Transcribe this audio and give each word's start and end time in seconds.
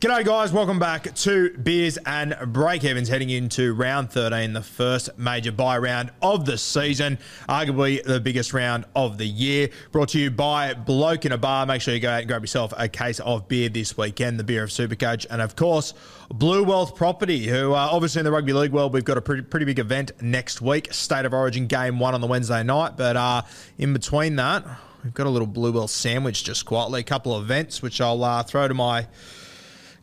G'day, 0.00 0.24
guys. 0.24 0.52
Welcome 0.52 0.78
back 0.78 1.12
to 1.12 1.50
Beers 1.58 1.98
and 2.06 2.30
Breakevens 2.30 3.08
heading 3.08 3.30
into 3.30 3.74
round 3.74 4.12
13, 4.12 4.52
the 4.52 4.62
first 4.62 5.18
major 5.18 5.50
bye 5.50 5.76
round 5.76 6.12
of 6.22 6.44
the 6.46 6.56
season, 6.56 7.18
arguably 7.48 8.00
the 8.04 8.20
biggest 8.20 8.54
round 8.54 8.84
of 8.94 9.18
the 9.18 9.26
year. 9.26 9.70
Brought 9.90 10.10
to 10.10 10.20
you 10.20 10.30
by 10.30 10.74
Bloke 10.74 11.24
in 11.26 11.32
a 11.32 11.36
Bar. 11.36 11.66
Make 11.66 11.82
sure 11.82 11.94
you 11.94 11.98
go 11.98 12.10
out 12.10 12.20
and 12.20 12.28
grab 12.28 12.44
yourself 12.44 12.72
a 12.76 12.88
case 12.88 13.18
of 13.18 13.48
beer 13.48 13.70
this 13.70 13.96
weekend, 13.96 14.38
the 14.38 14.44
beer 14.44 14.62
of 14.62 14.70
Supercoach. 14.70 15.26
And 15.30 15.42
of 15.42 15.56
course, 15.56 15.94
Blue 16.28 16.62
Wealth 16.62 16.94
Property, 16.94 17.48
who 17.48 17.72
uh, 17.72 17.88
obviously 17.90 18.20
in 18.20 18.24
the 18.24 18.30
rugby 18.30 18.52
league 18.52 18.70
world, 18.70 18.94
we've 18.94 19.04
got 19.04 19.18
a 19.18 19.20
pretty, 19.20 19.42
pretty 19.42 19.66
big 19.66 19.80
event 19.80 20.12
next 20.22 20.62
week, 20.62 20.92
State 20.94 21.24
of 21.24 21.34
Origin 21.34 21.66
game 21.66 21.98
one 21.98 22.14
on 22.14 22.20
the 22.20 22.28
Wednesday 22.28 22.62
night. 22.62 22.96
But 22.96 23.16
uh, 23.16 23.42
in 23.78 23.92
between 23.94 24.36
that, 24.36 24.64
we've 25.02 25.12
got 25.12 25.26
a 25.26 25.30
little 25.30 25.48
Blue 25.48 25.72
Wealth 25.72 25.90
sandwich 25.90 26.44
just 26.44 26.66
quietly, 26.66 27.00
a 27.00 27.02
couple 27.02 27.34
of 27.34 27.42
events, 27.42 27.82
which 27.82 28.00
I'll 28.00 28.22
uh, 28.22 28.44
throw 28.44 28.68
to 28.68 28.74
my 28.74 29.08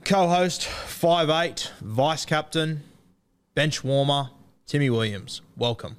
co-host, 0.06 0.66
five 0.66 1.32
eight, 1.32 1.72
vice 1.82 2.26
captain, 2.26 2.84
bench 3.56 3.84
warmer, 3.84 4.30
Timmy 4.68 4.92
Williams. 4.92 5.42
Welcome. 5.58 5.98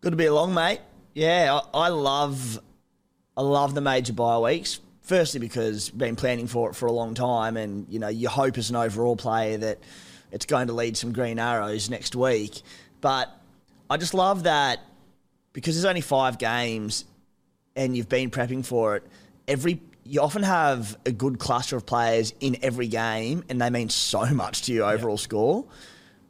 Good 0.00 0.10
to 0.10 0.16
be 0.16 0.26
along, 0.26 0.54
mate. 0.54 0.80
Yeah, 1.14 1.60
I, 1.72 1.84
I 1.84 1.88
love, 1.88 2.58
I 3.36 3.42
love 3.42 3.76
the 3.76 3.80
major 3.80 4.12
bye 4.12 4.38
weeks. 4.38 4.80
Firstly, 5.02 5.38
because 5.38 5.88
been 5.90 6.16
planning 6.16 6.48
for 6.48 6.70
it 6.70 6.74
for 6.74 6.86
a 6.86 6.92
long 6.92 7.14
time, 7.14 7.56
and 7.56 7.86
you 7.88 8.00
know 8.00 8.08
you 8.08 8.28
hope 8.28 8.58
as 8.58 8.70
an 8.70 8.76
overall 8.76 9.14
player 9.14 9.56
that 9.56 9.78
it's 10.32 10.46
going 10.46 10.66
to 10.66 10.72
lead 10.72 10.96
some 10.96 11.12
green 11.12 11.38
arrows 11.38 11.88
next 11.88 12.16
week. 12.16 12.62
But 13.00 13.30
I 13.88 13.98
just 13.98 14.14
love 14.14 14.44
that 14.44 14.80
because 15.52 15.76
there's 15.76 15.84
only 15.84 16.00
five 16.00 16.38
games, 16.38 17.04
and 17.76 17.96
you've 17.96 18.08
been 18.08 18.30
prepping 18.30 18.64
for 18.64 18.96
it. 18.96 19.04
Every 19.46 19.80
you 20.04 20.20
often 20.20 20.42
have 20.42 20.96
a 21.06 21.12
good 21.12 21.38
cluster 21.38 21.76
of 21.76 21.86
players 21.86 22.34
in 22.40 22.56
every 22.62 22.88
game, 22.88 23.44
and 23.48 23.60
they 23.60 23.70
mean 23.70 23.88
so 23.88 24.24
much 24.26 24.62
to 24.62 24.72
your 24.72 24.90
overall 24.90 25.18
score. 25.18 25.64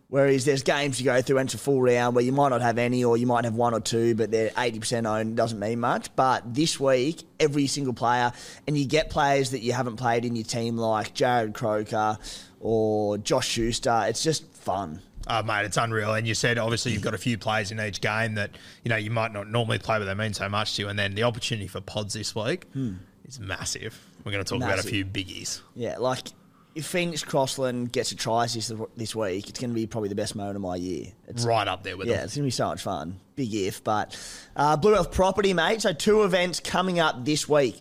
Whereas 0.08 0.44
there's 0.44 0.62
games 0.62 1.00
you 1.00 1.06
go 1.06 1.22
through 1.22 1.38
and 1.38 1.46
it's 1.46 1.54
a 1.54 1.58
full 1.58 1.80
round 1.80 2.14
where 2.14 2.22
you 2.22 2.32
might 2.32 2.50
not 2.50 2.60
have 2.60 2.76
any, 2.76 3.02
or 3.02 3.16
you 3.16 3.26
might 3.26 3.46
have 3.46 3.54
one 3.54 3.72
or 3.72 3.80
two, 3.80 4.14
but 4.14 4.30
they're 4.30 4.50
80% 4.50 5.06
owned, 5.06 5.38
doesn't 5.38 5.58
mean 5.58 5.80
much. 5.80 6.14
But 6.14 6.52
this 6.52 6.78
week, 6.78 7.22
every 7.40 7.66
single 7.66 7.94
player, 7.94 8.30
and 8.66 8.76
you 8.76 8.84
get 8.84 9.08
players 9.08 9.52
that 9.52 9.60
you 9.60 9.72
haven't 9.72 9.96
played 9.96 10.26
in 10.26 10.36
your 10.36 10.44
team 10.44 10.76
like 10.76 11.14
Jarrod 11.14 11.54
Croker 11.54 12.18
or 12.60 13.16
Josh 13.16 13.48
Schuster. 13.48 14.04
It's 14.06 14.22
just 14.22 14.44
fun. 14.52 15.00
Oh, 15.28 15.42
mate, 15.42 15.64
it's 15.64 15.78
unreal. 15.78 16.12
And 16.12 16.26
you 16.26 16.34
said 16.34 16.58
obviously 16.58 16.92
you've 16.92 17.00
got 17.00 17.14
a 17.14 17.18
few 17.18 17.38
players 17.38 17.70
in 17.70 17.80
each 17.80 18.02
game 18.02 18.34
that 18.34 18.50
you 18.84 18.88
know 18.90 18.96
you 18.96 19.10
might 19.10 19.32
not 19.32 19.48
normally 19.48 19.78
play, 19.78 19.98
but 19.98 20.04
they 20.04 20.14
mean 20.14 20.34
so 20.34 20.48
much 20.48 20.76
to 20.76 20.82
you. 20.82 20.88
And 20.88 20.98
then 20.98 21.14
the 21.14 21.22
opportunity 21.22 21.68
for 21.68 21.80
pods 21.80 22.12
this 22.12 22.34
week 22.34 22.64
hmm. 22.72 22.94
Is 23.26 23.38
massive. 23.40 23.98
We're 24.24 24.32
going 24.32 24.44
to 24.44 24.48
talk 24.48 24.62
about 24.62 24.78
a 24.78 24.82
few 24.82 25.04
biggies. 25.04 25.60
Yeah, 25.74 25.98
like 25.98 26.28
if 26.74 26.86
Phoenix 26.86 27.22
Crossland 27.22 27.92
gets 27.92 28.12
a 28.12 28.16
try 28.16 28.46
this 28.46 28.72
this 28.96 29.14
week, 29.14 29.48
it's 29.48 29.58
going 29.60 29.70
to 29.70 29.74
be 29.74 29.86
probably 29.86 30.08
the 30.08 30.14
best 30.14 30.34
moment 30.34 30.56
of 30.56 30.62
my 30.62 30.76
year. 30.76 31.06
It's 31.28 31.44
Right 31.44 31.68
up 31.68 31.82
there 31.82 31.96
with 31.96 32.08
it. 32.08 32.10
Yeah, 32.10 32.16
them. 32.16 32.24
it's 32.24 32.34
going 32.36 32.44
to 32.44 32.46
be 32.46 32.50
so 32.50 32.66
much 32.68 32.82
fun. 32.82 33.20
Big 33.36 33.54
if, 33.54 33.84
but 33.84 34.18
uh, 34.56 34.76
Blue 34.76 34.92
Wealth 34.92 35.12
Property, 35.12 35.52
mate. 35.54 35.82
So 35.82 35.92
two 35.92 36.24
events 36.24 36.60
coming 36.60 36.98
up 36.98 37.24
this 37.24 37.48
week. 37.48 37.80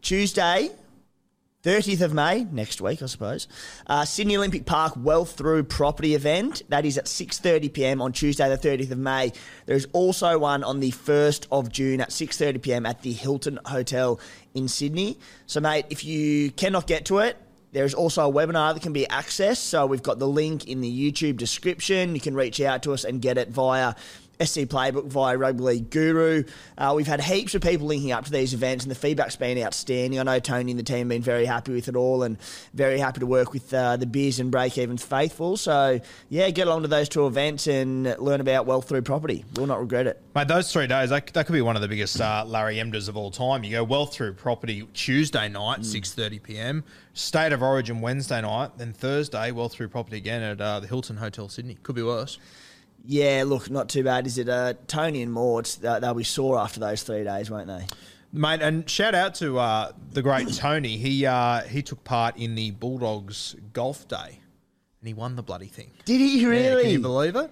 Tuesday, 0.00 0.70
30th 1.62 2.00
of 2.00 2.12
May, 2.12 2.44
next 2.50 2.80
week, 2.80 3.02
I 3.02 3.06
suppose. 3.06 3.46
Uh, 3.86 4.04
Sydney 4.04 4.36
Olympic 4.36 4.66
Park 4.66 4.94
Wealth 4.96 5.36
Through 5.36 5.62
Property 5.64 6.16
event. 6.16 6.62
That 6.70 6.84
is 6.84 6.98
at 6.98 7.04
6.30pm 7.04 8.02
on 8.02 8.12
Tuesday, 8.12 8.48
the 8.48 8.58
30th 8.58 8.90
of 8.90 8.98
May. 8.98 9.32
There's 9.66 9.86
also 9.92 10.38
one 10.38 10.64
on 10.64 10.80
the 10.80 10.90
1st 10.90 11.46
of 11.52 11.70
June 11.70 12.00
at 12.00 12.10
6.30pm 12.10 12.88
at 12.88 13.02
the 13.02 13.12
Hilton 13.12 13.60
Hotel 13.66 14.18
in 14.54 14.68
Sydney. 14.68 15.18
So, 15.46 15.60
mate, 15.60 15.86
if 15.90 16.04
you 16.04 16.50
cannot 16.52 16.86
get 16.86 17.06
to 17.06 17.18
it, 17.18 17.36
there's 17.72 17.94
also 17.94 18.28
a 18.28 18.32
webinar 18.32 18.74
that 18.74 18.82
can 18.82 18.92
be 18.92 19.06
accessed. 19.06 19.56
So 19.56 19.86
we've 19.86 20.02
got 20.02 20.18
the 20.18 20.28
link 20.28 20.68
in 20.68 20.82
the 20.82 21.12
YouTube 21.12 21.38
description. 21.38 22.14
You 22.14 22.20
can 22.20 22.34
reach 22.34 22.60
out 22.60 22.82
to 22.82 22.92
us 22.92 23.04
and 23.04 23.20
get 23.20 23.38
it 23.38 23.48
via 23.48 23.94
SC 24.44 24.60
Playbook, 24.60 25.06
via 25.06 25.36
Rugby 25.36 25.62
League 25.62 25.90
Guru. 25.90 26.44
Uh, 26.76 26.92
we've 26.96 27.06
had 27.06 27.20
heaps 27.20 27.54
of 27.54 27.62
people 27.62 27.86
linking 27.86 28.12
up 28.12 28.24
to 28.24 28.30
these 28.30 28.54
events, 28.54 28.84
and 28.84 28.90
the 28.90 28.94
feedback's 28.94 29.36
been 29.36 29.58
outstanding. 29.62 30.18
I 30.18 30.22
know 30.22 30.38
Tony 30.38 30.70
and 30.70 30.78
the 30.78 30.84
team 30.84 30.98
have 30.98 31.08
been 31.08 31.22
very 31.22 31.46
happy 31.46 31.72
with 31.72 31.88
it 31.88 31.96
all, 31.96 32.22
and 32.22 32.38
very 32.74 32.98
happy 32.98 33.20
to 33.20 33.26
work 33.26 33.52
with 33.52 33.72
uh, 33.72 33.96
the 33.96 34.06
Beers 34.06 34.40
and 34.40 34.52
Breakevens 34.52 35.02
faithful. 35.02 35.56
So 35.56 36.00
yeah, 36.28 36.50
get 36.50 36.66
along 36.66 36.82
to 36.82 36.88
those 36.88 37.08
two 37.08 37.26
events 37.26 37.66
and 37.66 38.04
learn 38.18 38.40
about 38.40 38.66
wealth 38.66 38.88
through 38.88 39.02
property. 39.02 39.44
We'll 39.56 39.66
not 39.66 39.80
regret 39.80 40.06
it. 40.06 40.20
Mate, 40.34 40.48
those 40.48 40.72
three 40.72 40.86
days, 40.86 41.10
that, 41.10 41.26
that 41.28 41.46
could 41.46 41.52
be 41.52 41.60
one 41.60 41.76
of 41.76 41.82
the 41.82 41.88
biggest 41.88 42.20
uh, 42.20 42.44
Larry 42.46 42.76
Emdurs 42.76 43.08
of 43.08 43.16
all 43.16 43.30
time. 43.30 43.64
You 43.64 43.72
go 43.72 43.84
wealth 43.84 44.14
through 44.14 44.34
property 44.34 44.88
Tuesday 44.94 45.48
night, 45.48 45.80
6.30pm, 45.80 46.82
State 47.14 47.52
of 47.52 47.62
Origin 47.62 48.00
Wednesday 48.00 48.40
night, 48.40 48.70
then 48.78 48.92
Thursday, 48.92 49.50
wealth 49.50 49.72
through 49.72 49.88
property 49.88 50.16
again 50.16 50.42
at 50.42 50.60
uh, 50.60 50.80
the 50.80 50.86
Hilton 50.86 51.16
Hotel 51.16 51.48
Sydney. 51.48 51.76
Could 51.82 51.96
be 51.96 52.02
worse. 52.02 52.38
Yeah, 53.04 53.44
look, 53.46 53.68
not 53.70 53.88
too 53.88 54.04
bad, 54.04 54.26
is 54.26 54.38
it? 54.38 54.48
Uh, 54.48 54.74
Tony 54.86 55.22
and 55.22 55.32
Mort, 55.32 55.76
they- 55.80 55.98
they'll 56.00 56.14
be 56.14 56.24
sore 56.24 56.58
after 56.58 56.78
those 56.80 57.02
three 57.02 57.24
days, 57.24 57.50
won't 57.50 57.66
they? 57.66 57.84
Mate, 58.32 58.62
and 58.62 58.88
shout 58.88 59.14
out 59.14 59.34
to 59.36 59.58
uh, 59.58 59.92
the 60.12 60.22
great 60.22 60.48
Tony. 60.54 60.96
He 60.96 61.26
uh, 61.26 61.62
he 61.62 61.82
took 61.82 62.02
part 62.04 62.36
in 62.36 62.54
the 62.54 62.70
Bulldogs 62.70 63.54
golf 63.72 64.08
day, 64.08 64.38
and 65.00 65.08
he 65.08 65.12
won 65.14 65.36
the 65.36 65.42
bloody 65.42 65.66
thing. 65.66 65.90
Did 66.06 66.18
he 66.20 66.40
Yeah, 66.40 66.48
really? 66.48 66.82
can 66.84 66.92
you 66.92 67.00
believe 67.00 67.36
it? 67.36 67.50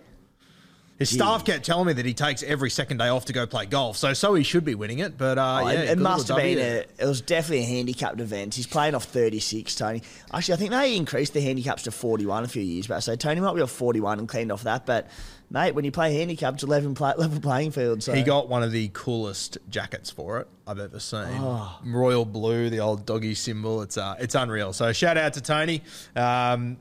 His 0.98 1.08
staff 1.08 1.46
kept 1.46 1.64
telling 1.64 1.86
me 1.86 1.94
that 1.94 2.04
he 2.04 2.12
takes 2.12 2.42
every 2.42 2.68
second 2.68 2.98
day 2.98 3.08
off 3.08 3.24
to 3.26 3.32
go 3.32 3.46
play 3.46 3.64
golf, 3.64 3.96
so 3.96 4.12
so 4.12 4.34
he 4.34 4.42
should 4.42 4.64
be 4.66 4.74
winning 4.74 4.98
it. 4.98 5.16
But 5.18 5.38
uh, 5.38 5.60
Oh, 5.64 5.68
yeah, 5.68 5.80
it, 5.80 5.90
it 5.90 5.98
must 5.98 6.28
have 6.28 6.36
been 6.36 6.58
a. 6.58 6.84
It 6.98 7.06
was 7.06 7.22
definitely 7.22 7.64
a 7.64 7.68
handicapped 7.68 8.20
event. 8.20 8.54
He's 8.54 8.66
playing 8.66 8.94
off 8.94 9.04
thirty 9.04 9.40
six, 9.40 9.74
Tony. 9.74 10.02
Actually, 10.32 10.54
I 10.54 10.56
think 10.58 10.70
they 10.72 10.96
increased 10.96 11.32
the 11.34 11.40
handicaps 11.40 11.82
to 11.84 11.90
forty 11.90 12.26
one 12.26 12.44
a 12.44 12.48
few 12.48 12.62
years 12.62 12.86
back. 12.86 13.00
So 13.02 13.16
Tony 13.16 13.40
might 13.40 13.54
be 13.54 13.62
off 13.62 13.70
forty 13.70 14.00
one 14.00 14.18
and 14.18 14.28
cleaned 14.28 14.52
off 14.52 14.62
that. 14.64 14.84
But 14.84 15.08
mate, 15.50 15.74
when 15.74 15.84
you 15.84 15.90
play 15.90 16.14
handicap, 16.14 16.54
it's 16.54 16.62
eleven 16.62 16.94
play, 16.94 17.12
level 17.16 17.40
playing 17.40 17.72
field. 17.72 18.02
So 18.02 18.12
He 18.12 18.22
got 18.22 18.48
one 18.48 18.62
of 18.62 18.72
the 18.72 18.90
coolest 18.92 19.58
jackets 19.68 20.10
for 20.10 20.38
it 20.40 20.48
I've 20.66 20.78
ever 20.78 21.00
seen. 21.00 21.26
Oh. 21.38 21.78
Royal 21.84 22.24
blue, 22.24 22.70
the 22.70 22.80
old 22.80 23.04
doggy 23.04 23.34
symbol. 23.34 23.82
It's 23.82 23.98
uh, 23.98 24.16
it's 24.18 24.34
unreal. 24.34 24.72
So 24.72 24.92
shout 24.92 25.16
out 25.16 25.34
to 25.34 25.40
Tony. 25.40 25.82
Um, 26.16 26.78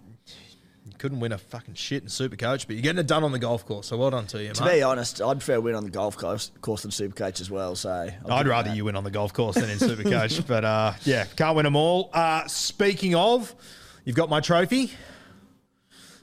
couldn't 0.98 1.21
win 1.21 1.31
a 1.31 1.38
fucking 1.38 1.75
shit 1.75 2.04
in 2.04 2.10
Super 2.10 2.36
Coach, 2.36 2.68
but 2.68 2.75
you're 2.75 2.83
getting 2.83 3.00
it 3.00 3.07
done 3.07 3.24
on 3.24 3.31
the 3.31 3.39
golf 3.39 3.66
course. 3.66 3.88
So 3.88 3.98
well 3.98 4.10
done 4.10 4.27
to 4.27 4.38
you, 4.39 4.50
mate. 4.50 4.56
To 4.56 4.66
mate. 4.66 4.75
be 4.75 4.83
honest, 4.83 5.22
I'd 5.22 5.38
prefer 5.39 5.60
win 5.60 5.74
on 5.75 5.86
the 5.86 5.89
golf 5.89 6.18
course, 6.18 6.51
course 6.62 6.81
than 6.81 6.92
Supercoach 6.92 7.39
as 7.39 7.50
well. 7.50 7.75
So 7.75 8.10
I'll 8.25 8.33
I'd 8.33 8.48
rather 8.48 8.69
that. 8.69 8.75
you 8.75 8.86
win 8.86 8.98
on 8.98 9.06
the 9.06 9.12
golf 9.12 9.31
course 9.31 9.56
than 9.56 9.69
in 9.69 9.77
Supercoach, 9.77 10.45
but 10.48 10.65
uh, 10.65 10.94
yeah, 11.04 11.25
can't 11.38 11.56
win 11.56 11.63
them 11.63 11.77
all. 11.77 12.10
Uh, 12.13 12.45
speaking 12.48 13.15
of, 13.15 13.56
you've 14.04 14.15
got 14.18 14.30
my 14.30 14.42
trophy. 14.42 14.92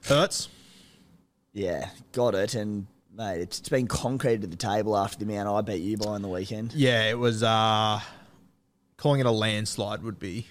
Hurts. 0.04 0.49
Yeah, 1.56 1.88
got 2.12 2.35
it. 2.35 2.55
And 2.55 2.87
mate, 3.17 3.41
it's, 3.41 3.61
it's 3.61 3.70
been 3.70 3.87
concreted 3.87 4.43
to 4.43 4.47
the 4.47 4.56
table 4.56 4.94
after 4.94 5.25
the 5.25 5.32
amount 5.32 5.49
I 5.49 5.62
bet 5.62 5.81
you 5.81 5.97
by 5.97 6.11
on 6.11 6.20
the 6.20 6.29
weekend. 6.29 6.75
Yeah, 6.75 7.08
it 7.08 7.19
was. 7.19 7.43
Uh, 7.43 7.99
calling 8.99 9.20
it 9.20 9.26
a 9.26 9.31
landslide 9.31 10.03
would 10.03 10.19
be 10.19 10.47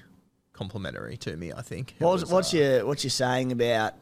complimentary 0.52 1.18
to 1.18 1.38
me. 1.38 1.54
I 1.54 1.62
think. 1.62 1.94
It 2.00 2.04
What's, 2.04 2.24
was, 2.24 2.32
what's 2.32 2.54
uh, 2.56 2.58
your 2.58 2.86
what's 2.88 3.04
your 3.04 3.12
saying 3.12 3.52
about 3.52 3.94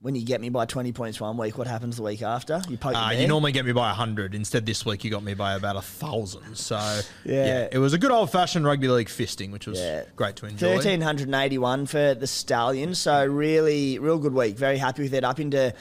when 0.00 0.16
you 0.16 0.24
get 0.24 0.40
me 0.40 0.48
by 0.48 0.66
twenty 0.66 0.90
points 0.92 1.20
one 1.20 1.36
week? 1.36 1.56
What 1.56 1.68
happens 1.68 1.96
the 1.96 2.02
week 2.02 2.22
after? 2.22 2.60
You 2.68 2.76
poke 2.76 2.96
Uh, 2.96 3.12
you 3.16 3.28
normally 3.28 3.52
get 3.52 3.64
me 3.64 3.70
by 3.70 3.90
hundred. 3.90 4.34
Instead, 4.34 4.66
this 4.66 4.84
week 4.84 5.04
you 5.04 5.12
got 5.12 5.22
me 5.22 5.34
by 5.34 5.54
about 5.54 5.76
a 5.76 5.82
thousand. 5.82 6.56
So 6.56 6.76
Yeah. 7.24 7.68
it 7.70 7.78
was 7.78 7.92
a 7.92 7.98
good 7.98 8.10
old 8.10 8.32
fashioned 8.32 8.64
rugby 8.64 8.88
league 8.88 9.06
fisting, 9.06 9.52
which 9.52 9.68
was 9.68 9.78
Yeah. 9.78 10.02
great 10.16 10.34
to 10.36 10.46
enjoy. 10.46 10.74
Thirteen 10.76 11.02
hundred 11.02 11.28
and 11.28 11.36
eighty-one 11.36 11.86
for 11.86 12.14
the 12.14 12.26
Stallions. 12.26 12.98
So 12.98 13.24
really, 13.24 14.00
real 14.00 14.18
good 14.18 14.34
week. 14.34 14.56
Very 14.56 14.78
happy 14.78 15.02
with 15.02 15.14
it. 15.14 15.22
Up 15.22 15.38
into 15.38 15.72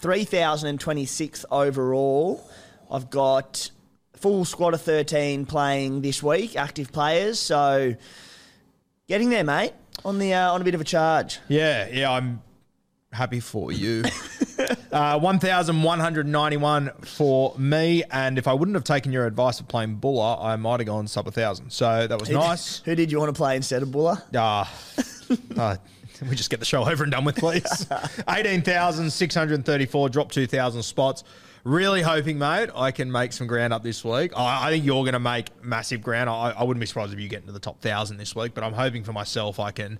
three 0.00 0.24
thousand 0.24 0.70
and 0.70 0.80
twenty-six 0.80 1.44
overall. 1.50 2.48
I've 2.90 3.10
got 3.10 3.70
full 4.14 4.44
squad 4.44 4.74
of 4.74 4.82
thirteen 4.82 5.46
playing 5.46 6.02
this 6.02 6.22
week, 6.22 6.56
active 6.56 6.92
players. 6.92 7.38
So 7.38 7.94
getting 9.08 9.30
there, 9.30 9.44
mate. 9.44 9.72
On 10.04 10.18
the 10.18 10.34
uh, 10.34 10.52
on 10.52 10.60
a 10.60 10.64
bit 10.64 10.74
of 10.74 10.80
a 10.80 10.84
charge. 10.84 11.40
Yeah, 11.48 11.88
yeah, 11.92 12.10
I'm 12.10 12.42
happy 13.12 13.40
for 13.40 13.72
you. 13.72 14.04
uh, 14.92 15.18
1,191 15.18 16.90
for 17.02 17.54
me. 17.58 18.04
And 18.10 18.38
if 18.38 18.46
I 18.46 18.52
wouldn't 18.52 18.74
have 18.76 18.84
taken 18.84 19.12
your 19.12 19.26
advice 19.26 19.60
of 19.60 19.68
playing 19.68 19.96
Buller, 19.96 20.36
I 20.40 20.56
might 20.56 20.80
have 20.80 20.86
gone 20.86 21.06
sub 21.08 21.26
1,000. 21.26 21.70
So 21.70 22.06
that 22.06 22.18
was 22.18 22.30
nice. 22.30 22.78
Who 22.84 22.94
did 22.94 23.10
you 23.10 23.18
want 23.18 23.34
to 23.34 23.38
play 23.38 23.56
instead 23.56 23.82
of 23.82 23.90
Buller? 23.90 24.22
Uh, 25.56 25.76
uh, 26.22 26.26
we 26.30 26.36
just 26.36 26.50
get 26.50 26.60
the 26.60 26.66
show 26.66 26.88
over 26.88 27.02
and 27.02 27.12
done 27.12 27.24
with, 27.24 27.36
please. 27.36 27.86
18,634, 28.28 30.08
drop 30.08 30.32
2,000 30.32 30.82
spots. 30.82 31.24
Really 31.62 32.00
hoping, 32.00 32.38
mate, 32.38 32.70
I 32.74 32.90
can 32.90 33.12
make 33.12 33.32
some 33.32 33.46
ground 33.46 33.72
up 33.72 33.82
this 33.82 34.02
week. 34.04 34.32
I, 34.36 34.68
I 34.68 34.70
think 34.70 34.84
you're 34.84 35.02
going 35.02 35.12
to 35.12 35.20
make 35.20 35.62
massive 35.62 36.02
ground. 36.02 36.30
I, 36.30 36.54
I 36.56 36.62
wouldn't 36.62 36.80
be 36.80 36.86
surprised 36.86 37.12
if 37.12 37.20
you 37.20 37.28
get 37.28 37.40
into 37.40 37.52
the 37.52 37.60
top 37.60 37.74
1,000 37.76 38.16
this 38.16 38.34
week, 38.34 38.54
but 38.54 38.64
I'm 38.64 38.72
hoping 38.72 39.04
for 39.04 39.12
myself 39.12 39.60
I 39.60 39.70
can 39.70 39.98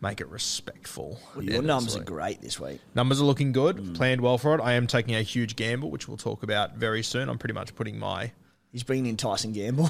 make 0.00 0.20
it 0.20 0.28
respectful. 0.28 1.18
at 1.32 1.40
the 1.40 1.44
Your 1.46 1.54
end 1.54 1.60
of 1.60 1.66
numbers 1.66 1.96
are 1.96 2.04
great 2.04 2.40
this 2.42 2.60
week. 2.60 2.80
Numbers 2.94 3.20
are 3.20 3.24
looking 3.24 3.52
good. 3.52 3.94
Planned 3.94 4.20
well 4.20 4.38
for 4.38 4.54
it. 4.54 4.60
I 4.60 4.74
am 4.74 4.86
taking 4.86 5.16
a 5.16 5.22
huge 5.22 5.56
gamble, 5.56 5.90
which 5.90 6.06
we'll 6.06 6.16
talk 6.16 6.42
about 6.42 6.76
very 6.76 7.02
soon. 7.02 7.28
I'm 7.28 7.38
pretty 7.38 7.54
much 7.54 7.74
putting 7.74 7.98
my 7.98 8.30
He's 8.74 8.82
bringing 8.82 9.06
in 9.06 9.16
Tyson 9.16 9.52
Gamble. 9.52 9.88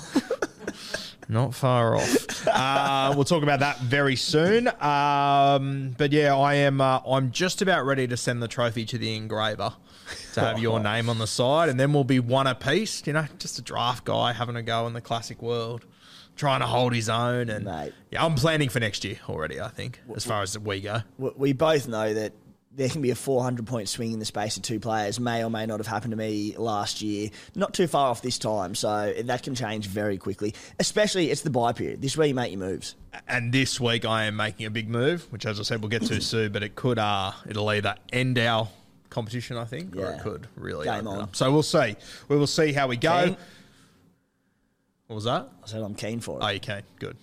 not 1.29 1.55
far 1.55 1.97
off. 1.97 2.47
uh, 2.49 3.13
we'll 3.15 3.25
talk 3.25 3.43
about 3.43 3.61
that 3.61 3.79
very 3.81 4.17
soon. 4.17 4.69
Um, 4.81 5.95
but 5.97 6.13
yeah, 6.13 6.37
I 6.37 6.55
am. 6.55 6.81
Uh, 6.81 7.01
I'm 7.07 7.31
just 7.31 7.63
about 7.63 7.85
ready 7.87 8.07
to 8.09 8.17
send 8.17 8.43
the 8.43 8.49
trophy 8.49 8.85
to 8.87 8.99
the 8.99 9.15
engraver 9.15 9.73
to 10.35 10.41
have 10.41 10.59
your 10.59 10.81
name 10.83 11.09
on 11.09 11.19
the 11.19 11.27
side, 11.27 11.69
and 11.69 11.79
then 11.79 11.93
we'll 11.93 12.05
be 12.05 12.21
one 12.21 12.47
apiece. 12.47 13.03
You 13.07 13.13
know, 13.15 13.27
just 13.39 13.59
a 13.59 13.63
draft 13.63 14.05
guy 14.05 14.33
having 14.33 14.57
a 14.57 14.63
go 14.63 14.87
in 14.87 14.93
the 14.93 15.01
classic 15.01 15.41
world, 15.43 15.85
trying 16.37 16.61
to 16.61 16.67
hold 16.67 16.95
his 16.95 17.09
own. 17.09 17.49
And 17.51 17.65
Mate. 17.65 17.93
yeah, 18.11 18.25
I'm 18.25 18.35
planning 18.35 18.69
for 18.69 18.81
next 18.81 19.05
year 19.05 19.17
already. 19.29 19.61
I 19.61 19.69
think 19.69 20.01
as 20.15 20.25
far 20.25 20.43
as 20.43 20.59
we 20.59 20.81
go. 20.81 21.01
we- 21.19 21.31
we 21.37 21.53
both 21.53 21.89
know 21.89 22.13
that 22.15 22.33
there 22.77 22.89
can 22.89 23.03
be 23.03 23.11
a 23.11 23.15
400 23.15 23.67
point 23.67 23.89
swing 23.89 24.13
in 24.13 24.19
the 24.19 24.25
space 24.25 24.57
of 24.57 24.63
two 24.63 24.81
players. 24.81 25.21
May 25.21 25.45
or 25.45 25.51
may 25.51 25.67
not 25.67 25.79
have 25.79 25.87
happened 25.87 26.11
to 26.13 26.17
me 26.17 26.55
last 26.57 27.03
year. 27.03 27.31
Not 27.55 27.75
too 27.75 27.87
far 27.87 28.11
off 28.11 28.23
this 28.23 28.39
time, 28.39 28.75
so 28.75 29.13
that 29.25 29.43
can 29.43 29.55
change 29.55 29.87
very 29.87 30.19
quickly. 30.19 30.55
Especially, 30.79 31.31
it's 31.31 31.43
the 31.43 31.51
bye 31.51 31.73
period. 31.73 32.03
This 32.03 32.13
is 32.13 32.17
where 32.17 32.27
you 32.27 32.35
make 32.35 32.51
your 32.51 32.61
moves. 32.61 32.97
And 33.29 33.53
this 33.53 33.81
week 33.81 34.05
I 34.05 34.25
am 34.25 34.37
making 34.37 34.67
a 34.67 34.71
big 34.71 34.89
move, 34.89 35.31
which 35.31 35.47
as 35.47 35.61
I 35.61 35.63
said 35.63 35.81
we'll 35.81 35.89
get 35.89 36.03
to 36.07 36.21
soon, 36.21 36.51
but 36.53 36.63
it 36.63 36.75
could 36.75 36.99
uh 36.99 37.33
it'll 37.49 37.69
either 37.71 37.95
end 38.13 38.39
our 38.39 38.69
competition, 39.11 39.57
I 39.57 39.65
think, 39.65 39.95
or 39.97 40.11
it 40.11 40.23
could 40.23 40.49
really 40.57 40.87
Game 40.87 41.07
on. 41.07 41.21
up. 41.23 41.37
So 41.37 41.53
we'll 41.53 41.63
see. 41.63 41.97
We 42.29 42.37
will 42.37 42.49
see 42.49 42.73
how 42.73 42.89
we 42.89 42.97
go. 42.97 43.27
Keen? 43.27 43.37
What 45.07 45.15
was 45.15 45.25
that? 45.25 45.49
I 45.63 45.67
said 45.67 45.83
I'm 45.83 45.95
keen 45.95 46.21
for 46.21 46.41
it. 46.41 46.45
Oh, 46.45 46.49
you 46.49 46.61
can. 46.61 46.83
Good. 46.99 47.17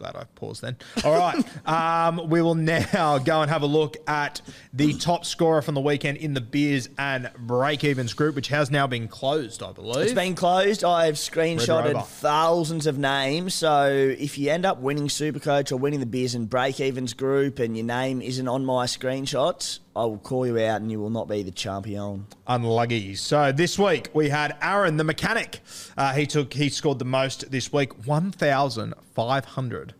Glad 0.00 0.16
I 0.16 0.24
paused 0.34 0.62
then. 0.62 0.78
All 1.04 1.12
right. 1.12 1.44
um, 1.68 2.30
we 2.30 2.40
will 2.40 2.54
now 2.54 3.18
go 3.18 3.42
and 3.42 3.50
have 3.50 3.60
a 3.60 3.66
look 3.66 3.98
at 4.08 4.40
the 4.72 4.94
top 4.94 5.26
scorer 5.26 5.60
from 5.60 5.74
the 5.74 5.82
weekend 5.82 6.16
in 6.16 6.32
the 6.32 6.40
Beers 6.40 6.88
and 6.96 7.30
Breakevens 7.46 8.16
group, 8.16 8.34
which 8.34 8.48
has 8.48 8.70
now 8.70 8.86
been 8.86 9.08
closed, 9.08 9.62
I 9.62 9.72
believe. 9.72 10.04
It's 10.04 10.14
been 10.14 10.34
closed. 10.34 10.84
I've 10.84 11.16
screenshotted 11.16 12.02
thousands 12.06 12.86
of 12.86 12.96
names. 12.96 13.52
So 13.52 13.88
if 13.90 14.38
you 14.38 14.50
end 14.50 14.64
up 14.64 14.78
winning 14.78 15.08
Supercoach 15.08 15.70
or 15.70 15.76
winning 15.76 16.00
the 16.00 16.06
Beers 16.06 16.34
and 16.34 16.48
Breakevens 16.48 17.14
group 17.14 17.58
and 17.58 17.76
your 17.76 17.84
name 17.84 18.22
isn't 18.22 18.48
on 18.48 18.64
my 18.64 18.86
screenshots, 18.86 19.80
I 19.96 20.04
will 20.04 20.18
call 20.18 20.46
you 20.46 20.58
out 20.58 20.80
and 20.80 20.90
you 20.90 21.00
will 21.00 21.10
not 21.10 21.28
be 21.28 21.42
the 21.42 21.50
champion. 21.50 22.26
unlucky. 22.46 23.14
So 23.16 23.52
this 23.52 23.78
week 23.78 24.08
we 24.14 24.28
had 24.28 24.56
Aaron 24.62 24.96
the 24.96 25.04
mechanic. 25.04 25.60
Uh, 25.96 26.12
he 26.14 26.26
took 26.26 26.54
he 26.54 26.68
scored 26.68 26.98
the 26.98 27.04
most 27.04 27.50
this 27.50 27.72
week, 27.72 28.06
one 28.06 28.30
thousand 28.30 28.94
five 29.14 29.44
hundred 29.44 29.94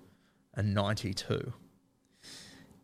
and 0.54 0.74
ninety-two. 0.74 1.52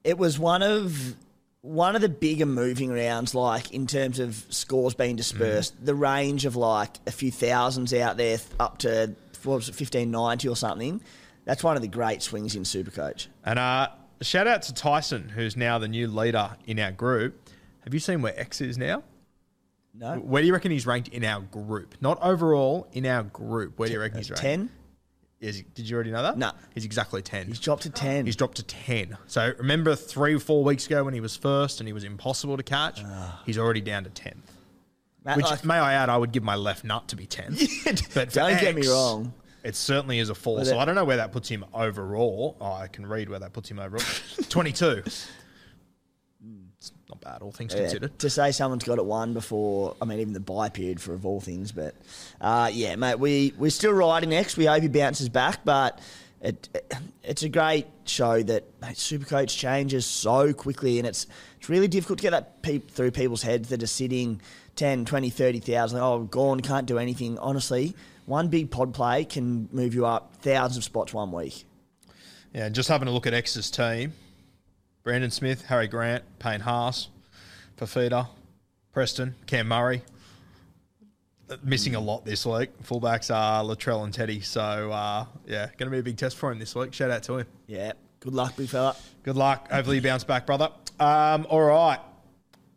it 0.05 0.19
was 0.19 0.39
one 0.39 0.63
of 0.63 1.15
one 1.63 1.97
of 1.97 2.03
the 2.03 2.09
bigger 2.09 2.47
moving 2.47 2.93
rounds, 2.93 3.35
like 3.35 3.73
in 3.73 3.87
terms 3.89 4.19
of 4.21 4.45
scores 4.51 4.95
being 4.95 5.17
dispersed. 5.17 5.75
The 5.85 5.95
range 5.97 6.45
of 6.45 6.55
like 6.55 6.99
a 7.07 7.11
few 7.13 7.31
thousands 7.33 7.93
out 7.93 8.17
there, 8.17 8.39
th- 8.39 8.51
up 8.61 8.79
to 8.79 9.15
what 9.43 9.57
was 9.57 9.69
it, 9.69 9.75
fifteen 9.75 10.11
ninety 10.11 10.49
or 10.49 10.57
something. 10.57 11.01
That's 11.45 11.63
one 11.63 11.77
of 11.77 11.83
the 11.83 11.89
great 11.89 12.23
swings 12.23 12.57
in 12.57 12.63
Supercoach. 12.65 13.29
And 13.45 13.59
uh, 13.59 13.89
shout 14.23 14.47
out 14.47 14.63
to 14.63 14.75
Tyson, 14.75 15.29
who's 15.29 15.57
now 15.57 15.79
the 15.79 15.89
new 15.89 16.09
leader 16.09 16.57
in 16.67 16.79
our 16.79 16.93
group. 16.93 17.49
Have 17.85 17.95
you 17.95 18.01
seen 18.01 18.23
where 18.23 18.39
X 18.39 18.61
is 18.61 18.77
now? 18.79 19.03
No, 19.99 20.17
Where 20.17 20.43
do 20.43 20.47
you 20.47 20.53
reckon 20.53 20.71
he's 20.73 20.87
ranked 20.87 21.09
in 21.09 21.25
our 21.25 21.41
group? 21.41 21.95
Not 22.03 22.19
overall, 22.23 22.87
in 22.93 23.07
our 23.07 23.23
group. 23.23 23.79
Where 23.79 23.87
do 23.89 23.95
you 23.95 24.01
reckon 24.01 24.19
he's 24.19 24.31
uh, 24.31 24.35
ranked? 24.35 24.43
ten. 24.43 24.71
Is 25.41 25.57
he, 25.57 25.65
did 25.75 25.89
you 25.89 25.95
already 25.95 26.11
know 26.11 26.23
that? 26.23 26.39
No. 26.39 26.51
He's 26.75 26.85
exactly 26.87 27.21
10. 27.21 27.47
He's 27.47 27.61
dropped 27.61 27.83
to 27.83 27.91
ten. 27.91 28.25
He's 28.25 28.37
dropped 28.37 28.57
to 28.57 28.63
10. 28.63 29.17
So 29.27 29.53
remember 29.59 29.95
three 29.95 30.35
or 30.35 30.39
four 30.39 30.65
weeks 30.65 30.87
ago 30.87 31.05
when 31.05 31.13
he 31.15 31.21
was 31.21 31.37
first 31.37 31.81
and 31.81 31.87
he 31.87 31.93
was 31.93 32.05
impossible 32.05 32.57
to 32.57 32.63
catch? 32.63 33.03
Ah. 33.05 33.43
he's 33.45 33.59
already 33.59 33.83
down 33.83 34.05
to 34.05 34.11
10th. 34.11 34.37
Matt, 35.25 35.37
Which, 35.37 35.47
like- 35.47 35.65
may 35.65 35.75
I 35.75 35.93
add, 35.95 36.09
I 36.09 36.17
would 36.17 36.33
give 36.33 36.43
my 36.43 36.55
left 36.57 36.85
nut 36.85 37.09
to 37.09 37.17
be 37.17 37.27
10th. 37.27 38.13
But 38.15 38.33
don't 38.33 38.59
get 38.61 38.75
me 38.75 38.81
X, 38.83 38.89
wnot 38.91 39.31
It 39.67 39.75
certainly 39.75 40.21
is 40.21 40.31
a 40.31 40.35
fall. 40.35 40.65
So 40.65 40.79
I 40.79 40.85
don't 40.85 40.95
know 40.95 41.05
where 41.05 41.17
that 41.17 41.33
puts 41.33 41.49
him 41.49 41.65
overall. 41.75 42.57
Oh, 42.61 42.73
I 42.73 42.87
can 42.87 43.05
read 43.05 43.29
where 43.29 43.41
that 43.41 43.53
puts 43.53 43.69
him 43.69 43.81
overall. 43.81 44.05
22. 44.49 45.03
It's 45.05 46.93
not 47.09 47.21
bad, 47.21 47.43
all 47.43 47.51
things 47.51 47.75
considered. 47.75 48.17
to 48.21 48.31
say 48.31 48.53
someone's 48.53 48.85
got 48.85 48.99
it 48.99 49.05
one 49.05 49.33
before, 49.33 49.97
I 50.01 50.05
mean, 50.05 50.21
even 50.21 50.35
the 50.35 50.41
bye 50.41 50.69
period 50.69 51.01
for 51.01 51.15
of 51.15 51.27
all 51.27 51.41
things. 51.41 51.73
But 51.73 51.97
uh, 52.41 52.71
yeah, 52.73 52.95
mate, 52.95 53.19
we 53.19 53.55
we're 53.59 53.73
still 53.73 53.93
riding 53.93 54.31
next. 54.31 54.57
We 54.57 54.67
hope 54.67 54.83
he 54.83 54.89
bounces 54.89 55.29
back, 55.29 55.65
but 55.65 56.01
it, 56.41 56.69
it's 57.25 57.43
a 57.43 57.49
great 57.49 57.89
show 58.05 58.45
that 58.45 58.65
mate, 58.81 58.95
Supercoach 58.95 59.57
changes 59.59 60.07
so 60.07 60.53
quickly, 60.53 60.99
and 60.99 61.09
it's 61.09 61.27
it's 61.59 61.69
really 61.69 61.89
difficult 61.89 62.21
to 62.21 62.23
get 62.23 62.31
that 62.31 62.63
peep 62.63 62.89
through 62.89 63.11
people's 63.11 63.43
heads 63.43 63.71
that 63.71 63.83
are 63.83 63.89
sitting 63.89 64.41
10, 64.77 65.07
20, 65.07 65.29
30,000. 65.31 65.99
Oh, 65.99 66.21
gone, 66.23 66.61
can't 66.61 66.87
do 66.87 66.99
anything. 66.99 67.37
Honestly, 67.39 67.97
one 68.27 68.49
big 68.49 68.71
pod 68.71 68.93
play 68.93 69.25
can 69.25 69.69
move 69.73 69.95
you 69.95 70.05
up 70.07 70.37
thousands 70.43 70.77
of 70.79 70.85
spots 70.85 71.15
one 71.15 71.33
week. 71.33 71.65
Yeah, 72.53 72.69
just 72.69 72.89
having 72.89 73.09
a 73.09 73.11
look 73.11 73.27
at 73.27 73.35
X's 73.35 73.71
team. 73.71 74.13
Brandon 75.03 75.31
Smith, 75.31 75.65
Harry 75.67 75.87
Grant, 75.87 76.25
Payne 76.39 76.61
Haas, 76.61 77.09
Fafita, 77.77 78.29
Preston, 78.93 79.37
Cam 79.47 79.69
Murray. 79.69 80.03
Missing 81.63 81.95
a 81.95 82.01
lot 82.01 82.25
this 82.25 82.45
week. 82.45 82.71
Fullbacks 82.83 83.33
are 83.33 83.63
Latrell 83.63 84.03
and 84.03 84.13
Teddy. 84.13 84.41
So, 84.41 84.91
uh, 84.91 85.27
yeah, 85.47 85.67
going 85.79 85.89
to 85.89 85.91
be 85.91 85.99
a 85.99 86.03
big 86.03 86.17
test 86.17 86.37
for 86.37 86.51
him 86.51 86.59
this 86.59 86.75
week. 86.75 86.93
Shout 86.93 87.11
out 87.11 87.23
to 87.25 87.39
him. 87.39 87.47
Yeah, 87.69 87.93
good 88.19 88.35
luck, 88.35 88.57
big 88.57 88.69
fella. 88.69 88.97
Good 89.23 89.37
luck. 89.37 89.71
Hopefully 89.71 89.97
you 89.97 90.03
bounce 90.03 90.25
back, 90.25 90.45
brother. 90.45 90.71
Um, 90.99 91.47
all 91.49 91.63
right. 91.63 92.01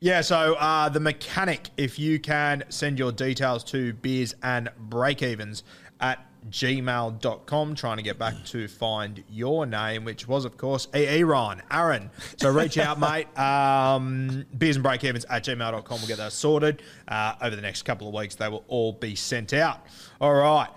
Yeah, 0.02 0.22
so 0.22 0.54
uh, 0.56 0.88
the 0.88 1.02
mechanic, 1.02 1.72
if 1.76 2.00
you 2.00 2.20
can 2.20 2.64
send 2.70 2.98
your 2.98 3.12
details 3.12 3.66
to 3.66 3.92
beers 3.94 4.34
and 4.42 4.70
breakevens 4.90 5.64
at 6.00 6.26
gmail.com, 6.50 7.76
trying 7.76 7.98
to 7.98 8.04
get 8.04 8.18
back 8.18 8.46
to 8.46 8.70
find 8.70 9.22
your 9.30 9.66
name, 9.66 10.06
which 10.06 10.26
was, 10.26 10.46
of 10.46 10.56
course, 10.56 10.88
Aaron. 10.94 11.62
Aaron. 11.70 12.10
So 12.38 12.50
reach 12.50 12.78
out, 12.78 12.98
mate. 13.02 13.28
Um, 13.38 14.46
beers 14.58 14.78
and 14.78 14.86
breakevens 14.86 15.26
at 15.30 15.44
gmail.com. 15.44 16.00
We'll 16.00 16.08
get 16.08 16.18
that 16.18 16.32
sorted. 16.32 16.82
Uh, 17.06 17.36
over 17.42 17.58
the 17.58 17.62
next 17.62 17.82
couple 17.82 18.08
of 18.08 18.14
weeks, 18.14 18.36
they 18.36 18.48
will 18.48 18.64
all 18.70 18.94
be 18.94 19.16
sent 19.16 19.52
out. 19.52 19.86
All 20.22 20.34
right. 20.34 20.70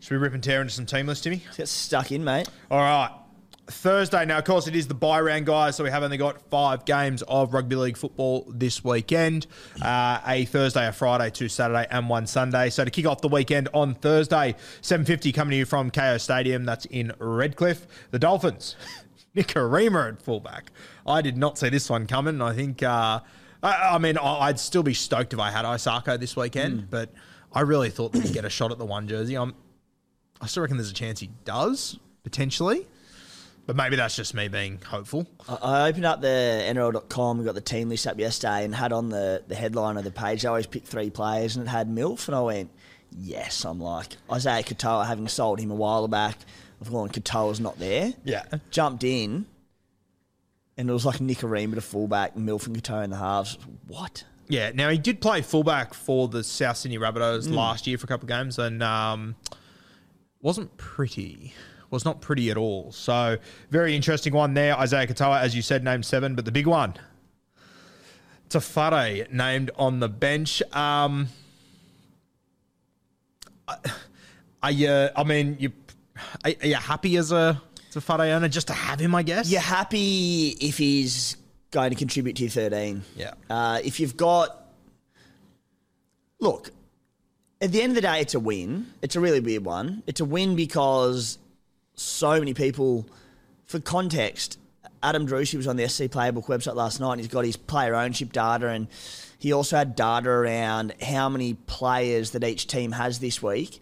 Should 0.00 0.12
we 0.12 0.16
rip 0.18 0.32
and 0.32 0.42
tear 0.42 0.62
into 0.62 0.72
some 0.72 0.86
team 0.86 1.06
lists, 1.06 1.24
Timmy? 1.24 1.42
Get 1.56 1.68
stuck 1.68 2.12
in, 2.12 2.24
mate. 2.24 2.48
All 2.70 2.78
right. 2.78 3.10
Thursday. 3.68 4.24
Now, 4.24 4.38
of 4.38 4.44
course, 4.44 4.68
it 4.68 4.76
is 4.76 4.86
the 4.86 4.94
bye 4.94 5.20
round, 5.20 5.46
guys, 5.46 5.74
so 5.76 5.82
we 5.84 5.90
have 5.90 6.02
only 6.02 6.16
got 6.16 6.40
five 6.50 6.84
games 6.84 7.22
of 7.22 7.52
rugby 7.52 7.74
league 7.76 7.96
football 7.96 8.46
this 8.48 8.84
weekend. 8.84 9.46
Uh, 9.82 10.20
a 10.26 10.44
Thursday, 10.44 10.86
a 10.86 10.92
Friday, 10.92 11.30
two 11.30 11.48
Saturday, 11.48 11.86
and 11.90 12.08
one 12.08 12.26
Sunday. 12.26 12.70
So 12.70 12.84
to 12.84 12.90
kick 12.90 13.06
off 13.06 13.20
the 13.22 13.28
weekend 13.28 13.68
on 13.74 13.94
Thursday, 13.94 14.54
7.50 14.82 15.34
coming 15.34 15.50
to 15.52 15.56
you 15.56 15.64
from 15.64 15.90
Kayo 15.90 16.20
Stadium. 16.20 16.64
That's 16.64 16.84
in 16.86 17.12
Redcliffe. 17.18 17.86
The 18.12 18.18
Dolphins. 18.20 18.76
Nikorima 19.36 20.12
at 20.12 20.22
fullback. 20.22 20.70
I 21.06 21.20
did 21.20 21.36
not 21.36 21.58
see 21.58 21.68
this 21.68 21.90
one 21.90 22.06
coming. 22.06 22.40
I 22.40 22.54
think, 22.54 22.82
uh, 22.82 23.20
I, 23.62 23.94
I 23.94 23.98
mean, 23.98 24.16
I- 24.16 24.46
I'd 24.48 24.60
still 24.60 24.82
be 24.84 24.94
stoked 24.94 25.32
if 25.32 25.38
I 25.40 25.50
had 25.50 25.64
Isaako 25.64 26.18
this 26.20 26.36
weekend, 26.36 26.88
but 26.88 27.12
I 27.52 27.60
really 27.62 27.90
thought 27.90 28.12
that 28.12 28.22
he'd 28.22 28.32
get 28.32 28.44
a 28.44 28.50
shot 28.50 28.70
at 28.70 28.78
the 28.78 28.86
one 28.86 29.08
jersey. 29.08 29.36
I'm, 29.36 29.54
I 30.40 30.46
still 30.46 30.62
reckon 30.62 30.76
there's 30.76 30.90
a 30.90 30.94
chance 30.94 31.20
he 31.20 31.30
does, 31.44 31.98
potentially. 32.22 32.86
But 33.66 33.74
maybe 33.76 33.96
that's 33.96 34.14
just 34.14 34.32
me 34.32 34.48
being 34.48 34.80
hopeful. 34.80 35.26
I- 35.48 35.88
opened 35.88 36.04
up 36.04 36.20
the 36.20 36.62
NRL.com 36.68 37.38
and 37.38 37.46
got 37.46 37.54
the 37.56 37.60
team 37.60 37.88
list 37.88 38.06
up 38.06 38.18
yesterday 38.18 38.64
and 38.64 38.74
had 38.74 38.92
on 38.92 39.08
the, 39.08 39.42
the 39.48 39.54
headline 39.56 39.96
of 39.96 40.04
the 40.04 40.12
page, 40.12 40.44
I 40.44 40.50
always 40.50 40.66
pick 40.66 40.84
three 40.84 41.10
players 41.10 41.56
and 41.56 41.66
it 41.66 41.68
had 41.70 41.88
MILF. 41.88 42.28
And 42.28 42.36
I 42.36 42.40
went, 42.42 42.70
yes. 43.18 43.64
I'm 43.64 43.80
like, 43.80 44.16
Isaiah 44.30 44.62
Katoa, 44.62 45.06
having 45.06 45.26
sold 45.26 45.58
him 45.58 45.70
a 45.72 45.74
while 45.74 46.06
back, 46.06 46.38
I've 46.80 46.90
gone, 46.92 47.08
Katoa's 47.08 47.58
not 47.58 47.78
there. 47.78 48.12
Yeah. 48.24 48.44
Jumped 48.70 49.02
in 49.02 49.46
and 50.76 50.90
it 50.90 50.92
was 50.92 51.06
like 51.06 51.18
Nikorima 51.18 51.74
to 51.74 51.80
fullback, 51.80 52.36
MILF 52.36 52.66
and 52.66 52.80
Katoa 52.82 53.04
in 53.04 53.10
the 53.10 53.16
halves. 53.16 53.58
What? 53.88 54.24
Yeah. 54.48 54.70
Now 54.74 54.90
he 54.90 54.98
did 54.98 55.20
play 55.20 55.42
fullback 55.42 55.94
for 55.94 56.28
the 56.28 56.44
South 56.44 56.76
Sydney 56.76 56.98
Rabbitohs 56.98 57.50
last 57.52 57.86
year 57.86 57.98
for 57.98 58.04
a 58.04 58.08
couple 58.08 58.26
of 58.26 58.28
games, 58.28 58.58
and 58.58 58.82
um, 58.82 59.34
wasn't 60.40 60.76
pretty. 60.76 61.54
Was 61.90 62.04
not 62.04 62.20
pretty 62.20 62.50
at 62.50 62.56
all. 62.56 62.90
So 62.92 63.36
very 63.70 63.94
interesting 63.94 64.32
one 64.32 64.54
there. 64.54 64.76
Isaiah 64.76 65.06
Katoa, 65.06 65.40
as 65.40 65.54
you 65.54 65.62
said, 65.62 65.84
named 65.84 66.04
seven, 66.04 66.34
but 66.34 66.44
the 66.44 66.52
big 66.52 66.66
one. 66.66 66.94
Tafare 68.50 69.30
named 69.32 69.70
on 69.76 70.00
the 70.00 70.08
bench. 70.08 70.62
Um, 70.72 71.28
are 74.62 74.70
you? 74.70 75.08
I 75.14 75.24
mean, 75.24 75.56
you 75.58 75.72
are, 76.44 76.52
are 76.60 76.66
you 76.66 76.74
happy 76.74 77.16
as 77.16 77.32
a 77.32 77.60
Tafare 77.92 78.34
owner 78.34 78.48
just 78.48 78.68
to 78.68 78.72
have 78.72 79.00
him? 79.00 79.14
I 79.14 79.22
guess. 79.22 79.50
You're 79.50 79.60
happy 79.60 80.56
if 80.60 80.78
he's 80.78 81.36
going 81.70 81.90
to 81.90 81.96
contribute 81.96 82.36
to 82.36 82.42
your 82.42 82.50
13. 82.50 83.02
Yeah. 83.16 83.34
Uh, 83.48 83.80
if 83.84 84.00
you've 84.00 84.16
got. 84.16 84.64
Look, 86.38 86.70
at 87.60 87.72
the 87.72 87.80
end 87.80 87.92
of 87.92 87.94
the 87.94 88.02
day, 88.02 88.20
it's 88.20 88.34
a 88.34 88.40
win. 88.40 88.86
It's 89.00 89.16
a 89.16 89.20
really 89.20 89.40
weird 89.40 89.64
one. 89.64 90.02
It's 90.06 90.20
a 90.20 90.24
win 90.24 90.54
because 90.54 91.38
so 91.96 92.38
many 92.38 92.54
people, 92.54 93.08
for 93.64 93.80
context, 93.80 94.58
Adam 95.02 95.26
Drucey 95.26 95.56
was 95.56 95.66
on 95.66 95.76
the 95.76 95.88
SC 95.88 96.04
Playbook 96.04 96.46
website 96.46 96.74
last 96.74 97.00
night 97.00 97.12
and 97.12 97.20
he's 97.20 97.28
got 97.28 97.44
his 97.44 97.56
player 97.56 97.94
ownership 97.94 98.32
data 98.32 98.68
and 98.68 98.88
he 99.38 99.52
also 99.52 99.76
had 99.76 99.94
data 99.94 100.28
around 100.28 100.94
how 101.02 101.28
many 101.28 101.54
players 101.54 102.30
that 102.32 102.44
each 102.44 102.66
team 102.66 102.92
has 102.92 103.18
this 103.18 103.42
week. 103.42 103.80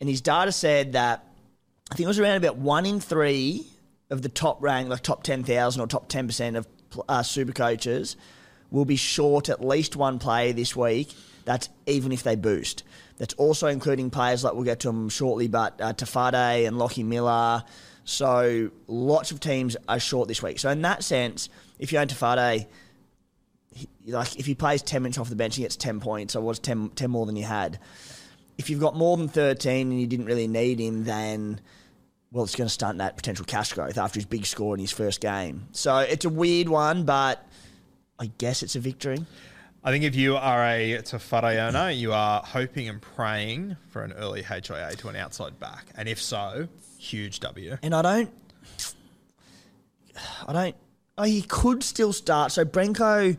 And 0.00 0.08
his 0.08 0.20
data 0.20 0.52
said 0.52 0.92
that 0.92 1.24
I 1.90 1.94
think 1.94 2.04
it 2.04 2.08
was 2.08 2.18
around 2.18 2.36
about 2.36 2.56
one 2.56 2.86
in 2.86 3.00
three 3.00 3.66
of 4.10 4.22
the 4.22 4.28
top 4.28 4.62
rank, 4.62 4.88
like 4.88 5.02
top 5.02 5.22
10,000 5.22 5.80
or 5.80 5.86
top 5.86 6.08
10% 6.08 6.56
of 6.56 6.66
uh, 7.08 7.22
super 7.22 7.52
coaches 7.52 8.16
will 8.70 8.84
be 8.84 8.96
short 8.96 9.48
at 9.48 9.64
least 9.64 9.96
one 9.96 10.18
player 10.18 10.52
this 10.52 10.76
week. 10.76 11.14
That's 11.44 11.68
even 11.86 12.12
if 12.12 12.22
they 12.22 12.36
boost. 12.36 12.84
That's 13.18 13.34
also 13.34 13.66
including 13.66 14.10
players 14.10 14.44
like 14.44 14.54
we'll 14.54 14.64
get 14.64 14.80
to 14.80 14.88
them 14.88 15.08
shortly, 15.08 15.48
but 15.48 15.80
uh, 15.80 15.92
Tafade 15.92 16.66
and 16.66 16.78
Lockie 16.78 17.02
Miller. 17.02 17.64
So 18.04 18.70
lots 18.86 19.32
of 19.32 19.40
teams 19.40 19.76
are 19.88 19.98
short 20.00 20.28
this 20.28 20.42
week. 20.42 20.58
So 20.58 20.70
in 20.70 20.82
that 20.82 21.04
sense, 21.04 21.48
if 21.78 21.92
you 21.92 21.98
own 21.98 22.06
Tafade, 22.06 22.66
he- 23.72 23.88
like 24.06 24.38
if 24.38 24.46
he 24.46 24.54
plays 24.54 24.82
10 24.82 25.02
minutes 25.02 25.18
off 25.18 25.28
the 25.28 25.36
bench, 25.36 25.56
he 25.56 25.62
gets 25.62 25.76
10 25.76 26.00
points. 26.00 26.32
So 26.32 26.40
it 26.40 26.44
was 26.44 26.58
10, 26.58 26.90
10 26.90 27.10
more 27.10 27.26
than 27.26 27.36
you 27.36 27.44
had. 27.44 27.78
If 28.56 28.70
you've 28.70 28.80
got 28.80 28.96
more 28.96 29.16
than 29.16 29.28
13 29.28 29.90
and 29.90 30.00
you 30.00 30.06
didn't 30.06 30.26
really 30.26 30.48
need 30.48 30.80
him, 30.80 31.04
then 31.04 31.60
well, 32.30 32.44
it's 32.44 32.54
going 32.54 32.66
to 32.68 32.72
stunt 32.72 32.98
that 32.98 33.16
potential 33.16 33.44
cash 33.44 33.72
growth 33.72 33.96
after 33.98 34.18
his 34.18 34.26
big 34.26 34.44
score 34.46 34.74
in 34.74 34.80
his 34.80 34.92
first 34.92 35.20
game. 35.20 35.66
So 35.72 35.96
it's 35.98 36.24
a 36.24 36.28
weird 36.28 36.68
one, 36.68 37.04
but 37.04 37.46
I 38.18 38.26
guess 38.38 38.62
it's 38.62 38.76
a 38.76 38.80
victory. 38.80 39.24
I 39.84 39.92
think 39.92 40.02
if 40.04 40.16
you 40.16 40.36
are 40.36 40.66
a 40.66 40.98
Tafare 41.02 41.68
owner, 41.68 41.90
you 41.90 42.12
are 42.12 42.42
hoping 42.44 42.88
and 42.88 43.00
praying 43.00 43.76
for 43.90 44.02
an 44.02 44.12
early 44.12 44.42
HIA 44.42 44.94
to 44.98 45.08
an 45.08 45.16
outside 45.16 45.60
back. 45.60 45.86
And 45.94 46.08
if 46.08 46.20
so, 46.20 46.68
huge 46.98 47.38
W. 47.40 47.78
And 47.82 47.94
I 47.94 48.02
don't, 48.02 48.30
I 50.46 50.52
don't, 50.52 50.76
oh, 51.16 51.22
he 51.22 51.42
could 51.42 51.84
still 51.84 52.12
start. 52.12 52.50
So 52.50 52.64
Brenko 52.64 53.36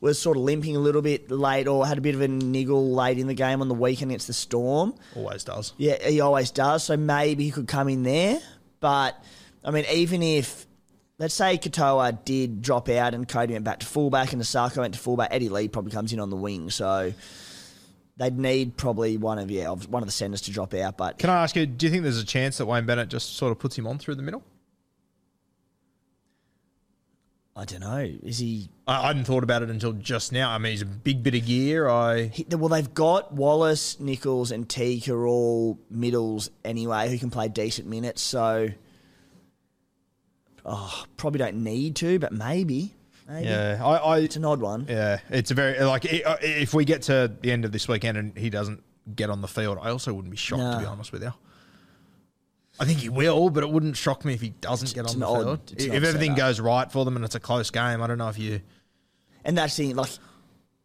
was 0.00 0.18
sort 0.18 0.38
of 0.38 0.42
limping 0.42 0.74
a 0.74 0.78
little 0.78 1.02
bit 1.02 1.30
late 1.30 1.68
or 1.68 1.86
had 1.86 1.98
a 1.98 2.00
bit 2.00 2.14
of 2.14 2.22
a 2.22 2.28
niggle 2.28 2.92
late 2.94 3.18
in 3.18 3.26
the 3.26 3.34
game 3.34 3.60
on 3.60 3.68
the 3.68 3.74
weekend 3.74 4.10
against 4.10 4.26
the 4.26 4.32
Storm. 4.32 4.94
Always 5.14 5.44
does. 5.44 5.74
Yeah, 5.76 6.02
he 6.08 6.20
always 6.20 6.50
does. 6.50 6.84
So 6.84 6.96
maybe 6.96 7.44
he 7.44 7.50
could 7.50 7.68
come 7.68 7.90
in 7.90 8.04
there. 8.04 8.40
But 8.80 9.22
I 9.62 9.70
mean, 9.70 9.84
even 9.92 10.22
if 10.22 10.66
let's 11.18 11.34
say 11.34 11.58
Katoa 11.58 12.24
did 12.24 12.62
drop 12.62 12.88
out 12.88 13.14
and 13.14 13.28
Kodi 13.28 13.52
went 13.52 13.64
back 13.64 13.80
to 13.80 13.86
fullback 13.86 14.32
and 14.32 14.42
Isaako 14.42 14.78
went 14.78 14.94
to 14.94 15.00
fullback, 15.00 15.28
Eddie 15.30 15.48
Lee 15.48 15.68
probably 15.68 15.92
comes 15.92 16.12
in 16.12 16.20
on 16.20 16.30
the 16.30 16.36
wing. 16.36 16.70
So 16.70 17.12
they'd 18.16 18.38
need 18.38 18.76
probably 18.76 19.16
one 19.16 19.38
of 19.38 19.50
yeah 19.50 19.68
one 19.68 20.02
of 20.02 20.08
the 20.08 20.12
centers 20.12 20.42
to 20.42 20.50
drop 20.50 20.74
out. 20.74 20.96
But 20.96 21.18
Can 21.18 21.30
I 21.30 21.42
ask 21.42 21.56
you, 21.56 21.66
do 21.66 21.86
you 21.86 21.90
think 21.90 22.02
there's 22.02 22.18
a 22.18 22.24
chance 22.24 22.58
that 22.58 22.66
Wayne 22.66 22.86
Bennett 22.86 23.08
just 23.08 23.36
sort 23.36 23.52
of 23.52 23.58
puts 23.58 23.76
him 23.76 23.86
on 23.86 23.98
through 23.98 24.16
the 24.16 24.22
middle? 24.22 24.42
I 27.56 27.64
don't 27.64 27.80
know. 27.82 28.10
Is 28.24 28.38
he? 28.38 28.68
I, 28.88 29.04
I 29.04 29.06
hadn't 29.08 29.26
thought 29.26 29.44
about 29.44 29.62
it 29.62 29.70
until 29.70 29.92
just 29.92 30.32
now. 30.32 30.50
I 30.50 30.58
mean, 30.58 30.72
he's 30.72 30.82
a 30.82 30.86
big 30.86 31.22
bit 31.22 31.36
of 31.36 31.46
gear. 31.46 31.88
I 31.88 32.24
he 32.24 32.44
well, 32.50 32.68
they've 32.68 32.92
got 32.92 33.32
Wallace, 33.32 34.00
Nichols, 34.00 34.50
and 34.50 34.68
Teague 34.68 35.08
are 35.08 35.24
all 35.24 35.78
middles 35.88 36.50
anyway, 36.64 37.08
who 37.08 37.18
can 37.18 37.30
play 37.30 37.46
decent 37.48 37.86
minutes. 37.88 38.22
So. 38.22 38.70
Oh, 40.64 41.04
probably 41.16 41.38
don't 41.38 41.62
need 41.62 41.96
to, 41.96 42.18
but 42.18 42.32
maybe. 42.32 42.94
Maybe. 43.28 43.48
yeah, 43.48 43.80
I, 43.82 43.96
I 43.96 44.18
It's 44.18 44.36
an 44.36 44.44
odd 44.44 44.60
one. 44.60 44.86
yeah, 44.88 45.18
it's 45.30 45.50
a 45.50 45.54
very 45.54 45.78
like 45.82 46.04
uh, 46.04 46.36
if 46.42 46.74
we 46.74 46.84
get 46.84 47.02
to 47.02 47.32
the 47.40 47.52
end 47.52 47.64
of 47.64 47.72
this 47.72 47.88
weekend 47.88 48.18
and 48.18 48.36
he 48.36 48.50
doesn't 48.50 48.82
get 49.14 49.30
on 49.30 49.40
the 49.40 49.48
field, 49.48 49.78
I 49.80 49.90
also 49.90 50.12
wouldn't 50.12 50.30
be 50.30 50.36
shocked 50.36 50.60
to 50.62 50.78
be 50.78 50.84
honest 50.86 51.12
with 51.12 51.22
you. 51.22 51.32
I 52.80 52.84
think 52.86 52.98
he 52.98 53.08
will, 53.08 53.50
but 53.50 53.62
it 53.62 53.70
wouldn't 53.70 53.96
shock 53.96 54.24
me 54.24 54.34
if 54.34 54.40
he 54.40 54.50
doesn't 54.50 54.94
get 54.94 55.08
on 55.08 55.18
the 55.20 55.26
odd- 55.26 55.70
field. 55.70 55.74
If 55.76 55.92
everything 55.92 56.34
goes 56.34 56.58
right 56.60 56.90
for 56.90 57.04
them 57.04 57.16
and 57.16 57.24
it's 57.24 57.34
a 57.36 57.40
close 57.40 57.70
game, 57.70 58.02
I 58.02 58.06
don't 58.06 58.18
know 58.18 58.28
if 58.28 58.38
you. 58.38 58.60
And 59.44 59.56
that's 59.56 59.76
the 59.76 59.86
thing, 59.86 59.96
like, 59.96 60.10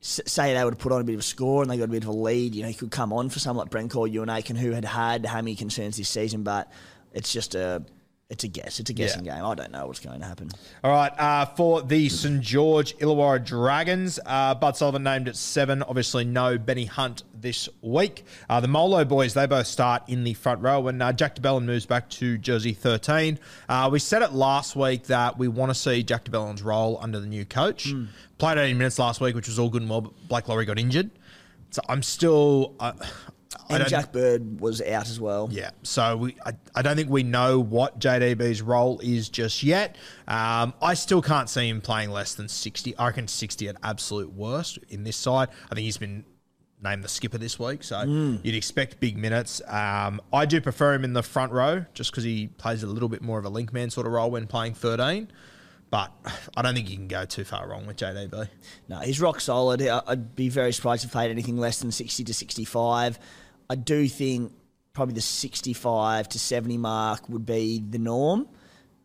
say 0.02 0.54
they 0.54 0.64
would 0.64 0.74
have 0.76 0.80
put 0.80 0.92
on 0.92 1.02
a 1.02 1.04
bit 1.04 1.14
of 1.14 1.20
a 1.22 1.24
score 1.24 1.62
and 1.64 1.72
they 1.72 1.78
got 1.78 1.86
a 1.86 1.88
bit 1.88 2.04
of 2.04 2.10
a 2.10 2.14
lead, 2.14 2.54
you 2.54 2.62
know, 2.62 2.68
he 2.68 2.74
could 2.76 2.92
come 2.92 3.12
on 3.12 3.30
for 3.30 3.40
someone 3.40 3.66
like 3.66 3.72
Brenko 3.72 3.96
or 3.98 4.32
Aiken 4.36 4.56
who 4.56 4.72
had 4.72 4.86
had 4.86 5.26
hammy 5.26 5.56
concerns 5.56 5.98
this 5.98 6.10
season, 6.10 6.44
but 6.44 6.72
it's 7.12 7.34
just 7.34 7.56
a, 7.56 7.84
it's 8.30 8.44
a 8.44 8.48
guess. 8.48 8.80
It's 8.80 8.92
a 8.92 8.94
guessing 8.94 9.24
game. 9.24 9.44
I 9.44 9.56
don't 9.56 9.72
know 9.72 9.88
what's 9.88 10.00
going 10.00 10.20
to 10.20 10.26
happen. 10.26 10.52
All 10.84 10.92
right, 10.92 11.12
uh, 11.20 11.46
for 11.46 11.82
the 11.82 12.10
St 12.10 12.42
George 12.42 12.96
Illawarra 13.00 13.44
Dragons, 13.44 14.20
uh, 14.24 14.54
Bud 14.54 14.78
Sullivan 14.78 15.02
named 15.02 15.28
at 15.28 15.36
seven. 15.36 15.82
Obviously, 15.82 16.26
no 16.26 16.60
Benny 16.60 16.86
Hunt 16.86 17.24
this 17.34 17.68
week. 17.82 18.24
Uh, 18.48 18.60
the 18.60 18.68
Molo 18.68 19.04
boys, 19.04 19.34
they 19.34 19.48
both 19.48 19.66
start 19.66 20.04
in 20.08 20.24
the 20.24 20.36
front 20.36 20.62
row, 20.62 20.88
and 20.88 21.02
uh, 21.02 21.12
Jack 21.12 21.36
de 21.36 21.42
Belin 21.42 21.66
moves 21.66 21.88
back 21.88 22.08
to 22.12 22.38
jersey 22.38 22.74
13. 22.74 23.40
Uh, 23.68 23.90
we 23.92 23.98
said 23.98 24.22
it 24.22 24.32
last 24.32 24.76
week 24.76 25.06
that 25.06 25.40
we 25.40 25.48
want 25.48 25.72
to 25.72 25.76
see 25.76 26.04
Jack 26.04 26.26
de 26.26 26.32
Belin's 26.32 26.62
role 26.62 27.00
under 27.02 27.20
the 27.20 27.28
new 27.28 27.46
coach. 27.46 27.92
Played 28.38 28.60
18 28.60 28.78
minutes 28.78 29.00
last 29.00 29.22
week, 29.22 29.34
which 29.34 29.48
was 29.48 29.58
all 29.58 29.70
good 29.70 29.82
and 29.82 29.90
well, 29.90 30.02
but 30.02 30.14
Blake 30.28 30.48
Lawrie 30.48 30.66
got 30.66 30.78
injured. 30.78 31.10
So 31.72 31.82
I'm 31.90 32.04
still. 32.04 32.76
And 33.70 33.88
Jack 33.88 34.12
Bird 34.12 34.60
was 34.60 34.82
out 34.82 35.08
as 35.10 35.20
well. 35.20 35.48
yeah, 35.52 35.70
so 35.84 36.18
we, 36.18 36.36
I, 36.46 36.54
I 36.74 36.82
don't 36.82 36.96
think 36.96 37.10
we 37.10 37.24
know 37.24 37.60
what 37.60 38.00
JDB's 38.00 38.62
role 38.62 39.00
is 39.02 39.30
just 39.30 39.62
yet. 39.64 39.96
Um, 40.28 40.74
I 40.82 40.96
still 40.96 41.22
can't 41.22 41.50
see 41.50 41.70
him 41.70 41.80
playing 41.82 42.10
less 42.10 42.34
than 42.34 42.48
60. 42.48 42.98
I 42.98 43.08
reckon 43.08 43.28
60 43.28 43.68
at 43.70 43.76
absolute 43.84 44.34
worst 44.34 44.80
in 44.90 45.04
this 45.04 45.18
side. 45.18 45.50
I 45.72 45.76
think 45.76 45.86
he's 45.86 45.98
been 45.98 46.26
named 46.82 47.04
the 47.04 47.10
skipper 47.10 47.38
this 47.38 47.60
week, 47.60 47.84
so 47.84 48.02
you'd 48.04 48.56
expect 48.56 49.00
big 49.00 49.18
minutes. 49.18 49.62
Um, 49.68 50.22
I 50.32 50.46
do 50.46 50.62
prefer 50.62 50.94
him 50.94 51.04
in 51.04 51.14
the 51.14 51.22
front 51.24 51.52
row 51.52 51.86
just 51.94 52.12
because 52.12 52.24
he 52.24 52.48
plays 52.48 52.84
a 52.84 52.88
little 52.88 53.10
bit 53.10 53.22
more 53.22 53.38
of 53.38 53.46
a 53.46 53.50
link 53.50 53.74
man 53.74 53.90
sort 53.90 54.08
of 54.08 54.14
role 54.14 54.32
when 54.32 54.48
playing 54.48 54.74
13. 54.76 55.30
But 55.92 56.12
I 56.56 56.62
don't 56.62 56.76
think 56.76 56.90
you 56.90 56.96
can 56.96 57.08
go 57.08 57.26
too 57.26 57.44
far 57.44 57.68
wrong 57.68 57.86
with 57.88 57.98
JDB. 57.98 58.48
No, 58.88 59.00
he's 59.00 59.20
rock 59.20 59.42
solid. 59.42 59.82
I'd 59.82 60.36
be 60.36 60.48
very 60.50 60.72
surprised 60.72 61.04
if 61.04 61.10
he 61.10 61.14
played 61.14 61.32
anything 61.32 61.58
less 61.58 61.80
than 61.80 61.92
60 61.92 62.24
to 62.24 62.34
65. 62.34 63.20
I 63.70 63.76
do 63.76 64.08
think 64.08 64.52
probably 64.94 65.14
the 65.16 65.22
65 65.22 66.30
to 66.30 66.40
70 66.40 66.78
mark 66.78 67.30
would 67.30 67.46
be 67.46 67.84
the 67.88 68.00
norm. 68.00 68.48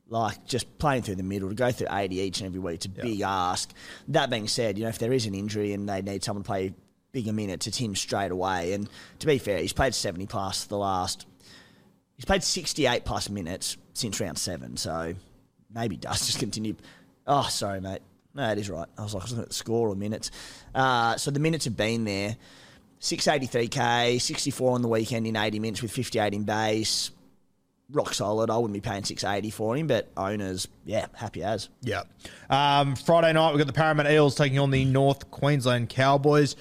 Like 0.09 0.45
just 0.47 0.79
playing 0.79 1.03
through 1.03 1.17
the 1.17 1.23
middle 1.23 1.49
to 1.49 1.55
go 1.55 1.73
through 1.73 1.89
80 1.91 2.21
each 2.21 2.41
and 2.41 2.47
every 2.47 2.61
week, 2.61 2.77
it's 2.77 2.87
a 2.87 2.91
big 2.91 3.21
ask. 3.23 3.73
That 4.09 4.31
being 4.31 4.49
said, 4.49 4.77
you 4.79 4.85
know, 4.85 4.91
if 4.91 4.99
there 4.99 5.13
is 5.13 5.27
an 5.27 5.35
injury 5.35 5.73
and 5.73 5.89
they 5.89 6.03
need 6.03 6.23
someone 6.23 6.43
to 6.43 6.47
play 6.47 6.75
bigger 7.13 7.33
minutes, 7.33 7.67
it's 7.67 7.79
him 7.79 7.95
straight 7.95 8.31
away. 8.31 8.75
And 8.75 8.89
to 9.21 9.27
be 9.27 9.39
fair, 9.39 9.59
he's 9.59 9.73
played 9.73 9.95
70 9.95 10.27
plus 10.27 10.65
the 10.65 10.77
last, 10.77 11.27
he's 12.17 12.27
played 12.27 12.43
68 12.43 13.05
plus 13.05 13.31
minutes 13.31 13.77
since 13.95 14.21
round 14.21 14.39
seven. 14.39 14.77
So 14.77 15.15
maybe 15.73 15.97
does 15.97 16.27
just 16.27 16.39
continue. 16.39 16.77
Oh, 17.27 17.47
sorry, 17.51 17.81
mate. 17.81 18.03
No, 18.35 18.51
it 18.51 18.59
is 18.59 18.69
right. 18.69 18.89
I 18.99 19.03
was 19.03 19.15
like, 19.15 19.23
I 19.23 19.25
was 19.25 19.33
looking 19.33 19.43
at 19.45 19.49
the 19.49 19.55
score 19.55 19.89
or 19.89 19.95
minutes. 19.95 20.31
Uh, 20.75 21.17
so 21.17 21.31
the 21.31 21.41
minutes 21.41 21.65
have 21.65 21.77
been 21.77 22.05
there. 22.05 22.37
683k, 23.05 24.19
64 24.19 24.73
on 24.73 24.81
the 24.81 24.89
weekend 24.89 25.27
in 25.27 25.37
80 25.37 25.59
minutes 25.59 25.83
with 25.83 25.93
58 25.93 26.33
in 26.33 26.45
base. 26.45 27.11
Rock 27.91 28.15
solid. 28.15 28.49
I 28.49 28.57
wouldn't 28.57 28.73
be 28.73 28.81
paying 28.81 29.05
680 29.05 29.51
for 29.51 29.77
him, 29.77 29.87
but 29.87 30.11
owners, 30.17 30.67
yeah, 30.87 31.07
happy 31.13 31.43
as. 31.43 31.69
Yeah. 31.83 32.05
Um, 32.49 32.97
Friday 32.97 33.35
night, 33.35 33.51
we've 33.51 33.59
got 33.59 33.67
the 33.67 33.75
Parramatta 33.75 34.11
Eels 34.11 34.35
taking 34.35 34.59
on 34.59 34.71
the 34.71 34.87
North 34.87 35.31
Queensland 35.31 35.91
Cowboys. 35.91 36.57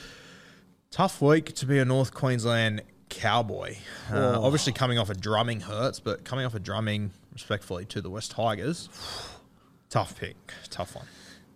Tough 0.91 1.21
week 1.21 1.55
to 1.55 1.65
be 1.65 1.79
a 1.79 1.85
North 1.85 2.13
Queensland 2.13 2.81
Cowboy. 3.07 3.77
Uh, 4.11 4.37
obviously, 4.41 4.73
coming 4.73 4.99
off 4.99 5.09
a 5.09 5.15
drumming 5.15 5.61
hurts, 5.61 6.01
but 6.01 6.25
coming 6.25 6.45
off 6.45 6.55
a 6.55 6.59
drumming, 6.59 7.11
respectfully, 7.31 7.85
to 7.85 8.01
the 8.01 8.09
West 8.09 8.31
Tigers, 8.31 8.89
tough 9.89 10.19
pick, 10.19 10.35
tough 10.69 10.93
one. 10.93 11.05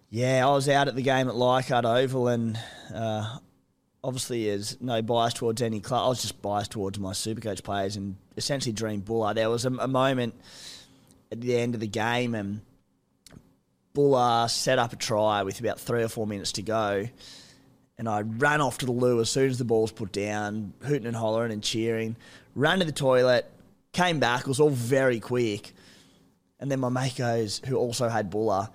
Yeah, 0.09 0.47
I 0.47 0.51
was 0.51 0.69
out 0.69 0.87
at 0.87 0.95
the 0.95 1.01
game 1.01 1.27
at 1.27 1.35
Leichhardt 1.35 1.83
Oval, 1.83 2.29
and 2.29 2.57
uh, 2.95 3.39
obviously, 4.07 4.45
there's 4.45 4.79
no 4.79 5.01
bias 5.01 5.33
towards 5.33 5.61
any 5.61 5.81
club. 5.81 6.05
I 6.05 6.07
was 6.07 6.21
just 6.21 6.41
biased 6.41 6.71
towards 6.71 6.97
my 6.97 7.11
Supercoach 7.11 7.61
players 7.61 7.97
and 7.97 8.15
essentially 8.37 8.71
Dream 8.71 9.01
Buller. 9.01 9.33
There 9.33 9.49
was 9.49 9.65
a, 9.65 9.71
a 9.71 9.87
moment 9.87 10.33
at 11.29 11.41
the 11.41 11.57
end 11.57 11.75
of 11.75 11.81
the 11.81 11.87
game, 11.87 12.33
and 12.33 12.61
Buller 13.93 14.47
set 14.47 14.79
up 14.79 14.93
a 14.93 14.95
try 14.95 15.43
with 15.43 15.59
about 15.59 15.77
three 15.77 16.03
or 16.03 16.07
four 16.07 16.25
minutes 16.25 16.53
to 16.53 16.61
go. 16.61 17.07
And 17.99 18.07
I 18.07 18.21
ran 18.21 18.61
off 18.61 18.77
to 18.77 18.85
the 18.85 18.91
loo 18.93 19.19
as 19.19 19.29
soon 19.29 19.49
as 19.49 19.57
the 19.57 19.65
ball 19.65 19.81
was 19.81 19.91
put 19.91 20.13
down, 20.13 20.73
hooting 20.83 21.07
and 21.07 21.15
hollering 21.15 21.51
and 21.51 21.61
cheering. 21.61 22.15
Ran 22.55 22.79
to 22.79 22.85
the 22.85 22.91
toilet, 22.91 23.51
came 23.91 24.19
back. 24.19 24.41
It 24.41 24.47
was 24.47 24.59
all 24.61 24.69
very 24.69 25.19
quick. 25.19 25.73
And 26.59 26.71
then 26.71 26.79
my 26.79 26.89
mate 26.89 27.17
goes, 27.17 27.61
who 27.65 27.75
also 27.75 28.07
had 28.07 28.29
Buller, 28.29 28.69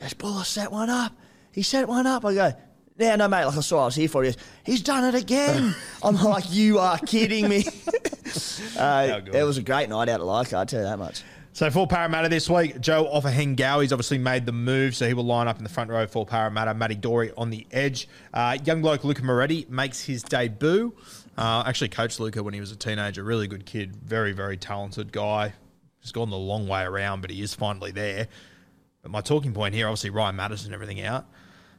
goes, 0.00 0.14
Buller 0.14 0.44
set 0.44 0.72
one 0.72 0.90
up. 0.90 1.12
He 1.52 1.62
set 1.62 1.86
one 1.86 2.06
up. 2.06 2.24
I 2.24 2.34
go, 2.34 2.52
yeah, 2.96 3.16
no, 3.16 3.28
mate, 3.28 3.44
like 3.44 3.56
I 3.56 3.60
saw 3.60 3.82
I 3.82 3.84
was 3.86 3.94
here 3.94 4.08
for 4.08 4.24
you. 4.24 4.32
He's 4.64 4.82
done 4.82 5.04
it 5.04 5.20
again. 5.20 5.74
I'm 6.02 6.16
like, 6.16 6.44
you 6.50 6.78
are 6.78 6.98
kidding 6.98 7.48
me. 7.48 7.64
uh, 8.78 9.20
it 9.32 9.44
was 9.44 9.58
a 9.58 9.62
great 9.62 9.88
night 9.88 10.08
out 10.08 10.20
at 10.20 10.26
Leichhardt, 10.26 10.54
I 10.60 10.64
tell 10.64 10.80
you 10.80 10.86
that 10.86 10.98
much. 10.98 11.22
So 11.54 11.70
for 11.70 11.86
Parramatta 11.86 12.28
this 12.28 12.50
week, 12.50 12.80
Joe 12.80 13.04
Ofahengaue's 13.04 13.92
obviously 13.92 14.18
made 14.18 14.44
the 14.44 14.52
move, 14.52 14.96
so 14.96 15.06
he 15.06 15.14
will 15.14 15.24
line 15.24 15.46
up 15.46 15.58
in 15.58 15.62
the 15.62 15.70
front 15.70 15.88
row 15.88 16.04
for 16.04 16.26
Parramatta. 16.26 16.74
Matty 16.74 16.96
Doorey 16.96 17.30
on 17.36 17.50
the 17.50 17.64
edge. 17.70 18.08
Uh, 18.32 18.58
young 18.64 18.82
bloke 18.82 19.04
Luca 19.04 19.22
Moretti 19.22 19.64
makes 19.68 20.00
his 20.00 20.24
debut. 20.24 20.92
Uh, 21.38 21.62
actually 21.64 21.90
coached 21.90 22.18
Luca 22.18 22.42
when 22.42 22.54
he 22.54 22.60
was 22.60 22.72
a 22.72 22.76
teenager. 22.76 23.22
Really 23.22 23.46
good 23.46 23.66
kid. 23.66 23.94
Very, 23.94 24.32
very 24.32 24.56
talented 24.56 25.12
guy. 25.12 25.52
He's 26.00 26.10
gone 26.10 26.28
the 26.28 26.36
long 26.36 26.66
way 26.66 26.82
around, 26.82 27.20
but 27.20 27.30
he 27.30 27.40
is 27.40 27.54
finally 27.54 27.92
there. 27.92 28.26
But 29.02 29.12
my 29.12 29.20
talking 29.20 29.52
point 29.52 29.74
here, 29.74 29.86
obviously 29.86 30.10
Ryan 30.10 30.34
Matterson 30.34 30.66
and 30.66 30.74
everything 30.74 31.02
out. 31.02 31.26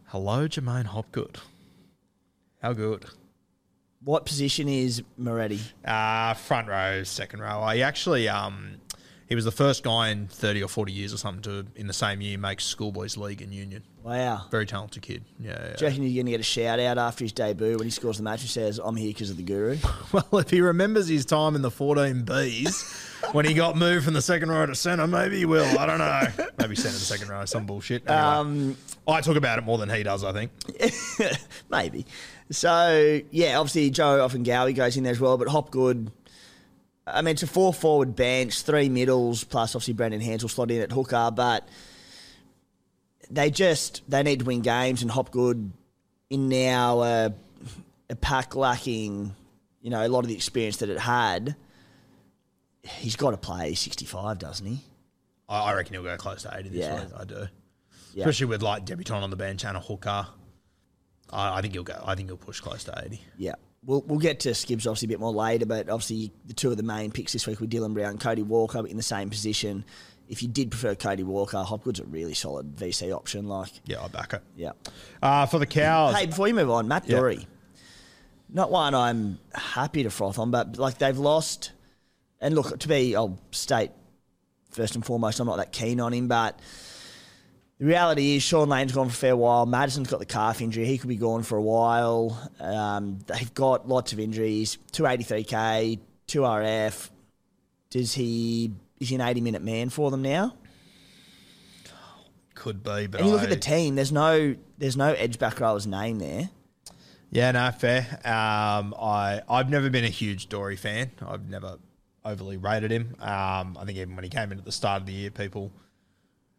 Hello, 0.10 0.48
J'maine 0.48 0.86
Hopgood. 0.86 1.40
How 2.62 2.74
good? 2.74 3.06
What 4.04 4.26
position 4.26 4.68
is 4.70 5.02
Moretti? 5.18 5.60
Uh, 5.84 6.34
front 6.36 6.68
row, 6.68 7.04
second 7.04 7.40
row. 7.40 7.62
I 7.62 7.80
actually, 7.80 8.30
um, 8.30 8.78
he 9.28 9.36
was 9.36 9.46
the 9.46 9.52
first 9.52 9.84
guy 9.84 10.10
in 10.10 10.28
30 10.28 10.62
or 10.64 10.68
40 10.68 10.92
years 10.94 11.14
or 11.14 11.18
something 11.18 11.42
to, 11.44 11.66
in 11.76 11.88
the 11.88 11.94
same 11.94 12.22
year, 12.22 12.38
make 12.38 12.62
schoolboys 12.62 13.18
league 13.18 13.42
and 13.42 13.52
union. 13.54 13.82
Wow. 14.04 14.46
Very 14.52 14.68
talented 14.68 15.02
kid. 15.02 15.24
Yeah. 15.40 15.52
yeah. 15.52 15.76
Do 15.76 15.86
you 15.86 15.90
reckon 15.90 16.04
you're 16.04 16.14
going 16.14 16.28
to 16.28 16.32
get 16.32 16.40
a 16.40 16.44
shout 16.44 16.80
out 16.80 17.00
after 17.00 17.24
his 17.26 17.32
debut 17.32 17.76
when 17.78 17.86
he 17.86 17.90
scores 17.90 18.18
the 18.18 18.24
match 18.24 18.42
and 18.42 18.50
says, 18.50 18.80
I'm 18.84 18.96
here 18.96 19.08
because 19.10 19.32
of 19.32 19.38
the 19.38 19.44
guru? 19.44 19.78
Well, 20.12 20.42
if 20.42 20.52
he 20.52 20.62
remembers 20.62 21.08
his 21.08 21.26
time 21.26 21.56
in 21.56 21.62
the 21.64 21.72
14 21.72 22.24
Bs 22.24 23.32
when 23.34 23.46
he 23.46 23.56
got 23.56 23.76
moved 23.76 24.06
from 24.06 24.14
the 24.14 24.22
second 24.22 24.50
row 24.50 24.66
to 24.68 24.76
centre, 24.76 25.08
maybe 25.08 25.40
he 25.40 25.46
will. 25.46 25.66
I 25.80 25.86
don't 25.88 25.98
know. 25.98 26.22
Maybe 26.60 26.76
centre 26.76 26.98
to 26.98 27.04
second 27.04 27.28
row, 27.30 27.44
some 27.46 27.66
bullshit. 27.66 28.08
Anyway, 28.08 28.22
Um, 28.24 28.78
I 29.08 29.22
talk 29.22 29.36
about 29.38 29.58
it 29.58 29.64
more 29.64 29.78
than 29.80 29.90
he 29.90 30.04
does, 30.04 30.24
I 30.24 30.32
think. 30.34 30.52
Maybe. 31.70 32.06
So, 32.52 33.22
yeah, 33.32 33.58
obviously 33.60 33.90
Joe 33.90 34.26
Ofahengaue 34.28 34.76
goes 34.76 34.98
in 34.98 35.04
there 35.04 35.12
as 35.14 35.20
well, 35.20 35.38
but 35.38 35.48
Hopgood, 35.48 36.12
I 37.08 37.22
mean, 37.22 37.34
it's 37.34 37.44
a 37.44 37.48
four 37.48 37.74
forward 37.74 38.16
bench, 38.16 38.62
three 38.64 38.90
middles, 38.90 39.44
plus 39.44 39.76
obviously 39.76 39.94
Brendan 39.94 40.22
Hansel 40.22 40.50
slot 40.50 40.72
in 40.72 40.82
at 40.82 40.92
hooker, 40.92 41.32
but 41.34 41.68
they 43.30 43.52
just, 43.52 44.02
they 44.10 44.24
need 44.24 44.40
to 44.40 44.46
win 44.46 44.62
games, 44.62 45.02
and 45.02 45.12
Hopgood 45.12 45.72
in 46.30 46.50
now 46.50 47.00
uh, 47.00 47.30
a 48.10 48.16
pack 48.16 48.56
lacking, 48.56 49.36
you 49.82 49.90
know, 49.90 50.06
a 50.06 50.10
lot 50.10 50.20
of 50.22 50.28
the 50.28 50.36
experience 50.36 50.78
that 50.78 50.90
it 50.90 51.00
had, 51.00 51.56
he's 52.84 53.16
got 53.16 53.32
to 53.32 53.38
play 53.38 53.74
65, 53.76 54.40
doesn't 54.40 54.66
he? 54.66 54.80
I, 55.48 55.72
I 55.72 55.74
reckon 55.76 55.94
he'll 55.94 56.04
go 56.04 56.18
close 56.18 56.44
to 56.44 56.56
80 56.58 56.70
this 56.70 56.80
Yeah. 56.80 57.06
I 57.18 57.24
do. 57.24 57.48
Yeah. 58.14 58.24
Especially 58.24 58.48
with 58.48 58.62
like 58.64 58.86
debutant 58.86 59.24
on 59.24 59.30
the 59.30 59.36
bench 59.36 59.66
and 59.66 59.76
a 59.76 59.80
hooker. 59.80 60.26
I, 61.30 61.58
I 61.58 61.62
think 61.62 61.74
he'll 61.74 61.84
go. 61.84 62.02
I 62.06 62.16
think 62.16 62.30
he'll 62.30 62.38
push 62.38 62.62
close 62.62 62.84
to 62.86 63.04
80. 63.06 63.22
Yeah. 63.38 63.56
We'll, 63.86 64.02
we'll 64.08 64.20
get 64.20 64.40
to 64.42 64.54
Skibbs 64.56 64.88
obviously 64.88 65.06
a 65.08 65.10
bit 65.10 65.20
more 65.20 65.32
later, 65.32 65.66
but 65.66 65.90
obviously 65.90 66.32
the 66.48 66.54
two 66.54 66.72
of 66.72 66.78
the 66.78 66.84
main 66.84 67.12
picks 67.12 67.34
this 67.34 67.46
week 67.46 67.60
were 67.62 67.68
Dylan 67.68 67.94
Brown 67.94 68.12
and 68.12 68.20
Cody 68.20 68.42
Walker 68.42 68.86
in 68.88 68.98
the 68.98 69.04
same 69.04 69.30
position. 69.30 69.86
If 70.28 70.42
you 70.42 70.48
did 70.50 70.72
prefer 70.72 70.96
Cody 70.96 71.22
Walker, 71.22 71.58
Hopgood's 71.60 72.00
a 72.00 72.06
really 72.06 72.34
solid 72.34 72.76
VC 72.76 73.16
option. 73.16 73.48
Like, 73.48 73.70
Yeah, 73.86 74.04
I 74.04 74.08
back 74.08 74.34
it. 74.34 74.42
yeah. 74.56 74.72
Uh, 75.22 75.46
for 75.46 75.60
the 75.60 75.68
Cows, 75.68 76.16
Hey, 76.16 76.26
before 76.26 76.48
you 76.48 76.56
move 76.56 76.72
on, 76.72 76.88
Matt 76.88 77.08
Yeah. 77.08 77.18
Doorey. 77.18 77.48
Not 78.50 78.72
one 78.72 78.96
I'm 78.96 79.38
happy 79.54 80.02
to 80.04 80.10
froth 80.10 80.40
on, 80.40 80.50
but 80.50 80.78
like 80.80 80.98
they've 80.98 81.18
lost. 81.18 81.72
And 82.42 82.56
look, 82.56 82.80
to 82.80 82.88
be, 82.88 83.16
I'll 83.16 83.40
state 83.52 83.92
first 84.72 84.96
and 84.96 85.06
foremost, 85.06 85.40
I'm 85.40 85.48
not 85.48 85.58
that 85.58 85.72
keen 85.72 86.00
on 86.00 86.12
him, 86.14 86.28
but 86.28 86.60
the 87.80 87.86
reality 87.86 88.36
is 88.38 88.44
Shaun 88.44 88.70
Lane's 88.70 88.92
gone 88.94 89.10
for 89.10 89.14
a 89.14 89.16
fair 89.16 89.36
while. 89.38 89.66
Matterson's 89.66 90.10
got 90.10 90.20
the 90.20 90.26
calf 90.26 90.62
injury. 90.62 90.86
He 90.86 90.98
could 90.98 91.10
be 91.10 91.18
gone 91.18 91.44
for 91.44 91.58
a 91.58 91.62
while. 91.62 92.50
Um, 92.60 93.20
they've 93.28 93.54
got 93.54 93.88
lots 93.88 94.14
of 94.14 94.20
injuries. 94.20 94.78
283k, 94.94 96.00
2RF. 96.28 97.10
Does 97.90 98.14
he, 98.14 98.72
is 99.00 99.10
he 99.10 99.16
an 99.16 99.22
80 99.22 99.42
minute 99.42 99.62
man 99.62 99.90
for 99.90 100.10
them 100.12 100.22
now? 100.22 100.54
could 102.54 102.82
be, 102.84 103.06
but 103.08 103.20
And 103.20 103.28
you 103.28 103.34
look 103.34 103.42
I- 103.42 103.46
at 103.46 103.50
the 103.50 103.56
team, 103.58 103.96
there's 103.96 104.12
no, 104.14 104.56
there's 104.78 104.96
no 104.98 105.12
edge 105.14 105.38
back 105.38 105.60
rower's 105.60 105.86
name 105.86 106.20
there. 106.20 106.50
Yeah, 107.30 107.52
no, 107.52 107.70
fair. 107.72 108.08
Um, 108.24 108.96
I 108.98 109.42
I've 109.50 109.70
never 109.70 109.90
been 109.90 110.06
a 110.06 110.10
huge 110.10 110.48
Doorey 110.48 110.78
fan. 110.78 111.12
I've 111.28 111.50
never 111.50 111.78
overly 112.24 112.56
rated 112.56 112.92
him. 112.92 113.14
Um, 113.20 113.78
I 113.78 113.84
think 113.86 113.98
even 113.98 114.16
when 114.16 114.24
he 114.24 114.30
came 114.30 114.54
in 114.54 114.58
at 114.58 114.64
the 114.64 114.72
start 114.72 115.02
of 115.02 115.06
the 115.06 115.12
year, 115.14 115.32
people 115.32 115.72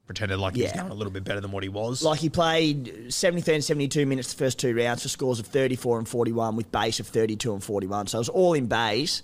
pretended 0.07 0.39
like 0.39 0.55
he 0.55 0.63
was 0.63 0.71
Yeah. 0.73 0.81
going 0.83 0.93
a 0.93 0.95
little 0.95 1.13
bit 1.13 1.25
better 1.25 1.41
than 1.41 1.51
what 1.51 1.63
he 1.63 1.69
was. 1.69 2.03
Like 2.03 2.21
he 2.21 2.29
played 2.29 3.13
73 3.13 3.55
and 3.57 3.65
72 3.65 4.07
minutes 4.07 4.33
the 4.33 4.39
first 4.39 4.59
two 4.59 4.75
rounds 4.75 5.03
for 5.03 5.09
scores 5.09 5.41
of 5.41 5.47
34 5.47 5.99
and 5.99 6.09
41 6.09 6.57
with 6.57 6.71
base 6.71 7.01
of 7.01 7.09
32 7.09 7.53
and 7.53 7.63
41. 7.63 8.07
So 8.07 8.19
it 8.19 8.21
was 8.21 8.29
all 8.29 8.55
in 8.55 8.67
base, 8.67 9.23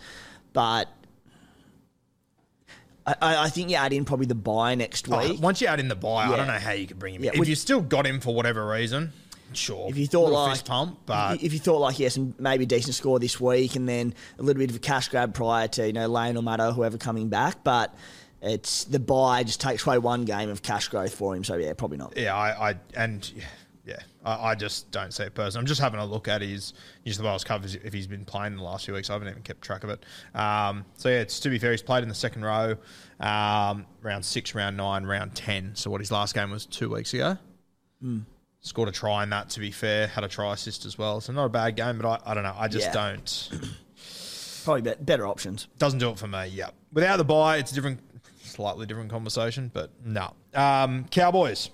but 0.53 0.89
I, 3.07 3.15
I 3.21 3.45
I 3.45 3.49
think 3.49 3.71
you 3.71 3.77
add 3.77 3.93
in 3.93 4.05
probably 4.05 4.27
the 4.27 4.35
bye 4.35 4.75
next 4.75 5.11
Oh, 5.11 5.19
week. 5.19 5.41
once 5.41 5.61
you 5.61 5.67
add 5.67 5.81
in 5.81 5.89
the 5.89 5.97
bye, 5.97 6.25
I 6.25 6.31
Yeah. 6.31 6.37
don't 6.37 6.47
know 6.47 6.53
how 6.59 6.73
you 6.73 6.87
could 6.87 6.99
bring 6.99 7.15
him. 7.15 7.25
Yeah, 7.25 7.31
in. 7.31 7.35
If 7.35 7.39
would- 7.41 7.49
you 7.49 7.55
still 7.55 7.81
got 7.81 8.07
him 8.07 8.21
for 8.21 8.35
whatever 8.35 8.67
reason, 8.67 9.13
sure. 9.53 9.89
if 9.89 9.97
you 9.99 10.07
thought 10.07 10.25
Little 10.27 10.41
like 10.43 10.53
fist 10.53 10.67
pump, 10.67 10.99
but 11.07 11.43
if 11.43 11.53
you 11.53 11.59
thought 11.59 11.79
like 11.79 11.99
yes, 11.99 12.17
and 12.17 12.35
maybe 12.39 12.65
a 12.65 12.67
decent 12.67 12.95
score 12.95 13.19
this 13.19 13.41
week, 13.41 13.75
and 13.77 13.89
then 13.89 14.15
a 14.39 14.43
little 14.43 14.59
bit 14.61 14.71
of 14.71 14.77
a 14.77 14.81
cash 14.81 15.09
grab 15.09 15.35
prior 15.35 15.69
to 15.69 15.87
you 15.87 15.93
know 15.93 16.07
Lane 16.07 16.37
or 16.37 16.43
Maddo, 16.43 16.73
whoever 16.75 16.97
coming 16.99 17.29
back, 17.29 17.65
but 17.65 17.93
it's 18.43 18.85
the 18.85 18.99
bye 18.99 19.43
just 19.45 19.61
takes 19.61 19.87
away 19.87 19.99
one 19.99 20.25
game 20.25 20.51
of 20.51 20.63
cash 20.63 20.89
growth 20.89 21.15
for 21.15 21.35
him. 21.37 21.45
So 21.45 21.57
yeah, 21.57 21.73
probably 21.75 21.99
not. 21.99 22.15
yeah, 22.17 22.35
I, 22.37 22.71
I 22.71 22.75
and 22.97 23.31
yeah, 23.85 23.99
I, 24.25 24.51
I 24.51 24.55
just 24.55 24.91
don't 24.91 25.13
see 25.13 25.25
it 25.25 25.35
personally. 25.35 25.63
I'm 25.63 25.67
just 25.67 25.81
having 25.81 26.01
a 26.01 26.05
look 26.07 26.29
at 26.29 26.41
his 26.43 26.73
New 27.05 27.13
South 27.13 27.25
Wales 27.25 27.45
covers 27.45 27.75
if 27.75 27.93
he's 27.93 28.07
been 28.07 28.25
playing 28.25 28.53
in 28.53 28.59
the 28.59 28.63
last 28.65 28.85
few 28.85 28.95
weeks. 28.95 29.11
I 29.11 29.15
haven't 29.15 29.29
even 29.29 29.43
kept 29.43 29.63
track 29.63 29.85
of 29.85 29.91
it. 29.91 30.05
Um, 30.35 30.85
so 30.95 31.09
yeah, 31.09 31.17
it's 31.21 31.41
to 31.41 31.49
be 31.51 31.59
fair, 31.59 31.71
he's 31.73 31.83
played 31.83 32.03
in 32.03 32.09
the 32.09 32.15
second 32.15 32.45
row, 32.45 32.77
um, 33.21 33.87
round 34.03 34.25
six, 34.25 34.55
round 34.55 34.77
nine, 34.77 35.05
round 35.05 35.35
ten. 35.35 35.75
So 35.75 35.91
what 35.91 36.01
his 36.01 36.11
last 36.13 36.35
game 36.35 36.51
was 36.51 36.67
two 36.67 36.91
weeks 36.91 37.13
ago. 37.15 37.37
Scored 38.65 38.89
a 38.89 38.93
try 38.93 39.23
in 39.25 39.31
that. 39.31 39.49
To 39.51 39.61
be 39.61 39.71
fair, 39.73 40.07
had 40.07 40.23
a 40.25 40.29
try 40.29 40.53
assist 40.53 40.85
as 40.85 40.97
well. 40.97 41.21
So 41.21 41.33
not 41.33 41.45
a 41.47 41.49
bad 41.49 41.75
game, 41.77 41.99
but 41.99 42.07
I, 42.25 42.31
I 42.31 42.35
don't 42.35 42.45
know. 42.45 42.55
I 42.57 42.69
just 42.69 42.87
Yeah. 42.87 42.93
don't. 42.93 43.51
Probably 44.65 44.95
better 45.01 45.27
options. 45.27 45.67
Doesn't 45.79 45.99
do 45.99 46.11
it 46.11 46.19
for 46.19 46.29
me. 46.29 46.47
Yeah. 46.47 46.71
Without 46.93 47.17
the 47.17 47.25
bye, 47.25 47.57
it's 47.57 47.73
a 47.73 47.75
different, 47.75 47.99
slightly 48.53 48.87
different 48.87 49.11
conversation, 49.11 49.71
but 49.73 49.91
no. 50.05 50.35
Um, 50.55 51.07
Cowboys. 51.11 51.71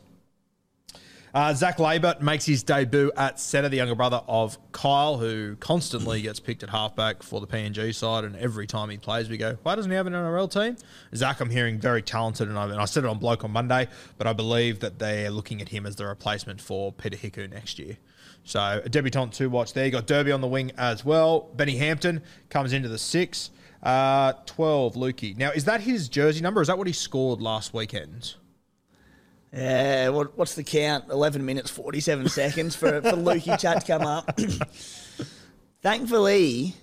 Uh, 1.34 1.52
Zach 1.52 1.76
Laybutt 1.76 2.22
makes 2.22 2.46
his 2.46 2.62
debut 2.62 3.12
at 3.16 3.38
centre, 3.38 3.68
the 3.68 3.76
younger 3.76 3.94
brother 3.94 4.22
of 4.26 4.58
Kyle, 4.72 5.18
who 5.18 5.56
constantly 5.56 6.22
gets 6.22 6.40
picked 6.40 6.62
at 6.62 6.70
halfback 6.70 7.22
for 7.22 7.40
the 7.40 7.46
PNG 7.46 7.94
side. 7.94 8.24
And 8.24 8.34
every 8.36 8.66
time 8.66 8.88
he 8.88 8.96
plays, 8.96 9.28
we 9.28 9.36
go, 9.36 9.58
why 9.62 9.76
doesn't 9.76 9.90
he 9.90 9.96
have 9.96 10.06
an 10.06 10.14
NRL 10.14 10.50
team? 10.50 10.76
Zach, 11.14 11.40
I'm 11.40 11.50
hearing 11.50 11.78
very 11.78 12.02
talented, 12.02 12.48
and 12.48 12.58
I, 12.58 12.64
and 12.64 12.80
I 12.80 12.86
said 12.86 13.04
it 13.04 13.10
on 13.10 13.18
Bloke 13.18 13.44
on 13.44 13.50
Monday, 13.50 13.88
but 14.16 14.26
I 14.26 14.32
believe 14.32 14.80
that 14.80 14.98
they're 14.98 15.30
looking 15.30 15.60
at 15.60 15.68
him 15.68 15.84
as 15.84 15.96
the 15.96 16.06
replacement 16.06 16.60
for 16.60 16.92
Peta 16.92 17.16
Hiku 17.16 17.50
next 17.50 17.78
year. 17.78 17.98
So 18.44 18.80
a 18.82 18.88
debutant 18.88 19.34
to 19.34 19.50
watch 19.50 19.74
there. 19.74 19.84
You 19.84 19.90
got 19.90 20.06
Derby 20.06 20.32
on 20.32 20.40
the 20.40 20.46
wing 20.46 20.72
as 20.78 21.04
well. 21.04 21.50
Benny 21.54 21.76
Hampton 21.76 22.22
comes 22.48 22.72
into 22.72 22.88
the 22.88 22.98
six. 22.98 23.50
Uh, 23.82 24.32
12, 24.46 24.94
Luki. 24.94 25.36
Now, 25.36 25.50
is 25.52 25.64
that 25.66 25.80
his 25.80 26.08
jersey 26.08 26.40
number? 26.40 26.60
Is 26.60 26.68
that 26.68 26.76
what 26.78 26.86
he 26.86 26.92
scored 26.92 27.40
last 27.40 27.72
weekend? 27.72 28.34
Yeah, 29.52 30.08
what, 30.10 30.36
what's 30.36 30.54
the 30.54 30.64
count? 30.64 31.04
11 31.10 31.44
minutes, 31.44 31.70
47 31.70 32.28
seconds 32.30 32.76
for, 32.76 33.00
for 33.00 33.12
Luki 33.12 33.58
chat 33.58 33.80
to 33.80 33.86
come 33.86 34.02
up. 34.02 34.38
Thankfully, 35.82 36.74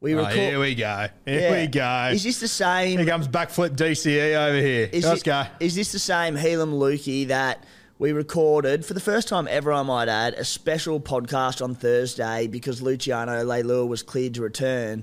we 0.00 0.14
Oh, 0.14 0.18
record. 0.18 0.32
here 0.34 0.60
we 0.60 0.74
go. 0.74 1.08
Here 1.24 1.40
Yeah. 1.40 1.60
we 1.62 1.66
go. 1.68 2.10
Is 2.14 2.22
this 2.24 2.38
the 2.40 2.48
same? 2.48 2.98
Here 2.98 3.06
comes 3.06 3.26
backflip 3.28 3.70
DCE 3.76 4.34
over 4.48 4.58
here. 4.60 4.88
Is 4.92 5.04
Let's 5.04 5.22
it- 5.22 5.24
go. 5.24 5.44
Is 5.58 5.74
this 5.74 5.92
the 5.92 5.98
same 5.98 6.36
Heilum 6.36 6.74
Luki 6.78 7.26
that 7.28 7.64
we 7.98 8.12
recorded 8.12 8.84
for 8.84 8.92
the 8.94 9.00
first 9.00 9.26
time 9.28 9.48
ever? 9.50 9.72
I 9.72 9.82
might 9.82 10.08
add 10.08 10.34
a 10.34 10.44
special 10.44 11.00
podcast 11.00 11.62
on 11.64 11.74
Thursday 11.74 12.46
because 12.46 12.82
Luciano 12.82 13.42
Leilua 13.44 13.88
was 13.88 14.02
cleared 14.02 14.34
to 14.34 14.42
return, 14.42 15.02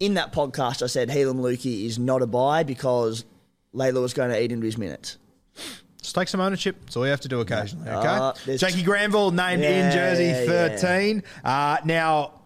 in 0.00 0.14
that 0.14 0.32
podcast, 0.32 0.82
I 0.82 0.86
said 0.86 1.08
Heilum 1.08 1.40
Luki 1.40 1.86
is 1.86 1.98
not 1.98 2.22
a 2.22 2.26
buy 2.26 2.62
because 2.62 3.24
Layla 3.74 4.00
was 4.00 4.14
going 4.14 4.30
to 4.30 4.42
eat 4.42 4.52
into 4.52 4.66
his 4.66 4.78
minutes. 4.78 5.18
Just 6.00 6.14
take 6.14 6.28
some 6.28 6.40
ownership. 6.40 6.76
That's 6.80 6.96
all 6.96 7.04
you 7.04 7.10
have 7.10 7.20
to 7.22 7.28
do 7.28 7.40
occasionally. 7.40 7.88
Okay. 7.88 8.06
Uh, 8.06 8.56
Jakey 8.56 8.82
Granville 8.82 9.30
named 9.30 9.62
in 9.62 9.90
jersey 9.90 10.24
yeah, 10.24 10.76
13. 10.76 11.22
Uh, 11.42 11.78
now, 11.84 12.42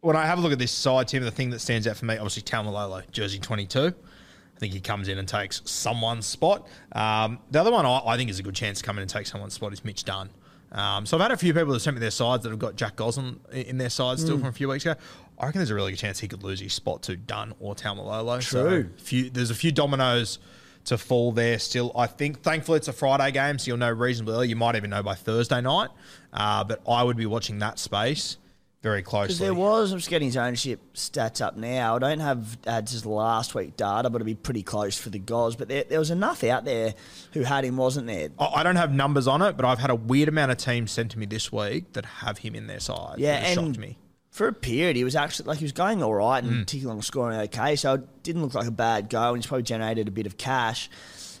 when 0.00 0.16
I 0.16 0.24
have 0.24 0.38
a 0.38 0.40
look 0.40 0.52
at 0.52 0.58
this 0.58 0.72
side, 0.72 1.08
Tim, 1.08 1.22
the 1.22 1.30
thing 1.30 1.50
that 1.50 1.60
stands 1.60 1.86
out 1.86 1.98
for 1.98 2.06
me, 2.06 2.16
obviously, 2.16 2.42
Taumalolo, 2.42 3.08
jersey 3.10 3.38
22. 3.38 3.88
I 3.88 4.58
think 4.58 4.72
he 4.72 4.80
comes 4.80 5.08
in 5.08 5.18
and 5.18 5.28
takes 5.28 5.62
someone's 5.64 6.26
spot. 6.26 6.66
Um, 6.92 7.38
the 7.50 7.60
other 7.60 7.70
one 7.70 7.84
I, 7.84 8.00
I 8.06 8.16
think 8.16 8.30
is 8.30 8.38
a 8.38 8.42
good 8.42 8.54
chance 8.54 8.78
to 8.80 8.84
come 8.84 8.96
in 8.96 9.02
and 9.02 9.10
take 9.10 9.26
someone's 9.26 9.54
spot 9.54 9.72
is 9.72 9.84
Mitch 9.84 10.04
Dunn. 10.04 10.30
Um, 10.72 11.04
so 11.04 11.16
I've 11.16 11.22
had 11.22 11.32
a 11.32 11.36
few 11.36 11.52
people 11.52 11.72
that 11.72 11.80
sent 11.80 11.96
me 11.96 12.00
their 12.00 12.10
sides 12.10 12.44
that 12.44 12.50
have 12.50 12.58
got 12.58 12.76
Jack 12.76 12.96
Gosling 12.96 13.40
in 13.52 13.78
their 13.78 13.90
sides 13.90 14.22
still 14.22 14.38
from 14.38 14.48
a 14.48 14.52
few 14.52 14.68
weeks 14.68 14.84
ago. 14.86 15.00
I 15.40 15.46
reckon 15.46 15.60
there's 15.60 15.70
a 15.70 15.74
really 15.74 15.92
good 15.92 15.98
chance 15.98 16.20
he 16.20 16.28
could 16.28 16.42
lose 16.42 16.60
his 16.60 16.74
spot 16.74 17.02
to 17.04 17.16
Dunn 17.16 17.54
or 17.60 17.74
Taumalolo. 17.74 18.42
True. 18.42 18.82
So 18.82 19.02
few, 19.02 19.30
there's 19.30 19.50
a 19.50 19.54
few 19.54 19.72
dominoes 19.72 20.38
to 20.84 20.98
fall 20.98 21.32
there 21.32 21.58
still. 21.58 21.92
I 21.96 22.06
think, 22.06 22.42
thankfully, 22.42 22.76
it's 22.76 22.88
a 22.88 22.92
Friday 22.92 23.30
game, 23.32 23.58
so 23.58 23.68
you'll 23.68 23.78
know 23.78 23.90
reasonably 23.90 24.34
early. 24.34 24.48
You 24.48 24.56
might 24.56 24.76
even 24.76 24.90
know 24.90 25.02
by 25.02 25.14
Thursday 25.14 25.62
night. 25.62 25.88
Uh, 26.32 26.64
but 26.64 26.82
I 26.86 27.02
would 27.02 27.16
be 27.16 27.24
watching 27.24 27.58
that 27.60 27.78
space 27.78 28.36
very 28.82 29.02
closely. 29.02 29.46
there 29.46 29.54
was, 29.54 29.92
I'm 29.92 29.98
just 29.98 30.08
getting 30.08 30.26
his 30.28 30.36
ownership 30.36 30.80
stats 30.94 31.44
up 31.44 31.56
now. 31.56 31.96
I 31.96 31.98
don't 31.98 32.20
have 32.20 32.58
ads 32.66 33.04
last 33.04 33.54
week 33.54 33.76
data, 33.76 34.08
but 34.08 34.20
it'll 34.20 34.26
be 34.26 34.34
pretty 34.34 34.62
close 34.62 34.98
for 34.98 35.10
the 35.10 35.18
Goz. 35.18 35.56
But 35.56 35.68
there, 35.68 35.84
there 35.84 35.98
was 35.98 36.10
enough 36.10 36.44
out 36.44 36.64
there 36.64 36.94
who 37.32 37.42
had 37.42 37.64
him, 37.64 37.76
wasn't 37.76 38.06
there? 38.06 38.28
I 38.38 38.62
don't 38.62 38.76
have 38.76 38.92
numbers 38.92 39.26
on 39.26 39.42
it, 39.42 39.56
but 39.56 39.66
I've 39.66 39.78
had 39.78 39.90
a 39.90 39.94
weird 39.94 40.28
amount 40.28 40.52
of 40.52 40.58
teams 40.58 40.92
sent 40.92 41.10
to 41.12 41.18
me 41.18 41.26
this 41.26 41.52
week 41.52 41.92
that 41.92 42.04
have 42.04 42.38
him 42.38 42.54
in 42.54 42.66
their 42.66 42.80
side. 42.80 43.18
Yeah, 43.18 43.38
It 43.38 43.58
and 43.58 43.66
shocked 43.74 43.78
me. 43.78 43.98
For 44.30 44.46
a 44.48 44.52
period, 44.52 44.96
he 44.96 45.04
was 45.04 45.16
actually 45.16 45.46
like 45.48 45.58
he 45.58 45.64
was 45.64 45.72
going 45.72 46.02
all 46.02 46.14
right 46.14 46.42
Mm. 46.44 46.48
and 46.48 46.66
ticking 46.68 46.86
along, 46.86 47.02
scoring 47.02 47.38
okay. 47.40 47.76
So 47.76 47.94
it 47.94 48.22
didn't 48.22 48.42
look 48.42 48.54
like 48.54 48.66
a 48.66 48.70
bad 48.72 49.08
go, 49.10 49.28
and 49.28 49.38
he's 49.38 49.46
probably 49.46 49.64
generated 49.64 50.08
a 50.08 50.10
bit 50.12 50.26
of 50.26 50.36
cash. 50.38 50.88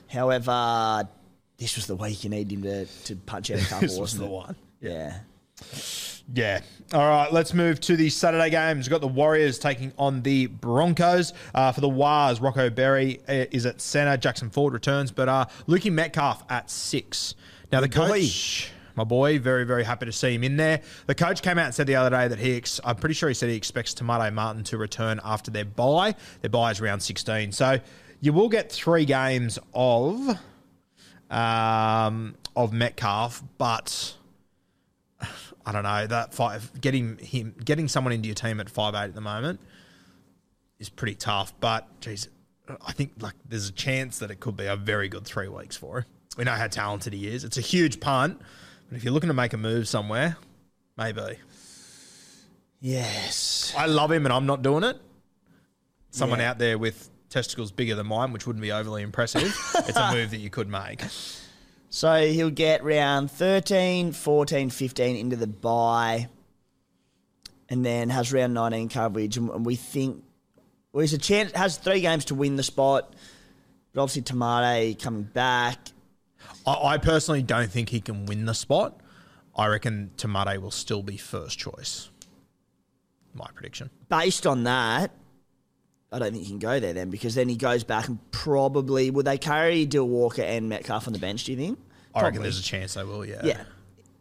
However, 0.08 1.08
this 1.56 1.76
was 1.76 1.86
the 1.86 1.94
week 1.96 2.24
you 2.24 2.30
need 2.30 2.50
him 2.50 2.62
to, 2.62 2.86
to 2.86 3.16
punch 3.16 3.50
out 3.50 3.60
a 3.60 3.64
couple. 3.66 3.88
This 3.88 3.98
was 3.98 4.18
the 4.18 4.24
it? 4.24 4.30
one. 4.30 4.56
Yeah. 4.80 5.20
Yeah. 6.32 6.60
All 6.92 7.06
right, 7.08 7.32
let's 7.32 7.54
move 7.54 7.80
to 7.80 7.96
the 7.96 8.08
Saturday 8.10 8.50
games. 8.50 8.86
We've 8.86 8.90
got 8.92 9.00
the 9.00 9.08
Warriors 9.08 9.58
taking 9.58 9.92
on 9.98 10.22
the 10.22 10.46
Broncos. 10.46 11.32
Uh, 11.54 11.70
for 11.72 11.80
the 11.80 11.88
Wars, 11.88 12.40
Rocco 12.40 12.70
Berry 12.70 13.20
uh, 13.28 13.46
is 13.50 13.66
at 13.66 13.80
centre. 13.80 14.16
Jackson 14.16 14.50
Ford 14.50 14.72
returns, 14.72 15.10
but 15.12 15.28
uh, 15.28 15.46
Lukey 15.68 15.92
Metcalf 15.92 16.44
at 16.50 16.70
six. 16.70 17.34
Now, 17.72 17.80
the 17.80 17.88
coach, 17.88 18.70
my 19.00 19.04
boy, 19.04 19.38
very, 19.38 19.64
very 19.64 19.82
happy 19.82 20.04
to 20.04 20.12
see 20.12 20.34
him 20.34 20.44
in 20.44 20.58
there. 20.58 20.82
The 21.06 21.14
coach 21.14 21.40
came 21.40 21.58
out 21.58 21.64
and 21.64 21.74
said 21.74 21.86
the 21.86 21.96
other 21.96 22.10
day 22.10 22.28
that 22.28 22.38
he, 22.38 22.58
ex- 22.58 22.80
I'm 22.84 22.96
pretty 22.96 23.14
sure 23.14 23.30
he 23.30 23.34
said 23.34 23.48
he 23.48 23.56
expects 23.56 23.94
Te 23.94 24.04
Maire 24.04 24.30
Martin 24.30 24.62
to 24.64 24.76
return 24.76 25.20
after 25.24 25.50
their 25.50 25.64
bye. 25.64 26.14
Their 26.42 26.50
bye 26.50 26.70
is 26.70 26.82
round 26.82 27.02
16. 27.02 27.52
So 27.52 27.78
you 28.20 28.34
will 28.34 28.50
get 28.50 28.70
three 28.70 29.06
games 29.06 29.58
of 29.72 30.38
um, 31.30 32.34
of 32.54 32.74
Metcalf, 32.74 33.42
but 33.56 34.16
I 35.64 35.72
don't 35.72 35.84
know 35.84 36.06
that 36.06 36.34
five 36.34 36.70
getting 36.78 37.16
him 37.16 37.54
getting 37.64 37.88
someone 37.88 38.12
into 38.12 38.26
your 38.26 38.34
team 38.34 38.60
at 38.60 38.68
five 38.68 38.94
eight 38.94 39.04
at 39.04 39.14
the 39.14 39.22
moment 39.22 39.60
is 40.78 40.90
pretty 40.90 41.14
tough. 41.14 41.54
But 41.58 41.88
geez, 42.02 42.28
I 42.86 42.92
think 42.92 43.12
like 43.20 43.36
there's 43.48 43.70
a 43.70 43.72
chance 43.72 44.18
that 44.18 44.30
it 44.30 44.40
could 44.40 44.58
be 44.58 44.66
a 44.66 44.76
very 44.76 45.08
good 45.08 45.24
three 45.24 45.48
weeks 45.48 45.76
for 45.76 46.00
him. 46.00 46.04
We 46.36 46.44
know 46.44 46.52
how 46.52 46.68
talented 46.68 47.12
he 47.12 47.26
is. 47.28 47.44
It's 47.44 47.58
a 47.58 47.62
huge 47.62 48.00
punt, 48.00 48.40
but 48.90 48.96
if 48.96 49.04
you're 49.04 49.14
looking 49.14 49.28
to 49.28 49.34
make 49.34 49.52
a 49.54 49.56
move 49.56 49.88
somewhere, 49.88 50.36
maybe. 50.98 51.38
Yes. 52.80 53.72
I 53.76 53.86
love 53.86 54.10
him, 54.12 54.26
and 54.26 54.32
I'm 54.32 54.46
not 54.46 54.62
doing 54.62 54.84
it. 54.84 55.00
Someone 56.10 56.40
Yeah. 56.40 56.50
out 56.50 56.58
there 56.58 56.76
with 56.78 57.08
testicles 57.28 57.70
bigger 57.70 57.94
than 57.94 58.06
mine, 58.06 58.32
which 58.32 58.46
wouldn't 58.46 58.62
be 58.62 58.72
overly 58.72 59.02
impressive. 59.02 59.42
it's 59.86 59.96
a 59.96 60.12
move 60.12 60.30
that 60.30 60.38
you 60.40 60.50
could 60.50 60.68
make. 60.68 61.02
So 61.88 62.26
he'll 62.26 62.50
get 62.50 62.82
round 62.84 63.30
13, 63.30 64.12
14, 64.12 64.70
15 64.70 65.16
into 65.16 65.36
the 65.36 65.46
bye, 65.46 66.28
and 67.68 67.84
then 67.84 68.10
has 68.10 68.32
round 68.32 68.54
19 68.54 68.88
coverage. 68.88 69.36
And 69.36 69.50
and 69.50 69.64
we 69.64 69.76
think, 69.76 70.24
well, 70.92 71.02
he's 71.02 71.12
a 71.12 71.18
chance, 71.18 71.52
has 71.52 71.76
three 71.76 72.00
games 72.00 72.24
to 72.26 72.34
win 72.34 72.56
the 72.56 72.62
spot, 72.64 73.14
but 73.92 74.02
obviously 74.02 74.22
Te 74.22 74.34
Maire 74.34 74.94
coming 74.94 75.22
back. 75.24 75.78
I, 76.70 76.94
I 76.94 76.98
personally 76.98 77.42
don't 77.42 77.70
think 77.70 77.88
he 77.88 78.00
can 78.00 78.26
win 78.26 78.44
the 78.44 78.54
spot. 78.54 79.00
I 79.56 79.66
reckon 79.66 80.10
Te 80.16 80.28
Maire 80.28 80.60
will 80.60 80.70
still 80.70 81.02
be 81.02 81.16
first 81.16 81.58
choice. 81.58 82.10
My 83.34 83.46
prediction. 83.54 83.90
Based 84.08 84.46
on 84.46 84.64
that, 84.64 85.12
I 86.12 86.18
don't 86.18 86.32
think 86.32 86.44
he 86.44 86.50
can 86.50 86.58
go 86.58 86.80
there 86.80 86.92
then 86.92 87.10
because 87.10 87.34
then 87.34 87.48
he 87.48 87.56
goes 87.56 87.84
back 87.84 88.08
and 88.08 88.18
probably 88.32 89.10
would 89.10 89.26
they 89.26 89.38
carry 89.38 89.86
Dill 89.86 90.08
Walker 90.08 90.42
and 90.42 90.68
Metcalf 90.68 91.06
on 91.06 91.12
the 91.12 91.18
bench? 91.18 91.44
Do 91.44 91.52
you 91.52 91.58
think? 91.58 91.78
I 92.14 92.22
reckon 92.22 92.42
there's 92.42 92.58
a 92.58 92.62
chance 92.62 92.94
they 92.94 93.04
will. 93.04 93.24
Yeah. 93.24 93.40
Yeah. 93.44 93.62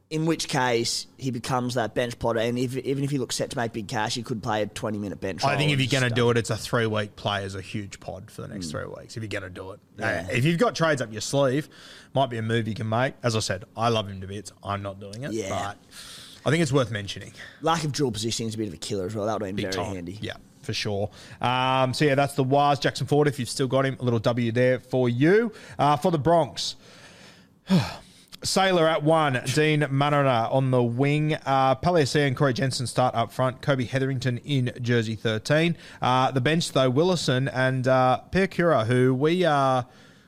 In 0.10 0.26
which 0.26 0.48
case, 0.48 1.06
he 1.18 1.30
becomes 1.30 1.76
that 1.76 1.94
bench 1.94 2.18
plotter, 2.18 2.40
and 2.40 2.58
if, 2.58 2.76
even 2.76 3.04
if 3.04 3.12
he 3.12 3.20
looks 3.20 3.36
set 3.36 3.52
to 3.52 3.58
make 3.58 3.74
big 3.74 3.88
cash, 3.88 4.16
he 4.16 4.24
could 4.24 4.42
play 4.42 4.64
a 4.64 4.66
twenty-minute 4.66 5.22
bench. 5.22 5.44
I 5.44 5.56
think 5.56 5.72
if 5.72 5.80
you're 5.80 6.00
going 6.02 6.10
to 6.10 6.16
do 6.16 6.32
it, 6.32 6.38
it's 6.38 6.50
a 6.50 6.58
three 6.58 6.88
week 6.88 7.16
play 7.16 7.44
as 7.44 7.54
a 7.54 7.62
huge 7.62 8.00
pod 8.00 8.32
for 8.32 8.42
the 8.42 8.48
next 8.48 8.72
three 8.72 8.86
weeks. 8.86 9.18
If 9.18 9.22
you're 9.22 9.28
going 9.30 9.44
to 9.44 9.50
do 9.52 9.72
it, 9.72 9.80
Mm. 9.98 10.02
Yeah. 10.02 10.28
If 10.36 10.46
you've 10.46 10.58
got 10.58 10.74
trades 10.76 11.00
up 11.02 11.12
your 11.12 11.22
sleeve, 11.22 11.70
might 12.16 12.32
be 12.32 12.38
a 12.38 12.42
move 12.42 12.68
you 12.68 12.74
can 12.74 12.90
make. 12.90 13.14
As 13.22 13.36
I 13.36 13.40
said, 13.40 13.66
I 13.78 13.90
love 13.90 14.08
him 14.10 14.20
to 14.22 14.28
bits. 14.28 14.52
I'm 14.64 14.82
not 14.82 15.00
doing 15.00 15.24
it, 15.26 15.32
Yeah. 15.34 15.50
but 15.50 15.78
I 16.44 16.50
think 16.50 16.64
it's 16.64 16.72
worth 16.72 16.90
mentioning. 16.90 17.32
lack 17.62 17.84
of 17.84 17.92
drill 17.92 18.12
positioning 18.12 18.48
is 18.50 18.56
a 18.56 18.58
bit 18.58 18.68
of 18.70 18.74
a 18.74 18.78
killer 18.78 19.06
as 19.06 19.14
well. 19.14 19.28
That 19.28 19.34
would 19.34 19.46
have 19.46 19.56
been 19.56 19.64
Big 19.64 19.74
very 19.74 19.86
time. 19.86 19.94
handy. 19.96 20.18
Yeah, 20.22 20.38
for 20.64 20.74
sure. 20.74 21.12
Um, 21.40 21.94
so 21.94 22.06
yeah, 22.06 22.16
that's 22.16 22.34
the 22.34 22.44
Wars 22.44 22.80
Jackson 22.80 23.06
Ford. 23.06 23.28
If 23.28 23.38
you've 23.38 23.50
still 23.50 23.68
got 23.68 23.86
him, 23.86 23.98
a 24.00 24.04
little 24.04 24.18
W 24.20 24.52
there 24.54 24.80
for 24.80 25.08
you. 25.08 25.52
Uh, 25.78 25.98
for 25.98 26.10
the 26.12 26.18
Bronx. 26.18 26.76
Sailor 28.44 28.88
at 28.88 29.04
one, 29.04 29.42
Dean 29.54 29.86
Mariner 29.90 30.48
on 30.50 30.72
the 30.72 30.82
wing. 30.82 31.34
Uh, 31.34 31.76
and 31.84 32.38
Corey 32.38 32.54
Jensen 32.54 32.88
start 32.88 33.14
up 33.14 33.34
front. 33.34 33.62
Kobe 33.62 33.84
Hetherington 33.84 34.38
in 34.40 34.72
jersey 34.82 35.16
13. 35.16 35.76
Uh, 36.02 36.32
the 36.32 36.40
bench, 36.40 36.72
though, 36.72 36.90
Willison 36.90 37.50
and 37.50 37.88
uh, 37.88 38.22
Piakura, 38.32 38.86
who 38.86 39.14
we, 39.14 39.44
uh, 39.44 39.84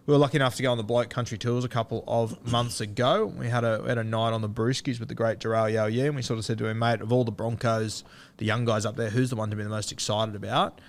we 0.05 0.13
were 0.13 0.17
lucky 0.17 0.35
enough 0.35 0.55
to 0.55 0.63
go 0.63 0.71
on 0.71 0.77
the 0.77 0.83
Bloke 0.83 1.09
Country 1.09 1.37
Tours 1.37 1.63
a 1.63 1.69
couple 1.69 2.03
of 2.05 2.51
months 2.51 2.81
ago. 2.81 3.27
We 3.27 3.47
had 3.47 3.63
a, 3.63 3.79
we 3.81 3.87
had 3.87 3.97
a 3.97 4.03
night 4.03 4.33
on 4.33 4.41
the 4.41 4.49
Brewskis 4.49 4.99
with 4.99 5.07
the 5.07 5.15
great 5.15 5.39
Jarrell 5.39 5.71
Yo 5.71 5.85
and 6.07 6.15
we 6.15 6.21
sort 6.21 6.37
of 6.37 6.43
said 6.43 6.57
to 6.57 6.67
him, 6.67 6.79
mate, 6.79 6.99
of 6.99 7.13
all 7.13 7.23
the 7.23 7.31
Broncos, 7.31 8.03
the 8.37 8.45
young 8.45 8.65
guys 8.65 8.85
up 8.85 8.97
there, 8.97 9.09
who's 9.09 9.29
the 9.29 9.37
one 9.37 9.49
to 9.51 9.55
be 9.55 9.63
the 9.63 9.69
most 9.69 9.91
excited 9.91 10.35
about? 10.35 10.81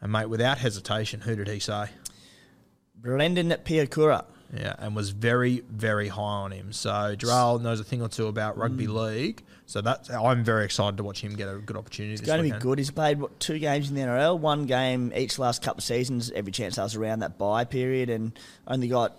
And, 0.00 0.12
mate, 0.12 0.30
without 0.30 0.56
hesitation, 0.58 1.20
who 1.20 1.36
did 1.36 1.48
he 1.48 1.58
say? 1.58 1.90
Brendan 2.94 3.50
Piakura. 3.64 4.24
Yeah, 4.56 4.74
and 4.78 4.96
was 4.96 5.10
very, 5.10 5.62
very 5.70 6.08
high 6.08 6.20
on 6.22 6.50
him. 6.50 6.72
So 6.72 6.90
Jarrell 7.16 7.60
knows 7.62 7.78
a 7.78 7.84
thing 7.84 8.02
or 8.02 8.08
two 8.08 8.26
about 8.26 8.58
rugby 8.58 8.86
Mm. 8.86 8.94
league. 8.94 9.42
So 9.66 9.80
that's 9.80 10.10
I'm 10.10 10.42
very 10.42 10.64
excited 10.64 10.96
to 10.96 11.04
watch 11.04 11.20
him 11.20 11.36
get 11.36 11.48
a 11.48 11.58
good 11.58 11.76
opportunity. 11.76 12.14
It's 12.14 12.22
going 12.22 12.48
to 12.50 12.54
be 12.54 12.58
good. 12.60 12.78
He's 12.78 12.90
played 12.90 13.20
what, 13.20 13.38
two 13.38 13.60
games 13.60 13.88
in 13.88 13.94
the 13.94 14.00
NRL, 14.00 14.36
one 14.38 14.66
game 14.66 15.12
each 15.14 15.38
last 15.38 15.62
couple 15.62 15.78
of 15.78 15.84
seasons. 15.84 16.32
Every 16.32 16.50
chance 16.50 16.78
I 16.78 16.82
was 16.82 16.96
around 16.96 17.20
that 17.20 17.38
bye 17.38 17.64
period, 17.64 18.10
and 18.10 18.36
only 18.66 18.88
got 18.88 19.16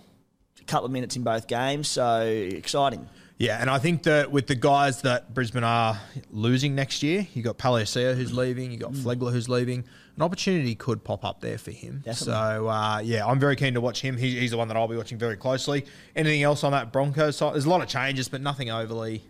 a 0.59 0.63
couple 0.65 0.85
of 0.87 0.91
minutes 0.91 1.15
in 1.15 1.23
both 1.23 1.47
games. 1.47 1.87
So 1.87 2.21
exciting. 2.25 3.07
Yeah, 3.37 3.59
and 3.59 3.69
I 3.69 3.79
think 3.79 4.03
that 4.03 4.31
with 4.31 4.47
the 4.47 4.55
guys 4.55 5.01
that 5.03 5.33
Brisbane 5.33 5.63
are 5.63 5.99
losing 6.29 6.75
next 6.75 7.01
year, 7.01 7.25
you 7.33 7.41
got 7.41 7.57
Palasia 7.57 8.15
who's 8.15 8.33
leaving, 8.33 8.71
you 8.71 8.77
got 8.77 8.91
Flegler 8.91 9.31
who's 9.31 9.47
leaving. 9.49 9.85
An 10.15 10.21
opportunity 10.23 10.75
could 10.75 11.03
pop 11.03 11.23
up 11.25 11.41
there 11.41 11.57
for 11.57 11.71
him. 11.71 12.01
Definitely. 12.05 12.25
So 12.33 12.67
uh, 12.67 12.99
yeah, 13.03 13.25
I'm 13.25 13.39
very 13.39 13.55
keen 13.55 13.73
to 13.75 13.81
watch 13.81 14.01
him. 14.01 14.17
He, 14.17 14.39
he's 14.39 14.51
the 14.51 14.57
one 14.57 14.67
that 14.67 14.77
I'll 14.77 14.87
be 14.87 14.97
watching 14.97 15.17
very 15.17 15.37
closely. 15.37 15.85
Anything 16.15 16.43
else 16.43 16.63
on 16.63 16.71
that 16.73 16.91
Broncos 16.91 17.37
side? 17.37 17.53
There's 17.53 17.65
a 17.65 17.69
lot 17.69 17.81
of 17.81 17.87
changes, 17.87 18.27
but 18.29 18.41
nothing 18.41 18.69
overly 18.69 19.23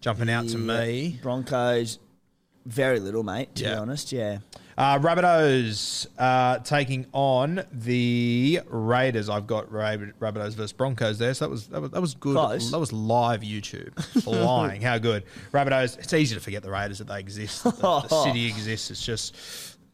jumping 0.00 0.30
out 0.30 0.48
to 0.48 0.58
Yeah, 0.58 0.80
me. 0.84 1.18
Broncos, 1.22 1.98
very 2.66 2.98
little, 3.00 3.22
mate. 3.22 3.54
To 3.56 3.64
be 3.64 3.68
Yeah. 3.70 3.78
honest, 3.80 4.10
yeah. 4.12 4.38
Uh, 4.76 4.98
Rabbitohs 4.98 6.08
uh, 6.18 6.58
taking 6.58 7.06
on 7.12 7.62
the 7.70 8.60
Raiders. 8.66 9.28
I've 9.28 9.46
got 9.46 9.70
Rab- 9.70 10.18
Rabbitohs 10.18 10.54
versus 10.54 10.72
Broncos 10.72 11.16
there, 11.18 11.32
so 11.32 11.44
that 11.44 11.50
was 11.50 11.66
that 11.68 11.80
was, 11.80 11.90
that 11.92 12.00
was 12.00 12.14
good. 12.14 12.34
Close. 12.34 12.72
That 12.72 12.80
was 12.80 12.92
live 12.92 13.42
YouTube. 13.42 13.94
Flying, 14.24 14.82
how 14.82 14.98
good. 14.98 15.22
Rabbitohs. 15.52 15.98
It's 16.00 16.12
easy 16.12 16.34
to 16.34 16.40
forget 16.40 16.64
the 16.64 16.72
Raiders 16.72 16.98
that 16.98 17.06
they 17.06 17.20
exist. 17.20 17.62
that 17.62 17.76
The, 17.80 18.00
the 18.00 18.24
city 18.24 18.46
exists. 18.46 18.90
It's 18.90 19.04
just 19.06 19.36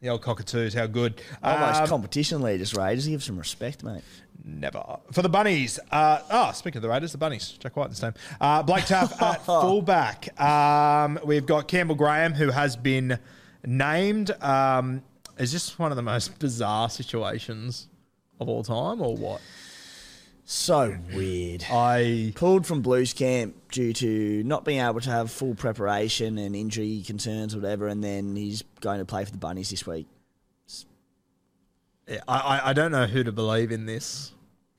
the 0.01 0.09
old 0.09 0.23
cockatoos. 0.23 0.75
How 0.75 0.87
good. 0.87 1.21
Almost 1.43 1.83
Um, 1.83 1.87
competition 1.89 2.43
leaders, 2.43 2.75
Raiders. 2.75 3.07
Give 3.07 3.23
some 3.23 3.39
respect, 3.39 3.83
mate. 3.85 4.03
Never. 4.43 4.83
For 5.13 5.21
the 5.21 5.29
Bunnies, 5.29 5.79
uh, 5.91 6.21
oh, 6.31 6.53
speaking 6.53 6.79
of 6.79 6.83
the 6.83 6.89
Raiders, 6.89 7.13
the 7.13 7.19
Bunnies, 7.19 7.53
Jack 7.59 7.77
White 7.77 7.91
this 7.91 8.01
time. 8.01 8.15
Uh, 8.41 8.63
Blake 8.63 8.85
Taaffe 8.87 9.21
at 9.23 9.45
fullback. 9.45 10.41
Um, 10.41 11.19
we've 11.25 11.45
got 11.45 11.69
Campbell 11.69 11.95
Graham, 11.95 12.33
who 12.33 12.51
has 12.51 12.75
been 12.75 13.19
named. 13.67 14.31
Um, 14.43 15.03
is 15.39 15.53
this 15.53 15.79
one 15.79 15.93
of 15.93 15.97
the 15.97 16.03
most 16.03 16.39
bizarre 16.39 16.89
situations 16.89 17.89
of 18.41 18.49
all 18.49 18.63
time, 18.63 19.03
or 19.03 19.15
what? 19.15 19.43
So 20.53 20.99
weird. 21.15 21.65
I 21.71 22.33
Pulled 22.35 22.67
from 22.67 22.83
Blues 22.83 23.13
camp 23.13 23.55
due 23.71 23.93
to 23.93 24.43
not 24.43 24.65
being 24.65 24.81
able 24.81 25.01
to 25.01 25.09
have 25.09 25.31
full 25.31 25.55
preparation 25.55 26.39
and 26.39 26.57
injury 26.57 27.05
concerns, 27.07 27.55
or 27.55 27.59
whatever, 27.61 27.87
and 27.87 28.03
then 28.03 28.35
he's 28.35 28.65
going 28.81 28.99
to 28.99 29.05
play 29.05 29.25
for 29.25 29.31
the 29.31 29.39
Bunnies 29.39 29.71
this 29.71 29.87
week. 29.87 30.09
I, 32.09 32.19
I, 32.27 32.71
I 32.71 32.73
don't 32.73 32.91
know 32.91 33.07
who 33.07 33.23
to 33.23 33.31
believe 33.31 33.71
in 33.71 33.87
this. 33.87 34.33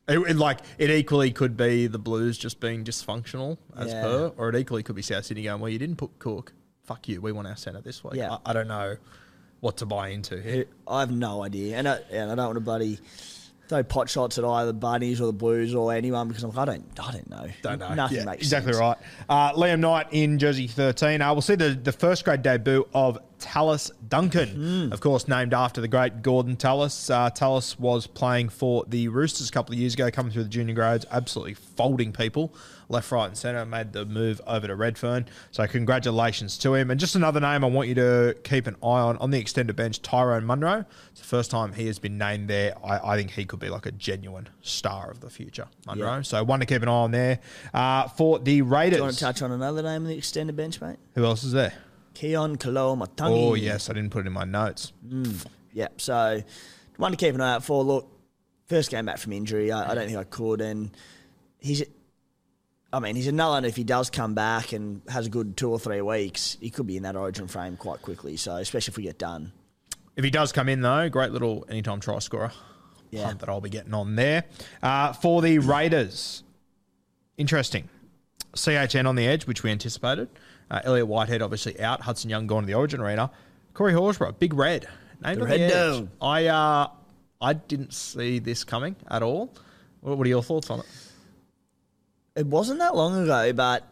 It, 0.10 0.20
it, 0.20 0.36
like 0.36 0.60
it 0.78 0.90
equally 0.90 1.32
could 1.32 1.56
be 1.56 1.88
the 1.88 2.00
Blues 2.00 2.38
just 2.38 2.60
being 2.60 2.84
dysfunctional 2.84 3.58
as 3.78 3.94
Yeah. 3.94 4.02
per, 4.02 4.34
or 4.36 4.50
it 4.50 4.58
equally 4.58 4.84
could 4.84 4.98
be 4.98 5.02
South 5.02 5.24
Sydney 5.24 5.44
going, 5.44 5.62
"Well, 5.62 5.70
you 5.70 5.80
didn't 5.80 5.96
put 5.96 6.20
Cook. 6.20 6.52
Fuck 6.84 7.08
you. 7.08 7.22
We 7.22 7.32
want 7.32 7.48
our 7.48 7.56
centre 7.56 7.80
this 7.80 8.04
week." 8.04 8.16
Yeah. 8.16 8.40
I, 8.46 8.50
I 8.50 8.54
don't 8.54 8.68
know 8.68 8.98
what 9.62 9.78
to 9.78 9.86
buy 9.86 10.10
into 10.10 10.42
here. 10.42 10.66
I 10.86 11.00
have 11.00 11.12
no 11.12 11.44
idea, 11.44 11.78
and 11.78 11.88
I, 11.88 12.00
and 12.12 12.30
I 12.30 12.36
don't 12.36 12.48
want 12.48 12.58
to 12.58 12.60
bloody 12.60 13.00
throw 13.72 13.84
pot 13.84 14.10
shots 14.10 14.38
at 14.38 14.44
either 14.46 14.68
the 14.68 14.74
Bunnies 14.78 15.20
or 15.22 15.26
the 15.26 15.34
Blues 15.34 15.74
or 15.74 15.94
anyone 15.94 16.28
because 16.28 16.44
I'm 16.44 16.52
like, 16.52 16.60
I 16.68 16.72
don't, 16.74 16.86
I 17.00 17.12
don't 17.14 17.30
know. 17.30 17.48
Don't 17.64 17.80
know. 17.80 17.94
Nothing 17.94 18.18
Yeah, 18.18 18.26
makes 18.26 18.44
exactly 18.44 18.74
sense. 18.74 18.82
right. 18.82 18.98
Uh, 19.30 19.54
Liam 19.54 19.80
Knight 19.80 20.08
in 20.12 20.38
jersey 20.38 20.68
13. 20.68 21.22
Uh, 21.22 21.34
we'll 21.34 21.42
see 21.42 21.56
the, 21.56 21.70
the 21.70 21.92
first 21.92 22.24
grade 22.26 22.42
debut 22.42 22.88
of 22.94 23.18
Tallis 23.40 23.90
Duncan, 24.08 24.50
Hmm. 24.88 24.94
of 24.94 25.00
course, 25.02 25.28
named 25.28 25.54
after 25.54 25.82
the 25.82 25.88
great 25.88 26.22
Gordon 26.22 26.56
Tallis. 26.58 27.10
Uh, 27.10 27.30
Tallis 27.32 27.80
was 27.80 28.06
playing 28.06 28.50
for 28.50 28.84
the 28.88 29.08
Roosters 29.08 29.50
a 29.50 29.52
couple 29.52 29.74
of 29.74 29.80
years 29.80 29.94
ago, 29.96 30.12
coming 30.12 30.32
through 30.32 30.44
the 30.44 30.50
junior 30.50 30.76
grades, 30.76 31.06
absolutely 31.10 31.54
folding 31.56 32.12
people 32.12 32.54
left, 32.92 33.12
right, 33.12 33.26
and 33.26 33.38
centre. 33.38 33.66
Made 33.66 33.94
the 33.94 34.06
move 34.06 34.42
over 34.46 34.68
to 34.68 34.76
Redfern. 34.76 35.26
So, 35.52 35.66
congratulations 35.68 36.58
to 36.60 36.76
him. 36.76 36.92
And 36.92 37.00
just 37.00 37.16
another 37.16 37.40
name 37.40 37.64
I 37.64 37.68
want 37.68 37.88
you 37.88 37.96
to 37.96 38.36
keep 38.44 38.68
an 38.68 38.76
eye 38.84 39.02
on 39.02 39.18
on 39.18 39.32
the 39.32 39.40
extended 39.40 39.76
bench 39.76 40.02
Tyrone 40.02 40.46
Munro. 40.46 40.86
It's 41.12 41.22
the 41.22 41.28
first 41.28 41.50
time 41.52 41.74
he 41.74 41.88
has 41.88 42.00
been 42.00 42.18
named 42.18 42.50
there. 42.50 42.76
I, 42.86 43.14
I 43.14 43.18
think 43.18 43.32
he 43.32 43.46
could 43.46 43.60
be 43.60 43.70
like 43.70 43.86
a 43.86 43.92
genuine 43.92 44.50
star 44.62 45.10
of 45.10 45.22
the 45.22 45.30
future, 45.30 45.68
Munro. 45.88 46.08
Yeah. 46.08 46.22
So, 46.22 46.44
one 46.44 46.60
to 46.60 46.66
keep 46.66 46.82
an 46.82 46.90
eye 46.90 46.92
on 46.92 47.12
there. 47.12 47.40
Uh, 47.74 48.08
for 48.10 48.40
the 48.40 48.62
Raiders. 48.62 48.92
Do 48.92 48.98
you 48.98 49.04
want 49.04 49.16
to 49.16 49.24
touch 49.24 49.42
on 49.42 49.52
another 49.52 49.82
name 49.82 50.04
in 50.04 50.10
the 50.10 50.18
extended 50.18 50.56
bench, 50.56 50.80
mate? 50.82 50.98
Who 51.16 51.26
else 51.26 51.44
is 51.44 51.54
there? 51.54 51.74
Keaon 52.16 52.58
Koloamatangi. 52.58 53.50
Oh, 53.50 53.54
yes. 53.54 53.90
I 53.90 53.94
didn't 53.94 54.10
put 54.12 54.26
it 54.26 54.28
in 54.28 54.34
my 54.34 54.44
notes. 54.44 54.92
Yeah, 55.74 55.88
so 55.96 56.44
one 56.98 57.12
to 57.12 57.18
keep 57.18 57.34
an 57.34 57.42
eye 57.42 57.54
out 57.54 57.64
for. 57.64 57.84
Look, 57.84 58.08
first 58.68 58.92
game 58.92 59.06
back 59.06 59.18
from 59.18 59.32
injury, 59.32 59.72
I, 59.72 59.92
I 59.92 59.96
don't 59.96 60.06
think 60.06 60.18
I 60.18 60.26
could, 60.26 60.60
and 60.60 60.92
he's. 61.60 61.84
I 62.94 63.00
mean, 63.00 63.16
he's 63.16 63.28
another 63.28 63.54
one. 63.54 63.66
If 63.66 63.76
he 63.76 63.84
does 63.84 64.10
come 64.10 64.34
back 64.34 64.74
and 64.74 65.02
has 65.08 65.28
a 65.28 65.30
good 65.30 65.56
two 65.56 65.70
or 65.70 65.80
three 65.80 66.02
weeks, 66.02 66.58
he 66.60 66.70
could 66.70 66.88
be 66.88 66.98
in 66.98 67.04
that 67.04 67.16
origin 67.16 67.48
frame 67.48 67.78
quite 67.78 68.02
quickly. 68.02 68.36
So, 68.38 68.58
especially 68.58 68.92
if 68.92 68.98
we 68.98 69.04
get 69.04 69.18
done. 69.18 69.54
If 70.18 70.26
he 70.26 70.30
does 70.30 70.52
come 70.52 70.68
in, 70.68 70.82
though, 70.82 71.08
great 71.10 71.32
little 71.32 71.66
anytime 71.70 72.02
try 72.02 72.20
scorer. 72.20 72.52
Yeah. 73.10 73.26
Punt 73.26 73.40
that 73.40 73.50
I'll 73.50 73.62
be 73.62 73.70
getting 73.70 73.94
on 73.94 74.16
there. 74.16 74.44
Uh, 74.84 75.14
for 75.14 75.42
the 75.42 75.60
Raiders, 75.60 76.44
interesting. 77.38 77.90
CHN 78.56 79.08
on 79.08 79.16
the 79.16 79.26
edge, 79.26 79.48
which 79.48 79.64
we 79.64 79.72
anticipated. 79.72 80.28
Uh, 80.70 80.82
Elliott 80.84 81.08
Whitehead 81.08 81.42
obviously 81.42 81.80
out. 81.80 82.02
Hudson 82.02 82.30
Young 82.30 82.48
gone 82.48 82.64
to 82.64 82.68
the 82.68 82.74
Origin 82.74 83.00
arena. 83.00 83.32
Corey 83.74 83.94
Horsburgh, 83.94 84.38
big 84.40 84.54
red. 84.54 84.88
Named 85.24 85.38
The 85.38 85.44
on 85.44 85.50
red 85.50 85.60
the 85.60 85.76
edge. 85.76 86.08
I 86.22 86.46
uh, 86.48 86.88
I 87.42 87.54
didn't 87.54 87.94
see 87.94 88.40
this 88.40 88.64
coming 88.64 88.96
at 89.10 89.24
all. 89.24 89.54
What, 90.02 90.18
what 90.18 90.28
are 90.28 90.30
your 90.30 90.44
thoughts 90.44 90.70
on 90.70 90.80
it? 90.80 90.86
It 92.36 92.48
wasn't 92.48 92.80
that 92.80 92.96
long 92.96 93.22
ago, 93.24 93.52
but 93.54 93.84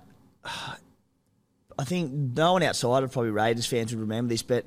I 1.77 1.83
think 1.83 2.11
no 2.11 2.53
one 2.53 2.63
outside 2.63 3.03
of 3.03 3.11
probably 3.11 3.31
Raiders 3.31 3.65
fans 3.65 3.93
would 3.93 3.99
remember 4.01 4.29
this, 4.29 4.41
but 4.43 4.65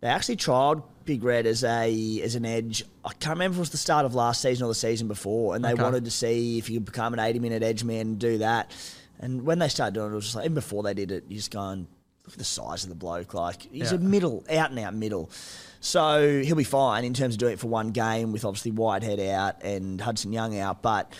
they 0.00 0.08
actually 0.08 0.36
tried 0.36 0.78
Big 1.04 1.22
Red 1.22 1.46
as 1.46 1.62
a 1.64 2.20
as 2.22 2.34
an 2.36 2.44
edge. 2.46 2.84
I 3.04 3.10
can't 3.10 3.34
remember 3.36 3.54
if 3.54 3.58
it 3.58 3.60
was 3.60 3.70
the 3.70 3.76
start 3.76 4.06
of 4.06 4.14
last 4.14 4.40
season 4.40 4.64
or 4.64 4.68
the 4.68 4.74
season 4.74 5.08
before, 5.08 5.54
and 5.54 5.64
they 5.64 5.72
Okay. 5.72 5.82
wanted 5.82 6.04
to 6.06 6.10
see 6.10 6.58
if 6.58 6.70
you 6.70 6.76
could 6.78 6.86
become 6.86 7.12
an 7.12 7.18
80 7.20 7.38
minute 7.38 7.62
edge 7.62 7.84
man 7.84 8.00
and 8.00 8.18
do 8.18 8.38
that. 8.38 8.70
And 9.20 9.42
when 9.44 9.58
they 9.58 9.68
started 9.68 9.94
doing 9.94 10.06
it, 10.08 10.12
it 10.12 10.14
was 10.16 10.24
just 10.24 10.36
like, 10.36 10.44
even 10.46 10.54
before 10.54 10.82
they 10.82 10.94
did 10.94 11.12
it, 11.12 11.24
you 11.28 11.36
just 11.36 11.50
going, 11.50 11.86
look 12.24 12.32
at 12.34 12.38
the 12.38 12.44
size 12.44 12.82
of 12.82 12.88
the 12.88 12.96
bloke. 12.96 13.34
Like, 13.34 13.62
he's 13.70 13.92
Yeah. 13.92 13.98
a 13.98 14.00
middle, 14.00 14.42
out 14.50 14.70
and 14.70 14.78
out 14.80 14.94
middle. 14.94 15.30
So 15.80 16.40
he'll 16.42 16.56
be 16.56 16.64
fine 16.64 17.04
in 17.04 17.14
terms 17.14 17.34
of 17.34 17.38
doing 17.38 17.52
it 17.52 17.60
for 17.60 17.68
one 17.68 17.90
game 17.90 18.32
with 18.32 18.44
obviously 18.44 18.70
Whitehead 18.72 19.20
out 19.20 19.62
and 19.62 20.00
Hudson 20.00 20.32
Young 20.32 20.58
out, 20.58 20.82
but 20.82 21.12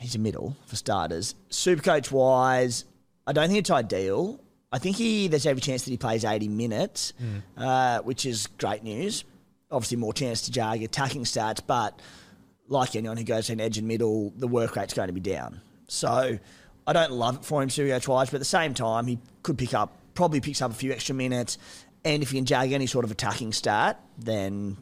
he's 0.00 0.14
a 0.14 0.18
middle 0.18 0.56
for 0.66 0.76
starters. 0.76 1.34
Supercoach 1.50 2.10
wise, 2.10 2.84
I 3.26 3.32
don't 3.32 3.48
think 3.48 3.60
it's 3.60 3.70
ideal. 3.70 4.40
I 4.72 4.78
think 4.78 4.96
he 4.96 5.28
there's 5.28 5.46
every 5.46 5.60
chance 5.60 5.84
that 5.84 5.90
he 5.90 5.96
plays 5.96 6.24
80 6.24 6.48
minutes, 6.48 7.12
uh, 7.56 8.00
which 8.00 8.24
is 8.24 8.46
great 8.58 8.82
news. 8.82 9.24
Obviously, 9.70 9.96
more 9.98 10.12
chance 10.12 10.42
to 10.42 10.52
jag 10.52 10.82
attacking 10.82 11.24
stats, 11.24 11.60
but 11.64 12.00
like 12.68 12.94
anyone 12.96 13.16
who 13.16 13.24
goes 13.24 13.46
to 13.46 13.52
an 13.52 13.60
edge 13.60 13.78
and 13.78 13.86
middle, 13.86 14.32
the 14.36 14.48
work 14.48 14.76
rate's 14.76 14.94
going 14.94 15.08
to 15.08 15.12
be 15.12 15.20
down. 15.20 15.60
So 15.88 16.38
I 16.86 16.92
don't 16.92 17.12
love 17.12 17.36
it 17.36 17.44
for 17.44 17.62
him 17.62 17.68
supercoach 17.68 18.06
wise, 18.08 18.30
but 18.30 18.36
at 18.36 18.40
the 18.40 18.44
same 18.44 18.74
time, 18.74 19.06
he 19.06 19.18
could 19.42 19.58
pick 19.58 19.74
up 19.74 19.96
probably 20.14 20.40
picks 20.40 20.60
up 20.60 20.70
a 20.70 20.74
few 20.74 20.92
extra 20.92 21.14
minutes, 21.14 21.58
and 22.04 22.22
if 22.22 22.30
he 22.30 22.38
can 22.38 22.44
jag 22.46 22.72
any 22.72 22.86
sort 22.86 23.04
of 23.04 23.10
attacking 23.10 23.52
stat, 23.52 24.00
then 24.18 24.76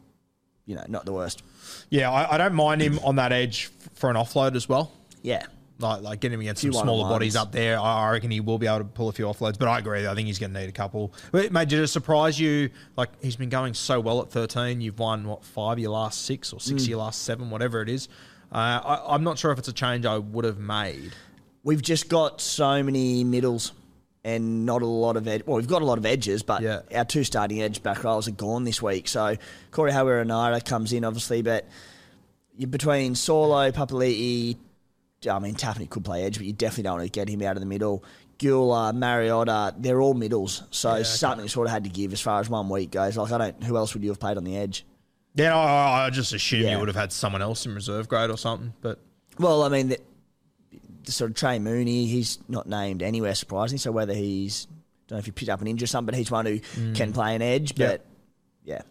you 0.65 0.75
know 0.75 0.85
not 0.87 1.05
the 1.05 1.13
worst. 1.13 1.41
Yeah, 1.89 2.11
I, 2.11 2.35
I 2.35 2.37
don't 2.37 2.53
mind 2.53 2.81
him 2.81 2.99
on 3.03 3.15
that 3.17 3.31
edge 3.31 3.69
for 3.93 4.09
an 4.09 4.15
offload 4.15 4.55
as 4.55 4.69
well. 4.69 4.91
Yeah. 5.21 5.45
Like, 5.81 6.01
like 6.01 6.19
getting 6.19 6.33
him 6.35 6.41
against 6.41 6.61
some 6.61 6.73
smaller 6.73 7.07
bodies 7.09 7.37
up 7.37 7.53
there, 7.53 7.79
I 7.79 8.11
reckon 8.11 8.31
he 8.31 8.41
will 8.41 8.57
be 8.57 8.67
able 8.67 8.79
to 8.79 8.83
pull 8.83 9.07
a 9.07 9.13
few 9.13 9.25
offloads. 9.25 9.57
But 9.57 9.69
I 9.69 9.79
agree, 9.79 10.05
I 10.05 10.13
think 10.13 10.27
he's 10.27 10.37
going 10.37 10.53
to 10.53 10.59
need 10.59 10.67
a 10.67 10.73
couple. 10.73 11.13
But, 11.31 11.53
mate, 11.53 11.69
did 11.69 11.79
it 11.79 11.87
surprise 11.87 12.37
you? 12.37 12.69
Like 12.97 13.09
he's 13.21 13.37
been 13.37 13.47
going 13.47 13.73
so 13.73 14.01
well 14.01 14.21
at 14.21 14.29
thirteen. 14.29 14.81
You've 14.81 14.99
won 14.99 15.25
what 15.25 15.45
five 15.45 15.79
your 15.79 15.91
last 15.91 16.25
six 16.25 16.51
or 16.51 16.59
six 16.59 16.83
Mm. 16.83 16.89
your 16.89 16.97
last 16.97 17.21
seven, 17.23 17.49
whatever 17.49 17.81
it 17.81 17.87
is. 17.87 18.09
Uh, 18.51 18.57
I, 18.83 19.13
I'm 19.15 19.23
not 19.23 19.37
sure 19.39 19.51
if 19.53 19.59
it's 19.59 19.69
a 19.69 19.73
change 19.73 20.05
I 20.05 20.17
would 20.17 20.43
have 20.43 20.59
made. 20.59 21.13
We've 21.63 21.81
just 21.81 22.09
got 22.09 22.41
so 22.41 22.83
many 22.83 23.23
middles 23.23 23.71
and 24.25 24.65
not 24.65 24.81
a 24.81 24.85
lot 24.85 25.15
of 25.15 25.29
ed- 25.29 25.43
well, 25.45 25.55
we've 25.55 25.67
got 25.67 25.81
a 25.81 25.85
lot 25.85 25.97
of 25.97 26.05
edges, 26.05 26.43
but 26.43 26.61
Yeah. 26.61 26.81
our 26.93 27.05
two 27.05 27.23
starting 27.23 27.61
edge 27.61 27.81
back 27.83 28.03
rows 28.03 28.27
are 28.27 28.31
gone 28.31 28.65
this 28.65 28.81
week. 28.81 29.07
So 29.07 29.37
Corey 29.71 29.93
Howard 29.93 30.19
and 30.23 30.29
Naira 30.31 30.63
comes 30.65 30.91
in 30.91 31.05
obviously, 31.05 31.41
but 31.41 31.65
you're 32.57 32.67
between 32.67 33.15
Solo, 33.15 33.71
Papali'i, 33.71 34.57
I 35.29 35.39
mean 35.39 35.55
Taffany 35.55 35.87
could 35.87 36.05
play 36.05 36.23
edge, 36.23 36.37
but 36.37 36.45
you 36.45 36.53
definitely 36.53 36.83
don't 36.83 36.99
want 36.99 37.05
to 37.05 37.11
get 37.11 37.27
him 37.29 37.41
out 37.41 37.55
of 37.55 37.61
the 37.61 37.65
middle. 37.67 38.03
Guler, 38.37 38.95
Mariota, 38.95 39.75
they're 39.77 40.01
all 40.01 40.13
middles. 40.13 40.63
So 40.71 40.91
okay. 40.91 41.03
something 41.03 41.47
sort 41.49 41.67
of 41.67 41.73
had 41.73 41.83
to 41.83 41.89
give 41.89 42.13
as 42.13 42.21
far 42.21 42.39
as 42.39 42.49
one 42.49 42.69
week 42.69 42.91
goes. 42.91 43.17
Like 43.17 43.31
I 43.31 43.37
don't 43.37 43.63
who 43.63 43.75
else 43.75 43.93
would 43.93 44.03
you 44.03 44.09
have 44.09 44.19
played 44.19 44.37
on 44.37 44.43
the 44.43 44.57
edge? 44.57 44.85
Yeah, 45.35 45.55
I, 45.55 46.05
I 46.05 46.09
just 46.09 46.33
assume 46.33 46.63
Yeah. 46.63 46.73
you 46.73 46.79
would 46.79 46.87
have 46.87 46.95
had 46.95 47.11
someone 47.11 47.41
else 47.41 47.65
in 47.65 47.75
reserve 47.75 48.07
grade 48.07 48.29
or 48.29 48.37
something. 48.37 48.73
But 48.81 48.99
Well, 49.37 49.63
I 49.63 49.69
mean, 49.69 49.89
the, 49.89 49.99
the 51.03 51.11
sort 51.11 51.31
of 51.31 51.37
Trey 51.37 51.59
Mooney, 51.59 52.07
he's 52.07 52.39
not 52.47 52.67
named 52.67 53.03
anywhere, 53.03 53.35
surprisingly. 53.35 53.79
So 53.79 53.91
whether 53.91 54.13
he's, 54.13 54.67
I 54.69 54.75
don't 55.09 55.15
know 55.17 55.19
if 55.19 55.25
he 55.25 55.31
picked 55.31 55.49
up 55.49 55.61
an 55.61 55.67
injury 55.67 55.85
or 55.85 55.87
something, 55.87 56.11
but 56.11 56.15
he's 56.15 56.31
one 56.31 56.45
who 56.45 56.57
hmm. 56.75 56.93
can 56.93 57.13
play 57.13 57.35
an 57.35 57.41
edge. 57.41 57.73
Yeah. 57.77 57.87
But 57.87 58.05
yeah, 58.69 58.81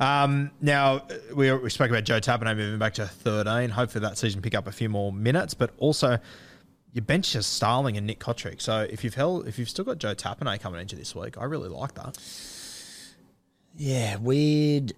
Um, 0.00 0.50
now 0.60 1.02
we, 1.34 1.52
we 1.52 1.70
spoke 1.70 1.90
about 1.90 2.02
Joe 2.04 2.18
Tapine 2.18 2.56
moving 2.56 2.78
back 2.78 2.94
to 2.94 3.06
13. 3.06 3.70
Hopefully 3.70 4.02
that 4.02 4.18
season 4.18 4.42
pick 4.42 4.54
up 4.54 4.66
a 4.66 4.72
few 4.72 4.88
more 4.88 5.12
minutes, 5.12 5.54
but 5.54 5.70
also 5.78 6.18
your 6.92 7.04
bench 7.04 7.36
is 7.36 7.46
Starling 7.46 7.96
and 7.96 8.06
Nick 8.06 8.18
Cotric. 8.18 8.60
So 8.60 8.80
if 8.90 9.04
you've 9.04 9.14
held, 9.14 9.46
if 9.46 9.58
you've 9.58 9.68
still 9.68 9.84
got 9.84 9.98
Joe 9.98 10.14
Tapine 10.14 10.58
coming 10.60 10.80
into 10.80 10.96
this 10.96 11.14
week, 11.14 11.38
I 11.38 11.44
really 11.44 11.68
like 11.68 11.94
that. 11.94 12.18
yeah, 13.76 14.16
weird, 14.16 14.92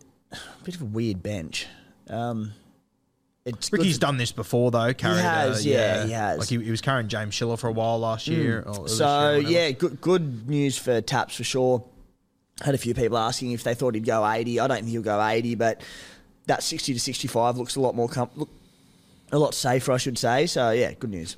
bit 0.64 0.74
of 0.76 0.82
a 0.82 0.86
weird 0.86 1.22
bench. 1.22 1.66
Um, 2.08 2.52
it's 3.44 3.72
Ricky's 3.72 3.98
done 3.98 4.16
this 4.18 4.32
before 4.32 4.70
though. 4.70 4.92
Carried, 4.92 5.20
has, 5.20 5.66
uh, 5.66 5.68
yeah, 5.68 6.04
he 6.06 6.12
has. 6.12 6.38
Like 6.38 6.48
he, 6.48 6.62
he 6.62 6.70
was 6.70 6.80
carrying 6.80 7.08
James 7.08 7.34
Schiller 7.34 7.56
for 7.56 7.68
a 7.68 7.72
while 7.72 7.98
last 7.98 8.26
year. 8.26 8.62
or 8.62 8.82
this 8.82 8.92
year, 8.92 8.96
So 8.98 9.34
yeah, 9.36 9.70
good 9.70 10.00
good 10.00 10.48
news 10.48 10.76
for 10.76 11.00
Taps 11.00 11.36
for 11.36 11.44
sure. 11.44 11.82
Had 12.60 12.74
a 12.74 12.78
few 12.78 12.94
people 12.94 13.16
asking 13.16 13.52
if 13.52 13.62
they 13.64 13.74
thought 13.74 13.94
he'd 13.94 14.04
go 14.04 14.28
80. 14.28 14.60
I 14.60 14.66
don't 14.66 14.76
think 14.78 14.88
he'll 14.88 15.02
go 15.02 15.24
80, 15.24 15.54
but 15.54 15.80
that 16.46 16.62
60 16.62 16.92
to 16.94 17.00
65 17.00 17.56
looks 17.56 17.76
a 17.76 17.80
lot 17.80 17.94
more 17.94 18.08
com- 18.08 18.30
look 18.36 18.50
a 19.32 19.38
lot 19.38 19.54
safer, 19.54 19.92
I 19.92 19.96
should 19.96 20.18
say. 20.18 20.46
So 20.46 20.70
yeah, 20.70 20.92
good 20.92 21.10
news. 21.10 21.36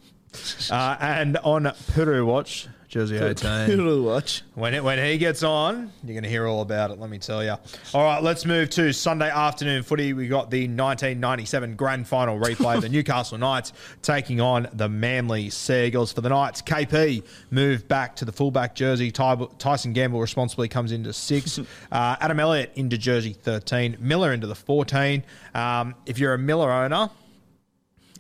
Uh, 0.71 0.97
and 1.01 1.37
on 1.39 1.71
Peru 1.93 2.25
Watch, 2.25 2.67
Jersey 2.93 3.17
18. 3.17 3.69
Little 3.69 4.03
watch. 4.03 4.43
When 4.55 4.75
it, 4.75 4.85
when 4.85 5.03
he 5.03 5.17
gets 5.17 5.43
on, 5.43 5.91
you're 6.05 6.13
going 6.13 6.25
to 6.25 6.29
hear 6.29 6.47
all 6.47 6.61
about 6.61 6.91
it. 6.91 6.99
Let 7.01 7.09
me 7.09 7.17
tell 7.17 7.43
you. 7.43 7.57
All 7.95 8.05
right, 8.05 8.23
let's 8.23 8.45
move 8.45 8.69
to 8.71 8.93
Sunday 8.93 9.31
afternoon 9.31 9.83
footy. 9.83 10.13
We 10.13 10.29
got 10.29 10.51
the 10.51 10.65
1997 10.65 11.75
Grand 11.77 12.07
Final 12.07 12.39
replay. 12.39 12.83
the 12.83 12.89
Newcastle 12.91 13.39
Knights 13.39 13.73
taking 14.03 14.43
on 14.43 14.69
the 14.75 14.91
Manly 14.91 15.49
Seagulls. 15.49 16.13
For 16.13 16.21
the 16.21 16.29
Knights, 16.29 16.61
KP 16.61 17.25
moved 17.51 17.89
back 17.89 18.15
to 18.17 18.27
the 18.27 18.33
fullback 18.33 18.75
jersey. 18.75 19.11
Ty- 19.11 19.47
Tyson 19.59 19.95
Gamble 19.95 20.21
responsibly 20.21 20.69
comes 20.69 20.93
into 20.93 21.15
six. 21.15 21.59
Uh, 21.91 22.17
Adam 22.21 22.41
Elliott 22.41 22.73
into 22.75 22.97
jersey 22.97 23.33
13. 23.33 23.97
Miller 24.01 24.33
into 24.33 24.47
the 24.47 24.55
14. 24.55 25.23
Um, 25.55 25.95
if 26.07 26.19
you're 26.19 26.33
a 26.35 26.39
Miller 26.39 26.71
owner, 26.71 27.11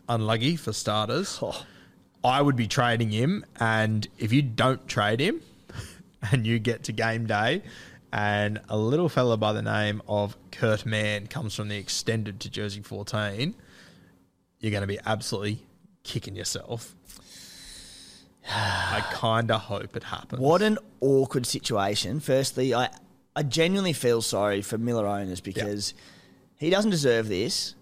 unlucky 0.09 0.57
for 0.57 0.73
starters. 0.73 1.39
Oh. 1.43 1.65
I 2.25 2.41
would 2.41 2.57
be 2.57 2.69
trading 2.69 3.11
him, 3.11 3.45
and 3.59 4.07
if 4.19 4.33
you 4.33 4.43
don't 4.43 4.87
trade 4.87 5.21
him, 5.21 5.41
and 6.31 6.47
you 6.47 6.59
get 6.59 6.85
to 6.85 6.93
game 6.93 7.27
day, 7.27 7.63
and 8.13 8.61
a 8.69 8.77
little 8.77 9.09
fella 9.09 9.37
by 9.37 9.53
the 9.53 9.63
name 9.63 10.03
of 10.07 10.37
Kurt 10.51 10.85
Mann 10.85 11.27
comes 11.27 11.55
from 11.55 11.69
the 11.69 11.77
extended 11.77 12.41
to 12.41 12.51
jersey 12.51 12.83
14, 12.83 13.55
you're 14.61 14.71
going 14.71 14.83
to 14.83 14.87
be 14.87 14.99
absolutely 15.05 15.65
kicking 16.05 16.37
yourself. 16.37 16.95
I 18.49 19.05
kind 19.13 19.51
of 19.51 19.63
hope 19.63 19.97
it 19.97 20.03
happens. 20.03 20.41
What 20.41 20.63
an 20.63 20.79
awkward 21.01 21.47
situation. 21.47 22.21
Firstly, 22.21 22.75
I, 22.75 22.89
I 23.35 23.43
genuinely 23.45 23.93
feel 23.93 24.21
sorry 24.21 24.63
for 24.63 24.79
Miller 24.79 25.07
owners 25.07 25.41
because 25.41 25.95
he 26.57 26.71
doesn't 26.71 26.91
deserve 26.91 27.29
this. 27.29 27.75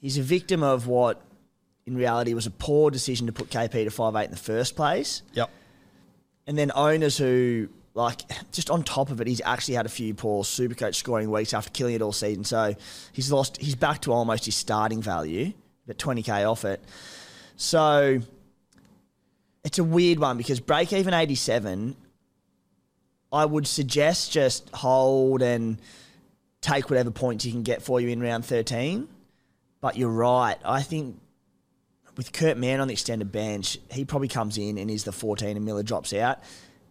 He's 0.00 0.18
a 0.18 0.22
victim 0.22 0.62
of 0.62 0.86
what, 0.86 1.20
in 1.86 1.96
reality, 1.96 2.34
was 2.34 2.46
a 2.46 2.50
poor 2.50 2.90
decision 2.90 3.26
to 3.26 3.32
put 3.32 3.50
KP 3.50 3.84
to 3.84 3.90
five 3.90 4.14
eight 4.16 4.26
in 4.26 4.30
the 4.30 4.36
first 4.36 4.76
place. 4.76 5.22
Yep. 5.34 5.50
And 6.46 6.58
then 6.58 6.72
owners 6.74 7.16
who, 7.16 7.68
like, 7.94 8.22
just 8.52 8.70
on 8.70 8.82
top 8.82 9.10
of 9.10 9.20
it, 9.20 9.26
he's 9.26 9.40
actually 9.44 9.74
had 9.74 9.86
a 9.86 9.90
few 9.90 10.14
poor 10.14 10.44
supercoach 10.44 10.94
scoring 10.94 11.30
weeks 11.30 11.54
after 11.54 11.70
killing 11.70 11.94
it 11.94 12.02
all 12.02 12.12
season. 12.12 12.44
So 12.44 12.74
he's 13.12 13.32
lost, 13.32 13.58
he's 13.60 13.74
back 13.74 14.00
to 14.02 14.12
almost 14.12 14.44
his 14.44 14.54
starting 14.54 15.02
value, 15.02 15.52
but 15.86 15.98
20k 15.98 16.50
off 16.50 16.64
it. 16.64 16.82
So 17.56 18.20
it's 19.64 19.78
a 19.78 19.84
weird 19.84 20.18
one 20.18 20.36
because 20.36 20.60
break 20.60 20.92
even 20.92 21.14
87, 21.14 21.96
I 23.32 23.44
would 23.44 23.66
suggest 23.66 24.32
just 24.32 24.68
hold 24.70 25.42
and 25.42 25.80
take 26.60 26.88
whatever 26.88 27.10
points 27.10 27.44
you 27.44 27.52
can 27.52 27.62
get 27.62 27.82
for 27.82 28.00
you 28.00 28.08
in 28.08 28.20
round 28.20 28.44
13. 28.44 29.08
But 29.80 29.96
you're 29.96 30.08
right. 30.08 30.56
I 30.64 30.82
think 30.82 31.20
with 32.16 32.32
Kurt 32.32 32.56
Mann 32.56 32.80
on 32.80 32.88
the 32.88 32.94
extended 32.94 33.32
bench, 33.32 33.78
he 33.90 34.04
probably 34.04 34.28
comes 34.28 34.58
in 34.58 34.78
and 34.78 34.90
is 34.90 35.04
the 35.04 35.12
14 35.12 35.56
and 35.56 35.64
Miller 35.64 35.82
drops 35.82 36.12
out. 36.12 36.42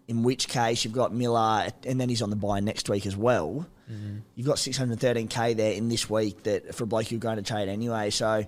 In 0.08 0.24
which 0.24 0.50
case, 0.50 0.84
you've 0.84 0.94
got 0.94 1.14
Miller, 1.14 1.70
and 1.86 2.00
then 2.00 2.10
he's 2.10 2.22
on 2.22 2.30
the 2.30 2.36
buy 2.36 2.60
next 2.60 2.90
week 2.90 3.06
as 3.06 3.16
well. 3.16 3.66
Mm-hmm. 3.92 4.20
You've 4.36 4.48
got 4.48 4.58
613k 4.58 5.56
there 5.56 5.74
in 5.74 5.90
this 5.90 6.10
week 6.10 6.44
that 6.44 6.76
for 6.76 6.84
a 6.84 6.88
bloke 6.88 7.12
you're 7.12 7.20
going 7.20 7.38
to 7.38 7.42
trade 7.42 7.70
anyway. 7.70 8.10
So 8.10 8.46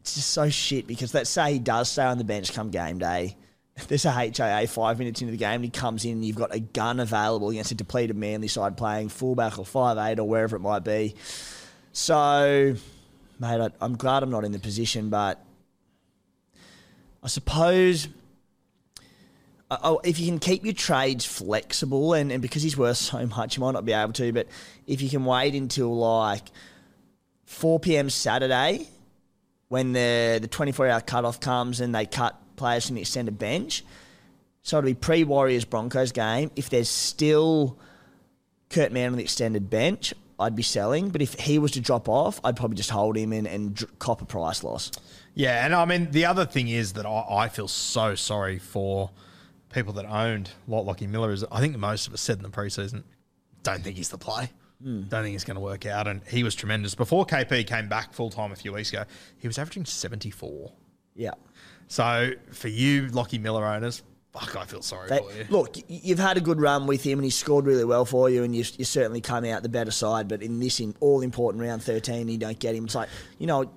it's 0.00 0.14
just 0.14 0.30
so 0.30 0.48
shit 0.50 0.86
because 0.86 1.14
let's 1.14 1.30
say 1.30 1.54
he 1.54 1.58
does 1.58 1.90
stay 1.90 2.04
on 2.04 2.18
the 2.18 2.24
bench 2.24 2.52
come 2.52 2.70
game 2.70 2.98
day. 2.98 3.36
There's 3.88 4.04
a 4.04 4.12
HIA 4.12 4.66
five 4.68 4.98
minutes 4.98 5.20
into 5.20 5.32
the 5.32 5.38
game 5.38 5.56
and 5.56 5.64
he 5.64 5.70
comes 5.70 6.04
in 6.04 6.12
and 6.12 6.24
you've 6.24 6.36
got 6.36 6.54
a 6.54 6.60
gun 6.60 7.00
available 7.00 7.50
against 7.50 7.72
a 7.72 7.74
depleted 7.74 8.16
Manly 8.16 8.48
side 8.48 8.76
playing 8.76 9.08
fullback 9.08 9.58
or 9.58 9.64
five 9.64 9.98
eight 9.98 10.18
or 10.18 10.28
wherever 10.28 10.56
it 10.56 10.60
might 10.60 10.84
be. 10.84 11.14
So, 11.92 12.74
mate, 13.38 13.60
I, 13.60 13.70
I'm 13.80 13.96
glad 13.96 14.22
I'm 14.22 14.30
not 14.30 14.44
in 14.44 14.52
the 14.52 14.58
position, 14.58 15.10
but 15.10 15.44
I 17.24 17.28
suppose 17.28 18.08
uh, 19.70 19.78
oh, 19.82 20.00
if 20.04 20.20
you 20.20 20.26
can 20.26 20.38
keep 20.38 20.62
your 20.62 20.74
trades 20.74 21.24
flexible, 21.24 22.12
and, 22.12 22.30
and 22.30 22.42
because 22.42 22.62
he's 22.62 22.76
worth 22.76 22.96
so 22.98 23.26
much, 23.26 23.56
you 23.56 23.62
might 23.62 23.72
not 23.72 23.84
be 23.84 23.92
able 23.92 24.12
to, 24.12 24.32
but 24.32 24.46
if 24.86 25.00
you 25.00 25.08
can 25.08 25.24
wait 25.24 25.54
until 25.54 25.96
like 25.96 26.42
4 27.46 27.80
p.m. 27.80 28.10
Saturday 28.10 28.86
when 29.68 29.92
the, 29.92 30.38
the 30.40 30.48
24 30.48 30.88
hour 30.88 31.00
cutoff 31.00 31.40
comes 31.40 31.80
and 31.80 31.94
they 31.94 32.06
cut 32.06 32.38
players 32.56 32.86
from 32.86 32.96
the 32.96 33.00
extended 33.00 33.38
bench, 33.38 33.84
so 34.62 34.78
it'll 34.78 34.86
be 34.86 34.94
pre 34.94 35.24
Warriors 35.24 35.64
Broncos 35.64 36.12
game. 36.12 36.50
If 36.56 36.70
there's 36.70 36.88
still 36.88 37.78
Kurt 38.68 38.92
Mann 38.92 39.12
on 39.12 39.16
the 39.16 39.22
extended 39.22 39.70
bench, 39.70 40.14
I'd 40.38 40.56
be 40.56 40.62
selling. 40.62 41.08
But 41.10 41.22
if 41.22 41.34
he 41.34 41.58
was 41.58 41.72
to 41.72 41.80
drop 41.80 42.08
off, 42.08 42.40
I'd 42.44 42.56
probably 42.56 42.76
just 42.76 42.90
hold 42.90 43.16
him 43.16 43.32
and, 43.32 43.46
and 43.46 43.98
cop 43.98 44.22
a 44.22 44.26
price 44.26 44.62
loss. 44.62 44.90
Yeah, 45.34 45.64
and 45.64 45.74
I 45.74 45.84
mean 45.84 46.10
the 46.10 46.26
other 46.26 46.44
thing 46.46 46.68
is 46.68 46.92
that 46.94 47.06
I, 47.06 47.24
I 47.30 47.48
feel 47.48 47.68
so 47.68 48.14
sorry 48.14 48.58
for 48.58 49.10
people 49.72 49.92
that 49.94 50.04
owned 50.06 50.50
Lot 50.68 50.84
Lachie 50.86 51.08
Miller. 51.08 51.32
Is 51.32 51.44
I 51.50 51.60
think 51.60 51.76
most 51.76 52.06
of 52.06 52.14
us 52.14 52.20
said 52.20 52.36
in 52.36 52.42
the 52.44 52.50
preseason, 52.50 53.02
don't 53.62 53.82
think 53.82 53.96
he's 53.96 54.08
the 54.10 54.18
play. 54.18 54.50
Hmm. 54.82 55.02
Don't 55.02 55.22
think 55.24 55.34
it's 55.34 55.44
going 55.44 55.54
to 55.56 55.60
work 55.60 55.86
out. 55.86 56.06
And 56.06 56.20
he 56.28 56.42
was 56.44 56.54
tremendous 56.54 56.94
before 56.94 57.24
KP 57.26 57.66
came 57.66 57.88
back 57.88 58.12
full 58.12 58.30
time 58.30 58.52
a 58.52 58.56
few 58.56 58.72
weeks 58.72 58.90
ago. 58.92 59.04
He 59.38 59.46
was 59.48 59.58
averaging 59.58 59.84
seventy 59.86 60.30
four. 60.30 60.72
Yeah. 61.16 61.32
So 61.88 62.32
for 62.52 62.68
you, 62.68 63.04
Lachie 63.08 63.40
Miller 63.40 63.64
owners, 63.64 64.02
fuck, 64.32 64.56
I 64.56 64.64
feel 64.64 64.82
sorry 64.82 65.08
They- 65.10 65.18
for 65.18 65.32
you. 65.32 65.46
look, 65.50 65.76
you've 65.88 66.18
had 66.18 66.36
a 66.36 66.40
good 66.40 66.60
run 66.60 66.86
with 66.86 67.02
him, 67.04 67.18
and 67.18 67.24
he's 67.24 67.36
scored 67.36 67.66
really 67.66 67.84
well 67.84 68.04
for 68.04 68.30
you, 68.30 68.42
and 68.42 68.54
you, 68.54 68.64
you 68.78 68.84
certainly 68.84 69.20
come 69.20 69.44
out 69.44 69.62
the 69.62 69.68
better 69.68 69.90
side. 69.90 70.28
But 70.28 70.42
in 70.42 70.58
this 70.60 70.80
in 70.80 70.94
all 71.00 71.20
important 71.22 71.62
round 71.62 71.82
thirteen, 71.82 72.28
you 72.28 72.38
don't 72.38 72.58
get 72.58 72.74
him. 72.74 72.84
It's 72.84 72.94
like 72.94 73.08
you 73.38 73.46
know, 73.46 73.70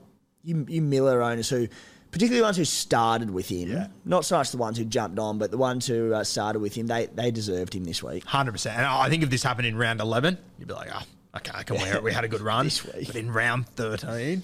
you, 0.48 0.66
you 0.68 0.82
Miller 0.82 1.22
owners 1.22 1.50
who, 1.50 1.68
particularly 2.12 2.40
the 2.40 2.44
ones 2.46 2.58
who 2.58 2.66
started 2.66 3.30
with 3.30 3.50
him, 3.50 3.70
Yeah. 3.70 3.88
not 4.06 4.26
so 4.26 4.38
much 4.38 4.52
the 4.52 4.58
ones 4.58 4.78
who 4.78 4.86
jumped 4.86 5.20
on, 5.20 5.38
but 5.38 5.52
the 5.52 5.58
ones 5.58 5.86
who 5.86 6.14
uh, 6.14 6.24
started 6.24 6.60
with 6.60 6.74
him, 6.76 6.88
they 6.88 7.08
they 7.08 7.32
deserved 7.32 7.74
him 7.76 7.84
this 7.84 8.02
week. 8.02 8.24
Hundred 8.26 8.54
percent. 8.54 8.78
And 8.78 8.86
I 8.86 9.10
think 9.10 9.24
if 9.24 9.30
this 9.30 9.44
happened 9.44 9.68
in 9.68 9.76
round 9.78 10.00
eleven, 10.02 10.38
you'd 10.58 10.68
be 10.70 10.74
like, 10.74 10.90
oh, 10.94 11.04
okay, 11.38 11.52
I 11.54 11.64
can 11.64 11.76
wear 11.78 11.96
it. 11.96 12.04
We 12.04 12.14
had 12.14 12.24
a 12.24 12.28
good 12.30 12.42
run. 12.52 12.66
This 12.66 12.84
week. 12.86 13.08
But 13.08 13.16
in 13.18 13.32
round 13.32 13.68
thirteen, 13.70 14.44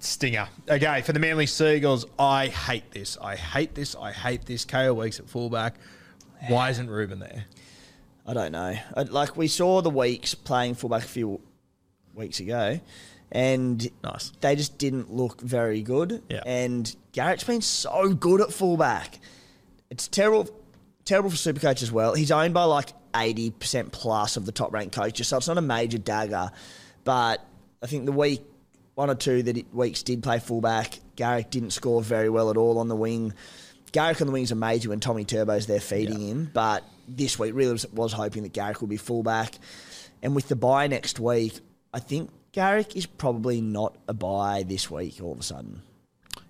stinger. 0.00 0.48
Okay, 0.68 1.02
for 1.02 1.12
the 1.12 1.18
Manly 1.18 1.46
Seagulls, 1.46 2.06
I 2.18 2.46
hate 2.48 2.90
this. 2.92 3.18
I 3.20 3.36
hate 3.36 3.74
this. 3.74 3.94
I 3.96 4.12
hate 4.12 4.46
this. 4.46 4.64
Kaeo 4.64 4.94
Weekes 4.94 5.18
at 5.20 5.28
fullback. 5.28 5.74
Why 6.48 6.70
isn't 6.70 6.88
Reuben 6.90 7.18
there? 7.20 7.44
I 8.26 8.34
don't 8.34 8.52
know. 8.52 8.76
Like 9.10 9.36
we 9.36 9.48
saw 9.48 9.80
the 9.82 9.90
Weekes 9.90 10.34
playing 10.34 10.74
fullback 10.74 11.02
a 11.04 11.08
few 11.08 11.40
weeks 12.14 12.40
ago, 12.40 12.78
and 13.32 13.90
Nice. 14.04 14.30
they 14.40 14.54
just 14.54 14.78
didn't 14.78 15.10
look 15.12 15.40
very 15.40 15.82
good. 15.82 16.22
Yeah. 16.28 16.42
And 16.46 16.94
Garrick's 17.12 17.44
been 17.44 17.62
so 17.62 18.12
good 18.14 18.40
at 18.40 18.52
fullback. 18.52 19.18
It's 19.90 20.06
terrible, 20.06 20.48
terrible 21.04 21.30
for 21.30 21.36
Supercoach 21.36 21.82
as 21.82 21.90
well. 21.90 22.14
He's 22.14 22.30
owned 22.30 22.54
by 22.54 22.64
like 22.64 22.90
eighty 23.16 23.50
percent 23.50 23.90
plus 23.92 24.36
of 24.36 24.46
the 24.46 24.52
top 24.52 24.72
ranked 24.72 24.94
coaches, 24.94 25.28
so 25.28 25.38
it's 25.38 25.48
not 25.48 25.58
a 25.58 25.62
major 25.62 25.98
dagger. 25.98 26.50
But 27.04 27.44
I 27.82 27.86
think 27.86 28.04
the 28.06 28.12
week 28.12 28.42
one 28.94 29.08
or 29.10 29.14
two 29.14 29.42
that 29.42 29.56
it, 29.56 29.74
Weekes 29.74 30.02
did 30.02 30.22
play 30.22 30.38
fullback, 30.38 31.00
Garrett 31.16 31.50
didn't 31.50 31.70
score 31.70 32.02
very 32.02 32.28
well 32.28 32.50
at 32.50 32.56
all 32.58 32.78
on 32.78 32.88
the 32.88 32.96
wing. 32.96 33.32
Garrick 33.90 34.20
on 34.20 34.26
the 34.26 34.32
wings 34.32 34.52
are 34.52 34.56
major 34.56 34.90
when 34.90 35.00
Tommy 35.00 35.24
Turbo's 35.24 35.66
there 35.66 35.80
feeding 35.80 36.20
him, 36.20 36.50
but 36.52 36.84
this 37.08 37.38
week 37.38 37.54
really 37.54 37.72
was, 37.72 37.86
was 37.92 38.12
hoping 38.12 38.42
that 38.42 38.52
Garrick 38.52 38.80
would 38.80 38.88
be 38.90 38.96
fullback. 38.96 39.54
And 40.22 40.34
with 40.34 40.48
the 40.48 40.56
bye 40.56 40.86
next 40.86 41.18
week, 41.20 41.58
I 41.92 41.98
think 42.00 42.30
Garrick 42.52 42.96
is 42.96 43.06
probably 43.06 43.60
not 43.60 43.96
a 44.08 44.14
buy 44.14 44.62
this 44.66 44.90
week 44.90 45.20
all 45.22 45.32
of 45.32 45.40
a 45.40 45.42
sudden. 45.42 45.82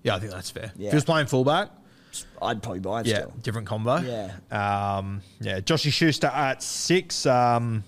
Yeah, 0.02 0.16
I 0.16 0.18
think 0.18 0.32
that's 0.32 0.50
fair. 0.50 0.72
Yeah. 0.76 0.88
If 0.88 0.92
he 0.92 0.96
was 0.96 1.04
playing 1.04 1.28
fullback, 1.28 1.70
I'd 2.42 2.62
probably 2.62 2.80
buy 2.80 3.00
him 3.00 3.06
yeah, 3.06 3.14
still. 3.20 3.32
different 3.40 3.68
combo. 3.68 3.98
Yeah. 3.98 4.32
Um, 4.50 5.22
yeah, 5.40 5.60
Joshy 5.60 5.92
Schuster 5.92 6.26
at 6.26 6.62
six. 6.62 7.24
Um, 7.26 7.84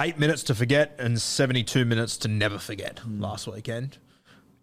eight 0.00 0.18
minutes 0.18 0.42
to 0.44 0.54
forget 0.56 0.96
and 0.98 1.20
72 1.20 1.84
minutes 1.84 2.16
to 2.18 2.28
never 2.28 2.58
forget 2.58 2.98
Hmm. 2.98 3.20
last 3.22 3.46
weekend. 3.46 3.98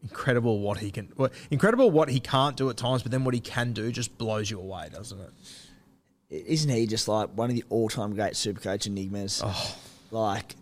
Incredible 0.03 0.59
what 0.59 0.79
he 0.79 0.91
can, 0.91 1.13
well, 1.15 1.29
incredible 1.49 1.89
what 1.89 2.09
he 2.09 2.19
can't 2.19 2.57
do 2.57 2.69
at 2.69 2.75
times, 2.75 3.01
but 3.03 3.11
then 3.13 3.23
what 3.23 3.33
he 3.33 3.39
can 3.39 3.71
do 3.71 3.89
just 3.93 4.17
blows 4.17 4.51
you 4.51 4.59
away, 4.59 4.89
doesn't 4.91 5.17
it? 5.21 5.31
Isn't 6.29 6.69
he 6.69 6.85
just 6.85 7.07
like 7.07 7.29
one 7.29 7.49
of 7.49 7.55
the 7.55 7.63
all 7.69 7.87
time 7.87 8.13
great 8.13 8.33
supercoach 8.33 8.85
enigmas? 8.87 9.41
Oh. 9.45 9.75
Like, 10.11 10.55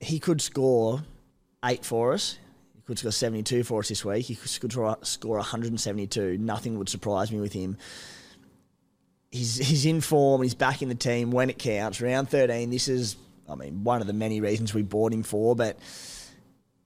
he 0.00 0.18
could 0.18 0.40
score 0.40 1.02
eight 1.64 1.84
for 1.84 2.12
us. 2.12 2.38
He 2.74 2.82
could 2.82 2.98
score 2.98 3.12
72 3.12 3.64
for 3.64 3.80
us 3.80 3.88
this 3.88 4.04
week. 4.04 4.26
He 4.26 4.34
could 4.34 4.50
score, 4.50 4.98
score 5.02 5.36
172. 5.36 6.38
Nothing 6.38 6.78
would 6.78 6.88
surprise 6.88 7.32
me 7.32 7.40
with 7.40 7.52
him. 7.52 7.76
He's, 9.30 9.56
he's 9.56 9.84
in 9.84 10.00
form. 10.00 10.42
He's 10.42 10.54
back 10.54 10.80
in 10.80 10.88
the 10.88 10.94
team 10.94 11.30
when 11.30 11.50
it 11.50 11.58
counts. 11.58 12.00
Round 12.00 12.28
13, 12.28 12.70
this 12.70 12.88
is, 12.88 13.16
I 13.48 13.56
mean, 13.56 13.84
one 13.84 14.00
of 14.00 14.06
the 14.06 14.12
many 14.12 14.40
reasons 14.40 14.72
we 14.72 14.82
bought 14.82 15.12
him 15.12 15.22
for, 15.22 15.54
but 15.54 15.78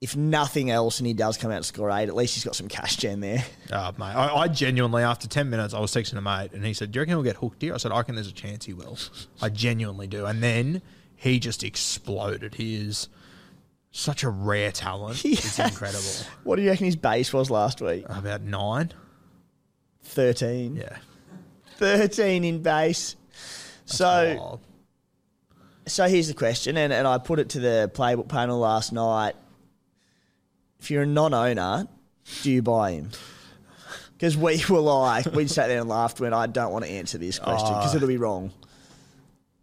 if 0.01 0.17
nothing 0.17 0.69
else 0.69 0.99
and 0.99 1.07
he 1.07 1.13
does 1.13 1.37
come 1.37 1.49
out 1.51 1.57
and 1.57 1.65
score 1.65 1.89
eight, 1.89 2.09
at 2.09 2.15
least 2.15 2.33
he's 2.33 2.43
got 2.43 2.55
some 2.55 2.67
cash 2.67 2.97
gen 2.97 3.21
there. 3.21 3.41
Oh, 3.71 3.91
mate, 3.97 4.07
I, 4.07 4.35
I 4.35 4.47
genuinely, 4.49 5.03
after 5.03 5.29
10 5.29 5.49
minutes, 5.49 5.73
I 5.73 5.79
was 5.79 5.93
texting 5.93 6.17
a 6.17 6.21
mate 6.21 6.51
and 6.51 6.65
he 6.65 6.73
said, 6.73 6.91
Do 6.91 6.97
you 6.97 7.01
reckon 7.01 7.13
he'll 7.13 7.23
get 7.23 7.37
hooked 7.37 7.61
here? 7.61 7.73
I 7.73 7.77
said, 7.77 7.93
I 7.93 7.97
reckon 7.97 8.15
there's 8.15 8.27
a 8.27 8.33
chance 8.33 8.65
he 8.65 8.73
will. 8.73 8.97
I 9.41 9.47
genuinely 9.47 10.07
do. 10.07 10.25
And 10.25 10.43
then 10.43 10.81
he 11.23 11.39
just 11.39 11.63
exploded. 11.63 12.55
He 12.55 12.75
is 12.75 13.07
such 13.91 14.23
a 14.23 14.29
rare 14.29 14.73
talent. 14.73 15.23
It's 15.25 15.57
incredible. 15.57 16.03
What 16.43 16.57
do 16.57 16.63
you 16.63 16.69
reckon 16.69 16.85
his 16.85 16.97
base 16.97 17.31
was 17.31 17.49
last 17.49 17.81
week? 17.81 18.03
About 18.09 18.41
nine? 18.41 18.91
13. 20.03 20.75
Yeah. 20.75 20.97
13 21.77 22.43
in 22.43 22.61
base. 22.61 23.15
so, 23.85 24.35
Wild. 24.37 24.59
so 25.87 26.07
here's 26.07 26.27
the 26.27 26.33
question, 26.33 26.75
and, 26.75 26.91
and 26.91 27.07
I 27.07 27.19
put 27.19 27.39
it 27.39 27.49
to 27.49 27.59
the 27.61 27.89
playbook 27.93 28.27
panel 28.27 28.59
last 28.59 28.91
night. 28.91 29.35
If 30.81 30.91
you're 30.91 31.03
a 31.03 31.07
non-owner, 31.07 31.87
do 32.41 32.51
you 32.51 32.61
buy 32.61 32.91
him? 32.91 33.11
Because 34.11 34.35
we 34.35 34.61
were 34.69 34.81
like, 34.81 35.27
we 35.27 35.47
sat 35.47 35.67
there 35.67 35.79
and 35.79 35.87
laughed 35.87 36.19
when 36.19 36.33
I 36.33 36.47
don't 36.47 36.73
want 36.73 36.83
to 36.83 36.91
answer 36.91 37.17
this 37.17 37.39
question 37.39 37.69
because 37.69 37.93
oh. 37.93 37.95
it'll 37.95 38.09
be 38.09 38.17
wrong. 38.17 38.51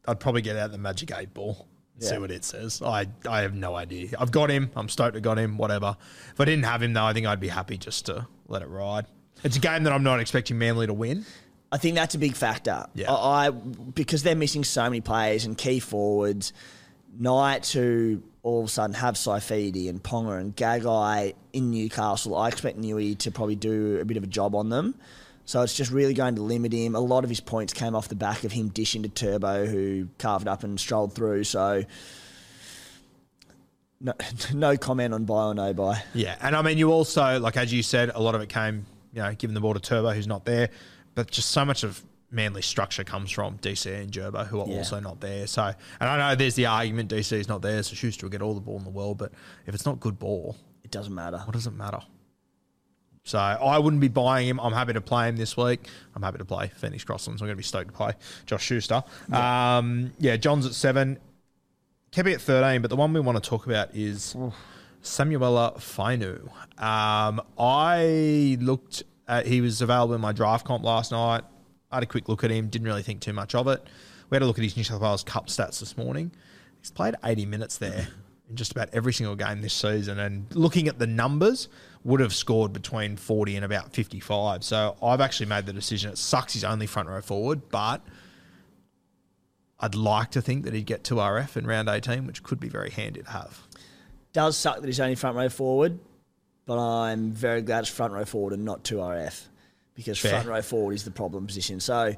I'd 0.06 0.20
probably 0.20 0.42
get 0.42 0.56
out 0.56 0.72
the 0.72 0.78
magic 0.78 1.12
eight 1.16 1.34
ball 1.34 1.66
and 1.94 2.04
see 2.04 2.18
what 2.18 2.30
it 2.30 2.44
says. 2.44 2.82
I 2.82 3.06
I 3.28 3.40
have 3.40 3.54
no 3.54 3.74
idea. 3.74 4.08
I've 4.18 4.30
got 4.30 4.50
him. 4.50 4.70
I'm 4.74 4.88
stoked 4.88 5.16
I 5.16 5.20
got 5.20 5.38
him. 5.38 5.58
Whatever. 5.58 5.96
If 6.32 6.40
I 6.40 6.44
didn't 6.44 6.64
have 6.64 6.82
him 6.82 6.92
though, 6.92 7.04
I 7.04 7.12
think 7.12 7.26
I'd 7.26 7.40
be 7.40 7.48
happy 7.48 7.76
just 7.76 8.06
to 8.06 8.26
let 8.48 8.62
it 8.62 8.68
ride. 8.68 9.06
It's 9.44 9.56
a 9.56 9.60
game 9.60 9.84
that 9.84 9.92
I'm 9.92 10.02
not 10.02 10.20
expecting 10.20 10.58
Manly 10.58 10.86
to 10.86 10.94
win. 10.94 11.24
I 11.72 11.78
think 11.78 11.94
that's 11.94 12.14
a 12.14 12.18
big 12.18 12.34
factor. 12.34 12.86
Yeah. 12.94 13.12
I, 13.12 13.46
I 13.46 13.50
because 13.50 14.22
they're 14.22 14.34
missing 14.34 14.64
so 14.64 14.84
many 14.84 15.00
players 15.00 15.44
and 15.44 15.56
key 15.56 15.80
forwards. 15.80 16.52
Knight, 17.18 17.66
who 17.68 18.22
all 18.42 18.60
of 18.60 18.66
a 18.66 18.68
sudden 18.68 18.94
have 18.94 19.14
Saifiti 19.14 19.88
and 19.88 20.02
Ponga 20.02 20.40
and 20.40 20.56
Gagai 20.56 21.34
in 21.52 21.70
Newcastle, 21.70 22.36
I 22.36 22.48
expect 22.48 22.78
Newey 22.78 23.18
to 23.18 23.30
probably 23.30 23.56
do 23.56 23.98
a 24.00 24.04
bit 24.04 24.16
of 24.16 24.22
a 24.22 24.28
job 24.28 24.54
on 24.54 24.68
them. 24.68 24.94
So 25.50 25.62
it's 25.62 25.74
just 25.74 25.90
really 25.90 26.14
going 26.14 26.36
to 26.36 26.42
limit 26.42 26.72
him. 26.72 26.94
A 26.94 27.00
lot 27.00 27.24
of 27.24 27.28
his 27.28 27.40
points 27.40 27.72
came 27.72 27.96
off 27.96 28.06
the 28.06 28.14
back 28.14 28.44
of 28.44 28.52
him 28.52 28.68
dishing 28.68 29.02
to 29.02 29.08
Turbo, 29.08 29.66
who 29.66 30.06
carved 30.16 30.46
up 30.46 30.62
and 30.62 30.78
strolled 30.78 31.12
through. 31.12 31.42
So 31.42 31.82
no, 34.00 34.12
no 34.54 34.76
comment 34.76 35.12
on 35.12 35.24
buy 35.24 35.46
or 35.46 35.54
no 35.54 35.72
buy. 35.74 36.04
Yeah, 36.14 36.36
and 36.40 36.54
I 36.54 36.62
mean, 36.62 36.78
you 36.78 36.92
also 36.92 37.40
like 37.40 37.56
as 37.56 37.72
you 37.72 37.82
said, 37.82 38.12
a 38.14 38.20
lot 38.22 38.36
of 38.36 38.42
it 38.42 38.48
came, 38.48 38.86
you 39.12 39.22
know, 39.22 39.34
giving 39.34 39.54
the 39.54 39.60
ball 39.60 39.74
to 39.74 39.80
Turbo, 39.80 40.10
who's 40.10 40.28
not 40.28 40.44
there, 40.44 40.70
but 41.16 41.28
just 41.32 41.50
so 41.50 41.64
much 41.64 41.82
of 41.82 42.00
Manly 42.30 42.62
structure 42.62 43.02
comes 43.02 43.32
from 43.32 43.58
DC 43.58 43.92
and 43.92 44.12
Gerbo, 44.12 44.46
who 44.46 44.60
are 44.60 44.68
Yeah. 44.68 44.76
also 44.76 45.00
not 45.00 45.20
there. 45.20 45.48
So, 45.48 45.64
and 45.64 46.08
I 46.08 46.16
know 46.30 46.36
there's 46.36 46.54
the 46.54 46.66
argument 46.66 47.10
DC 47.10 47.32
is 47.32 47.48
not 47.48 47.60
there, 47.60 47.82
so 47.82 47.96
Schuster 47.96 48.24
will 48.26 48.30
get 48.30 48.40
all 48.40 48.54
the 48.54 48.60
ball 48.60 48.78
in 48.78 48.84
the 48.84 48.90
world, 48.90 49.18
but 49.18 49.32
if 49.66 49.74
it's 49.74 49.84
not 49.84 49.98
good 49.98 50.16
ball, 50.20 50.56
It 50.84 50.92
doesn't 50.92 51.12
matter. 51.12 51.38
what 51.38 51.54
does 51.54 51.66
it 51.66 51.72
matter? 51.72 51.98
So 53.30 53.38
I 53.38 53.78
wouldn't 53.78 54.00
be 54.00 54.08
buying 54.08 54.48
him. 54.48 54.58
I'm 54.58 54.72
happy 54.72 54.92
to 54.92 55.00
play 55.00 55.28
him 55.28 55.36
this 55.36 55.56
week. 55.56 55.86
I'm 56.16 56.22
happy 56.22 56.38
to 56.38 56.44
play 56.44 56.72
Phoenix 56.74 57.04
Crossland. 57.04 57.40
I'm 57.40 57.46
going 57.46 57.52
to 57.52 57.56
be 57.56 57.62
stoked 57.62 57.88
to 57.88 57.92
play 57.92 58.12
Josh 58.44 58.64
Schuster. 58.64 59.04
Yeah, 59.30 59.78
um, 59.78 60.12
yeah 60.18 60.36
John's 60.36 60.66
at 60.66 60.74
seven. 60.74 61.18
Kebby 62.10 62.34
at 62.34 62.40
13, 62.40 62.82
but 62.82 62.88
the 62.88 62.96
one 62.96 63.12
we 63.12 63.20
want 63.20 63.40
to 63.40 63.48
talk 63.48 63.66
about 63.66 63.94
is 63.94 64.34
Samuela 65.00 65.74
Fainu. 65.76 66.42
Um, 66.82 67.40
I 67.56 68.58
looked 68.60 69.04
at, 69.28 69.46
he 69.46 69.60
was 69.60 69.80
available 69.80 70.14
in 70.16 70.20
my 70.20 70.32
draft 70.32 70.66
comp 70.66 70.82
last 70.82 71.12
night. 71.12 71.44
I 71.92 71.96
had 71.96 72.02
a 72.02 72.06
quick 72.06 72.28
look 72.28 72.42
at 72.42 72.50
him, 72.50 72.66
didn't 72.66 72.88
really 72.88 73.04
think 73.04 73.20
too 73.20 73.32
much 73.32 73.54
of 73.54 73.68
it. 73.68 73.80
We 74.28 74.34
had 74.34 74.42
a 74.42 74.46
look 74.46 74.58
at 74.58 74.64
his 74.64 74.76
New 74.76 74.82
South 74.82 75.02
Wales 75.02 75.22
Cup 75.22 75.46
stats 75.46 75.78
this 75.78 75.96
morning. 75.96 76.32
He's 76.80 76.90
played 76.90 77.14
80 77.22 77.46
minutes 77.46 77.78
there 77.78 78.08
in 78.50 78.56
just 78.56 78.72
about 78.72 78.88
every 78.92 79.12
single 79.12 79.36
game 79.36 79.62
this 79.62 79.74
season. 79.74 80.18
And 80.18 80.46
looking 80.56 80.88
at 80.88 80.98
the 80.98 81.06
numbers, 81.06 81.68
would 82.04 82.20
have 82.20 82.34
scored 82.34 82.72
between 82.72 83.16
40 83.16 83.56
and 83.56 83.64
about 83.64 83.92
55. 83.92 84.64
So 84.64 84.96
I've 85.02 85.20
actually 85.20 85.46
made 85.46 85.66
the 85.66 85.72
decision. 85.72 86.10
It 86.10 86.18
sucks 86.18 86.54
he's 86.54 86.64
only 86.64 86.86
front 86.86 87.08
row 87.08 87.20
forward, 87.20 87.68
but 87.68 88.00
I'd 89.78 89.94
like 89.94 90.30
to 90.32 90.42
think 90.42 90.64
that 90.64 90.74
he'd 90.74 90.86
get 90.86 91.04
to 91.04 91.16
RF 91.16 91.56
in 91.56 91.66
round 91.66 91.88
18, 91.88 92.26
which 92.26 92.42
could 92.42 92.60
be 92.60 92.68
very 92.68 92.90
handy 92.90 93.22
to 93.22 93.30
have. 93.30 93.60
Does 94.32 94.56
suck 94.56 94.80
that 94.80 94.86
he's 94.86 95.00
only 95.00 95.14
front 95.14 95.36
row 95.36 95.48
forward, 95.48 95.98
but 96.66 96.78
I'm 96.78 97.32
very 97.32 97.62
glad 97.62 97.80
it's 97.80 97.90
front 97.90 98.14
row 98.14 98.24
forward 98.24 98.52
and 98.52 98.64
not 98.64 98.84
2RF 98.84 99.48
because 99.94 100.18
Fair. 100.18 100.32
front 100.32 100.48
row 100.48 100.62
forward 100.62 100.94
is 100.94 101.04
the 101.04 101.10
problem 101.10 101.46
position. 101.46 101.80
So 101.80 102.14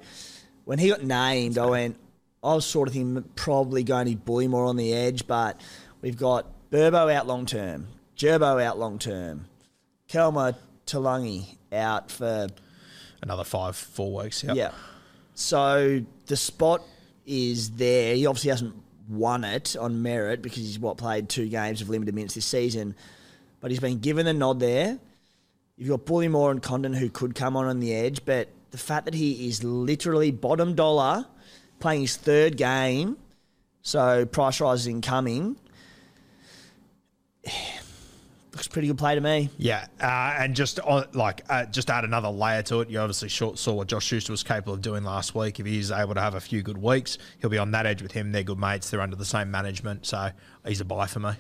when 0.64 0.78
he 0.78 0.89
got 0.91 1.03
named, 1.03 1.59
I 1.59 1.66
went, 1.66 1.97
I 2.43 2.55
was 2.55 2.66
sort 2.66 2.89
of 2.89 2.95
thinking 2.95 3.22
probably 3.35 3.83
going 3.83 4.07
to 4.07 4.16
Bullemor 4.16 4.68
on 4.68 4.76
the 4.76 4.93
edge, 4.93 5.26
but 5.26 5.61
we've 6.01 6.16
got 6.16 6.47
Burbo 6.70 7.12
out 7.12 7.26
long 7.26 7.47
term, 7.47 7.89
Gerbo 8.16 8.62
out 8.62 8.78
long 8.78 8.99
term, 8.99 9.47
Kelma 10.12 10.54
Talangi 10.86 11.56
out 11.72 12.10
for 12.10 12.48
Another 13.22 13.44
five, 13.44 13.76
four 13.76 14.22
weeks. 14.22 14.42
Yep. 14.42 14.56
yeah. 14.56 14.72
So 15.34 16.04
the 16.26 16.36
spot 16.36 16.82
is 17.24 17.70
there. 17.70 18.14
He 18.16 18.26
obviously 18.26 18.50
hasn't 18.50 18.74
won 19.08 19.44
it 19.44 19.76
on 19.76 20.02
merit 20.02 20.42
because 20.42 20.58
he's 20.58 20.78
what 20.78 20.96
played 20.96 21.28
two 21.28 21.48
games 21.48 21.80
of 21.80 21.88
limited 21.88 22.14
minutes 22.14 22.34
this 22.34 22.44
season, 22.44 22.96
but 23.60 23.70
he's 23.70 23.80
been 23.80 24.00
given 24.00 24.26
the 24.26 24.32
nod 24.32 24.58
there. 24.60 24.98
You've 25.76 25.88
got 25.88 26.04
Bullemor 26.04 26.50
and 26.50 26.62
Condon 26.62 26.92
who 26.92 27.08
could 27.08 27.34
come 27.34 27.56
on 27.56 27.66
on 27.66 27.80
the 27.80 27.94
edge, 27.94 28.24
but 28.24 28.48
the 28.70 28.78
fact 28.78 29.04
that 29.04 29.14
he 29.14 29.48
is 29.48 29.62
literally 29.62 30.30
bottom 30.30 30.74
dollar, 30.74 31.26
playing 31.78 32.02
his 32.02 32.16
third 32.16 32.56
game, 32.56 33.16
so 33.82 34.26
price 34.26 34.60
rise 34.60 34.80
is 34.80 34.86
incoming. 34.88 35.56
Looks 38.53 38.68
pretty 38.68 38.88
good 38.88 38.98
play 38.98 39.14
to 39.14 39.20
me. 39.22 39.48
Yeah, 39.57 39.86
uh, 39.98 40.36
and 40.38 40.55
just 40.55 40.78
on, 40.80 41.07
like 41.14 41.42
uh, 41.48 41.64
just 41.64 41.88
add 41.88 42.05
another 42.05 42.28
layer 42.28 42.62
to 42.64 42.82
it. 42.82 42.90
You 42.90 42.98
obviously 42.98 43.30
short 43.30 43.59
saw 43.59 43.72
what 43.72 43.88
Josh 43.88 44.05
Schuster 44.05 44.30
was 44.30 44.42
capable 44.42 44.74
of 44.74 44.82
doing 44.82 45.05
last 45.05 45.34
week. 45.34 45.59
If 45.59 45.64
he's 45.64 45.90
able 45.90 46.12
to 46.14 46.20
have 46.20 46.34
a 46.34 46.40
few 46.40 46.62
good 46.62 46.76
weeks, 46.76 47.16
he'll 47.40 47.48
be 47.48 47.57
on 47.57 47.70
that 47.70 47.86
edge 47.86 48.03
with 48.03 48.12
him. 48.12 48.30
They're 48.30 48.42
good 48.42 48.59
mates. 48.59 48.90
They're 48.90 49.00
under 49.00 49.16
the 49.16 49.24
same 49.24 49.50
management, 49.50 50.05
so 50.05 50.30
he's 50.66 50.82
a 50.82 50.84
buy 50.84 51.07
for 51.07 51.20
me. 51.20 51.30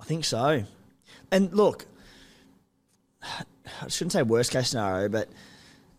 I 0.00 0.04
think 0.04 0.24
so. 0.24 0.64
And 1.30 1.52
look, 1.52 1.84
I 3.22 3.88
shouldn't 3.88 4.12
say 4.12 4.22
worst 4.22 4.50
case 4.50 4.70
scenario, 4.70 5.10
but 5.10 5.28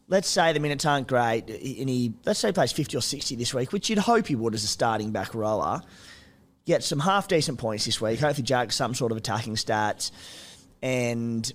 let's 0.08 0.28
say 0.28 0.52
the 0.52 0.60
minutes 0.60 0.84
aren't 0.84 1.08
great, 1.08 1.48
and 1.48 1.90
he 1.90 2.14
let's 2.26 2.40
say 2.40 2.48
he 2.48 2.54
plays 2.54 2.72
fifty 2.72 2.98
or 2.98 3.02
sixty 3.02 3.36
this 3.36 3.54
week, 3.54 3.72
which 3.72 3.88
you'd 3.88 4.00
hope 4.00 4.26
he 4.26 4.36
would 4.36 4.56
as 4.56 4.64
a 4.64 4.68
starting 4.68 5.12
back 5.12 5.36
rower. 5.36 5.84
Get 6.66 6.84
some 6.84 7.00
half 7.00 7.28
decent 7.28 7.58
points 7.58 7.86
this 7.86 8.00
week. 8.00 8.20
Hopefully, 8.20 8.44
Jack 8.44 8.72
some 8.72 8.94
sort 8.94 9.12
of 9.12 9.18
attacking 9.18 9.56
stats, 9.56 10.12
and 10.82 11.52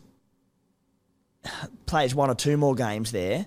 plays 1.87 2.15
one 2.15 2.31
or 2.31 2.35
two 2.35 2.57
more 2.57 2.75
games 2.75 3.13
there. 3.13 3.47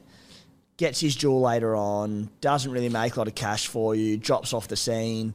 Gets 0.78 1.00
his 1.00 1.16
jewel 1.16 1.42
later 1.42 1.76
on. 1.76 2.30
Doesn't 2.40 2.72
really 2.72 2.90
make 2.90 3.16
a 3.16 3.20
lot 3.20 3.28
of 3.28 3.36
cash 3.36 3.68
for 3.68 3.96
you. 3.96 4.18
Drops 4.18 4.54
off 4.54 4.68
the 4.68 4.76
scene 4.76 5.34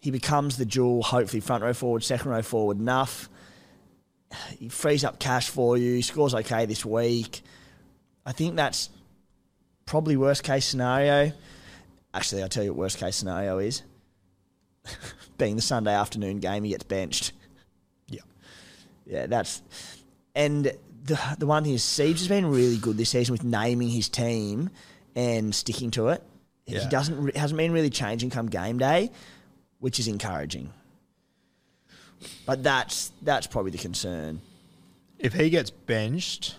he 0.00 0.10
becomes 0.10 0.56
the 0.56 0.64
jewel, 0.64 1.02
hopefully 1.02 1.40
front 1.40 1.62
row 1.62 1.72
forward, 1.72 2.04
second 2.04 2.30
row 2.30 2.42
forward 2.42 2.78
enough. 2.78 3.28
He 4.58 4.68
frees 4.68 5.04
up 5.04 5.18
cash 5.18 5.48
for 5.48 5.76
you, 5.76 6.02
scores 6.02 6.34
okay 6.34 6.66
this 6.66 6.84
week. 6.84 7.42
I 8.24 8.32
think 8.32 8.56
that's 8.56 8.90
probably 9.86 10.16
worst 10.16 10.44
case 10.44 10.66
scenario. 10.66 11.32
Actually, 12.14 12.42
I'll 12.42 12.48
tell 12.48 12.62
you 12.62 12.70
what 12.70 12.78
worst 12.78 12.98
case 12.98 13.16
scenario 13.16 13.58
is. 13.58 13.82
Being 15.38 15.56
the 15.56 15.62
Sunday 15.62 15.94
afternoon 15.94 16.38
game, 16.40 16.64
he 16.64 16.70
gets 16.70 16.84
benched. 16.84 17.32
Yeah, 18.08 18.20
Yeah, 19.06 19.26
that's 19.26 19.62
and 20.34 20.72
the 21.04 21.18
the 21.38 21.46
one 21.46 21.64
thing 21.64 21.74
is 21.74 21.82
Siege 21.82 22.18
has 22.18 22.28
been 22.28 22.46
really 22.46 22.76
good 22.76 22.96
this 22.96 23.10
season 23.10 23.32
with 23.32 23.44
naming 23.44 23.88
his 23.88 24.08
team 24.08 24.70
and 25.14 25.54
sticking 25.54 25.90
to 25.92 26.08
it. 26.08 26.22
Yeah. 26.66 26.80
He 26.80 26.88
doesn't 26.88 27.22
re- 27.22 27.32
hasn't 27.34 27.56
been 27.56 27.72
really 27.72 27.90
changing 27.90 28.30
come 28.30 28.46
game 28.48 28.78
day, 28.78 29.10
which 29.78 29.98
is 29.98 30.08
encouraging. 30.08 30.72
But 32.46 32.62
that's 32.62 33.12
that's 33.22 33.46
probably 33.46 33.70
the 33.70 33.78
concern. 33.78 34.40
if 35.18 35.32
he 35.32 35.50
gets 35.50 35.70
benched, 35.70 36.56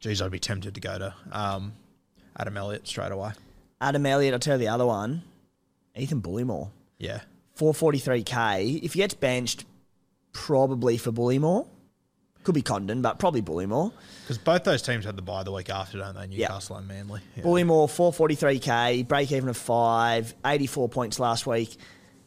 geez, 0.00 0.20
I'd 0.20 0.30
be 0.30 0.38
tempted 0.38 0.74
to 0.74 0.80
go 0.80 0.98
to 0.98 1.14
um, 1.32 1.72
Adam 2.38 2.56
Elliott 2.56 2.86
straight 2.86 3.12
away. 3.12 3.32
Adam 3.80 4.04
Elliott, 4.06 4.32
I'll 4.34 4.40
tell 4.40 4.54
you 4.56 4.66
the 4.66 4.72
other 4.72 4.86
one, 4.86 5.22
Ethan 5.96 6.22
Bullemor, 6.22 6.70
Yeah, 6.98 7.20
four 7.54 7.74
forty 7.74 7.98
three 7.98 8.22
k. 8.22 8.80
If 8.82 8.94
he 8.94 8.98
gets 8.98 9.14
benched, 9.14 9.64
probably 10.32 10.96
for 10.96 11.12
Bullemor. 11.12 11.66
Could 12.44 12.54
be 12.54 12.60
Condon, 12.62 13.00
but 13.00 13.18
probably 13.18 13.40
Bullemor. 13.40 13.90
because 14.22 14.36
both 14.36 14.64
those 14.64 14.82
teams 14.82 15.06
had 15.06 15.16
the 15.16 15.22
bye 15.22 15.42
the 15.44 15.50
week 15.52 15.70
after, 15.70 15.96
don't 15.96 16.14
they? 16.14 16.26
Newcastle 16.26 16.76
and 16.76 16.86
Manly. 16.86 17.22
Yeah. 17.36 17.42
Bullemor, 17.42 17.86
443k, 17.88 19.08
break 19.08 19.32
even 19.32 19.48
of 19.48 19.56
5, 19.56 20.34
84 20.44 20.88
points 20.90 21.18
last 21.18 21.46
week 21.46 21.74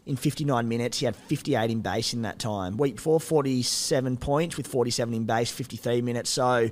in 0.08 0.16
59 0.16 0.68
minutes. 0.68 0.98
He 0.98 1.06
had 1.06 1.16
58 1.16 1.70
in 1.70 1.82
base 1.82 2.16
in 2.16 2.24
that 2.24 2.40
time. 2.40 2.78
Week 2.78 2.96
before, 2.96 3.20
47 3.20 4.18
points 4.18 4.58
with 4.58 4.66
47 4.66 5.14
in 5.14 5.26
base, 5.26 5.52
53 5.52 6.02
minutes. 6.02 6.32
So 6.32 6.72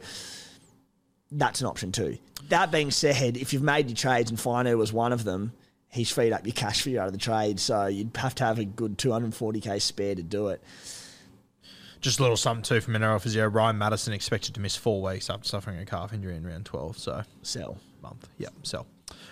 that's 1.32 1.62
an 1.62 1.68
option 1.68 1.92
too. 1.92 2.18
That 2.50 2.72
being 2.72 2.90
said, 2.90 3.38
if 3.38 3.54
you've 3.54 3.62
made 3.62 3.90
your 3.90 3.96
trades 3.96 4.32
and 4.32 4.40
Fainu 4.40 4.76
was 4.76 4.92
one 4.92 5.14
of 5.14 5.24
them, 5.24 5.54
he's 5.96 6.12
freed 6.12 6.34
up 6.34 6.46
your 6.46 6.54
cash 6.54 6.82
for 6.82 6.90
you 6.90 7.00
out 7.00 7.08
of 7.08 7.14
the 7.14 7.20
trade. 7.20 7.60
So 7.60 7.88
you'd 7.88 8.16
have 8.18 8.36
to 8.36 8.44
have 8.44 8.60
a 8.60 8.66
good 8.66 8.98
240k 8.98 9.82
spare 9.82 10.14
to 10.16 10.24
do 10.24 10.50
it. 10.50 10.62
Just 12.02 12.20
a 12.20 12.22
little 12.22 12.38
something 12.38 12.64
too 12.64 12.82
from 12.82 12.94
NRL 12.94 13.20
physio. 13.20 13.48
Ryan 13.48 13.78
Matterson 13.78 14.14
expected 14.14 14.54
to 14.56 14.60
miss 14.62 14.76
four 14.76 15.02
weeks 15.02 15.30
after 15.30 15.48
suffering 15.48 15.80
a 15.80 15.86
calf 15.86 16.14
injury 16.14 16.36
in 16.36 16.46
round 16.46 16.66
twelve. 16.66 17.00
So 17.00 17.24
Sell. 17.42 17.78
month. 18.04 18.30
Yep. 18.38 18.54
So, 18.62 18.86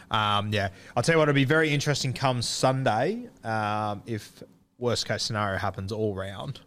um, 0.10 0.52
yeah, 0.52 0.70
I'll 0.98 1.04
tell 1.04 1.14
you 1.14 1.20
what. 1.20 1.30
It'll 1.30 1.36
be 1.36 1.44
very 1.44 1.70
interesting 1.70 2.14
come 2.14 2.42
Sunday. 2.42 3.30
Um, 3.44 4.02
if 4.08 4.42
worst 4.80 5.08
case 5.08 5.22
scenario 5.22 5.60
happens 5.60 5.92
all 5.92 6.16
round, 6.16 6.62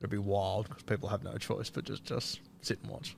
it'll 0.00 0.10
be 0.10 0.18
wild 0.18 0.68
because 0.68 0.82
people 0.82 1.08
have 1.08 1.22
no 1.22 1.36
choice 1.36 1.70
but 1.70 1.84
just 1.84 2.04
just 2.04 2.40
sit 2.62 2.80
and 2.82 2.90
watch. 2.90 3.14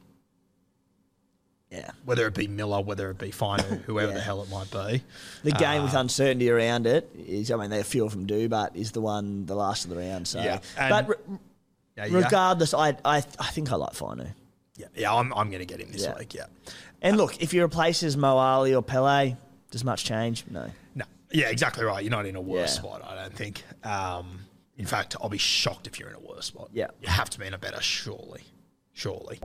Yeah. 1.74 1.90
Whether 2.04 2.26
it 2.28 2.34
be 2.34 2.46
Miller, 2.46 2.80
whether 2.80 3.10
it 3.10 3.18
be 3.18 3.30
Fainu, 3.30 3.80
whoever 3.86 4.12
Yeah. 4.12 4.18
the 4.18 4.20
hell 4.20 4.42
it 4.42 4.50
might 4.50 4.70
be. 4.70 5.02
The 5.42 5.52
game 5.52 5.82
with 5.82 5.94
uncertainty 5.94 6.48
around 6.50 6.86
it 6.86 7.10
is, 7.26 7.50
I 7.50 7.56
mean, 7.56 7.72
a 7.72 7.82
few 7.82 8.04
of 8.06 8.12
them 8.12 8.26
do, 8.26 8.48
but 8.48 8.76
is 8.76 8.92
the 8.92 9.00
one 9.00 9.46
the 9.46 9.54
last 9.56 9.84
of 9.84 9.90
the 9.90 9.96
round. 9.96 10.28
So, 10.28 10.40
Yeah, 10.40 10.60
and- 10.78 10.90
but 10.90 11.08
re- 11.08 11.38
Yeah, 11.96 12.06
regardless, 12.10 12.74
I, 12.74 12.90
I 13.04 13.16
I 13.38 13.50
think 13.50 13.72
I 13.72 13.76
like 13.76 13.92
Fainu. 13.94 14.28
yeah, 14.76 14.86
yeah. 14.94 15.12
I'm, 15.14 15.32
I'm 15.34 15.48
going 15.50 15.60
to 15.60 15.66
get 15.66 15.80
him 15.80 15.90
this 15.92 16.02
Yeah. 16.04 16.16
week. 16.18 16.34
Yeah. 16.34 16.46
And 17.02 17.16
look, 17.16 17.42
if 17.42 17.50
he 17.52 17.60
replaces 17.60 18.16
Moali 18.16 18.74
or 18.76 18.82
Pele, 18.82 19.36
does 19.70 19.84
much 19.84 20.04
change? 20.04 20.44
No. 20.50 20.70
No. 20.94 21.04
Yeah, 21.32 21.48
exactly 21.50 21.84
right. 21.84 22.02
You're 22.04 22.10
not 22.12 22.26
in 22.26 22.36
a 22.36 22.40
worse 22.40 22.76
spot, 22.76 23.02
I 23.04 23.14
don't 23.16 23.34
think. 23.34 23.64
Um, 23.84 24.40
in 24.78 24.86
fact, 24.86 25.16
I'll 25.20 25.28
be 25.28 25.38
shocked 25.38 25.86
if 25.88 25.98
you're 25.98 26.08
in 26.08 26.14
a 26.14 26.20
worse 26.20 26.46
spot. 26.46 26.70
Yeah. 26.72 26.88
You 27.02 27.08
have 27.08 27.28
to 27.30 27.38
be 27.40 27.46
in 27.46 27.54
a 27.54 27.58
better, 27.58 27.80
surely. 27.82 28.42
Surely. 28.92 29.38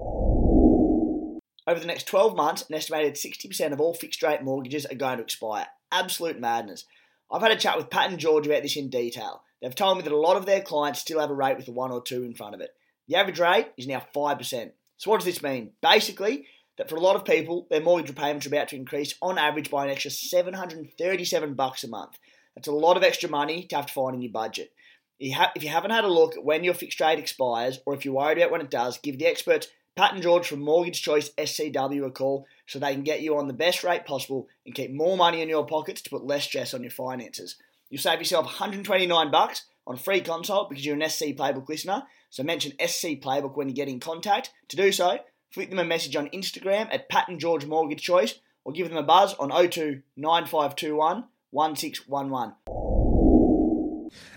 Over 1.70 1.80
the 1.80 1.86
next 1.86 2.08
12 2.08 2.36
months, 2.36 2.68
an 2.68 2.74
estimated 2.74 3.14
60% 3.14 3.74
of 3.74 3.80
all 3.80 3.94
fixed 3.94 4.24
rate 4.24 4.42
mortgages 4.42 4.88
are 4.88 4.96
going 4.96 5.18
to 5.18 5.24
expire. 5.24 5.68
Absolute 5.92 6.40
madness. 6.40 6.86
I've 7.32 7.44
had 7.44 7.52
a 7.52 7.56
chat 7.56 7.78
with 7.78 7.92
Pat 7.92 8.10
and 8.10 8.18
George 8.18 8.48
about 8.48 8.64
this 8.64 8.76
in 8.76 8.90
detail. 8.90 9.44
They've 9.62 9.76
told 9.76 9.98
me 9.98 10.04
that 10.04 10.12
a 10.12 10.18
lot 10.18 10.36
of 10.36 10.48
their 10.48 10.62
clients 10.62 11.02
still 11.02 11.20
have 11.20 11.30
a 11.30 11.36
rate 11.36 11.58
with 11.58 11.68
a 11.68 11.72
1 11.72 11.92
or 11.92 12.02
2 12.02 12.24
in 12.24 12.34
front 12.34 12.56
of 12.56 12.62
it. 12.62 12.72
The 13.08 13.18
average 13.18 13.40
rate 13.40 13.68
is 13.78 13.86
now 13.86 14.04
5%. 14.16 14.72
So, 14.98 15.12
what 15.12 15.18
does 15.18 15.26
this 15.26 15.44
mean? 15.44 15.74
Basically, 15.80 16.48
that 16.80 16.90
for 16.90 16.96
a 16.96 17.02
lot 17.02 17.16
of 17.16 17.24
people, 17.24 17.68
their 17.70 17.82
mortgage 17.82 18.10
repayments 18.10 18.48
are 18.48 18.50
about 18.50 18.70
to 18.70 18.76
increase 18.76 19.14
on 19.22 19.38
average 19.38 19.70
by 19.70 19.86
an 19.86 19.92
extra 19.92 20.10
737 20.10 21.54
bucks 21.54 21.84
a 21.84 21.88
month. 21.88 22.18
That's 22.56 22.68
a 22.68 22.72
lot 22.72 22.98
of 22.98 23.04
extra 23.04 23.30
money 23.30 23.66
to 23.66 23.76
have 23.76 23.86
to 23.86 23.94
find 23.94 24.16
in 24.16 24.24
your 24.24 24.32
budget. 24.32 24.72
If 25.20 25.62
you 25.64 25.70
haven't 25.70 25.92
had 25.92 26.04
a 26.04 26.08
look 26.08 26.36
at 26.36 26.44
when 26.44 26.64
your 26.64 26.74
fixed 26.74 27.00
rate 27.00 27.20
expires, 27.20 27.80
or 27.86 27.94
if 27.94 28.06
you're 28.06 28.16
worried 28.16 28.40
about 28.40 28.50
when 28.50 28.62
it 28.62 28.72
does, 28.72 28.98
give 28.98 29.20
the 29.20 29.28
experts 29.28 29.68
Pat 30.00 30.14
and 30.14 30.24
George 30.24 30.48
from 30.48 30.62
Mortgage 30.62 31.02
Choice 31.02 31.30
SCW 31.32 32.06
a 32.06 32.10
call 32.10 32.48
so 32.68 32.80
they 32.80 32.94
can 32.94 33.04
get 33.04 33.20
you 33.20 33.36
on 33.36 33.50
the 33.50 33.54
best 33.54 33.84
rate 33.84 34.06
possible 34.06 34.48
and 34.66 34.74
keep 34.74 34.94
more 34.94 35.18
money 35.18 35.42
in 35.42 35.50
your 35.50 35.66
pockets 35.66 36.02
to 36.02 36.10
put 36.10 36.26
less 36.26 36.46
stress 36.46 36.74
on 36.74 36.84
your 36.84 36.90
finances. 36.90 37.58
You'll 37.90 38.02
save 38.02 38.20
yourself 38.20 38.46
129 38.46 39.30
bucks 39.30 39.66
on 39.86 39.98
free 39.98 40.22
consult 40.22 40.70
because 40.70 40.86
you're 40.86 40.96
an 40.96 41.10
SC 41.10 41.36
Playbook 41.36 41.68
listener. 41.68 42.04
So 42.30 42.44
mention 42.44 42.72
SC 42.80 43.20
Playbook 43.20 43.58
when 43.58 43.68
you 43.68 43.76
get 43.76 43.90
in 43.90 44.00
contact. 44.00 44.52
To 44.70 44.78
do 44.78 44.94
so, 44.94 45.20
flick 45.52 45.70
them 45.70 45.80
a 45.80 45.84
message 45.84 46.16
on 46.16 46.30
Instagram 46.30 46.88
at 46.94 47.10
Pat 47.10 47.28
and 47.28 47.38
George 47.38 47.66
Mortgage 47.66 48.02
Choice 48.02 48.36
or 48.64 48.72
give 48.72 48.88
them 48.88 48.98
a 48.98 49.04
buzz 49.04 49.34
on 49.34 49.50
02 49.50 50.02
9521 50.16 51.26
1611. 51.52 52.56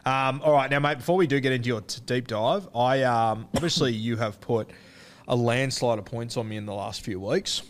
Um, 0.04 0.42
all 0.42 0.54
right, 0.54 0.68
now, 0.68 0.80
mate. 0.80 0.98
Before 0.98 1.16
we 1.16 1.28
do 1.28 1.38
get 1.38 1.52
into 1.52 1.68
your 1.68 1.82
t- 1.82 2.02
deep 2.04 2.26
dive, 2.26 2.68
I 2.74 3.04
um, 3.04 3.46
obviously 3.54 3.92
you 3.94 4.16
have 4.16 4.40
put 4.40 4.68
a 5.28 5.36
landslide 5.36 5.98
of 5.98 6.04
points 6.04 6.36
on 6.36 6.48
me 6.48 6.56
in 6.56 6.66
the 6.66 6.74
last 6.74 7.02
few 7.02 7.20
weeks, 7.20 7.62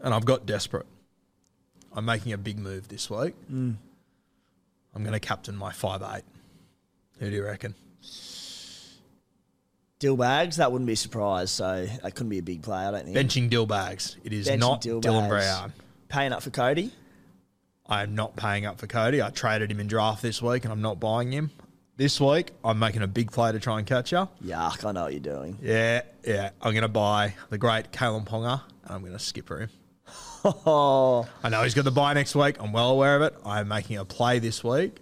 and 0.00 0.12
I've 0.12 0.24
got 0.24 0.46
desperate. 0.46 0.86
I'm 1.94 2.04
making 2.04 2.32
a 2.32 2.38
big 2.38 2.58
move 2.58 2.88
this 2.88 3.08
week. 3.08 3.34
Mm. 3.50 3.76
I'm 4.94 5.02
going 5.02 5.12
to 5.12 5.20
captain 5.20 5.56
my 5.56 5.72
five 5.72 6.02
eight. 6.02 6.24
Who 7.18 7.30
do 7.30 7.36
you 7.36 7.44
reckon? 7.44 7.74
Dill 9.98 10.16
bags, 10.16 10.56
that 10.56 10.70
wouldn't 10.70 10.86
be 10.86 10.92
a 10.92 10.96
surprise. 10.96 11.50
So 11.50 11.86
that 12.02 12.14
couldn't 12.14 12.28
be 12.28 12.38
a 12.38 12.42
big 12.42 12.62
play, 12.62 12.84
I 12.84 12.90
don't 12.90 13.04
think. 13.04 13.16
Benching 13.16 13.48
Dill 13.48 13.64
bags. 13.64 14.16
It 14.24 14.32
is 14.32 14.46
Benching 14.46 14.58
not 14.58 14.80
Dill 14.82 15.00
Dylan. 15.00 15.28
Brown. 15.28 15.72
Paying 16.08 16.32
up 16.32 16.42
for 16.42 16.50
Cody. 16.50 16.92
I 17.86 18.02
am 18.02 18.14
not 18.14 18.36
paying 18.36 18.66
up 18.66 18.78
for 18.78 18.86
Cody. 18.86 19.22
I 19.22 19.30
traded 19.30 19.70
him 19.70 19.80
in 19.80 19.86
draft 19.86 20.20
this 20.20 20.42
week, 20.42 20.64
and 20.64 20.72
I'm 20.72 20.82
not 20.82 21.00
buying 21.00 21.32
him. 21.32 21.50
This 21.98 22.20
week, 22.20 22.52
I'm 22.62 22.78
making 22.78 23.00
a 23.00 23.06
big 23.06 23.32
play 23.32 23.52
to 23.52 23.58
try 23.58 23.78
and 23.78 23.86
catch 23.86 24.12
you. 24.12 24.28
Yuck, 24.44 24.84
I 24.84 24.92
know 24.92 25.04
what 25.04 25.12
you're 25.12 25.20
doing. 25.20 25.56
Yeah, 25.62 26.02
yeah. 26.26 26.50
I'm 26.60 26.72
going 26.72 26.82
to 26.82 26.88
buy 26.88 27.34
the 27.48 27.56
great 27.56 27.90
Kalyn 27.90 28.26
Ponga, 28.26 28.60
and 28.84 28.92
I'm 28.92 29.00
going 29.00 29.14
to 29.14 29.18
skipper 29.18 29.60
him. 29.60 29.70
Oh, 30.44 31.26
I 31.42 31.48
know 31.48 31.62
he's 31.62 31.72
got 31.72 31.84
the 31.86 31.90
buy 31.90 32.12
next 32.12 32.34
week. 32.34 32.56
I'm 32.60 32.72
well 32.72 32.90
aware 32.90 33.16
of 33.16 33.22
it. 33.22 33.34
I'm 33.46 33.68
making 33.68 33.96
a 33.96 34.04
play 34.04 34.40
this 34.40 34.62
week. 34.62 34.98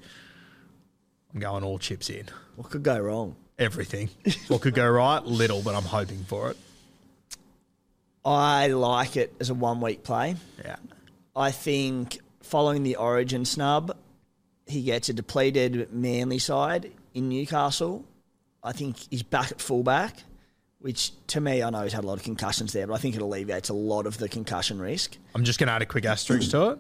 I'm 1.35 1.41
going 1.41 1.65
all 1.65 1.81
chips 1.81 2.09
in. 2.11 2.27
what 2.55 2.71
could 2.71 2.85
go 2.85 2.97
wrong? 3.01 3.35
Everything. 3.59 4.09
what 4.47 4.61
could 4.61 4.75
go 4.75 4.89
right? 4.89 5.19
Little, 5.25 5.63
but 5.63 5.75
I'm 5.75 5.83
hoping 5.83 6.23
for 6.23 6.51
it. 6.51 6.57
I 8.25 8.69
like 8.69 9.17
it 9.17 9.35
as 9.41 9.51
a 9.51 9.55
one 9.55 9.81
week 9.81 10.05
play. 10.05 10.37
Yeah. 10.65 10.77
I 11.35 11.51
think 11.51 12.21
following 12.41 12.85
the 12.85 12.95
Origin 12.97 13.45
snub, 13.45 13.97
he 14.67 14.83
gets 14.83 15.09
a 15.09 15.13
depleted 15.13 15.93
Manly 15.93 16.39
side 16.39 16.93
in 17.13 17.29
Newcastle. 17.29 18.05
I 18.63 18.73
think 18.73 18.97
he's 19.11 19.23
back 19.23 19.53
at 19.53 19.61
fullback, 19.61 20.23
which 20.79 21.13
to 21.29 21.41
me, 21.41 21.63
I 21.63 21.71
know 21.71 21.83
he's 21.83 21.93
had 21.93 22.05
a 22.05 22.07
lot 22.07 22.17
of 22.19 22.23
concussions 22.23 22.73
there, 22.73 22.87
but 22.87 22.95
I 22.95 22.99
think 22.99 23.15
it 23.15 23.21
alleviates 23.23 23.69
a 23.69 23.75
lot 23.75 24.07
of 24.07 24.17
the 24.19 24.29
concussion 24.29 24.81
risk. 24.81 25.17
I'm 25.35 25.45
just 25.45 25.59
going 25.59 25.67
to 25.67 25.73
add 25.73 25.83
a 25.83 25.87
quick 25.87 26.05
asterisk 26.07 26.51
to 26.53 26.71
it. 26.71 26.79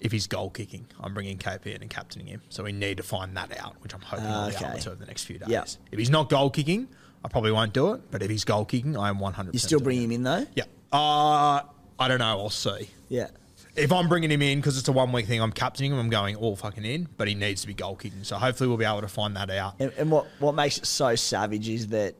If 0.00 0.10
he's 0.10 0.26
goal 0.26 0.50
kicking, 0.50 0.86
I'm 1.00 1.14
bringing 1.14 1.38
KP 1.38 1.66
in 1.74 1.80
and 1.80 1.88
captaining 1.88 2.26
him. 2.26 2.42
So 2.48 2.64
we 2.64 2.72
need 2.72 2.96
to 2.96 3.02
find 3.04 3.36
that 3.36 3.56
out, 3.58 3.76
which 3.82 3.94
I'm 3.94 4.00
hoping 4.00 4.26
I'll 4.26 4.50
be 4.50 4.56
Okay. 4.56 4.80
to 4.80 4.90
over 4.90 4.98
the 4.98 5.06
next 5.06 5.24
few 5.24 5.38
days. 5.38 5.48
Yeah. 5.48 5.64
If 5.92 5.98
he's 5.98 6.10
not 6.10 6.28
goal 6.28 6.50
kicking, 6.50 6.88
I 7.24 7.28
probably 7.28 7.52
won't 7.52 7.72
do 7.72 7.92
it. 7.92 8.10
But 8.10 8.20
if 8.22 8.28
he's 8.28 8.44
goal 8.44 8.64
kicking, 8.64 8.96
I 8.96 9.08
am 9.10 9.18
100%. 9.20 9.52
You 9.52 9.58
still 9.60 9.78
bring 9.80 10.02
him 10.02 10.10
in 10.10 10.24
though? 10.24 10.44
Yeah. 10.56 10.64
Uh, 10.92 11.62
I 12.00 12.08
don't 12.08 12.18
know. 12.18 12.40
I'll 12.40 12.50
see. 12.50 12.90
Yeah. 13.08 13.28
If 13.74 13.90
I'm 13.90 14.08
bringing 14.08 14.30
him 14.30 14.42
in 14.42 14.58
because 14.58 14.76
it's 14.78 14.88
a 14.88 14.92
one 14.92 15.12
week 15.12 15.26
thing, 15.26 15.40
I'm 15.40 15.52
captaining 15.52 15.92
him. 15.92 15.98
I'm 15.98 16.10
going 16.10 16.36
all 16.36 16.56
fucking 16.56 16.84
in, 16.84 17.08
but 17.16 17.26
he 17.28 17.34
needs 17.34 17.62
to 17.62 17.66
be 17.66 17.74
goal 17.74 17.96
kicking. 17.96 18.22
So 18.24 18.36
hopefully 18.36 18.68
we'll 18.68 18.76
be 18.76 18.84
able 18.84 19.00
to 19.00 19.08
find 19.08 19.36
that 19.36 19.50
out. 19.50 19.74
And, 19.78 19.92
and 19.96 20.10
what, 20.10 20.26
what 20.40 20.54
makes 20.54 20.78
it 20.78 20.86
so 20.86 21.14
savage 21.14 21.68
is 21.68 21.88
that 21.88 22.14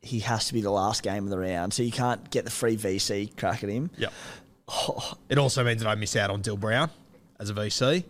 he 0.00 0.20
has 0.20 0.46
to 0.48 0.54
be 0.54 0.62
the 0.62 0.70
last 0.70 1.02
game 1.02 1.24
of 1.24 1.30
the 1.30 1.38
round, 1.38 1.74
so 1.74 1.82
you 1.82 1.92
can't 1.92 2.30
get 2.30 2.44
the 2.44 2.50
free 2.50 2.76
VC 2.76 3.36
crack 3.36 3.62
at 3.64 3.68
him. 3.70 3.90
Yep. 3.98 4.12
It 5.28 5.38
also 5.38 5.62
means 5.64 5.82
that 5.82 5.88
I 5.88 5.94
miss 5.94 6.16
out 6.16 6.30
on 6.30 6.40
Dill 6.40 6.56
Brown 6.56 6.90
as 7.38 7.50
a 7.50 7.54
VC. 7.54 8.04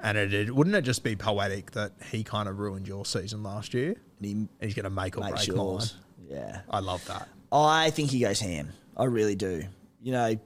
And 0.00 0.18
it, 0.18 0.34
it 0.34 0.54
wouldn't 0.54 0.76
it 0.76 0.82
just 0.82 1.02
be 1.04 1.16
poetic 1.16 1.70
that 1.72 1.92
he 2.10 2.22
kind 2.24 2.48
of 2.48 2.58
ruined 2.58 2.86
your 2.86 3.06
season 3.06 3.42
last 3.42 3.72
year? 3.74 3.90
And 4.18 4.24
he 4.26 4.30
And 4.32 4.48
he's 4.60 4.74
going 4.74 4.84
to 4.84 4.90
make 4.90 5.16
or 5.16 5.20
break 5.22 5.34
mine. 5.34 5.56
yours. 5.56 5.94
Yeah. 6.28 6.60
I 6.68 6.80
love 6.80 7.04
that. 7.06 7.28
I 7.52 7.90
think 7.90 8.10
he 8.10 8.20
goes 8.20 8.40
ham. 8.40 8.72
I 8.96 9.04
really 9.04 9.36
do. 9.36 9.64
You 10.02 10.12
know, 10.12 10.38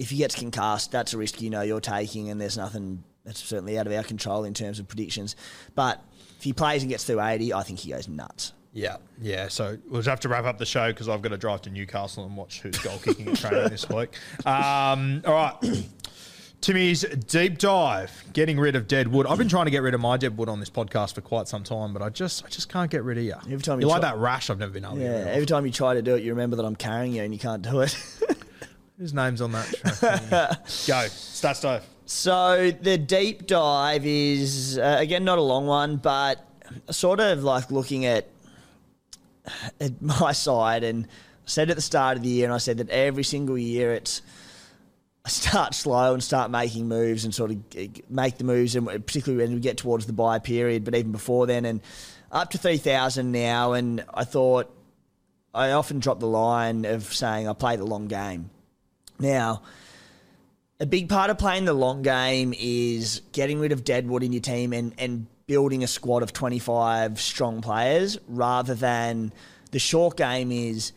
if 0.00 0.10
he 0.10 0.16
gets 0.16 0.34
concussed, 0.34 0.90
that's 0.90 1.12
a 1.14 1.18
risk 1.18 1.40
you 1.40 1.50
know 1.50 1.60
you're 1.62 1.80
taking, 1.80 2.30
and 2.30 2.40
there's 2.40 2.56
nothing 2.56 3.04
that's 3.24 3.40
certainly 3.44 3.78
out 3.78 3.86
of 3.86 3.92
our 3.92 4.02
control 4.02 4.44
in 4.44 4.54
terms 4.54 4.78
of 4.80 4.88
predictions. 4.88 5.36
But 5.74 6.02
if 6.38 6.42
he 6.42 6.52
plays 6.52 6.82
and 6.82 6.88
gets 6.90 7.04
through 7.04 7.20
80, 7.20 7.52
I 7.54 7.62
think 7.62 7.78
he 7.80 7.90
goes 7.90 8.08
nuts. 8.08 8.52
Yeah, 8.72 8.96
yeah. 9.20 9.48
So 9.48 9.76
we'll 9.88 10.00
just 10.00 10.08
have 10.08 10.20
to 10.20 10.28
wrap 10.28 10.44
up 10.44 10.56
the 10.58 10.64
show 10.66 10.88
because 10.90 11.08
I've 11.08 11.20
got 11.22 11.30
to 11.30 11.36
drive 11.36 11.60
to 11.62 11.70
Newcastle 11.70 12.24
and 12.24 12.36
watch 12.36 12.60
who's 12.60 12.78
goal 12.78 12.98
kicking 13.04 13.28
at 13.28 13.36
training 13.36 13.68
this 13.68 13.88
week. 13.90 14.14
Um, 14.46 15.22
all 15.26 15.34
right. 15.34 15.54
Timmy's 16.60 17.02
deep 17.02 17.56
dive, 17.58 18.12
getting 18.34 18.58
rid 18.60 18.76
of 18.76 18.86
dead 18.86 19.08
wood. 19.08 19.26
I've 19.26 19.38
been 19.38 19.48
trying 19.48 19.64
to 19.64 19.70
get 19.70 19.80
rid 19.82 19.94
of 19.94 20.00
my 20.00 20.18
dead 20.18 20.36
wood 20.36 20.48
on 20.50 20.60
this 20.60 20.68
podcast 20.68 21.14
for 21.14 21.22
quite 21.22 21.48
some 21.48 21.64
time, 21.64 21.92
but 21.94 22.02
I 22.02 22.10
just, 22.10 22.44
I 22.44 22.48
just 22.48 22.68
can't 22.68 22.90
get 22.90 23.02
rid 23.02 23.16
of 23.16 23.24
you. 23.24 23.34
Every 23.46 23.58
time 23.60 23.80
you 23.80 23.86
you 23.86 23.90
like 23.90 24.02
that 24.02 24.18
rash, 24.18 24.50
I've 24.50 24.58
never 24.58 24.70
been 24.72 24.84
able 24.84 24.96
to 24.96 25.00
Yeah, 25.02 25.08
get 25.08 25.14
rid 25.16 25.22
of. 25.28 25.32
every 25.34 25.46
time 25.46 25.64
you 25.66 25.72
try 25.72 25.94
to 25.94 26.02
do 26.02 26.14
it, 26.16 26.22
you 26.22 26.30
remember 26.32 26.56
that 26.56 26.64
I'm 26.66 26.76
carrying 26.76 27.12
you 27.14 27.22
and 27.22 27.32
you 27.32 27.40
can't 27.40 27.62
do 27.62 27.80
it. 27.80 27.96
Whose 29.00 29.14
name's 29.14 29.40
on 29.40 29.52
that? 29.52 30.60
Go, 30.86 31.06
stat 31.08 31.56
stove. 31.56 31.86
So 32.04 32.70
the 32.70 32.98
deep 32.98 33.46
dive 33.46 34.04
is 34.04 34.76
uh, 34.76 34.98
again 35.00 35.24
not 35.24 35.38
a 35.38 35.42
long 35.42 35.66
one, 35.66 35.96
but 35.96 36.46
sort 36.90 37.18
of 37.18 37.42
like 37.42 37.70
looking 37.70 38.04
at, 38.04 38.28
at 39.80 40.02
my 40.02 40.32
side. 40.32 40.84
And 40.84 41.06
I 41.06 41.08
said 41.46 41.70
at 41.70 41.76
the 41.76 41.82
start 41.82 42.18
of 42.18 42.22
the 42.22 42.28
year, 42.28 42.44
and 42.44 42.52
I 42.52 42.58
said 42.58 42.76
that 42.76 42.90
every 42.90 43.24
single 43.24 43.56
year 43.56 43.94
it's 43.94 44.20
I 45.24 45.30
start 45.30 45.74
slow 45.74 46.12
and 46.12 46.22
start 46.22 46.50
making 46.50 46.86
moves 46.86 47.24
and 47.24 47.34
sort 47.34 47.52
of 47.52 47.56
make 48.10 48.36
the 48.36 48.44
moves, 48.44 48.76
and 48.76 48.86
particularly 48.86 49.42
when 49.42 49.54
we 49.54 49.60
get 49.60 49.78
towards 49.78 50.04
the 50.04 50.12
buy 50.12 50.40
period, 50.40 50.84
but 50.84 50.94
even 50.94 51.10
before 51.10 51.46
then, 51.46 51.64
and 51.64 51.80
up 52.30 52.50
to 52.50 52.58
three 52.58 52.76
thousand 52.76 53.32
now. 53.32 53.72
And 53.72 54.04
I 54.12 54.24
thought 54.24 54.70
I 55.54 55.70
often 55.70 56.00
drop 56.00 56.20
the 56.20 56.26
line 56.26 56.84
of 56.84 57.04
saying 57.04 57.48
I 57.48 57.54
play 57.54 57.76
the 57.76 57.86
long 57.86 58.06
game. 58.06 58.50
Now 59.20 59.62
a 60.80 60.86
big 60.86 61.10
part 61.10 61.28
of 61.28 61.36
playing 61.36 61.66
the 61.66 61.74
long 61.74 62.00
game 62.00 62.54
is 62.58 63.20
getting 63.32 63.60
rid 63.60 63.70
of 63.70 63.84
deadwood 63.84 64.22
in 64.22 64.32
your 64.32 64.40
team 64.40 64.72
and, 64.72 64.94
and 64.98 65.26
building 65.46 65.84
a 65.84 65.86
squad 65.86 66.22
of 66.22 66.32
25 66.32 67.20
strong 67.20 67.60
players 67.60 68.18
rather 68.26 68.74
than 68.74 69.30
the 69.72 69.78
short 69.78 70.16
game 70.16 70.50
is 70.50 70.92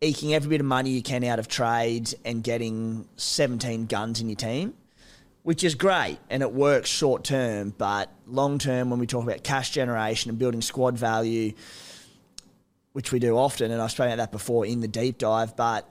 eking 0.00 0.34
every 0.34 0.50
bit 0.50 0.60
of 0.60 0.66
money 0.66 0.90
you 0.90 1.02
can 1.02 1.24
out 1.24 1.40
of 1.40 1.48
trades 1.48 2.14
and 2.24 2.44
getting 2.44 3.08
17 3.16 3.86
guns 3.86 4.20
in 4.20 4.28
your 4.28 4.36
team, 4.36 4.72
which 5.42 5.64
is 5.64 5.74
great 5.74 6.18
and 6.30 6.40
it 6.40 6.52
works 6.52 6.88
short 6.88 7.24
term, 7.24 7.74
but 7.76 8.12
long 8.28 8.58
term, 8.58 8.88
when 8.88 9.00
we 9.00 9.06
talk 9.06 9.24
about 9.24 9.42
cash 9.42 9.70
generation 9.70 10.28
and 10.28 10.38
building 10.38 10.62
squad 10.62 10.96
value, 10.96 11.52
which 12.92 13.10
we 13.10 13.18
do 13.18 13.36
often, 13.36 13.72
and 13.72 13.82
I've 13.82 13.90
spoken 13.90 14.12
about 14.12 14.30
that 14.30 14.32
before 14.32 14.64
in 14.64 14.80
the 14.80 14.88
deep 14.88 15.18
dive, 15.18 15.56
but 15.56 15.90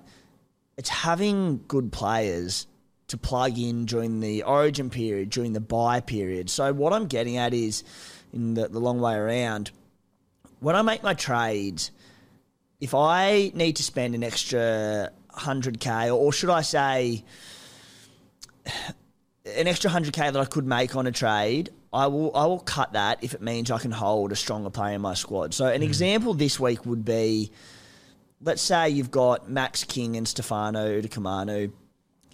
it's 0.77 0.89
having 0.89 1.63
good 1.67 1.91
players 1.91 2.67
to 3.07 3.17
plug 3.17 3.57
in 3.57 3.85
during 3.85 4.19
the 4.19 4.43
origin 4.43 4.89
period, 4.89 5.29
during 5.29 5.53
the 5.53 5.59
buy 5.59 5.99
period. 5.99 6.49
So 6.49 6.71
what 6.73 6.93
I'm 6.93 7.07
getting 7.07 7.37
at 7.37 7.53
is 7.53 7.83
in 8.33 8.53
the, 8.53 8.67
the 8.67 8.79
long 8.79 8.99
way 8.99 9.15
around, 9.15 9.71
when 10.59 10.75
I 10.75 10.81
make 10.81 11.03
my 11.03 11.13
trades, 11.13 11.91
if 12.79 12.93
I 12.93 13.51
need 13.55 13.77
to 13.77 13.83
spend 13.83 14.13
an 14.13 14.23
extra 14.23 15.11
100k, 15.33 16.15
or 16.15 16.31
should 16.33 16.49
I 16.49 16.61
say 16.61 17.23
an 18.65 19.67
extra 19.67 19.89
100k 19.89 20.33
that 20.33 20.37
I 20.37 20.45
could 20.45 20.67
make 20.67 20.95
on 20.95 21.07
a 21.07 21.11
trade, 21.11 21.71
I 21.93 22.07
will 22.07 22.35
I 22.35 22.45
will 22.45 22.59
cut 22.59 22.93
that 22.93 23.23
if 23.23 23.33
it 23.33 23.41
means 23.41 23.71
I 23.71 23.79
can 23.79 23.91
hold 23.91 24.33
a 24.33 24.35
stronger 24.35 24.69
player 24.69 24.95
in 24.95 25.01
my 25.01 25.13
squad. 25.13 25.53
So 25.53 25.67
an 25.67 25.81
hmm. 25.81 25.87
example 25.87 26.33
this 26.33 26.59
week 26.59 26.85
would 26.85 27.05
be 27.05 27.51
let's 28.41 28.61
say 28.61 28.89
you've 28.89 29.11
got 29.11 29.49
Max 29.49 29.83
King 29.83 30.15
and 30.17 30.27
Stefano 30.27 31.01
Utoikamanu. 31.01 31.71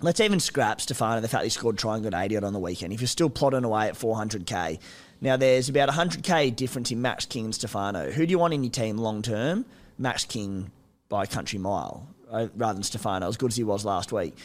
Let's 0.02 0.20
even 0.20 0.40
scrap 0.40 0.82
Stefano, 0.82 1.22
the 1.22 1.30
fact 1.30 1.44
he 1.44 1.50
scored 1.50 1.78
try 1.78 1.96
and 1.96 2.04
got 2.04 2.14
80 2.14 2.38
odd 2.38 2.44
on 2.44 2.54
the 2.54 2.60
weekend. 2.60 2.92
If 2.92 3.00
you're 3.00 3.08
still 3.08 3.30
plodding 3.30 3.64
away 3.64 3.88
at 3.88 3.96
400k, 3.96 4.80
now 5.22 5.38
there's 5.38 5.70
about 5.70 5.88
100k 5.90 6.56
difference 6.56 6.92
in 6.92 7.02
Max 7.02 7.26
King 7.26 7.46
and 7.46 7.56
Stefano. 7.56 8.12
Who 8.12 8.26
do 8.26 8.32
you 8.32 8.40
want 8.40 8.54
in 8.54 8.64
your 8.64 8.72
team 8.72 8.98
long 8.98 9.22
term? 9.22 9.66
Max 9.98 10.26
King 10.26 10.72
by 11.08 11.26
country 11.26 11.60
mile, 11.60 12.08
uh, 12.30 12.48
rather 12.56 12.74
than 12.74 12.84
Stefano, 12.84 13.28
as 13.28 13.38
good 13.38 13.52
as 13.52 13.56
he 13.56 13.64
was 13.64 13.86
last 13.86 14.12
week. 14.12 14.36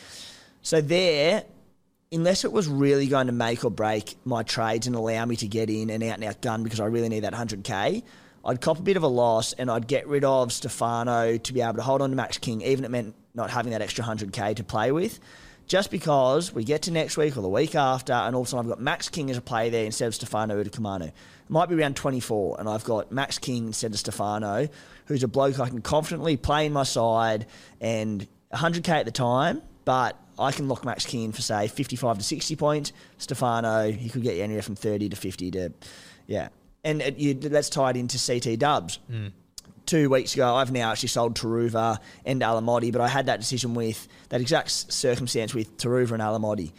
So 0.62 0.80
there, 0.80 1.42
unless 2.12 2.44
it 2.44 2.52
was 2.52 2.68
really 2.68 3.08
going 3.08 3.26
to 3.26 3.32
make 3.32 3.64
or 3.64 3.70
break 3.70 4.16
my 4.24 4.44
trades 4.44 4.86
and 4.86 4.94
allow 4.94 5.24
me 5.24 5.34
to 5.36 5.48
get 5.48 5.70
in 5.70 5.90
and 5.90 6.04
out 6.04 6.14
and 6.14 6.24
out 6.24 6.40
gun 6.40 6.62
because 6.62 6.78
I 6.78 6.86
really 6.86 7.08
need 7.08 7.20
that 7.20 7.32
100k, 7.32 8.04
I'd 8.44 8.60
cop 8.60 8.78
a 8.78 8.82
bit 8.82 8.96
of 8.96 9.02
a 9.02 9.08
loss 9.08 9.52
and 9.52 9.70
I'd 9.70 9.86
get 9.86 10.06
rid 10.06 10.24
of 10.24 10.52
Stefano 10.52 11.36
to 11.36 11.52
be 11.52 11.60
able 11.60 11.74
to 11.74 11.82
hold 11.82 12.02
on 12.02 12.10
to 12.10 12.16
Max 12.16 12.38
King, 12.38 12.62
even 12.62 12.84
it 12.84 12.90
meant 12.90 13.14
not 13.34 13.50
having 13.50 13.72
that 13.72 13.82
extra 13.82 14.04
100k 14.04 14.56
to 14.56 14.64
play 14.64 14.92
with. 14.92 15.20
Just 15.66 15.90
because 15.90 16.54
we 16.54 16.64
get 16.64 16.82
to 16.82 16.90
next 16.90 17.18
week 17.18 17.36
or 17.36 17.42
the 17.42 17.48
week 17.48 17.74
after, 17.74 18.14
and 18.14 18.34
all 18.34 18.42
of 18.42 18.48
a 18.48 18.50
sudden 18.50 18.66
I've 18.66 18.76
got 18.76 18.80
Max 18.80 19.10
King 19.10 19.30
as 19.30 19.36
a 19.36 19.42
play 19.42 19.68
there 19.68 19.84
instead 19.84 20.06
of 20.06 20.14
Stefano 20.14 20.62
Utoikamanu. 20.62 21.08
It 21.08 21.14
might 21.50 21.68
be 21.68 21.74
around 21.74 21.94
24, 21.94 22.56
and 22.58 22.68
I've 22.68 22.84
got 22.84 23.12
Max 23.12 23.38
King 23.38 23.66
instead 23.66 23.92
of 23.92 23.98
Stefano, 23.98 24.68
who's 25.06 25.22
a 25.22 25.28
bloke 25.28 25.60
I 25.60 25.68
can 25.68 25.82
confidently 25.82 26.38
play 26.38 26.64
in 26.64 26.72
my 26.72 26.84
side 26.84 27.46
and 27.82 28.26
100k 28.54 28.88
at 28.88 29.04
the 29.04 29.12
time, 29.12 29.60
but 29.84 30.18
I 30.38 30.52
can 30.52 30.68
lock 30.68 30.86
Max 30.86 31.04
King 31.04 31.24
in 31.24 31.32
for 31.32 31.42
say 31.42 31.68
55 31.68 32.18
to 32.18 32.24
60 32.24 32.56
points. 32.56 32.92
Stefano, 33.18 33.90
he 33.90 34.08
could 34.08 34.22
get 34.22 34.36
you 34.36 34.44
anywhere 34.44 34.62
from 34.62 34.76
30 34.76 35.10
to 35.10 35.16
50 35.16 35.50
to, 35.50 35.72
yeah. 36.26 36.48
And 36.88 37.02
it, 37.02 37.18
you, 37.18 37.34
that's 37.34 37.68
tied 37.68 37.96
into 37.96 38.18
CT 38.18 38.58
dubs. 38.58 38.98
Two 39.84 40.08
weeks 40.10 40.34
ago, 40.34 40.54
I've 40.54 40.72
now 40.72 40.90
actually 40.92 41.08
sold 41.10 41.34
Turuva 41.34 41.98
and 42.24 42.40
Alamoti, 42.42 42.92
but 42.92 43.00
I 43.00 43.08
had 43.08 43.26
that 43.26 43.40
decision 43.40 43.74
with 43.74 44.08
that 44.30 44.40
exact 44.40 44.70
circumstance 44.70 45.54
with 45.54 45.76
Turuva 45.76 46.12
and 46.12 46.22
Alamoti. 46.22 46.72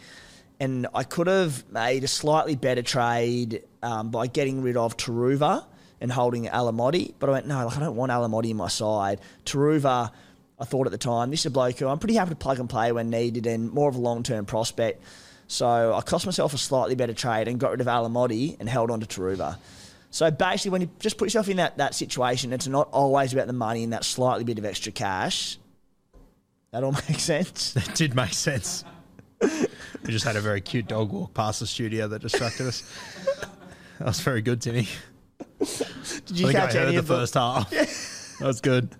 And 0.58 0.86
I 0.94 1.04
could 1.04 1.26
have 1.26 1.68
made 1.70 2.04
a 2.04 2.08
slightly 2.08 2.54
better 2.56 2.82
trade 2.82 3.62
um, 3.82 4.10
by 4.10 4.26
getting 4.26 4.62
rid 4.62 4.76
of 4.76 4.96
Turuva 4.96 5.64
and 6.00 6.10
holding 6.10 6.46
Alamoti, 6.46 7.14
but 7.18 7.28
I 7.28 7.32
went, 7.32 7.46
no, 7.46 7.64
like, 7.66 7.76
I 7.76 7.80
don't 7.80 7.96
want 7.96 8.10
Alamoti 8.10 8.50
in 8.50 8.56
my 8.56 8.68
side. 8.68 9.20
Turuva, 9.44 10.10
I 10.58 10.64
thought 10.64 10.86
at 10.86 10.92
the 10.92 10.98
time, 10.98 11.30
this 11.30 11.40
is 11.40 11.46
a 11.46 11.50
bloke 11.50 11.78
who 11.78 11.88
I'm 11.88 11.98
pretty 11.98 12.14
happy 12.14 12.30
to 12.30 12.36
plug 12.36 12.58
and 12.58 12.68
play 12.68 12.90
when 12.92 13.10
needed 13.10 13.46
and 13.46 13.72
more 13.72 13.88
of 13.88 13.96
a 13.96 14.00
long 14.00 14.22
term 14.22 14.44
prospect. 14.44 15.02
So 15.46 15.94
I 15.94 16.00
cost 16.02 16.26
myself 16.26 16.54
a 16.54 16.58
slightly 16.58 16.94
better 16.94 17.14
trade 17.14 17.48
and 17.48 17.58
got 17.58 17.72
rid 17.72 17.80
of 17.80 17.86
Alamoti 17.86 18.56
and 18.60 18.68
held 18.68 18.90
on 18.90 19.00
to 19.00 19.06
Turuva. 19.06 19.56
So 20.10 20.30
basically, 20.30 20.72
when 20.72 20.80
you 20.82 20.90
just 20.98 21.18
put 21.18 21.26
yourself 21.26 21.48
in 21.48 21.56
that, 21.58 21.78
that 21.78 21.94
situation, 21.94 22.52
it's 22.52 22.66
not 22.66 22.88
always 22.90 23.32
about 23.32 23.46
the 23.46 23.52
money 23.52 23.84
and 23.84 23.92
that 23.92 24.04
slightly 24.04 24.44
bit 24.44 24.58
of 24.58 24.64
extra 24.64 24.90
cash. 24.92 25.58
That 26.72 26.84
all 26.84 26.92
makes 27.08 27.22
sense. 27.22 27.72
That 27.72 27.94
did 27.94 28.14
make 28.14 28.32
sense. 28.32 28.84
we 29.40 29.68
just 30.06 30.24
had 30.24 30.36
a 30.36 30.40
very 30.40 30.60
cute 30.60 30.88
dog 30.88 31.12
walk 31.12 31.32
past 31.32 31.60
the 31.60 31.66
studio 31.66 32.08
that 32.08 32.22
distracted 32.22 32.66
us. 32.66 32.82
That 33.98 34.06
was 34.06 34.20
very 34.20 34.42
good, 34.42 34.60
Timmy. 34.60 34.88
Did 35.58 36.38
you 36.38 36.48
I 36.48 36.52
think 36.52 36.58
I 36.58 36.66
catch 36.66 36.72
heard 36.74 36.82
any 36.82 36.92
the 36.92 36.98
of 36.98 37.06
the 37.06 37.14
first 37.14 37.34
half. 37.34 37.72
Yeah. 37.72 37.84
That 38.40 38.46
was 38.46 38.60
good. 38.62 38.96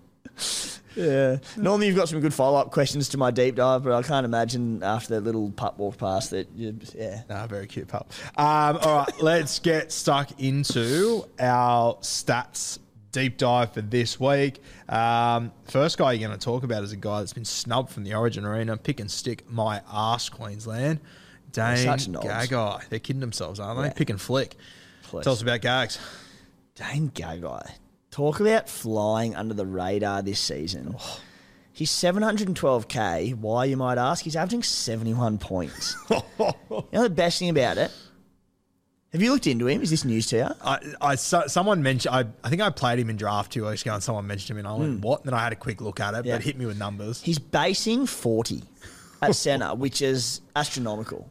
Yeah. 0.94 1.38
Normally 1.56 1.86
you've 1.86 1.96
got 1.96 2.08
some 2.08 2.20
good 2.20 2.34
follow 2.34 2.58
up 2.58 2.70
questions 2.70 3.08
to 3.10 3.18
my 3.18 3.30
deep 3.30 3.56
dive, 3.56 3.84
but 3.84 3.92
I 3.92 4.02
can't 4.02 4.24
imagine 4.24 4.82
after 4.82 5.14
that 5.14 5.20
little 5.22 5.50
pup 5.50 5.78
walked 5.78 5.98
past 5.98 6.30
that. 6.30 6.48
You, 6.54 6.76
yeah. 6.94 7.22
No, 7.28 7.46
very 7.46 7.66
cute 7.66 7.88
pup. 7.88 8.12
Um, 8.36 8.78
all 8.82 8.98
right, 8.98 9.12
let's 9.22 9.58
get 9.58 9.92
stuck 9.92 10.40
into 10.40 11.24
our 11.38 11.94
stats 11.96 12.78
deep 13.12 13.36
dive 13.36 13.72
for 13.72 13.82
this 13.82 14.18
week. 14.20 14.62
Um, 14.88 15.52
first 15.64 15.98
guy 15.98 16.12
you're 16.12 16.26
going 16.28 16.38
to 16.38 16.44
talk 16.44 16.62
about 16.62 16.82
is 16.82 16.92
a 16.92 16.96
guy 16.96 17.20
that's 17.20 17.32
been 17.32 17.44
snubbed 17.44 17.90
from 17.90 18.04
the 18.04 18.14
Origin 18.14 18.44
Arena. 18.44 18.76
Pick 18.76 19.00
and 19.00 19.10
stick 19.10 19.48
my 19.50 19.82
ass, 19.92 20.28
Queensland. 20.28 21.00
Dane. 21.52 21.86
Gagai. 21.86 22.88
They're 22.88 22.98
kidding 22.98 23.20
themselves, 23.20 23.58
aren't 23.58 23.80
they? 23.80 23.86
Yeah. 23.86 23.92
Pick 23.92 24.10
and 24.10 24.20
flick. 24.20 24.56
Please. 25.04 25.24
Tell 25.24 25.32
us 25.32 25.42
about 25.42 25.60
Gags. 25.60 25.98
Dane 26.76 27.10
Gagai. 27.10 27.68
Talk 28.10 28.40
about 28.40 28.68
flying 28.68 29.36
under 29.36 29.54
the 29.54 29.66
radar 29.66 30.22
this 30.22 30.40
season. 30.40 30.96
Oh. 30.98 31.20
He's 31.72 31.90
712k. 31.90 33.36
Why, 33.36 33.64
you 33.64 33.76
might 33.76 33.98
ask? 33.98 34.24
He's 34.24 34.36
averaging 34.36 34.62
71 34.62 35.38
points. 35.38 35.96
you 36.10 36.22
know 36.92 37.02
the 37.04 37.08
best 37.08 37.38
thing 37.38 37.48
about 37.48 37.78
it? 37.78 37.90
Have 39.12 39.22
you 39.22 39.32
looked 39.32 39.46
into 39.46 39.66
him? 39.66 39.82
Is 39.82 39.90
this 39.90 40.04
news 40.04 40.26
to 40.28 40.36
you? 40.36 40.48
I, 40.62 40.78
I 41.00 41.14
so- 41.16 41.46
someone 41.46 41.82
mentioned. 41.82 42.14
I, 42.14 42.26
I 42.44 42.48
think 42.48 42.62
I 42.62 42.70
played 42.70 42.98
him 42.98 43.10
in 43.10 43.16
draft 43.16 43.52
two 43.52 43.66
weeks 43.66 43.82
ago, 43.82 43.94
and 43.94 44.02
someone 44.02 44.26
mentioned 44.26 44.50
him, 44.50 44.58
and 44.58 44.68
I 44.68 44.74
went, 44.74 44.94
hmm. 44.96 45.00
"What?" 45.00 45.20
And 45.20 45.28
then 45.28 45.34
I 45.34 45.42
had 45.42 45.52
a 45.52 45.56
quick 45.56 45.80
look 45.80 45.98
at 45.98 46.14
it. 46.14 46.24
Yeah. 46.24 46.34
but 46.34 46.42
it 46.42 46.44
hit 46.44 46.58
me 46.58 46.66
with 46.66 46.78
numbers. 46.78 47.20
He's 47.20 47.38
basing 47.38 48.06
40 48.06 48.62
at 49.22 49.34
centre, 49.36 49.74
which 49.74 50.00
is 50.00 50.42
astronomical. 50.54 51.28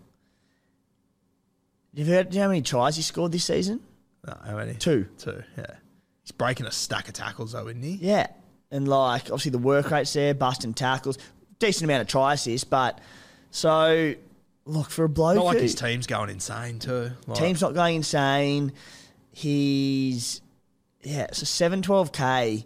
Have 1.97 2.07
you 2.07 2.13
heard 2.13 2.29
do 2.29 2.35
you 2.35 2.39
know 2.39 2.47
how 2.47 2.49
many 2.49 2.61
tries 2.61 2.97
he 2.97 3.01
scored 3.01 3.31
this 3.31 3.45
season? 3.45 3.79
No, 4.27 4.37
how 4.45 4.57
many? 4.57 4.73
Two. 4.73 5.07
Two. 5.17 5.41
Yeah, 5.57 5.75
he's 6.29 6.37
breaking 6.37 6.67
a 6.67 6.71
stack 6.71 7.07
of 7.07 7.15
tackles, 7.15 7.53
though, 7.53 7.67
isn't 7.67 7.81
he? 7.81 7.97
Yeah. 8.01 8.27
And 8.71 8.87
like 8.87 9.23
obviously 9.23 9.49
the 9.51 9.57
work 9.57 9.89
rate's 9.89 10.13
there, 10.13 10.35
busting 10.35 10.75
tackles, 10.75 11.17
decent 11.57 11.85
amount 11.85 12.01
of 12.03 12.07
try 12.07 12.33
assists, 12.35 12.65
but 12.65 12.99
so 13.49 14.13
look 14.65 14.91
for 14.91 15.05
a 15.05 15.09
bloke. 15.09 15.35
Not 15.37 15.45
like 15.45 15.57
who- 15.57 15.63
his 15.63 15.73
team's 15.73 16.05
going 16.05 16.29
insane 16.29 16.77
too. 16.77 17.11
Like, 17.25 17.39
team's 17.39 17.61
not 17.61 17.73
going 17.73 17.95
insane. 17.95 18.73
He's 19.31 20.41
yeah, 21.01 21.27
so 21.31 21.45
seven 21.45 21.81
twelve 21.81 22.11
k. 22.11 22.63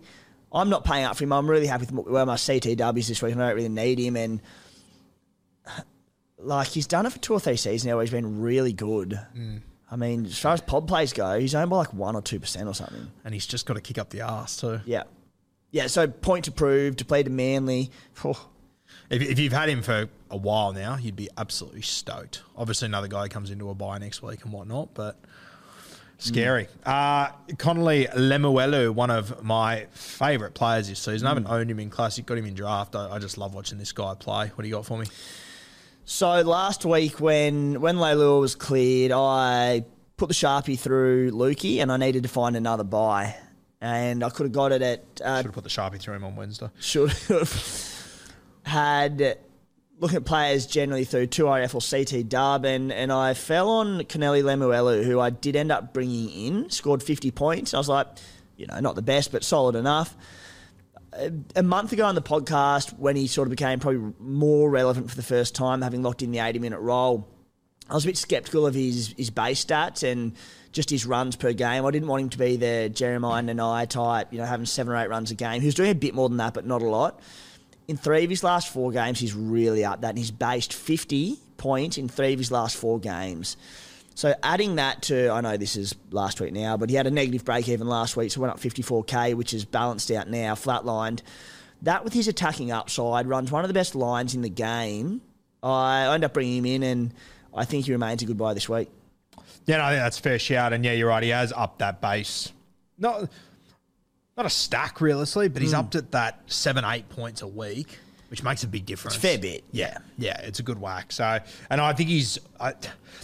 I'm 0.51 0.69
not 0.69 0.83
paying 0.83 1.05
up 1.05 1.15
for 1.15 1.23
him. 1.23 1.31
I'm 1.31 1.49
really 1.49 1.67
happy 1.67 1.85
with 1.91 2.05
where 2.07 2.25
my 2.25 2.35
CTWs 2.35 3.07
this 3.07 3.21
week. 3.21 3.35
I 3.35 3.37
don't 3.39 3.55
really 3.55 3.69
need 3.69 3.97
him, 3.99 4.17
and 4.17 4.41
like 6.37 6.67
he's 6.67 6.87
done 6.87 7.05
it 7.05 7.13
for 7.13 7.19
two 7.19 7.33
or 7.33 7.39
three 7.39 7.55
seasons 7.55 7.85
now. 7.85 7.95
Where 7.95 8.03
he's 8.03 8.11
been 8.11 8.41
really 8.41 8.73
good. 8.73 9.19
Mm. 9.35 9.61
I 9.93 9.95
mean, 9.95 10.25
as 10.25 10.39
far 10.39 10.53
as 10.53 10.61
pod 10.61 10.87
plays 10.87 11.13
go, 11.13 11.39
he's 11.39 11.53
owned 11.53 11.69
by 11.69 11.77
like 11.77 11.93
one 11.93 12.15
or 12.15 12.21
two 12.23 12.39
percent 12.39 12.67
or 12.67 12.73
something. 12.73 13.11
and 13.23 13.31
he's 13.33 13.45
just 13.45 13.67
got 13.67 13.75
to 13.75 13.81
kick 13.81 13.99
up 13.99 14.09
the 14.09 14.21
arse 14.21 14.57
too. 14.57 14.79
Yeah, 14.85 15.03
yeah. 15.69 15.85
So 15.85 16.07
point 16.07 16.45
to 16.45 16.51
prove 16.51 16.95
to 16.97 17.05
play 17.05 17.21
to 17.21 17.29
Manly. 17.29 17.91
Oh, 18.25 18.47
If, 19.11 19.21
if 19.21 19.37
you've 19.37 19.53
had 19.53 19.69
him 19.69 19.83
for 19.83 20.09
a 20.31 20.37
while 20.37 20.73
now, 20.73 20.97
you'd 20.97 21.15
be 21.15 21.29
absolutely 21.37 21.83
stoked. 21.83 22.41
Obviously, 22.57 22.87
another 22.87 23.07
guy 23.07 23.27
comes 23.27 23.51
into 23.51 23.69
a 23.69 23.75
buy 23.75 23.99
next 23.99 24.23
week 24.23 24.43
and 24.43 24.51
whatnot, 24.51 24.95
but 24.95 25.19
scary. 26.17 26.67
Uh, 26.85 27.27
Connelly 27.59 28.07
Lemuelu, 28.07 28.89
one 28.89 29.11
of 29.11 29.43
my 29.43 29.85
favourite 29.91 30.55
players 30.55 30.87
this 30.89 30.99
season. 30.99 31.27
I 31.27 31.31
haven't 31.31 31.47
owned 31.47 31.69
him 31.69 31.79
in 31.79 31.91
classic, 31.91 32.25
got 32.25 32.37
him 32.39 32.45
in 32.45 32.55
draft. 32.55 32.95
I, 32.95 33.11
I 33.11 33.19
just 33.19 33.37
love 33.37 33.53
watching 33.53 33.77
this 33.77 33.91
guy 33.91 34.15
play. 34.15 34.47
What 34.55 34.63
do 34.63 34.67
you 34.67 34.73
got 34.73 34.85
for 34.87 34.97
me? 34.97 35.05
So 36.05 36.41
last 36.41 36.85
week 36.85 37.19
when 37.19 37.79
when 37.79 37.95
Leilua 37.95 38.39
was 38.39 38.55
cleared, 38.55 39.11
I 39.11 39.85
put 40.17 40.27
the 40.27 40.33
sharpie 40.33 40.77
through 40.77 41.31
Luki, 41.31 41.77
and 41.81 41.91
I 41.91 41.97
needed 41.97 42.23
to 42.23 42.29
find 42.29 42.55
another 42.55 42.83
buy, 42.83 43.35
and 43.79 44.23
I 44.23 44.29
could 44.29 44.43
have 44.47 44.51
got 44.51 44.71
it 44.71 44.81
at 44.81 45.21
uh, 45.23 45.37
Should 45.37 45.45
have 45.45 45.53
put 45.53 45.63
the 45.63 45.69
sharpie 45.69 45.99
through 45.99 46.15
him 46.15 46.23
on 46.25 46.35
Wednesday. 46.35 46.69
should 46.79 47.11
have 47.11 48.21
had 48.65 49.37
looking 49.99 50.17
at 50.17 50.25
players 50.25 50.65
generally 50.65 51.05
through 51.05 51.27
2RF 51.27 51.75
or 51.75 51.81
CT 51.81 52.27
Dub, 52.27 52.65
and, 52.65 52.91
and 52.91 53.11
I 53.11 53.33
fell 53.33 53.69
on 53.69 54.03
Connelly 54.05 54.41
Lemuelu, 54.41 55.03
who 55.05 55.19
I 55.21 55.29
did 55.29 55.55
end 55.55 55.71
up 55.71 55.93
bringing 55.93 56.29
in, 56.29 56.69
scored 56.69 57.01
50 57.01 57.31
points. 57.31 57.73
I 57.73 57.77
was 57.77 57.87
like, 57.87 58.07
you 58.57 58.67
know, 58.67 58.79
not 58.81 58.95
the 58.95 59.01
best, 59.01 59.31
but 59.31 59.45
solid 59.45 59.75
enough. 59.75 60.17
A, 61.55 61.63
month 61.63 61.91
ago 61.91 62.05
on 62.05 62.15
the 62.15 62.21
podcast, 62.21 62.97
when 62.97 63.15
he 63.15 63.27
sort 63.27 63.47
of 63.47 63.49
became 63.51 63.79
probably 63.79 64.13
more 64.19 64.69
relevant 64.69 65.09
for 65.09 65.15
the 65.15 65.23
first 65.23 65.55
time, 65.55 65.81
having 65.81 66.01
locked 66.01 66.21
in 66.21 66.31
the 66.31 66.39
80 66.39 66.59
minute 66.59 66.79
role, 66.79 67.27
I 67.89 67.93
was 67.93 68.05
a 68.05 68.07
bit 68.07 68.17
sceptical 68.17 68.65
of 68.65 68.73
his, 68.73 69.13
his 69.17 69.29
base 69.29 69.63
stats 69.63 70.09
and 70.09 70.33
just 70.71 70.89
his 70.89 71.05
runs 71.05 71.35
per 71.35 71.53
game. 71.53 71.85
I 71.85 71.91
didn't 71.91 72.07
want 72.07 72.23
him 72.23 72.29
to 72.29 72.37
be 72.37 72.55
the 72.55 72.89
Jeremiah 72.89 73.43
Nanai 73.43 73.87
type, 73.87 74.31
you 74.31 74.39
know, 74.39 74.45
having 74.45 74.65
seven 74.65 74.93
or 74.93 74.97
eight 74.97 75.09
runs 75.09 75.31
a 75.31 75.35
game. 75.35 75.61
He 75.61 75.67
was 75.67 75.75
doing 75.75 75.91
a 75.91 75.95
bit 75.95 76.15
more 76.15 76.29
than 76.29 76.37
that, 76.37 76.53
but 76.53 76.65
not 76.65 76.81
a 76.81 76.87
lot. 76.87 77.19
In 77.87 77.97
three 77.97 78.23
of 78.23 78.29
his 78.29 78.43
last 78.43 78.69
four 78.69 78.91
games, 78.91 79.19
he's 79.19 79.33
really 79.35 79.83
up 79.83 80.01
that, 80.01 80.09
and 80.09 80.17
he's 80.17 80.31
based 80.31 80.73
50 80.73 81.37
points 81.57 81.97
in 81.97 82.07
three 82.07 82.33
of 82.33 82.39
his 82.39 82.51
last 82.51 82.77
four 82.77 82.99
games. 82.99 83.57
So 84.15 84.35
adding 84.43 84.75
that 84.75 85.03
to, 85.03 85.29
I 85.29 85.41
know 85.41 85.57
this 85.57 85.75
is 85.75 85.95
last 86.11 86.39
week 86.39 86.53
now, 86.53 86.77
but 86.77 86.89
he 86.89 86.95
had 86.95 87.07
a 87.07 87.11
negative 87.11 87.43
break 87.45 87.67
even 87.67 87.87
last 87.87 88.15
week, 88.15 88.31
so 88.31 88.41
went 88.41 88.53
up 88.53 88.59
54k, 88.59 89.33
which 89.33 89.53
is 89.53 89.65
balanced 89.65 90.11
out 90.11 90.29
now, 90.29 90.53
flatlined. 90.55 91.21
That 91.81 92.03
with 92.03 92.13
his 92.13 92.27
attacking 92.27 92.71
upside 92.71 93.27
runs 93.27 93.51
one 93.51 93.63
of 93.63 93.67
the 93.67 93.73
best 93.73 93.95
lines 93.95 94.35
in 94.35 94.41
the 94.41 94.49
game. 94.49 95.21
I 95.61 96.13
end 96.13 96.23
up 96.23 96.33
bringing 96.33 96.57
him 96.57 96.65
in, 96.65 96.83
and 96.83 97.13
I 97.53 97.65
think 97.65 97.85
he 97.85 97.91
remains 97.91 98.21
a 98.21 98.25
good 98.25 98.37
buy 98.37 98.53
this 98.53 98.69
week. 98.69 98.89
Yeah, 99.65 99.77
no, 99.77 99.83
I 99.83 99.91
think 99.91 100.03
that's 100.03 100.19
a 100.19 100.21
fair 100.21 100.39
shout. 100.39 100.73
And 100.73 100.83
yeah, 100.83 100.93
you're 100.93 101.09
right. 101.09 101.23
He 101.23 101.29
has 101.29 101.53
upped 101.53 101.79
that 101.79 102.01
base. 102.01 102.51
Not, 102.97 103.29
not 104.37 104.45
a 104.45 104.49
stack, 104.49 105.01
realistically, 105.01 105.49
but 105.49 105.61
he's 105.61 105.71
hmm. 105.71 105.79
upped 105.79 105.95
it 105.95 106.11
that 106.11 106.41
seven, 106.47 106.85
eight 106.85 107.09
points 107.09 107.41
a 107.41 107.47
week, 107.47 107.97
which 108.33 108.41
makes 108.41 108.63
a 108.63 108.67
big 108.67 108.83
difference. 108.83 109.13
It's 109.15 109.23
a 109.23 109.27
fair 109.27 109.37
bit. 109.37 109.63
Yeah, 109.71 109.95
yeah, 110.17 110.41
it's 110.41 110.57
a 110.57 110.63
good 110.63 110.81
whack. 110.81 111.11
So, 111.11 111.37
and 111.69 111.79
I 111.79 111.93
think 111.93 112.09
he's. 112.09 112.39
I, 112.59 112.73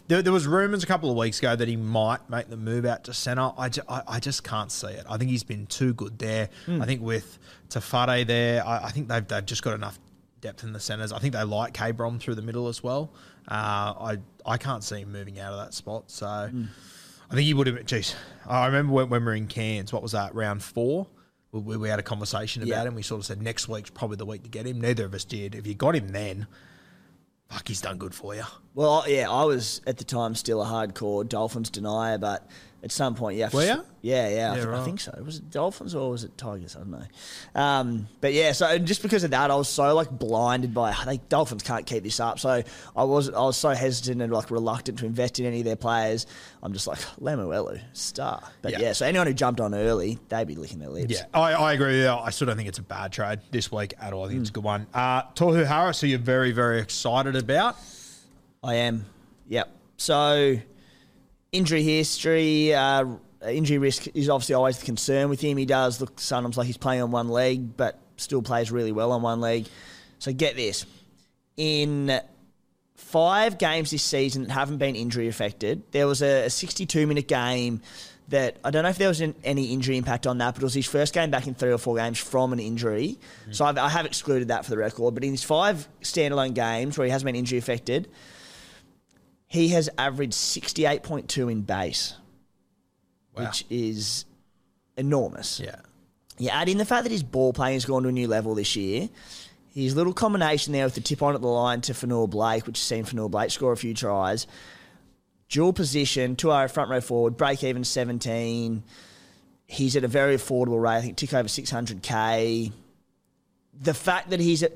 there, 0.08 0.22
there 0.22 0.32
was 0.32 0.46
rumours 0.46 0.84
a 0.84 0.86
couple 0.86 1.10
of 1.10 1.18
weeks 1.18 1.40
ago 1.40 1.56
that 1.56 1.68
he 1.68 1.76
might 1.78 2.30
make 2.30 2.48
the 2.48 2.58
move 2.58 2.86
out 2.86 3.06
to 3.06 3.14
centre. 3.16 3.50
I, 3.58 3.70
ju- 3.70 3.82
I, 3.90 4.04
I 4.08 4.20
just 4.20 4.44
can't 4.44 4.72
see 4.72 4.90
it. 4.90 5.04
I 5.10 5.18
think 5.18 5.32
he's 5.32 5.42
been 5.42 5.66
too 5.66 5.96
good 5.96 6.20
there. 6.20 6.50
I 6.68 6.86
think 6.86 7.02
with 7.02 7.40
Tafade 7.70 8.28
there, 8.28 8.64
I, 8.64 8.84
I 8.86 8.92
think 8.92 9.08
they've 9.08 9.28
they've 9.28 9.44
just 9.44 9.64
got 9.64 9.74
enough 9.74 9.98
depth 10.42 10.64
in 10.64 10.74
the 10.74 10.80
centres. 10.80 11.12
I 11.12 11.18
think 11.18 11.34
they 11.34 11.42
like 11.44 11.74
K 11.74 11.90
Brom 11.90 12.20
through 12.20 12.36
the 12.36 12.44
middle 12.44 12.68
as 12.68 12.84
well. 12.84 13.12
Uh, 13.48 13.56
I 14.00 14.18
I 14.46 14.58
can't 14.60 14.84
see 14.84 15.00
him 15.00 15.12
moving 15.12 15.40
out 15.40 15.54
of 15.54 15.58
that 15.66 15.74
spot. 15.74 16.12
So. 16.12 16.28
I 17.32 17.36
think 17.36 17.46
he 17.46 17.54
would 17.56 17.66
have. 17.66 17.84
Geez, 17.86 18.16
I 18.48 18.68
remember 18.68 18.94
when, 18.94 19.10
when 19.10 19.22
we 19.22 19.26
were 19.26 19.34
in 19.34 19.48
Cairns. 19.48 19.92
What 19.92 20.04
was 20.04 20.12
that? 20.12 20.36
Round 20.36 20.62
four. 20.64 21.08
We, 21.52 21.78
we 21.78 21.90
had 21.90 22.00
a 22.00 22.04
conversation 22.04 22.62
about 22.64 22.70
Yeah. 22.70 22.84
him. 22.88 22.96
We 22.96 23.02
sort 23.02 23.20
of 23.20 23.26
said 23.26 23.42
next 23.42 23.68
week's 23.68 23.90
probably 23.90 24.18
the 24.18 24.26
week 24.26 24.44
to 24.44 24.50
get 24.50 24.66
him. 24.68 24.80
Neither 24.80 25.06
of 25.06 25.14
us 25.14 25.24
did. 25.26 25.56
If 25.56 25.66
you 25.66 25.74
got 25.74 25.96
him 25.96 26.10
then, 26.10 26.48
Fuck, 27.50 27.68
he's 27.68 27.82
done 27.82 27.98
good 27.98 28.14
for 28.14 28.36
you. 28.36 28.44
Well, 28.76 29.04
yeah, 29.08 29.28
I 29.28 29.44
was 29.44 29.82
at 29.88 29.98
the 29.98 30.04
time 30.04 30.36
still 30.36 30.62
a 30.62 30.66
hardcore 30.68 31.28
Dolphins 31.28 31.72
denier, 31.72 32.20
but 32.20 32.48
at 32.82 32.92
some 32.92 33.14
point, 33.16 33.38
yeah. 33.38 33.50
Were 33.52 33.64
ya? 33.66 33.82
Yeah, 34.02 34.30
yeah, 34.30 34.30
I, 34.30 34.32
Yeah, 34.32 34.54
th- 34.56 34.66
I 34.66 34.70
right. 34.70 34.86
think 34.86 35.00
so. 35.02 35.22
Was 35.26 35.38
it 35.38 35.50
Dolphins 35.52 35.94
or 35.94 36.12
was 36.12 36.24
it 36.24 36.38
Tigers? 36.38 36.78
I 36.78 36.80
don't 36.80 36.92
know. 36.92 37.04
Um, 37.62 38.08
but 38.22 38.34
yeah, 38.34 38.54
so 38.54 38.78
just 38.78 39.02
because 39.02 39.26
of 39.26 39.32
that, 39.32 39.52
I 39.52 39.56
was 39.56 39.68
so 39.68 39.94
like 39.94 40.10
blinded 40.10 40.74
by 40.74 40.96
like 41.06 41.28
Dolphins 41.28 41.64
can't 41.64 41.86
keep 41.86 42.04
this 42.04 42.20
up. 42.22 42.40
So 42.40 42.64
I 42.96 43.04
was 43.04 43.30
I 43.30 43.42
was 43.42 43.58
so 43.58 43.70
hesitant 43.72 44.22
and 44.22 44.32
like 44.32 44.50
reluctant 44.52 45.00
to 45.00 45.06
invest 45.06 45.40
in 45.40 45.46
any 45.46 45.60
of 45.60 45.66
their 45.66 45.76
players. 45.76 46.26
I'm 46.64 46.72
just 46.72 46.88
like 46.88 47.00
Lemuelu 47.20 47.82
star. 47.92 48.42
But 48.62 48.72
Yeah. 48.72 48.80
yeah. 48.80 48.94
so 48.94 49.06
anyone 49.06 49.28
who 49.28 49.34
jumped 49.34 49.60
on 49.60 49.76
early, 49.76 50.18
they'd 50.30 50.48
be 50.48 50.56
licking 50.56 50.80
their 50.80 50.90
lips. 50.90 51.14
Yeah, 51.14 51.26
I, 51.34 51.52
I 51.54 51.74
agree 51.74 51.98
with 51.98 52.04
you. 52.06 52.10
I 52.10 52.30
still 52.30 52.48
don't 52.48 52.56
think 52.56 52.70
it's 52.70 52.80
a 52.80 52.84
bad 52.84 53.12
trade 53.12 53.40
this 53.52 53.70
week 53.72 53.94
at 54.00 54.14
all. 54.14 54.24
I 54.24 54.30
think 54.30 54.40
it's 54.40 54.50
a 54.50 54.54
good 54.54 54.64
one. 54.64 54.88
Uh, 54.94 55.24
Tohu 55.34 55.66
Harris, 55.66 56.00
who 56.00 56.08
you're 56.08 56.20
very, 56.20 56.52
very 56.54 56.80
excited 56.80 57.36
about. 57.36 57.76
I 58.64 58.76
am. 58.76 59.06
Yep. 59.50 59.70
So, 59.98 60.58
injury 61.52 61.84
history, 61.84 62.74
uh, 62.74 63.06
injury 63.48 63.78
risk 63.78 64.08
is 64.14 64.30
obviously 64.30 64.56
always 64.56 64.80
the 64.80 64.86
concern 64.86 65.30
with 65.30 65.42
him. 65.42 65.58
He 65.58 65.66
does 65.66 66.00
look 66.02 66.20
sometimes 66.20 66.58
like 66.58 66.68
he's 66.68 66.78
playing 66.78 67.02
on 67.02 67.12
one 67.12 67.30
leg, 67.30 67.76
but 67.78 68.00
still 68.18 68.42
plays 68.42 68.72
really 68.72 68.92
well 68.92 69.12
on 69.12 69.22
one 69.22 69.42
leg. 69.42 69.68
So, 70.20 70.34
get 70.34 70.56
this. 70.56 70.86
In 71.58 72.20
five 72.96 73.58
games 73.58 73.92
this 73.92 74.04
season 74.04 74.44
that 74.44 74.52
haven't 74.52 74.78
been 74.78 74.96
injury 74.96 75.28
affected, 75.28 75.84
there 75.92 76.08
was 76.08 76.22
a, 76.22 76.46
a 76.46 76.50
62 76.50 77.08
minute 77.08 77.28
game 77.28 77.82
that 78.30 78.58
I 78.64 78.72
don't 78.72 78.84
know 78.84 78.90
if 78.90 78.98
there 78.98 79.08
was 79.08 79.22
an, 79.22 79.36
any 79.44 79.74
injury 79.74 79.98
impact 79.98 80.28
on 80.28 80.38
that, 80.38 80.54
but 80.54 80.62
it 80.62 80.66
was 80.66 80.74
his 80.74 80.86
first 80.86 81.14
game 81.14 81.32
back 81.32 81.48
in 81.48 81.56
three 81.56 81.72
or 81.72 81.78
four 81.78 81.96
games 81.96 82.20
from 82.20 82.54
an 82.54 82.60
injury. 82.60 83.18
So 83.52 83.66
I've, 83.66 83.78
I 83.78 83.90
have 83.90 84.06
excluded 84.06 84.50
that 84.50 84.66
for 84.66 84.72
the 84.72 84.78
record. 84.78 85.16
But 85.16 85.24
in 85.24 85.32
his 85.32 85.44
five 85.44 85.88
standalone 86.02 86.54
games 86.54 86.98
where 86.98 87.06
he 87.06 87.12
hasn't 87.12 87.26
been 87.26 87.36
injury 87.36 87.58
affected, 87.58 88.08
he 89.50 89.70
has 89.70 89.90
averaged 89.98 90.34
68.2 90.34 91.52
in 91.52 91.62
base, 91.62 92.14
which 93.34 93.66
is 93.70 94.26
enormous. 94.96 95.60
Yeah. 95.60 95.78
You 96.38 96.50
add 96.50 96.70
in 96.70 96.78
the 96.78 96.86
fact 96.86 97.04
that 97.04 97.12
his 97.12 97.24
ball 97.24 97.52
playing 97.52 97.74
has 97.74 97.86
gone 97.86 98.04
to 98.04 98.10
a 98.10 98.12
new 98.12 98.28
level 98.28 98.54
this 98.56 98.76
year. 98.76 99.10
His 99.74 99.96
little 99.96 100.14
combination 100.14 100.72
there 100.72 100.86
with 100.86 100.96
the 100.96 101.02
tip 101.02 101.22
on 101.24 101.36
at 101.36 101.42
the 101.42 101.48
line 101.48 101.82
to 101.82 101.94
Fonua-Blake, 101.94 102.68
which 102.68 102.78
has 102.78 102.86
seen 102.86 103.04
Fonua-Blake 103.04 103.50
score 103.50 103.72
a 103.72 103.78
few 103.78 103.94
tries. 103.94 104.46
Dual 105.50 105.74
position, 105.74 106.36
two 106.36 106.52
hour 106.52 106.68
front 106.68 106.92
row 106.92 107.02
forward, 107.02 107.36
break 107.36 107.64
even 107.64 107.84
17. 107.84 108.84
He's 109.66 109.96
at 109.96 110.04
a 110.04 110.08
very 110.08 110.36
affordable 110.36 110.82
rate, 110.82 110.98
I 110.98 111.02
think 111.02 111.18
tick 111.18 111.34
over 111.34 111.50
600k. 111.50 112.72
The 113.82 113.94
fact 113.94 114.30
that 114.30 114.40
he's 114.40 114.62
at, 114.62 114.74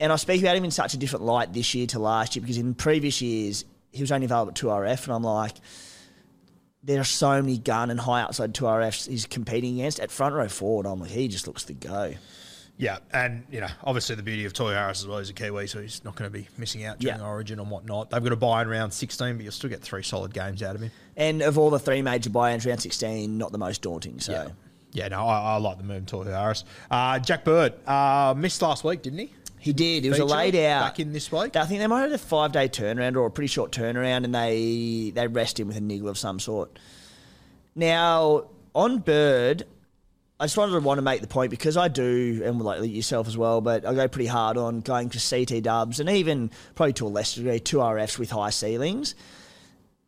and 0.00 0.12
I 0.12 0.16
speak 0.16 0.40
about 0.40 0.56
him 0.56 0.64
in 0.64 0.70
such 0.72 0.94
a 0.94 0.96
different 0.96 1.24
light 1.24 1.52
this 1.52 1.74
year 1.74 1.86
to 1.88 2.00
last 2.00 2.34
year 2.34 2.40
because 2.40 2.58
in 2.58 2.74
previous 2.74 3.20
years 3.22 3.64
he 3.92 4.02
was 4.02 4.12
only 4.12 4.26
available 4.26 4.50
at 4.50 4.56
2RF, 4.56 5.04
and 5.04 5.12
I'm 5.14 5.22
like, 5.24 5.54
there 6.82 7.00
are 7.00 7.04
so 7.04 7.40
many 7.42 7.58
gun 7.58 7.90
and 7.90 8.00
high 8.00 8.22
outside 8.22 8.54
2RFs 8.54 9.08
he's 9.08 9.26
competing 9.26 9.80
against. 9.80 10.00
At 10.00 10.10
front 10.10 10.34
row 10.34 10.48
forward, 10.48 10.86
I'm 10.86 11.00
like, 11.00 11.10
he 11.10 11.28
just 11.28 11.46
looks 11.46 11.64
the 11.64 11.74
go. 11.74 12.14
Yeah, 12.78 13.00
and 13.12 13.44
you 13.50 13.60
know, 13.60 13.68
obviously 13.84 14.14
the 14.16 14.22
beauty 14.22 14.46
of 14.46 14.54
Tohu 14.54 14.72
Harris 14.72 15.02
as 15.02 15.06
well. 15.06 15.18
He's 15.18 15.28
a 15.28 15.34
Kiwi, 15.34 15.66
so 15.66 15.82
he's 15.82 16.02
not 16.02 16.16
going 16.16 16.32
to 16.32 16.38
be 16.38 16.48
missing 16.56 16.82
out 16.84 16.98
during 16.98 17.20
Yeah. 17.20 17.26
Origin 17.26 17.60
and 17.60 17.70
whatnot. 17.70 18.08
They've 18.08 18.22
got 18.22 18.32
a 18.32 18.36
buy 18.36 18.62
in 18.62 18.68
round 18.68 18.94
16, 18.94 19.36
but 19.36 19.42
you'll 19.42 19.52
still 19.52 19.68
get 19.68 19.82
three 19.82 20.02
solid 20.02 20.32
games 20.32 20.62
out 20.62 20.76
of 20.76 20.80
him. 20.80 20.90
And 21.14 21.42
of 21.42 21.58
all 21.58 21.68
the 21.68 21.78
three 21.78 22.00
major 22.00 22.30
buy-ins, 22.30 22.64
round 22.64 22.80
16, 22.80 23.36
not 23.36 23.52
the 23.52 23.58
most 23.58 23.82
daunting. 23.82 24.18
So, 24.18 24.32
Yeah, 24.32 24.48
yeah 24.92 25.08
no, 25.08 25.26
I, 25.26 25.40
I 25.40 25.56
like 25.58 25.76
the 25.76 25.84
move, 25.84 26.06
Tohu 26.06 26.24
Harris. 26.24 26.64
Uh, 26.90 27.18
Jack 27.18 27.44
Bird 27.44 27.74
uh, 27.86 28.32
missed 28.34 28.62
last 28.62 28.82
week, 28.82 29.02
didn't 29.02 29.18
he? 29.18 29.34
He 29.60 29.72
did. 29.74 30.06
It 30.06 30.10
was 30.10 30.18
a 30.18 30.24
laid 30.24 30.56
out. 30.56 30.82
back 30.82 31.00
in 31.00 31.12
this 31.12 31.30
week. 31.30 31.54
I 31.54 31.66
think 31.66 31.80
they 31.80 31.86
might 31.86 32.00
have 32.00 32.10
had 32.10 32.20
a 32.20 32.22
five 32.22 32.50
day 32.50 32.68
turnaround 32.68 33.14
or 33.16 33.26
a 33.26 33.30
pretty 33.30 33.48
short 33.48 33.72
turnaround, 33.72 34.24
and 34.24 34.34
they 34.34 35.12
they 35.14 35.26
rest 35.26 35.60
him 35.60 35.68
with 35.68 35.76
a 35.76 35.80
niggle 35.80 36.08
of 36.08 36.18
some 36.18 36.40
sort. 36.40 36.78
Now 37.74 38.48
on 38.74 38.98
Bird, 38.98 39.64
I 40.38 40.44
just 40.44 40.56
wanted 40.56 40.72
to 40.72 40.80
want 40.80 40.96
to 40.96 41.02
make 41.02 41.20
the 41.20 41.26
point 41.26 41.50
because 41.50 41.76
I 41.76 41.88
do, 41.88 42.40
and 42.42 42.60
like 42.60 42.82
yourself 42.90 43.28
as 43.28 43.36
well, 43.36 43.60
but 43.60 43.84
I 43.84 43.92
go 43.92 44.08
pretty 44.08 44.28
hard 44.28 44.56
on 44.56 44.80
going 44.80 45.10
to 45.10 45.20
CT 45.20 45.62
dubs 45.62 46.00
and 46.00 46.08
even 46.08 46.50
probably 46.74 46.94
to 46.94 47.06
a 47.06 47.08
lesser 47.08 47.42
degree 47.42 47.60
two 47.60 47.78
RFs 47.78 48.18
with 48.18 48.30
high 48.30 48.50
ceilings. 48.50 49.14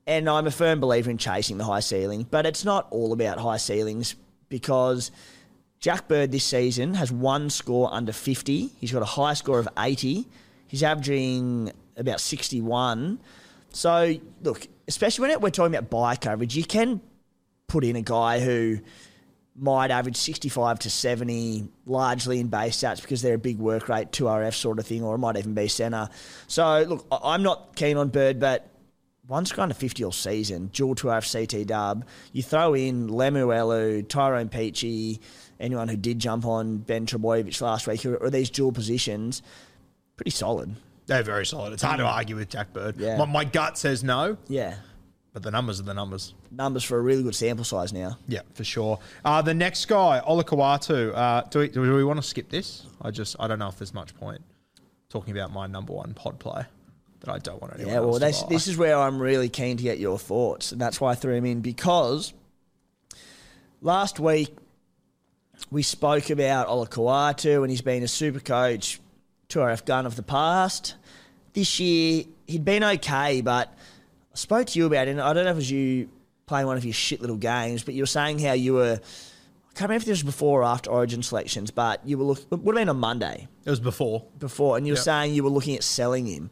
And 0.07 0.29
I'm 0.29 0.47
a 0.47 0.51
firm 0.51 0.81
believer 0.81 1.11
in 1.11 1.19
chasing 1.19 1.59
the 1.59 1.65
high 1.65 1.81
ceiling, 1.81 2.27
but 2.29 2.47
it's 2.47 2.65
not 2.65 2.89
all 2.91 3.13
about 3.13 3.39
high 3.39 3.59
ceilings 3.59 4.17
because 4.49 5.13
Jack 5.83 6.07
Bird 6.07 6.31
this 6.31 6.45
season 6.45 6.95
has 6.95 7.11
one 7.11 7.51
score 7.51 7.93
under 7.93 8.13
50. 8.13 8.71
He's 8.79 8.93
got 8.93 9.03
a 9.03 9.05
high 9.05 9.35
score 9.35 9.59
of 9.59 9.69
80. 9.77 10.29
He's 10.69 10.85
averaging 10.85 11.73
about 11.97 12.21
61. 12.21 13.19
So, 13.71 14.15
look, 14.45 14.69
especially 14.87 15.29
when 15.29 15.41
we're 15.41 15.51
talking 15.51 15.75
about 15.75 15.91
buy 15.91 16.15
coverage, 16.15 16.55
you 16.55 16.65
can 16.65 17.01
put 17.67 17.83
in 17.83 17.97
a 17.97 18.03
guy 18.03 18.39
who 18.39 18.79
might 19.57 19.91
average 19.91 20.17
65 20.17 20.79
to 20.79 20.89
70, 20.89 21.69
largely 21.85 22.39
in 22.39 22.47
base 22.47 22.77
stats 22.77 23.03
because 23.03 23.21
they're 23.21 23.35
a 23.35 23.39
big 23.39 23.59
work 23.59 23.89
rate, 23.89 24.13
2RF 24.13 24.55
sort 24.55 24.79
of 24.79 24.87
thing, 24.87 25.03
or 25.03 25.17
it 25.17 25.19
might 25.19 25.37
even 25.37 25.53
be 25.53 25.67
centre. 25.67 26.09
So, 26.47 26.85
look, 26.89 27.07
I'm 27.11 27.43
not 27.43 27.75
keen 27.75 27.97
on 27.97 28.09
Bird, 28.09 28.39
but 28.39 28.69
one 29.27 29.47
score 29.47 29.63
under 29.63 29.75
50 29.75 30.05
all 30.05 30.13
season, 30.13 30.69
dual 30.73 30.95
2RF 30.95 31.51
CT 31.51 31.67
dub. 31.67 32.05
You 32.33 32.43
throw 32.43 32.75
in 32.75 33.09
Lemuelu, 33.09 34.09
Tyrone 34.09 34.49
Peachy, 34.49 35.21
anyone 35.63 35.89
who 35.89 35.97
did 35.97 36.19
jump 36.19 36.45
on 36.45 36.79
Ben 36.79 37.07
Trbojevic 37.07 37.61
last 37.63 37.87
week, 37.87 38.05
or, 38.05 38.29
these 38.31 38.51
dual 38.51 38.73
positions, 38.73 39.41
pretty 40.17 40.31
solid. 40.31 40.75
They're 41.07 41.23
very 41.23 41.47
solid. 41.47 41.73
It's 41.73 41.83
hard 41.83 41.99
to 41.99 42.05
argue 42.05 42.37
with 42.37 42.49
Jack 42.51 42.73
Bird. 42.73 42.97
Yeah. 42.99 43.17
My, 43.19 43.25
my 43.25 43.45
gut 43.45 43.79
says 43.79 44.05
no, 44.05 44.37
Yeah. 44.49 44.77
but 45.33 45.43
the 45.43 45.51
numbers 45.51 45.81
are 45.81 45.85
the 45.85 45.95
numbers. 45.95 46.35
Numbers 46.51 46.85
for 46.85 46.99
a 46.99 47.01
really 47.01 47.23
good 47.23 47.35
sample 47.35 47.65
size 47.65 47.93
now. 47.93 48.19
Yeah, 48.29 48.41
for 48.55 48.65
sure. 48.65 48.99
Uh, 49.25 49.41
the 49.43 49.55
next 49.55 49.87
guy, 49.87 50.21
Olakau'atu. 50.27 51.13
Uh, 51.15 51.43
do, 51.51 51.59
we, 51.61 51.69
do 51.69 51.81
we 51.81 52.05
want 52.05 52.21
to 52.21 52.27
skip 52.27 52.49
this? 52.51 52.87
I 53.01 53.11
just 53.11 53.37
I 53.41 53.49
don't 53.49 53.59
know 53.59 53.69
if 53.69 53.79
there's 53.79 53.95
much 53.95 54.15
point 54.17 54.43
talking 55.09 55.37
about 55.37 55.53
my 55.53 55.67
number 55.67 55.93
one 55.93 56.15
pod 56.15 56.39
play 56.39 56.65
that 57.21 57.29
I 57.31 57.39
don't 57.39 57.61
want 57.61 57.75
anyone 57.75 57.93
Yeah, 57.93 58.01
well, 58.01 58.09
else 58.11 58.19
to 58.19 58.25
this, 58.27 58.43
buy. 58.43 58.49
this 58.49 58.67
is 58.69 58.77
where 58.77 58.97
I'm 58.99 59.19
really 59.21 59.49
keen 59.49 59.77
to 59.77 59.83
get 59.83 59.99
your 59.99 60.19
thoughts, 60.19 60.73
and 60.73 60.81
that's 60.81 61.01
why 61.01 61.13
I 61.13 61.15
threw 61.15 61.35
him 61.35 61.45
in 61.45 61.61
because 61.61 62.33
last 63.81 64.19
week 64.21 64.57
we 65.71 65.83
spoke 65.83 66.31
about 66.31 66.69
Olakau'atu 66.69 67.63
and 67.63 67.71
he's 67.71 67.83
been 67.83 68.03
a 68.03 68.09
super 68.09 68.41
coach, 68.41 69.01
2RF 69.49 69.85
gun 69.85 70.07
of 70.07 70.17
the 70.17 70.23
past. 70.23 70.95
This 71.53 71.81
year 71.81 72.25
he'd 72.47 72.65
been 72.65 72.85
okay, 72.85 73.41
but 73.41 73.69
I 74.33 74.37
spoke 74.37 74.67
to 74.69 74.79
you 74.79 74.87
about 74.87 75.09
it, 75.09 75.13
and 75.13 75.21
I 75.21 75.33
don't 75.33 75.45
know 75.45 75.51
if 75.51 75.57
it 75.57 75.57
was 75.57 75.71
you 75.71 76.09
playing 76.47 76.67
one 76.67 76.77
of 76.77 76.85
your 76.85 76.95
shit 76.95 77.21
little 77.21 77.37
games, 77.37 77.83
but 77.83 77.95
you 77.95 78.03
were 78.03 78.07
saying 78.07 78.39
how 78.39 78.53
you 78.53 78.75
were. 78.75 78.99
I 79.03 79.75
can't 79.75 79.89
remember 79.89 80.03
if 80.03 80.05
this 80.05 80.19
was 80.19 80.35
before 80.35 80.61
or 80.61 80.65
after 80.65 80.91
Origin 80.91 81.23
selections, 81.23 81.71
but 81.71 82.07
you 82.07 82.19
were 82.19 82.25
look. 82.25 82.39
It 82.41 82.51
would 82.51 82.77
have 82.77 82.81
been 82.83 82.89
on 82.91 82.99
Monday 82.99 83.49
It 83.65 83.71
was 83.71 83.81
before. 83.81 84.25
before, 84.39 84.77
and 84.77 84.87
you 84.87 84.93
were 84.93 84.99
Yep. 84.99 85.05
saying 85.05 85.35
you 85.35 85.43
were 85.45 85.51
looking 85.51 85.75
at 85.77 85.83
selling 85.83 86.27
him. 86.27 86.51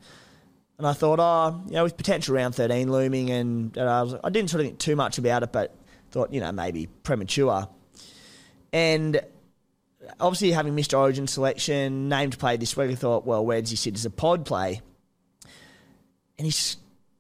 And 0.79 0.87
I 0.87 0.95
thought, 0.95 1.19
oh, 1.21 1.63
you 1.67 1.73
know, 1.75 1.85
with 1.85 1.99
potential 1.99 2.35
round 2.35 2.55
13 2.55 2.91
looming, 2.91 3.29
and, 3.31 3.77
and 3.77 3.89
I, 3.89 4.03
was, 4.03 4.15
I 4.25 4.31
didn't 4.31 4.49
sort 4.49 4.61
of 4.63 4.67
think 4.69 4.79
too 4.79 4.97
much 4.97 5.19
about 5.19 5.43
it, 5.43 5.53
but 5.53 5.75
thought, 6.11 6.33
you 6.33 6.41
know, 6.41 6.51
maybe 6.53 6.87
premature. 7.03 7.69
And 8.73 9.21
obviously, 10.18 10.53
having 10.53 10.75
missed 10.75 10.95
Origin 10.95 11.27
selection, 11.27 12.09
named 12.09 12.39
play 12.39 12.57
this 12.57 12.77
week, 12.77 12.91
I 12.91 12.95
thought, 12.95 13.27
well, 13.27 13.45
where 13.45 13.61
does 13.61 13.71
he 13.71 13.77
sit 13.77 13.95
as 13.95 14.05
a 14.05 14.11
pod 14.11 14.47
play? 14.47 14.81
And 16.39 16.47
his 16.47 16.77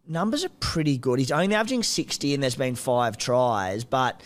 numbers 0.06 0.44
are 0.44 0.50
pretty 0.60 0.98
good. 0.98 1.18
He's 1.18 1.30
only 1.30 1.54
averaging 1.54 1.82
60, 1.82 2.34
and 2.34 2.42
there's 2.42 2.54
been 2.54 2.74
five 2.74 3.16
tries, 3.18 3.84
but 3.84 4.22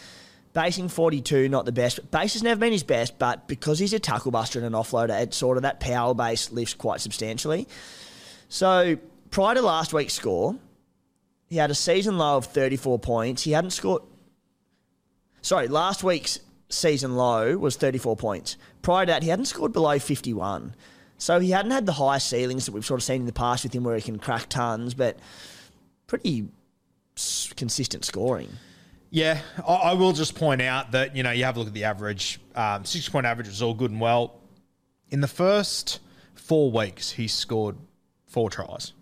basing 0.53 0.89
42, 0.89 1.49
not 1.49 1.67
the 1.67 1.73
best. 1.73 1.97
But 1.97 2.11
base 2.11 2.33
has 2.35 2.43
never 2.43 2.61
been 2.61 2.73
his 2.73 2.83
best, 2.83 3.19
but 3.19 3.47
because 3.49 3.79
he's 3.79 3.93
a 3.93 3.99
tackle 3.99 4.31
buster 4.31 4.59
and 4.59 4.67
an 4.67 4.73
offloader, 4.73 5.21
it's 5.21 5.37
sort 5.37 5.59
of 5.59 5.65
that 5.65 5.81
power 5.81 6.15
base 6.15 6.51
lifts 6.53 6.75
quite 6.75 7.01
substantially. 7.01 7.69
So 8.49 8.97
prior 9.31 9.55
to 9.57 9.63
last 9.63 9.93
week's 9.93 10.15
score, 10.15 10.57
he 11.49 11.57
had 11.57 11.71
a 11.71 11.75
season 11.75 12.19
low 12.19 12.39
of 12.39 12.47
34 12.47 12.99
points. 13.01 13.43
He 13.43 13.53
hadn't 13.53 13.71
scored. 13.71 14.03
Sorry, 15.43 15.69
last 15.69 16.03
week's 16.03 16.39
season 16.75 17.17
low 17.17 17.57
was 17.57 17.77
34 17.77 18.17
points. 18.17 18.57
Prior 18.83 19.07
to 19.07 19.13
that, 19.13 19.23
he 19.23 19.29
hadn't 19.29 19.47
scored 19.47 19.73
below 19.73 19.99
51. 19.99 20.75
So 21.19 21.41
he 21.41 21.51
hadn't 21.51 21.71
had 21.71 21.87
the 21.87 21.93
high 21.93 22.19
ceilings 22.19 22.67
that 22.67 22.73
we've 22.73 22.85
sort 22.85 23.01
of 23.01 23.05
seen 23.05 23.21
in 23.21 23.27
the 23.27 23.33
past 23.33 23.65
with 23.65 23.73
him 23.73 23.85
where 23.85 23.97
he 23.97 24.03
can 24.03 24.19
crack 24.19 24.49
tons, 24.49 24.95
but 24.95 25.19
pretty 26.07 26.49
consistent 27.57 28.05
scoring. 28.05 28.49
Yeah, 29.11 29.41
I, 29.67 29.75
I 29.75 29.93
will 29.95 30.13
just 30.13 30.35
point 30.35 30.61
out 30.61 30.91
that 30.91 31.15
you 31.15 31.23
know 31.23 31.31
you 31.31 31.45
have 31.45 31.57
a 31.57 31.61
look 31.61 31.69
at 31.69 31.75
the 31.75 31.85
average. 31.85 32.41
Um, 32.57 32.85
six 32.85 33.09
point 33.09 33.27
average 33.27 33.47
was 33.47 33.63
all 33.63 33.75
good 33.75 33.93
and 33.93 34.01
well. 34.01 34.41
In 35.09 35.21
the 35.21 35.29
first 35.29 36.01
four 36.35 36.73
weeks, 36.73 37.13
he 37.13 37.29
scored 37.29 37.77
four 38.27 38.51
tries, 38.51 38.93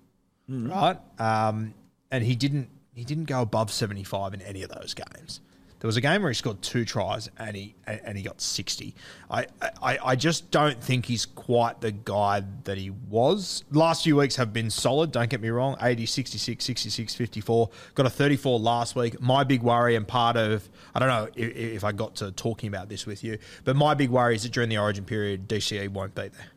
right? 0.48 0.98
Um, 1.18 1.72
and 2.10 2.22
he 2.22 2.36
didn't 2.36 2.68
he 2.94 3.04
didn't 3.04 3.24
go 3.24 3.40
above 3.40 3.72
seventy 3.72 4.04
five 4.04 4.34
in 4.34 4.42
any 4.42 4.62
of 4.62 4.70
those 4.70 4.92
games. 4.92 5.40
There 5.82 5.88
was 5.88 5.96
a 5.96 6.00
game 6.00 6.22
where 6.22 6.30
he 6.30 6.34
scored 6.34 6.62
two 6.62 6.84
tries 6.84 7.28
and 7.38 7.56
he 7.56 7.74
and 7.88 8.16
he 8.16 8.22
got 8.22 8.40
sixty. 8.40 8.94
I, 9.28 9.46
I 9.82 9.98
I 10.04 10.14
just 10.14 10.52
don't 10.52 10.80
think 10.80 11.06
he's 11.06 11.26
quite 11.26 11.80
the 11.80 11.90
guy 11.90 12.44
that 12.62 12.78
he 12.78 12.90
was. 12.90 13.64
Last 13.72 14.04
few 14.04 14.14
weeks 14.14 14.36
have 14.36 14.52
been 14.52 14.70
solid. 14.70 15.10
Don't 15.10 15.28
get 15.28 15.40
me 15.40 15.48
wrong. 15.48 15.76
80, 15.82 16.06
66, 16.06 16.64
66, 16.64 17.14
54. 17.16 17.68
Got 17.96 18.06
a 18.06 18.10
thirty 18.10 18.36
four 18.36 18.60
last 18.60 18.94
week. 18.94 19.20
My 19.20 19.42
big 19.42 19.64
worry 19.64 19.96
and 19.96 20.06
part 20.06 20.36
of 20.36 20.70
I 20.94 21.00
don't 21.00 21.08
know 21.08 21.28
if, 21.34 21.56
if 21.56 21.84
I 21.84 21.90
got 21.90 22.14
to 22.16 22.30
talking 22.30 22.68
about 22.68 22.88
this 22.88 23.04
with 23.04 23.24
you, 23.24 23.38
but 23.64 23.74
my 23.74 23.94
big 23.94 24.10
worry 24.10 24.36
is 24.36 24.44
that 24.44 24.52
during 24.52 24.68
the 24.68 24.78
Origin 24.78 25.04
period, 25.04 25.48
DCE 25.48 25.88
won't 25.88 26.14
be 26.14 26.28
there 26.28 26.52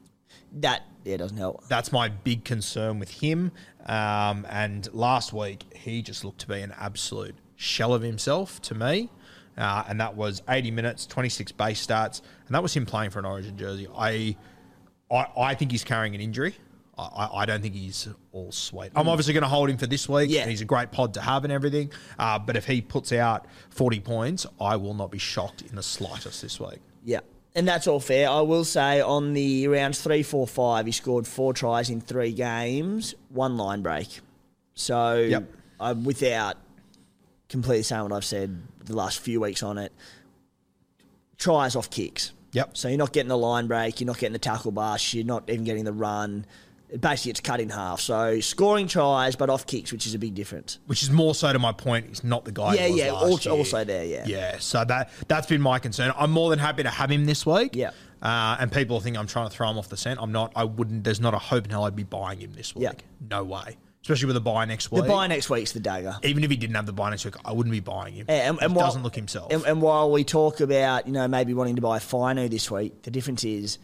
That 0.54 0.84
yeah 1.04 1.18
doesn't 1.18 1.38
help. 1.38 1.68
that's 1.68 1.92
my 1.92 2.10
big 2.10 2.44
concern 2.44 3.00
with 3.00 3.10
him. 3.10 3.52
Um, 3.88 4.46
and 4.52 4.88
last 4.94 5.34
week, 5.34 5.64
he 5.76 6.04
just 6.04 6.24
looked 6.24 6.42
to 6.42 6.48
be 6.48 6.62
an 6.62 6.76
absolute 6.78 7.34
shell 7.56 7.94
of 7.94 8.02
himself 8.02 8.62
to 8.64 8.76
me. 8.76 9.10
Uh, 9.58 9.84
and 9.88 10.00
that 10.02 10.16
was 10.16 10.42
80 10.50 10.72
minutes, 10.72 11.06
26 11.06 11.52
base 11.54 11.80
starts, 11.80 12.22
and 12.48 12.56
that 12.56 12.62
was 12.62 12.74
him 12.76 12.86
playing 12.86 13.12
for 13.12 13.20
an 13.20 13.26
Origin 13.26 13.58
jersey. 13.58 13.88
I, 13.96 14.36
I, 15.10 15.28
I 15.38 15.56
think 15.56 15.72
he's 15.72 15.84
carrying 15.84 16.14
an 16.16 16.22
injury. 16.22 16.56
I, 16.98 17.30
I 17.34 17.46
don't 17.46 17.62
think 17.62 17.74
he's 17.76 18.08
all 18.32 18.52
sweet. 18.54 18.92
I'm 18.96 19.10
obviously 19.10 19.34
going 19.34 19.44
to 19.44 19.50
hold 19.50 19.70
him 19.70 19.78
for 19.78 19.86
this 19.88 20.08
week. 20.08 20.30
Yeah. 20.30 20.46
he's 20.48 20.62
a 20.62 20.66
great 20.66 20.92
pod 20.92 21.14
to 21.16 21.22
have 21.22 21.44
and 21.44 21.52
everything. 21.52 21.92
Uh, 22.18 22.40
but 22.40 22.56
if 22.56 22.66
he 22.66 22.82
puts 22.82 23.12
out 23.12 23.48
40 23.72 24.00
points, 24.00 24.46
I 24.62 24.78
will 24.78 24.94
not 24.94 25.12
be 25.12 25.18
shocked 25.18 25.62
in 25.62 25.76
the 25.76 25.84
slightest 25.84 26.42
this 26.42 26.58
week. 26.60 26.80
Yeah. 27.04 27.20
And 27.54 27.68
that's 27.68 27.88
all 27.88 28.00
fair. 28.00 28.30
I 28.30 28.42
will 28.42 28.64
say 28.66 29.02
on 29.02 29.34
the 29.34 29.68
rounds 29.68 30.02
three, 30.02 30.24
four, 30.24 30.48
five, 30.48 30.86
he 30.86 30.92
scored 30.94 31.28
four 31.28 31.54
tries 31.54 31.90
in 31.90 32.00
three 32.02 32.32
games, 32.32 33.14
one 33.30 33.58
line 33.58 33.82
break. 33.82 34.20
So 34.74 35.16
Yep. 35.18 35.52
I'm 35.80 36.04
without 36.06 36.58
completely 37.50 37.84
saying 37.84 38.04
what 38.04 38.12
I've 38.12 38.26
said 38.26 38.62
the 38.86 38.96
last 38.96 39.20
few 39.20 39.40
weeks 39.42 39.64
on 39.64 39.78
it. 39.78 39.92
Tries 41.38 41.76
off 41.76 41.90
kicks. 41.90 42.32
Yep. 42.54 42.78
So 42.78 42.88
you're 42.88 42.98
not 42.98 43.12
getting 43.12 43.28
the 43.30 43.38
line 43.38 43.68
break, 43.68 44.00
you're 44.00 44.08
not 44.08 44.18
getting 44.18 44.34
the 44.34 44.40
tackle 44.40 44.72
bust, 44.72 45.14
you're 45.14 45.26
not 45.26 45.50
even 45.50 45.66
getting 45.66 45.84
the 45.84 45.92
run. 45.92 46.46
Basically, 46.98 47.32
it's 47.32 47.42
cut 47.42 47.60
in 47.60 47.70
half. 47.70 48.00
So 48.00 48.40
scoring 48.40 48.88
tries, 48.88 49.36
but 49.36 49.50
off 49.50 49.66
kicks, 49.68 49.92
which 49.92 50.06
is 50.08 50.14
a 50.14 50.20
big 50.20 50.34
difference. 50.36 50.80
which 50.86 51.04
is 51.04 51.10
more 51.10 51.36
so 51.36 51.52
to 51.52 51.60
my 51.60 51.74
point. 51.74 52.08
He's 52.08 52.24
not 52.24 52.46
the 52.46 52.54
guy. 52.54 52.76
Yeah, 52.76 52.88
was 52.88 52.98
yeah, 52.98 53.12
last 53.12 53.24
also- 53.24 53.50
year. 53.50 53.58
also 53.60 53.84
there, 53.84 54.06
yeah. 54.06 54.24
yeah. 54.28 54.58
So 54.60 54.86
that 54.86 55.10
that's 55.28 55.48
been 55.48 55.62
my 55.62 55.80
concern. 55.80 56.14
I'm 56.16 56.32
more 56.32 56.50
than 56.52 56.60
happy 56.60 56.84
to 56.84 56.90
have 56.90 57.12
him 57.12 57.26
this 57.26 57.46
week. 57.46 57.76
Yeah. 57.76 57.92
Uh, 58.22 58.56
and 58.60 58.72
people 58.72 59.02
think 59.02 59.18
I'm 59.18 59.28
trying 59.28 59.50
to 59.50 59.54
throw 59.56 59.70
him 59.70 59.78
off 59.78 59.90
the 59.90 59.98
scent. 59.98 60.20
I'm 60.22 60.32
not. 60.32 60.54
I 60.56 60.64
wouldn't. 60.64 61.04
There's 61.04 61.20
not 61.20 61.34
a 61.34 61.38
hope 61.40 61.66
in 61.66 61.72
hell 61.72 61.84
I'd 61.84 61.96
be 61.96 62.04
buying 62.04 62.40
him 62.40 62.54
this 62.54 62.74
week. 62.74 62.84
Yeah. 62.84 62.92
No 63.30 63.44
way. 63.44 63.76
Especially 64.06 64.28
with 64.28 64.38
a 64.38 64.42
buy 64.42 64.66
next 64.66 64.92
week. 64.92 65.02
The 65.02 65.10
buy 65.10 65.26
next 65.26 65.50
week's 65.50 65.72
the 65.72 65.80
dagger. 65.80 66.16
Even 66.22 66.44
if 66.44 66.52
he 66.52 66.58
didn't 66.58 66.76
have 66.76 66.86
the 66.86 66.94
buy 66.94 67.10
next 67.10 67.26
week, 67.26 67.38
I 67.44 67.54
wouldn't 67.54 67.72
be 67.72 67.80
buying 67.80 68.14
him. 68.14 68.28
And, 68.30 68.60
and 68.62 68.72
he 68.72 68.78
while- 68.78 68.86
doesn't 68.86 69.02
look 69.02 69.16
himself. 69.16 69.52
And, 69.52 69.66
and 69.66 69.82
while 69.82 70.12
we 70.12 70.24
talk 70.24 70.60
about, 70.60 71.08
you 71.08 71.14
know, 71.14 71.28
maybe 71.28 71.56
wanting 71.56 71.78
to 71.78 71.82
buy 71.82 71.98
Fainu 71.98 72.48
this 72.48 72.70
week, 72.70 73.02
the 73.02 73.10
difference 73.10 73.44
is 73.44 73.80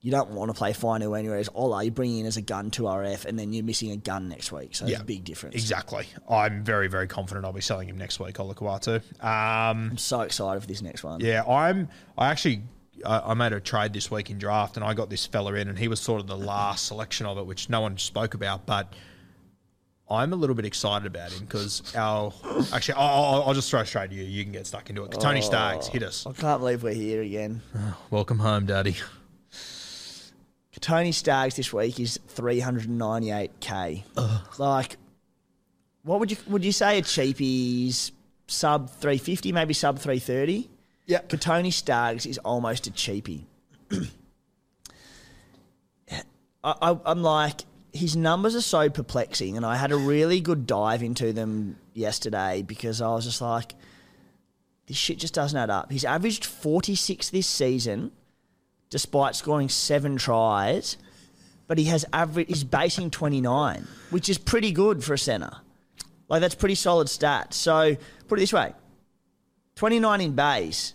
you 0.00 0.12
don't 0.12 0.30
want 0.30 0.50
to 0.50 0.54
play 0.54 0.72
Fainu 0.72 1.18
anywhere 1.18 1.38
as 1.38 1.48
Ola. 1.52 1.82
You're 1.82 1.90
bringing 1.90 2.20
in 2.20 2.26
as 2.26 2.36
a 2.36 2.40
gun 2.40 2.70
to 2.70 2.82
RF, 2.84 3.24
and 3.24 3.36
then 3.36 3.52
you're 3.52 3.64
missing 3.64 3.90
a 3.90 3.96
gun 3.96 4.28
next 4.28 4.52
week. 4.52 4.76
So 4.76 4.86
a 4.86 5.02
big 5.02 5.24
difference. 5.24 5.56
Exactly. 5.56 6.06
I'm 6.30 6.62
very, 6.62 6.86
very 6.86 7.08
confident 7.08 7.44
I'll 7.44 7.52
be 7.52 7.60
selling 7.60 7.88
him 7.88 7.98
next 7.98 8.20
week, 8.20 8.36
Olakau'atu. 8.36 9.02
Um, 9.24 9.90
I'm 9.90 9.98
so 9.98 10.20
excited 10.20 10.60
for 10.60 10.68
this 10.68 10.82
next 10.82 11.02
one. 11.02 11.18
Yeah, 11.18 11.42
I'm. 11.42 11.88
I 12.16 12.28
actually. 12.28 12.62
I 13.04 13.34
made 13.34 13.52
a 13.52 13.60
trade 13.60 13.92
this 13.92 14.08
week 14.08 14.28
in 14.28 14.38
draft, 14.38 14.76
and 14.76 14.84
I 14.84 14.94
got 14.94 15.08
this 15.08 15.24
fella 15.24 15.54
in, 15.54 15.68
and 15.68 15.78
he 15.78 15.86
was 15.88 16.00
sort 16.00 16.20
of 16.20 16.26
the 16.26 16.36
last 16.36 16.86
selection 16.86 17.26
of 17.26 17.38
it, 17.38 17.46
which 17.46 17.68
no 17.68 17.80
one 17.80 17.96
spoke 17.96 18.34
about. 18.34 18.66
But 18.66 18.92
I'm 20.10 20.32
a 20.32 20.36
little 20.36 20.54
bit 20.56 20.64
excited 20.64 21.06
about 21.06 21.32
him 21.32 21.44
because 21.44 21.82
our 21.94 22.32
actually, 22.72 22.94
I'll, 22.94 23.42
I'll- 23.46 23.54
just 23.54 23.70
throw 23.70 23.84
straight 23.84 24.10
to 24.10 24.16
you. 24.16 24.24
You 24.24 24.42
can 24.42 24.52
get 24.52 24.66
stuck 24.66 24.88
into 24.88 25.04
it. 25.04 25.10
Tony 25.12 25.42
Staggs 25.42 25.86
hit 25.88 26.02
us. 26.02 26.24
Oh, 26.26 26.30
I 26.30 26.32
can't 26.32 26.60
believe 26.60 26.82
we're 26.82 26.94
here 26.94 27.20
again. 27.22 27.60
Welcome 28.10 28.38
home, 28.38 28.64
Daddy. 28.66 28.96
Tony 30.80 31.10
Staggs 31.12 31.56
this 31.56 31.72
week 31.72 31.98
is 32.00 32.18
398k. 32.36 34.04
Like, 34.58 34.96
what 36.04 36.20
would 36.20 36.30
you 36.30 36.36
would 36.46 36.64
you 36.64 36.72
say 36.72 36.98
a 36.98 37.02
cheapie's 37.02 38.12
sub 38.46 38.88
350, 38.88 39.52
maybe 39.52 39.74
sub 39.74 39.98
330? 39.98 40.70
Yeah. 41.06 41.20
Kotoni 41.22 41.72
Staggs 41.72 42.26
is 42.26 42.38
almost 42.38 42.86
a 42.86 42.90
cheapie. 42.92 43.44
I, 46.64 46.74
I, 46.82 46.98
I'm 47.06 47.22
like, 47.22 47.62
his 47.98 48.16
numbers 48.16 48.54
are 48.54 48.60
so 48.60 48.88
perplexing, 48.88 49.56
and 49.56 49.66
I 49.66 49.76
had 49.76 49.92
a 49.92 49.96
really 49.96 50.40
good 50.40 50.66
dive 50.66 51.02
into 51.02 51.32
them 51.32 51.76
yesterday 51.94 52.62
because 52.62 53.02
I 53.02 53.08
was 53.08 53.24
just 53.24 53.40
like, 53.40 53.74
this 54.86 54.96
shit 54.96 55.18
just 55.18 55.34
doesn't 55.34 55.58
add 55.58 55.68
up. 55.68 55.90
He's 55.90 56.04
averaged 56.04 56.44
46 56.44 57.30
this 57.30 57.46
season, 57.46 58.12
despite 58.88 59.34
scoring 59.34 59.68
seven 59.68 60.16
tries, 60.16 60.96
but 61.66 61.76
he 61.76 61.84
has 61.84 62.04
average. 62.12 62.48
He's 62.48 62.64
basing 62.64 63.10
29, 63.10 63.86
which 64.10 64.28
is 64.28 64.38
pretty 64.38 64.72
good 64.72 65.04
for 65.04 65.14
a 65.14 65.18
centre. 65.18 65.56
Like 66.28 66.40
that's 66.40 66.54
pretty 66.54 66.76
solid 66.76 67.08
stats. 67.08 67.54
So 67.54 67.96
put 68.28 68.38
it 68.38 68.42
this 68.42 68.52
way: 68.52 68.72
29 69.74 70.20
in 70.20 70.32
base. 70.32 70.94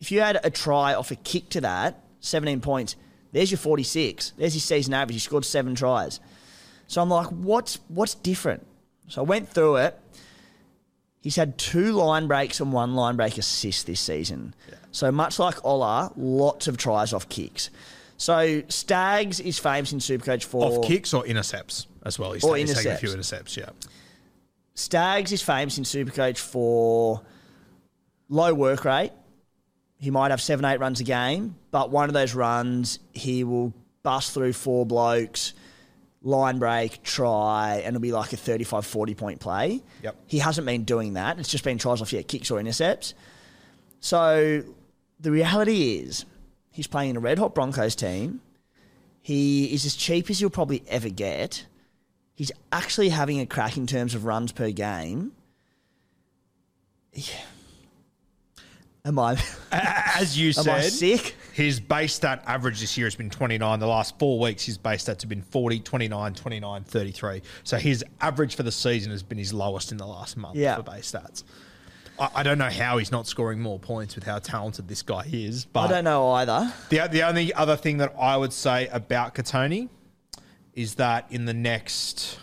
If 0.00 0.12
you 0.12 0.20
had 0.20 0.38
a 0.44 0.50
try 0.50 0.94
off 0.94 1.10
a 1.10 1.16
kick 1.16 1.48
to 1.50 1.62
that, 1.62 2.02
17 2.20 2.60
points. 2.60 2.96
There's 3.32 3.50
your 3.50 3.58
46. 3.58 4.34
There's 4.36 4.54
his 4.54 4.64
season 4.64 4.94
average. 4.94 5.16
He 5.16 5.20
scored 5.20 5.44
seven 5.44 5.74
tries. 5.74 6.20
So 6.86 7.02
I'm 7.02 7.08
like, 7.08 7.28
what's 7.28 7.78
what's 7.88 8.14
different? 8.14 8.66
So 9.08 9.22
I 9.22 9.24
went 9.24 9.48
through 9.48 9.76
it. 9.76 9.98
He's 11.20 11.36
had 11.36 11.56
two 11.56 11.92
line 11.92 12.26
breaks 12.26 12.60
and 12.60 12.72
one 12.72 12.94
line 12.94 13.16
break 13.16 13.38
assist 13.38 13.86
this 13.86 14.00
season. 14.00 14.54
So 14.90 15.10
much 15.10 15.38
like 15.38 15.64
Ola, 15.64 16.12
lots 16.16 16.68
of 16.68 16.76
tries 16.76 17.12
off 17.12 17.28
kicks. 17.28 17.70
So 18.16 18.62
Staggs 18.68 19.40
is 19.40 19.58
famous 19.58 19.92
in 19.92 19.98
Supercoach 19.98 20.44
for 20.44 20.78
Off 20.78 20.86
kicks 20.86 21.12
or 21.14 21.26
intercepts 21.26 21.86
as 22.04 22.18
well. 22.18 22.32
He's, 22.32 22.44
Or 22.44 22.56
he's 22.56 22.72
taken 22.74 22.92
a 22.92 22.96
few 22.96 23.10
intercepts. 23.10 23.56
intercepts. 23.56 23.84
Yeah. 23.84 23.90
Staggs 24.74 25.32
is 25.32 25.42
famous 25.42 25.78
in 25.78 25.84
Supercoach 25.84 26.38
for 26.38 27.22
low 28.28 28.52
work 28.54 28.84
rate. 28.84 29.12
He 29.98 30.10
might 30.10 30.30
have 30.30 30.40
seven, 30.42 30.64
eight 30.64 30.78
runs 30.80 31.00
a 31.00 31.04
game, 31.04 31.56
but 31.70 31.90
one 31.90 32.08
of 32.10 32.14
those 32.14 32.34
runs 32.34 32.98
he 33.12 33.42
will 33.44 33.72
bust 34.02 34.32
through 34.34 34.52
four 34.52 34.84
blokes, 34.84 35.54
line 36.24 36.58
break, 36.58 37.02
try, 37.02 37.76
and 37.76 37.94
it'll 37.94 38.00
be 38.00 38.10
like 38.10 38.32
a 38.32 38.36
35, 38.36 38.84
40 38.84 39.14
point 39.14 39.40
play. 39.40 39.82
Yep. 40.02 40.16
He 40.26 40.38
hasn't 40.38 40.66
been 40.66 40.84
doing 40.84 41.12
that. 41.14 41.38
It's 41.38 41.50
just 41.50 41.62
been 41.62 41.78
tries 41.78 42.02
off, 42.02 42.12
yeah, 42.12 42.22
kicks 42.22 42.50
or 42.50 42.58
intercepts. 42.58 43.14
So 44.00 44.62
the 45.20 45.30
reality 45.30 45.98
is 45.98 46.24
he's 46.72 46.86
playing 46.86 47.10
in 47.10 47.16
a 47.16 47.20
red 47.20 47.38
hot 47.38 47.54
Broncos 47.54 47.94
team. 47.94 48.40
He 49.20 49.72
is 49.72 49.86
as 49.86 49.94
cheap 49.94 50.28
as 50.28 50.40
you'll 50.40 50.50
probably 50.50 50.82
ever 50.88 51.08
get. 51.08 51.66
He's 52.34 52.50
actually 52.72 53.10
having 53.10 53.38
a 53.40 53.46
crack 53.46 53.76
in 53.76 53.86
terms 53.86 54.14
of 54.14 54.24
runs 54.24 54.50
per 54.50 54.70
game. 54.70 55.32
Yeah. 57.12 57.34
Am 59.04 59.18
I, 59.18 59.38
As 59.70 60.38
you 60.38 60.48
am 60.56 60.64
said, 60.64 60.68
I 60.74 60.80
sick? 60.80 61.36
His 61.54 61.78
base 61.78 62.12
stat 62.14 62.42
average 62.48 62.80
this 62.80 62.98
year 62.98 63.06
has 63.06 63.14
been 63.14 63.30
29. 63.30 63.78
The 63.78 63.86
last 63.86 64.18
four 64.18 64.40
weeks, 64.40 64.64
his 64.64 64.76
base 64.76 65.04
stats 65.04 65.20
have 65.22 65.28
been 65.28 65.42
40, 65.42 65.78
29, 65.78 66.34
29, 66.34 66.82
33. 66.82 67.42
So 67.62 67.76
his 67.76 68.04
average 68.20 68.56
for 68.56 68.64
the 68.64 68.72
season 68.72 69.12
has 69.12 69.22
been 69.22 69.38
his 69.38 69.52
lowest 69.54 69.92
in 69.92 69.98
the 69.98 70.06
last 70.06 70.36
month 70.36 70.56
Yeah. 70.56 70.74
for 70.74 70.82
base 70.82 71.12
stats. 71.12 71.44
I, 72.18 72.28
I 72.34 72.42
don't 72.42 72.58
know 72.58 72.70
how 72.70 72.98
he's 72.98 73.12
not 73.12 73.28
scoring 73.28 73.60
more 73.60 73.78
points 73.78 74.16
with 74.16 74.24
how 74.24 74.40
talented 74.40 74.88
this 74.88 75.02
guy 75.02 75.28
is. 75.32 75.64
But 75.64 75.82
I 75.82 75.88
don't 75.88 76.04
know 76.04 76.28
either. 76.32 76.72
The, 76.88 77.06
the 77.08 77.22
only 77.22 77.54
other 77.54 77.76
thing 77.76 77.98
that 77.98 78.12
I 78.18 78.36
would 78.36 78.52
say 78.52 78.88
about 78.88 79.36
Kotoni 79.36 79.88
is 80.72 80.96
that 80.96 81.26
in 81.30 81.44
the 81.44 81.54
next 81.54 82.40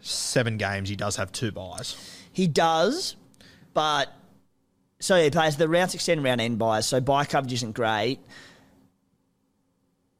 seven 0.00 0.56
games, 0.56 0.88
he 0.88 0.96
does 0.96 1.14
have 1.14 1.30
two 1.30 1.52
buys. 1.52 1.94
He 2.32 2.48
does, 2.48 3.14
but 3.72 4.12
so 4.98 5.16
yeah, 5.16 5.24
he 5.24 5.30
plays 5.30 5.56
the 5.56 5.68
round 5.68 5.90
sixteen, 5.90 6.22
round 6.22 6.40
end 6.40 6.58
buyers, 6.58 6.86
So 6.86 7.00
buy 7.00 7.24
coverage 7.24 7.52
isn't 7.54 7.72
great, 7.74 8.18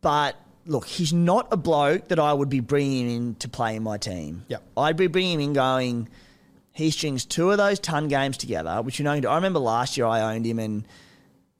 but 0.00 0.36
look, 0.64 0.86
he's 0.86 1.12
not 1.12 1.48
a 1.52 1.56
bloke 1.56 2.08
that 2.08 2.18
I 2.18 2.32
would 2.32 2.48
be 2.48 2.60
bringing 2.60 3.08
in 3.10 3.34
to 3.36 3.48
play 3.48 3.76
in 3.76 3.82
my 3.82 3.98
team. 3.98 4.44
Yep. 4.48 4.62
I'd 4.76 4.96
be 4.96 5.06
bringing 5.06 5.34
him 5.34 5.40
in 5.40 5.52
going. 5.52 6.08
He 6.72 6.90
strings 6.90 7.24
two 7.24 7.50
of 7.50 7.56
those 7.56 7.78
ton 7.78 8.08
games 8.08 8.36
together, 8.36 8.82
which 8.82 8.98
you 8.98 9.04
know. 9.04 9.12
I 9.12 9.34
remember 9.36 9.58
last 9.60 9.96
year 9.96 10.06
I 10.06 10.34
owned 10.34 10.44
him 10.44 10.58
and 10.58 10.86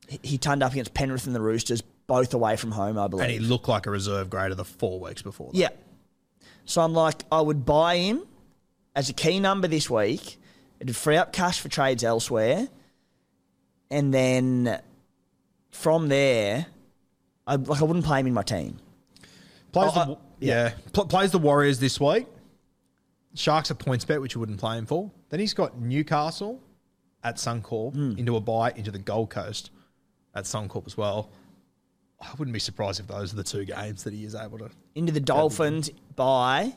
he- 0.08 0.20
he 0.22 0.38
turned 0.38 0.62
up 0.62 0.72
against 0.72 0.92
Penrith 0.92 1.26
and 1.26 1.34
the 1.34 1.40
Roosters, 1.40 1.80
both 2.06 2.34
away 2.34 2.56
from 2.56 2.72
home, 2.72 2.98
I 2.98 3.08
believe. 3.08 3.24
And 3.24 3.32
he 3.32 3.38
looked 3.38 3.66
like 3.68 3.86
a 3.86 3.90
reserve 3.90 4.28
grader 4.28 4.54
the 4.54 4.64
four 4.64 5.00
weeks 5.00 5.22
before 5.22 5.52
that. 5.52 5.58
Yeah. 5.58 5.68
So 6.66 6.82
I'm 6.82 6.92
like, 6.92 7.24
I 7.32 7.40
would 7.40 7.64
buy 7.64 7.96
him 7.96 8.22
as 8.94 9.08
a 9.08 9.12
key 9.14 9.40
number 9.40 9.68
this 9.68 9.88
week. 9.88 10.36
It'd 10.80 10.94
free 10.94 11.16
up 11.16 11.32
cash 11.32 11.60
for 11.60 11.68
trades 11.70 12.04
elsewhere. 12.04 12.68
And 13.90 14.12
then 14.12 14.80
from 15.70 16.08
there, 16.08 16.66
I 17.46 17.56
like 17.56 17.80
I 17.80 17.84
wouldn't 17.84 18.04
play 18.04 18.20
him 18.20 18.26
in 18.26 18.34
my 18.34 18.42
team. 18.42 18.78
Plays 19.72 19.90
Oh, 19.94 20.04
the, 20.04 20.12
I- 20.12 20.16
yeah, 20.40 20.72
Pl- 20.92 21.06
plays 21.06 21.30
the 21.30 21.38
Warriors 21.38 21.78
this 21.78 22.00
week. 22.00 22.26
Sharks 23.34 23.70
are 23.70 23.74
PointsBet, 23.74 24.20
which 24.20 24.34
you 24.34 24.40
wouldn't 24.40 24.58
play 24.58 24.78
him 24.78 24.86
for. 24.86 25.10
Then 25.28 25.40
he's 25.40 25.52
got 25.54 25.78
Newcastle, 25.78 26.60
at 27.22 27.36
Suncorp 27.36 27.92
Hmm. 27.94 28.14
into 28.18 28.36
a 28.36 28.40
bye 28.40 28.72
into 28.76 28.90
the 28.90 28.98
Gold 28.98 29.30
Coast 29.30 29.70
at 30.34 30.44
Suncorp 30.44 30.86
as 30.86 30.96
well. 30.96 31.30
I 32.20 32.28
wouldn't 32.38 32.52
be 32.54 32.60
surprised 32.60 32.98
if 33.00 33.06
those 33.08 33.32
are 33.32 33.36
the 33.36 33.42
two 33.44 33.64
games 33.64 34.04
that 34.04 34.14
he 34.14 34.24
is 34.24 34.34
able 34.34 34.58
to. 34.58 34.70
into 34.94 35.12
the 35.12 35.20
Dolphins, 35.20 35.90
by 36.14 36.74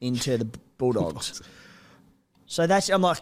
into 0.00 0.38
the 0.38 0.48
Bulldogs. 0.78 1.42
so 2.46 2.66
that's 2.66 2.88
I'm 2.88 3.02
like, 3.02 3.18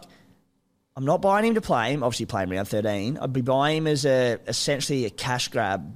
I'm 0.97 1.05
not 1.05 1.21
buying 1.21 1.45
him 1.45 1.55
to 1.55 1.61
play 1.61 1.93
him. 1.93 2.03
Obviously, 2.03 2.27
play 2.27 2.43
him 2.45 2.51
round 2.51 2.69
13. 2.69 3.19
I'd 3.21 3.33
be 3.33 3.43
buying 3.43 3.79
him 3.79 3.87
as 3.87 4.07
a 4.07 4.39
essentially 4.47 5.05
a 5.05 5.11
cash 5.11 5.49
grab, 5.49 5.95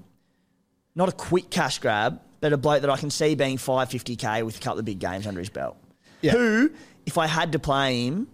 not 0.95 1.09
a 1.09 1.13
quick 1.13 1.49
cash 1.51 1.79
grab, 1.79 2.21
but 2.41 2.53
a 2.53 2.59
bloke 2.59 2.83
that 2.83 2.91
I 2.91 2.97
can 2.99 3.11
see 3.11 3.35
being 3.35 3.57
550k 3.57 4.45
with 4.45 4.59
a 4.59 4.61
couple 4.61 4.79
of 4.79 4.85
big 4.85 4.99
games 4.99 5.27
under 5.27 5.41
his 5.41 5.49
belt. 5.49 5.77
Yeah. 6.21 6.33
Who, 6.33 6.71
if 7.07 7.17
I 7.17 7.27
had 7.27 7.53
to 7.53 7.59
play 7.59 8.05
him, 8.07 8.29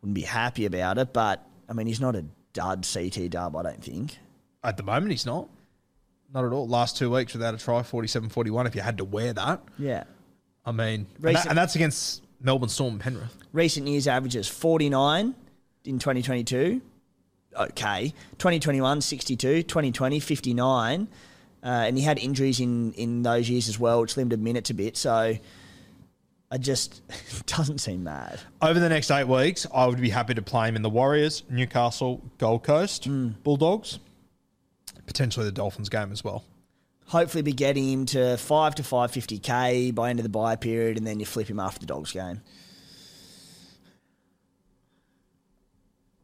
wouldn't 0.00 0.14
be 0.14 0.22
happy 0.22 0.64
about 0.64 0.96
it. 0.96 1.12
But 1.12 1.44
I 1.68 1.74
mean, 1.74 1.86
he's 1.86 2.00
not 2.00 2.16
a 2.16 2.24
dud 2.54 2.86
CT 2.90 3.28
dub. 3.30 3.54
I 3.56 3.62
don't 3.62 3.84
think. 3.84 4.16
At 4.64 4.78
the 4.78 4.82
moment, 4.82 5.10
he's 5.10 5.26
not. 5.26 5.48
Not 6.32 6.44
at 6.44 6.52
all. 6.52 6.66
Last 6.66 6.96
two 6.96 7.10
weeks 7.10 7.32
without 7.34 7.52
a 7.54 7.58
try, 7.58 7.82
47 7.82 8.30
41. 8.30 8.66
If 8.66 8.74
you 8.74 8.80
had 8.80 8.98
to 8.98 9.04
wear 9.04 9.32
that, 9.34 9.60
Yeah. 9.78 10.04
I 10.64 10.72
mean, 10.72 11.06
and, 11.22 11.36
that- 11.36 11.46
and 11.46 11.56
that's 11.58 11.74
against 11.74 12.22
Melbourne 12.40 12.68
Storm 12.70 12.94
and 12.94 13.00
Penrith. 13.02 13.34
recent 13.52 13.86
years 13.86 14.06
averages 14.08 14.48
49 14.48 15.34
in 15.88 15.98
2022 15.98 16.80
okay. 17.58 18.12
2021 18.38 19.00
62 19.00 19.62
2020 19.64 20.20
59 20.20 21.08
uh, 21.64 21.66
and 21.66 21.98
he 21.98 22.04
had 22.04 22.18
injuries 22.18 22.60
in 22.60 22.92
in 22.92 23.22
those 23.22 23.50
years 23.50 23.68
as 23.68 23.78
well 23.78 24.00
which 24.00 24.16
limited 24.16 24.40
minutes 24.40 24.70
a 24.70 24.74
bit. 24.74 24.96
So 24.96 25.36
i 26.50 26.56
just 26.56 27.02
it 27.08 27.46
doesn't 27.46 27.78
seem 27.78 28.04
mad. 28.04 28.38
Over 28.62 28.78
the 28.80 28.88
next 28.88 29.10
eight 29.10 29.26
weeks, 29.28 29.66
I 29.74 29.86
would 29.86 30.00
be 30.00 30.10
happy 30.10 30.34
to 30.34 30.42
play 30.42 30.68
him 30.68 30.76
in 30.76 30.82
the 30.82 30.88
Warriors, 30.90 31.42
Newcastle, 31.50 32.22
Gold 32.38 32.62
Coast, 32.62 33.04
Hmm. 33.06 33.30
Bulldogs, 33.42 33.98
potentially 35.06 35.44
the 35.46 35.52
Dolphins 35.52 35.88
game 35.88 36.12
as 36.12 36.22
well. 36.22 36.44
hopefully 37.06 37.42
be 37.42 37.52
getting 37.52 37.90
him 37.90 38.04
to 38.06 38.36
5 38.36 38.74
to 38.76 38.82
550k 38.82 39.94
by 39.94 40.10
end 40.10 40.18
of 40.18 40.22
the 40.22 40.28
bye 40.28 40.56
period 40.56 40.96
and 40.98 41.06
then 41.06 41.18
you 41.18 41.26
flip 41.26 41.48
him 41.48 41.58
after 41.58 41.80
the 41.80 41.86
dogs 41.86 42.12
game 42.12 42.40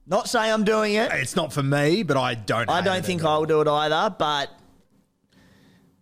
not 0.07 0.29
saying 0.29 0.53
i'm 0.53 0.65
doing 0.65 0.95
it 0.95 1.11
It's 1.13 1.37
not 1.37 1.53
for 1.53 1.63
me, 1.63 2.03
but 2.03 2.17
I 2.17 2.35
don't. 2.35 2.69
i 2.71 2.81
don't 2.81 3.05
think 3.05 3.25
i'll 3.25 3.45
do 3.47 3.61
it 3.61 3.69
either 3.69 4.15
but 4.19 4.51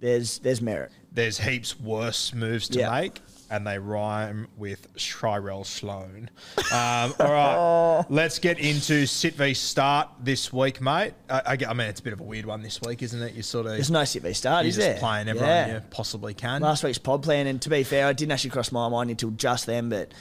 there's 0.01 0.39
there's 0.39 0.61
merit 0.61 0.91
There's 1.13 1.39
heaps 1.39 1.79
worse 1.79 2.33
moves 2.35 2.69
to 2.71 2.79
Yeah. 2.81 2.91
make, 2.91 3.21
and 3.51 3.67
they 3.67 3.79
rhyme 3.79 4.49
with 4.57 4.89
Shirel 4.97 5.63
Sloan. 5.65 6.31
Um, 6.73 7.15
all 7.21 7.31
right, 7.31 8.05
let's 8.11 8.39
get 8.39 8.59
into 8.59 9.07
sit 9.07 9.35
v 9.35 9.53
start 9.55 10.09
this 10.21 10.53
week, 10.53 10.81
mate. 10.81 11.13
I, 11.29 11.43
I, 11.47 11.57
get- 11.57 11.69
I 11.69 11.75
mean, 11.75 11.87
it's 11.89 12.01
a 12.01 12.03
bit 12.03 12.15
of 12.15 12.21
a 12.21 12.25
weird 12.25 12.47
one 12.47 12.63
this 12.63 12.81
week, 12.81 13.03
isn't 13.03 13.21
it? 13.23 13.35
You 13.35 13.43
sort 13.43 13.67
of 13.67 13.73
There's 13.73 13.91
no 13.91 14.05
sit 14.05 14.23
v 14.23 14.33
start, 14.33 14.65
you're 14.65 14.71
is 14.71 14.77
just 14.77 14.87
there? 14.89 14.99
playing 14.99 15.29
everyone 15.29 15.49
Yeah. 15.51 15.75
you 15.75 15.81
possibly 15.91 16.33
can. 16.35 16.63
Last 16.63 16.83
week's 16.83 16.99
pod 16.99 17.23
plan, 17.23 17.47
and 17.47 17.61
to 17.63 17.69
be 17.69 17.83
fair, 17.85 18.09
it 18.11 18.17
didn't 18.17 18.33
actually 18.33 18.51
cross 18.51 18.73
my 18.73 18.89
mind 18.89 19.11
until 19.11 19.31
just 19.33 19.67
then. 19.67 19.89
But 19.91 20.13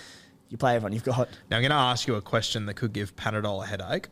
you 0.52 0.58
play 0.58 0.76
everyone 0.76 0.92
you've 0.94 1.04
got. 1.04 1.30
Now, 1.50 1.58
I'm 1.58 1.62
going 1.64 1.72
to 1.72 1.76
ask 1.76 2.08
you 2.08 2.16
a 2.16 2.22
question 2.22 2.66
that 2.68 2.76
could 2.76 2.94
give 2.94 3.16
Panadol 3.16 3.64
a 3.64 3.68
headache. 3.68 4.10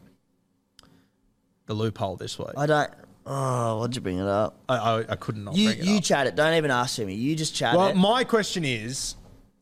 The 1.67 1.73
loophole 1.73 2.15
this 2.15 2.39
week. 2.39 2.47
I 2.57 2.65
don't. 2.65 2.89
Oh, 3.25 3.79
why'd 3.79 3.93
you 3.93 4.01
bring 4.01 4.17
it 4.17 4.27
up? 4.27 4.57
I, 4.67 4.75
I, 4.77 4.97
I 5.09 5.15
couldn't 5.15 5.43
not 5.43 5.55
You 5.55 5.67
bring 5.69 5.79
it 5.79 5.85
you 5.85 5.97
up. 5.97 6.03
chat 6.03 6.27
it. 6.27 6.35
Don't 6.35 6.55
even 6.55 6.71
ask 6.71 6.97
me. 6.97 7.13
You 7.13 7.35
just 7.35 7.53
chat 7.53 7.75
Well, 7.75 7.89
it. 7.89 7.95
my 7.95 8.23
question 8.23 8.63
is 8.65 9.15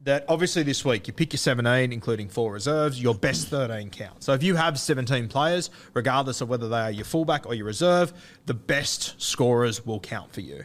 that 0.04 0.24
obviously 0.30 0.64
this 0.64 0.86
week 0.86 1.08
you 1.08 1.14
pick 1.14 1.34
your 1.34 1.38
17, 1.40 1.92
including 1.92 2.30
four 2.30 2.54
reserves, 2.54 3.02
your 3.02 3.14
best 3.16 3.50
13 3.50 3.90
count. 3.90 4.24
So 4.24 4.32
if 4.34 4.42
you 4.42 4.56
have 4.56 4.80
17 4.80 5.28
players, 5.28 5.70
regardless 5.94 6.40
of 6.40 6.48
whether 6.48 6.70
they 6.70 6.80
are 6.80 6.92
your 6.92 7.04
fullback 7.04 7.46
or 7.46 7.56
your 7.56 7.66
reserve, 7.66 8.14
the 8.46 8.54
best 8.54 9.20
scorers 9.22 9.86
will 9.86 10.00
count 10.00 10.32
for 10.32 10.42
you. 10.42 10.64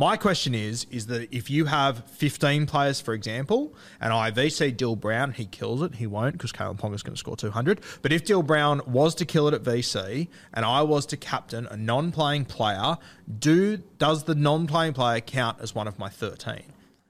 My 0.00 0.16
question 0.16 0.54
is, 0.54 0.86
is 0.90 1.08
that 1.08 1.28
if 1.30 1.50
you 1.50 1.66
have 1.66 2.06
15 2.12 2.64
players, 2.64 3.02
for 3.02 3.12
example, 3.12 3.74
and 4.00 4.14
I 4.14 4.30
VC 4.30 4.74
Dill 4.74 4.96
Brown, 4.96 5.32
he 5.32 5.44
kills 5.44 5.82
it. 5.82 5.96
He 5.96 6.06
won't 6.06 6.32
because 6.32 6.52
Kalyn 6.52 6.78
Ponga's 6.78 7.02
going 7.02 7.12
to 7.12 7.18
score 7.18 7.36
200. 7.36 7.82
But 8.00 8.10
if 8.10 8.24
Dill 8.24 8.42
Brown 8.42 8.80
was 8.86 9.14
to 9.16 9.26
kill 9.26 9.46
it 9.46 9.52
at 9.52 9.62
VC 9.62 10.28
and 10.54 10.64
I 10.64 10.80
was 10.80 11.04
to 11.04 11.18
captain 11.18 11.66
a 11.66 11.76
non-playing 11.76 12.46
player, 12.46 12.96
do 13.40 13.76
does 13.98 14.24
the 14.24 14.34
non-playing 14.34 14.94
player 14.94 15.20
count 15.20 15.60
as 15.60 15.74
one 15.74 15.86
of 15.86 15.98
my 15.98 16.08
13? 16.08 16.62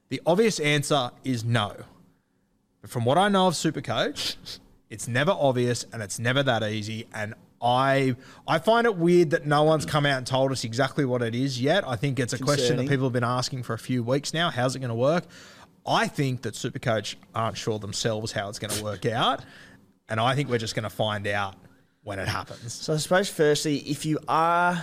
The 0.09 0.21
obvious 0.25 0.59
answer 0.59 1.11
is 1.23 1.45
no. 1.45 1.73
But 2.81 2.89
from 2.89 3.05
what 3.05 3.17
I 3.17 3.29
know 3.29 3.47
of 3.47 3.53
Supercoach, 3.53 4.35
it's 4.89 5.07
never 5.07 5.31
obvious 5.31 5.85
and 5.93 6.03
it's 6.03 6.19
never 6.19 6.43
that 6.43 6.61
easy. 6.61 7.07
And 7.13 7.35
I 7.61 8.15
I 8.47 8.59
find 8.59 8.87
it 8.87 8.97
weird 8.97 9.31
that 9.31 9.45
no 9.45 9.63
one's 9.63 9.85
come 9.85 10.05
out 10.05 10.17
and 10.17 10.25
told 10.25 10.51
us 10.51 10.63
exactly 10.63 11.05
what 11.05 11.21
it 11.21 11.35
is 11.35 11.61
yet. 11.61 11.87
I 11.87 11.95
think 11.95 12.19
it's 12.19 12.33
a 12.33 12.39
question 12.39 12.77
that 12.77 12.87
people 12.87 13.05
have 13.05 13.13
been 13.13 13.23
asking 13.23 13.63
for 13.63 13.73
a 13.73 13.79
few 13.79 14.03
weeks 14.03 14.33
now. 14.33 14.49
How's 14.49 14.75
it 14.75 14.79
going 14.79 14.89
to 14.89 14.95
work? 14.95 15.25
I 15.85 16.07
think 16.07 16.43
that 16.43 16.53
Supercoach 16.53 17.15
aren't 17.33 17.57
sure 17.57 17.79
themselves 17.79 18.31
how 18.31 18.49
it's 18.49 18.59
going 18.59 18.71
to 18.71 18.83
work 18.83 19.05
out. 19.05 19.43
And 20.09 20.19
I 20.19 20.35
think 20.35 20.49
we're 20.49 20.57
just 20.57 20.75
going 20.75 20.83
to 20.83 20.89
find 20.89 21.25
out 21.27 21.55
when 22.03 22.19
it 22.19 22.27
happens. 22.27 22.73
so 22.73 22.93
I 22.93 22.97
suppose, 22.97 23.29
firstly, 23.29 23.77
if 23.77 24.05
you 24.05 24.19
are, 24.27 24.81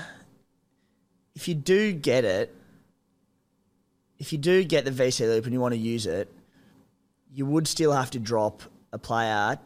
if 1.34 1.48
you 1.48 1.54
do 1.54 1.92
get 1.92 2.24
it, 2.24 2.54
if 4.18 4.32
you 4.32 4.38
do 4.38 4.64
get 4.64 4.84
the 4.84 4.90
VC 4.90 5.20
loop 5.20 5.44
and 5.44 5.52
you 5.52 5.60
want 5.60 5.74
to 5.74 5.78
use 5.78 6.06
it, 6.06 6.32
you 7.32 7.46
would 7.46 7.68
still 7.68 7.92
have 7.92 8.10
to 8.12 8.18
drop 8.18 8.62
a 8.92 8.98
player 8.98 9.58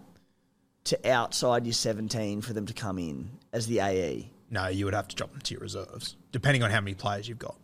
to 0.84 1.10
outside 1.10 1.66
your 1.66 1.72
17 1.72 2.40
for 2.40 2.52
them 2.52 2.66
to 2.66 2.72
come 2.72 2.98
in 2.98 3.30
as 3.52 3.66
the 3.66 3.80
AE. 3.80 4.30
No, 4.50 4.68
you 4.68 4.84
would 4.84 4.94
have 4.94 5.08
to 5.08 5.16
drop 5.16 5.30
them 5.30 5.40
to 5.40 5.54
your 5.54 5.60
reserves, 5.60 6.16
depending 6.30 6.62
on 6.62 6.70
how 6.70 6.80
many 6.80 6.94
players 6.94 7.28
you've 7.28 7.38
got. 7.38 7.56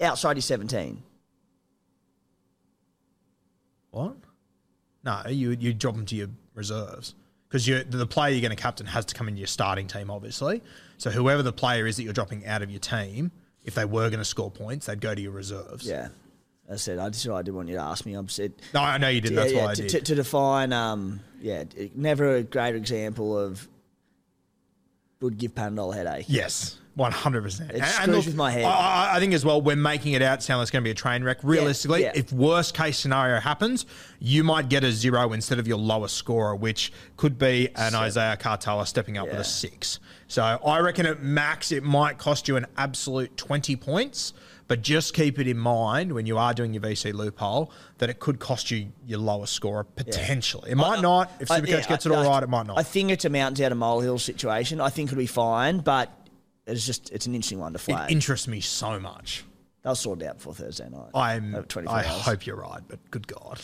Outside 0.00 0.36
your 0.36 0.42
17. 0.42 1.02
What? 3.90 4.16
No, 5.04 5.22
you 5.28 5.50
you 5.50 5.74
drop 5.74 5.94
them 5.94 6.06
to 6.06 6.14
your 6.14 6.28
reserves 6.54 7.14
because 7.48 7.66
the 7.66 8.06
player 8.06 8.32
you're 8.32 8.40
going 8.40 8.56
to 8.56 8.62
captain 8.62 8.86
has 8.86 9.04
to 9.06 9.14
come 9.14 9.28
into 9.28 9.40
your 9.40 9.46
starting 9.46 9.86
team, 9.86 10.10
obviously. 10.10 10.62
So 10.96 11.10
whoever 11.10 11.42
the 11.42 11.52
player 11.52 11.86
is 11.86 11.96
that 11.96 12.04
you're 12.04 12.14
dropping 12.14 12.46
out 12.46 12.62
of 12.62 12.70
your 12.70 12.80
team, 12.80 13.30
if 13.64 13.74
they 13.74 13.84
were 13.84 14.08
going 14.08 14.20
to 14.20 14.24
score 14.24 14.50
points, 14.50 14.86
they'd 14.86 15.00
go 15.00 15.14
to 15.14 15.20
your 15.20 15.32
reserves. 15.32 15.86
Yeah. 15.86 16.08
I 16.72 16.76
said, 16.76 16.98
I 16.98 17.08
just 17.10 17.28
I 17.28 17.42
didn't 17.42 17.56
want 17.56 17.68
you 17.68 17.76
to 17.76 17.82
ask 17.82 18.06
me. 18.06 18.14
I'm 18.14 18.28
said, 18.28 18.52
No, 18.72 18.80
I 18.80 18.98
know 18.98 19.08
you 19.08 19.20
did. 19.20 19.34
That's 19.36 19.52
yeah, 19.52 19.64
why 19.64 19.70
I 19.72 19.74
to, 19.74 19.82
did. 19.82 19.90
To, 19.90 20.00
to 20.00 20.14
define, 20.14 20.72
um, 20.72 21.20
yeah, 21.40 21.64
never 21.94 22.36
a 22.36 22.42
great 22.42 22.74
example 22.74 23.38
of 23.38 23.68
would 25.20 25.38
give 25.38 25.54
Panadol 25.54 25.92
a 25.92 25.96
headache. 25.96 26.26
Yes, 26.28 26.78
one 26.94 27.12
hundred 27.12 27.42
percent. 27.42 27.70
It 27.72 27.84
screws 27.84 28.26
with 28.26 28.34
my 28.34 28.50
head. 28.50 28.64
I, 28.64 28.70
I- 28.70 29.16
I 29.16 29.20
think 29.20 29.34
as 29.34 29.44
well, 29.44 29.60
we're 29.60 29.76
making 29.76 30.14
it 30.14 30.22
out 30.22 30.42
sound 30.42 30.58
like 30.58 30.64
it's 30.64 30.70
going 30.70 30.82
to 30.82 30.86
be 30.86 30.90
a 30.90 30.94
train 30.94 31.22
wreck. 31.22 31.38
Realistically, 31.42 32.02
yeah. 32.02 32.12
if 32.14 32.32
worst 32.32 32.74
case 32.74 32.98
scenario 32.98 33.38
happens, 33.40 33.86
you 34.18 34.42
might 34.42 34.68
get 34.68 34.82
a 34.84 34.90
zero 34.90 35.32
instead 35.32 35.58
of 35.58 35.68
your 35.68 35.78
lowest 35.78 36.16
scorer, 36.16 36.56
which 36.56 36.92
could 37.16 37.38
be 37.38 37.68
an 37.76 37.94
Isaiah 37.94 38.36
Cartella 38.36 38.86
stepping 38.86 39.18
up 39.18 39.28
with 39.28 39.38
a 39.38 39.44
six. 39.44 40.00
So 40.28 40.42
I 40.42 40.80
reckon 40.80 41.06
at 41.06 41.22
max 41.22 41.72
it 41.72 41.82
might 41.84 42.18
cost 42.18 42.48
you 42.48 42.56
an 42.56 42.66
absolute 42.76 43.36
twenty 43.36 43.76
points. 43.76 44.32
But 44.72 44.80
just 44.80 45.12
keep 45.12 45.38
it 45.38 45.46
in 45.46 45.58
mind 45.58 46.12
when 46.12 46.24
you 46.24 46.38
are 46.38 46.54
doing 46.54 46.72
your 46.72 46.82
VC 46.82 47.12
loophole 47.12 47.70
that 47.98 48.08
it 48.08 48.20
could 48.20 48.38
cost 48.38 48.70
you 48.70 48.90
your 49.06 49.18
lowest 49.18 49.52
scorer 49.52 49.84
potentially. 49.84 50.70
It 50.70 50.76
might 50.76 51.02
not. 51.02 51.30
If 51.40 51.50
I- 51.50 51.60
Supercoach 51.60 51.68
yeah, 51.68 51.86
gets 51.88 52.06
it 52.06 52.12
I- 52.12 52.24
all 52.24 52.38
it 52.42 52.48
might 52.48 52.66
not. 52.66 52.78
I 52.78 52.82
think 52.82 53.10
it's 53.10 53.26
a 53.26 53.28
mountains 53.28 53.60
out 53.60 53.70
of 53.70 53.76
molehill 53.76 54.18
situation. 54.18 54.80
I 54.80 54.88
think 54.88 55.10
it'll 55.10 55.18
be 55.18 55.26
fine, 55.26 55.80
but 55.80 56.10
it's 56.66 56.86
just 56.86 57.10
it's 57.12 57.26
an 57.26 57.34
interesting 57.34 57.58
one 57.58 57.74
to 57.74 57.78
flag. 57.78 58.10
it 58.10 58.14
interests 58.14 58.48
me 58.48 58.62
so 58.62 58.98
much. 58.98 59.44
They'll 59.82 59.94
sort 59.94 60.22
it 60.22 60.28
out 60.28 60.38
before 60.38 60.54
Thursday 60.54 60.88
night. 60.88 61.10
I'm. 61.14 61.52
24 61.64 61.94
I 61.94 62.06
hours. 62.06 62.22
hope 62.22 62.46
you're 62.46 62.56
right, 62.56 62.80
but 62.88 62.98
good 63.10 63.26
God, 63.28 63.58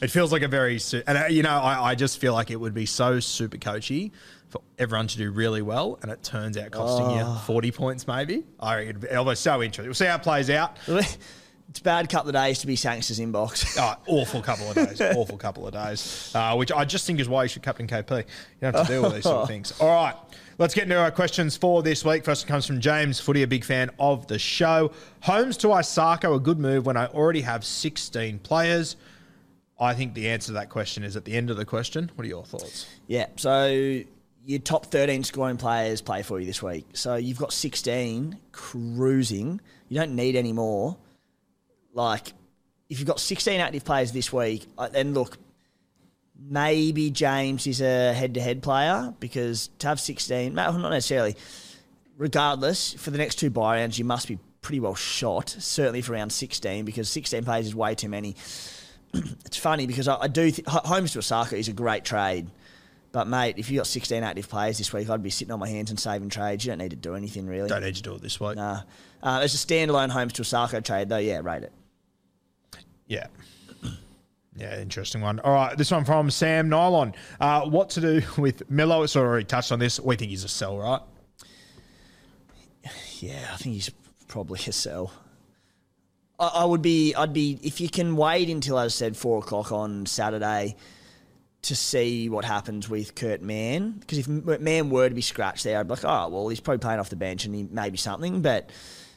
it 0.00 0.12
feels 0.12 0.30
like 0.30 0.42
a 0.42 0.48
very 0.48 0.78
and 1.08 1.18
uh, 1.18 1.24
you 1.28 1.42
know 1.42 1.58
I, 1.58 1.90
I 1.90 1.94
just 1.96 2.18
feel 2.20 2.34
like 2.34 2.52
it 2.52 2.60
would 2.60 2.72
be 2.72 2.86
so 2.86 3.18
super 3.18 3.58
coachy 3.58 4.12
for 4.50 4.60
everyone 4.78 5.06
to 5.06 5.16
do 5.16 5.30
really 5.30 5.62
well, 5.62 5.98
and 6.02 6.10
it 6.10 6.22
turns 6.22 6.56
out 6.58 6.70
costing 6.72 7.16
you 7.16 7.24
forty 7.46 7.70
points 7.70 8.06
maybe. 8.06 8.44
I 8.58 8.76
reckon 8.76 9.02
it'd 9.02 9.26
be, 9.26 9.34
so 9.34 9.62
interesting. 9.62 9.86
We'll 9.86 9.94
see 9.94 10.06
how 10.06 10.16
it 10.16 10.22
plays 10.22 10.50
out. 10.50 10.76
it's 10.88 11.78
a 11.78 11.82
bad 11.82 12.08
couple 12.08 12.28
of 12.30 12.34
days 12.34 12.58
to 12.58 12.66
be 12.66 12.74
Sankster's 12.76 13.20
inbox. 13.20 13.76
Oh, 13.80 13.94
awful 14.06 14.42
couple 14.42 14.68
of 14.68 14.74
days. 14.74 15.00
awful 15.00 15.38
couple 15.38 15.66
of 15.66 15.72
days. 15.72 16.32
Uh, 16.34 16.54
which 16.56 16.72
I 16.72 16.84
just 16.84 17.06
think 17.06 17.20
is 17.20 17.28
why 17.28 17.44
you 17.44 17.48
should 17.48 17.62
captain 17.62 17.86
KP. 17.86 18.18
You 18.18 18.24
don't 18.60 18.74
have 18.74 18.86
to 18.86 18.92
deal 18.92 19.02
with 19.02 19.14
these 19.14 19.22
sort 19.22 19.42
of 19.42 19.48
things. 19.54 19.72
All 19.80 19.88
right. 19.88 20.14
Let's 20.58 20.74
get 20.74 20.82
into 20.82 20.98
our 21.00 21.10
questions 21.10 21.56
for 21.56 21.82
this 21.82 22.04
week. 22.04 22.24
First 22.24 22.44
one 22.44 22.48
comes 22.48 22.66
from 22.66 22.80
James 22.80 23.18
Footy, 23.18 23.42
a 23.42 23.46
big 23.46 23.64
fan 23.64 23.90
of 23.98 24.26
the 24.26 24.38
show. 24.38 24.92
Holmes 25.20 25.56
to 25.58 25.68
Isaako, 25.68 26.36
a 26.36 26.40
good 26.40 26.58
move 26.58 26.84
when 26.84 26.98
I 26.98 27.06
already 27.06 27.40
have 27.40 27.64
16 27.64 28.40
players. 28.40 28.96
I 29.78 29.94
think 29.94 30.12
the 30.12 30.28
answer 30.28 30.48
to 30.48 30.52
that 30.54 30.68
question 30.68 31.02
is 31.02 31.16
at 31.16 31.24
the 31.24 31.32
end 31.32 31.48
of 31.48 31.56
the 31.56 31.64
question. 31.64 32.10
What 32.14 32.26
are 32.26 32.28
your 32.28 32.44
thoughts? 32.44 32.86
yeah, 33.06 33.28
so 33.36 34.02
your 34.44 34.58
top 34.58 34.86
13 34.86 35.24
scoring 35.24 35.56
players 35.56 36.00
play 36.00 36.22
for 36.22 36.40
you 36.40 36.46
this 36.46 36.62
week. 36.62 36.86
So 36.94 37.16
you've 37.16 37.38
got 37.38 37.52
16 37.52 38.38
cruising. 38.52 39.60
You 39.88 39.98
don't 39.98 40.14
need 40.14 40.36
any 40.36 40.52
more. 40.52 40.96
Like, 41.92 42.32
if 42.88 42.98
you've 42.98 43.08
got 43.08 43.20
16 43.20 43.60
active 43.60 43.84
players 43.84 44.12
this 44.12 44.32
week, 44.32 44.66
uh, 44.78 44.88
then 44.88 45.14
look, 45.14 45.38
maybe 46.38 47.10
James 47.10 47.66
is 47.66 47.80
a 47.80 48.12
head-to-head 48.12 48.62
player 48.62 49.14
because 49.20 49.68
to 49.78 49.88
have 49.88 50.00
16, 50.00 50.54
no, 50.54 50.76
not 50.76 50.90
necessarily. 50.90 51.36
Regardless, 52.16 52.94
for 52.94 53.10
the 53.10 53.18
next 53.18 53.36
two 53.36 53.50
bye 53.50 53.76
rounds, 53.76 53.98
you 53.98 54.04
must 54.04 54.28
be 54.28 54.38
pretty 54.62 54.80
well 54.80 54.94
shot. 54.94 55.48
Certainly 55.48 56.02
for 56.02 56.12
round 56.12 56.32
16 56.32 56.84
because 56.84 57.08
16 57.08 57.44
players 57.44 57.66
is 57.66 57.74
way 57.74 57.94
too 57.94 58.08
many. 58.08 58.36
it's 59.14 59.56
funny 59.56 59.86
because 59.86 60.08
I, 60.08 60.16
I 60.22 60.28
do 60.28 60.50
th- 60.50 60.66
Holmes 60.66 61.12
to 61.12 61.18
Isaako 61.20 61.54
is 61.54 61.68
a 61.68 61.72
great 61.72 62.04
trade. 62.04 62.50
But 63.12 63.26
mate, 63.26 63.56
if 63.58 63.70
you 63.70 63.78
got 63.78 63.88
16 63.88 64.22
active 64.22 64.48
players 64.48 64.78
this 64.78 64.92
week, 64.92 65.10
I'd 65.10 65.22
be 65.22 65.30
sitting 65.30 65.52
on 65.52 65.58
my 65.58 65.68
hands 65.68 65.90
and 65.90 65.98
saving 65.98 66.28
trades. 66.28 66.64
You 66.64 66.70
don't 66.70 66.78
need 66.78 66.90
to 66.90 66.96
do 66.96 67.14
anything 67.14 67.46
really. 67.46 67.68
Don't 67.68 67.82
need 67.82 67.96
to 67.96 68.02
do 68.02 68.14
it 68.14 68.22
this 68.22 68.38
week. 68.38 68.56
Nah. 68.56 68.82
Uh, 69.22 69.40
as 69.42 69.54
a 69.54 69.56
standalone 69.58 70.10
Holmes 70.10 70.32
to 70.34 70.42
Isaako 70.42 70.84
trade, 70.84 71.08
though, 71.08 71.18
yeah, 71.18 71.40
rate 71.42 71.64
it. 71.64 71.72
Yeah. 73.06 73.26
Yeah, 74.56 74.78
interesting 74.78 75.22
one. 75.22 75.38
All 75.40 75.54
right, 75.54 75.78
this 75.78 75.90
one 75.90 76.04
from 76.04 76.28
Sam 76.28 76.68
Nylon. 76.68 77.14
Uh, 77.40 77.62
what 77.62 77.88
to 77.90 78.00
do 78.00 78.20
with 78.36 78.68
Milo? 78.68 79.04
It's 79.04 79.16
already 79.16 79.44
touched 79.44 79.72
on 79.72 79.78
this. 79.78 79.98
We 79.98 80.16
think 80.16 80.30
he's 80.30 80.44
a 80.44 80.48
sell, 80.48 80.76
right? 80.76 81.00
Yeah, 83.20 83.50
I 83.52 83.56
think 83.56 83.76
he's 83.76 83.90
probably 84.28 84.58
a 84.66 84.72
sell. 84.72 85.12
I, 86.38 86.48
I 86.48 86.64
would 86.64 86.82
be, 86.82 87.14
I'd 87.14 87.32
be, 87.32 87.58
if 87.62 87.80
you 87.80 87.88
can 87.88 88.16
wait 88.16 88.50
until, 88.50 88.78
as 88.78 88.92
I 88.92 88.94
said, 88.94 89.16
four 89.16 89.38
o'clock 89.38 89.72
on 89.72 90.04
Saturday 90.04 90.76
to 91.62 91.76
see 91.76 92.28
what 92.28 92.44
happens 92.44 92.88
with 92.88 93.14
Kurt 93.14 93.42
Mann, 93.42 93.92
because 93.92 94.18
if 94.18 94.28
Mann 94.28 94.90
were 94.90 95.08
to 95.08 95.14
be 95.14 95.20
scratched 95.20 95.64
there, 95.64 95.78
I'd 95.78 95.86
be 95.86 95.94
like, 95.94 96.04
oh, 96.04 96.28
well, 96.28 96.48
he's 96.48 96.60
probably 96.60 96.78
playing 96.78 97.00
off 97.00 97.10
the 97.10 97.16
bench 97.16 97.44
and 97.44 97.54
he 97.54 97.64
may 97.64 97.90
be 97.90 97.98
something, 97.98 98.40
but 98.40 98.70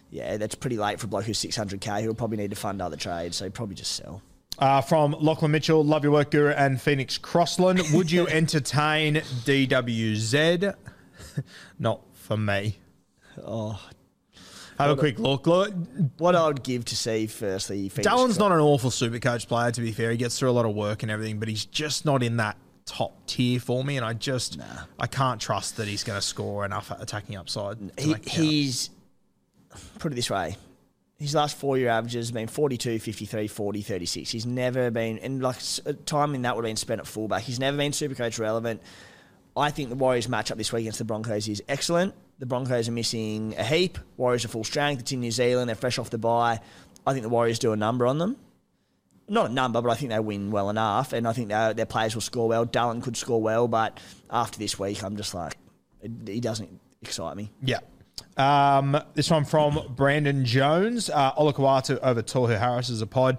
yeah, 0.09 0.37
that's 0.37 0.55
pretty 0.55 0.77
late 0.77 0.99
for 0.99 1.05
a 1.05 1.09
bloke 1.09 1.25
who's 1.25 1.41
600k. 1.41 2.01
He'll 2.01 2.13
probably 2.13 2.37
need 2.37 2.51
to 2.51 2.55
fund 2.55 2.81
other 2.81 2.97
trades, 2.97 3.37
so 3.37 3.45
he'd 3.45 3.53
probably 3.53 3.75
just 3.75 3.95
sell. 3.95 4.21
Uh, 4.59 4.81
from 4.81 5.15
Lachlan 5.19 5.51
Mitchell, 5.51 5.83
love 5.83 6.03
your 6.03 6.11
work, 6.13 6.31
Guru, 6.31 6.51
and 6.51 6.79
Phoenix 6.79 7.17
Crossland. 7.17 7.81
Would 7.93 8.11
you 8.11 8.27
entertain 8.29 9.15
DWZ? 9.15 10.75
Not 11.79 12.01
for 12.13 12.37
me. 12.37 12.77
Oh, 13.43 13.81
Have 14.77 14.91
a 14.91 14.95
quick 14.95 15.19
look. 15.19 15.47
Look, 15.47 15.73
what 16.17 16.35
I 16.35 16.47
would 16.47 16.63
give 16.63 16.85
to 16.85 16.95
see, 16.95 17.27
firstly, 17.27 17.89
Phoenix 17.89 18.05
Dallin's 18.05 18.39
not 18.39 18.51
an 18.51 18.59
awful 18.59 18.91
super 18.91 19.19
coach 19.19 19.47
player, 19.47 19.71
to 19.71 19.81
be 19.81 19.91
fair. 19.91 20.11
He 20.11 20.17
gets 20.17 20.37
through 20.37 20.49
a 20.49 20.51
lot 20.51 20.65
of 20.65 20.73
work 20.75 21.03
and 21.03 21.11
everything, 21.11 21.39
but 21.39 21.47
he's 21.47 21.65
just 21.65 22.05
not 22.05 22.23
in 22.23 22.37
that 22.37 22.57
top 22.85 23.25
tier 23.27 23.59
for 23.59 23.83
me. 23.83 23.97
And 23.97 24.05
I 24.05 24.13
just, 24.13 24.59
I 24.99 25.07
can't 25.07 25.39
trust 25.39 25.77
that 25.77 25.87
he's 25.87 26.03
going 26.03 26.19
to 26.19 26.25
score 26.25 26.65
enough 26.65 26.91
at 26.91 27.01
attacking 27.01 27.35
upside. 27.35 27.77
He, 27.97 28.07
make 28.07 28.17
it 28.17 28.25
count. 28.25 28.47
he's 28.47 28.89
put 29.99 30.11
it 30.11 30.15
this 30.15 30.29
way 30.29 30.55
his 31.19 31.33
last 31.33 31.55
four 31.57 31.77
year 31.77 31.89
averages 31.89 32.27
have 32.27 32.33
been 32.33 32.47
42 32.47 32.99
53 32.99 33.47
40 33.47 33.81
36 33.81 34.31
he's 34.31 34.45
never 34.45 34.91
been 34.91 35.17
and 35.19 35.41
like 35.41 35.57
time 36.05 36.35
in 36.35 36.43
that 36.43 36.55
would 36.55 36.65
have 36.65 36.69
been 36.69 36.75
spent 36.75 36.99
at 36.99 37.07
fullback 37.07 37.43
he's 37.43 37.59
never 37.59 37.77
been 37.77 37.93
super 37.93 38.15
coach 38.15 38.39
relevant 38.39 38.81
i 39.55 39.71
think 39.71 39.89
the 39.89 39.95
warriors 39.95 40.27
matchup 40.27 40.57
this 40.57 40.71
week 40.73 40.81
against 40.81 40.99
the 40.99 41.05
broncos 41.05 41.47
is 41.47 41.63
excellent 41.67 42.13
the 42.39 42.45
broncos 42.45 42.87
are 42.89 42.93
missing 42.93 43.55
a 43.57 43.63
heap 43.63 43.97
warriors 44.17 44.43
are 44.45 44.49
full 44.49 44.63
strength 44.63 45.01
it's 45.01 45.11
in 45.11 45.19
new 45.19 45.31
zealand 45.31 45.69
they're 45.69 45.75
fresh 45.75 45.97
off 45.97 46.09
the 46.09 46.17
bye 46.17 46.59
i 47.05 47.13
think 47.13 47.23
the 47.23 47.29
warriors 47.29 47.59
do 47.59 47.71
a 47.71 47.75
number 47.75 48.05
on 48.05 48.17
them 48.17 48.37
not 49.27 49.49
a 49.49 49.53
number, 49.53 49.81
but 49.81 49.89
I 49.89 49.95
think 49.95 50.11
they 50.11 50.19
win 50.19 50.51
well 50.51 50.69
enough, 50.69 51.13
and 51.13 51.27
I 51.27 51.33
think 51.33 51.49
their, 51.49 51.85
players 51.85 52.15
will 52.15 52.21
score 52.21 52.47
well. 52.47 52.65
Dallin 52.65 53.01
could 53.01 53.15
score 53.15 53.41
well, 53.41 53.67
but 53.67 53.99
after 54.29 54.59
this 54.59 54.77
week, 54.77 55.03
I'm 55.03 55.15
just 55.17 55.33
like, 55.33 55.57
he 56.25 56.39
doesn't 56.39 56.79
excite 57.01 57.37
me. 57.37 57.51
Yeah. 57.61 57.79
Um, 58.37 58.99
this 59.13 59.29
one 59.29 59.45
from 59.45 59.93
Brandon 59.95 60.43
Jones. 60.45 61.09
Uh, 61.09 61.33
over 61.37 61.53
Tohu 61.53 62.57
Harris 62.57 62.89
is 62.89 63.01
a 63.01 63.07
pod. 63.07 63.37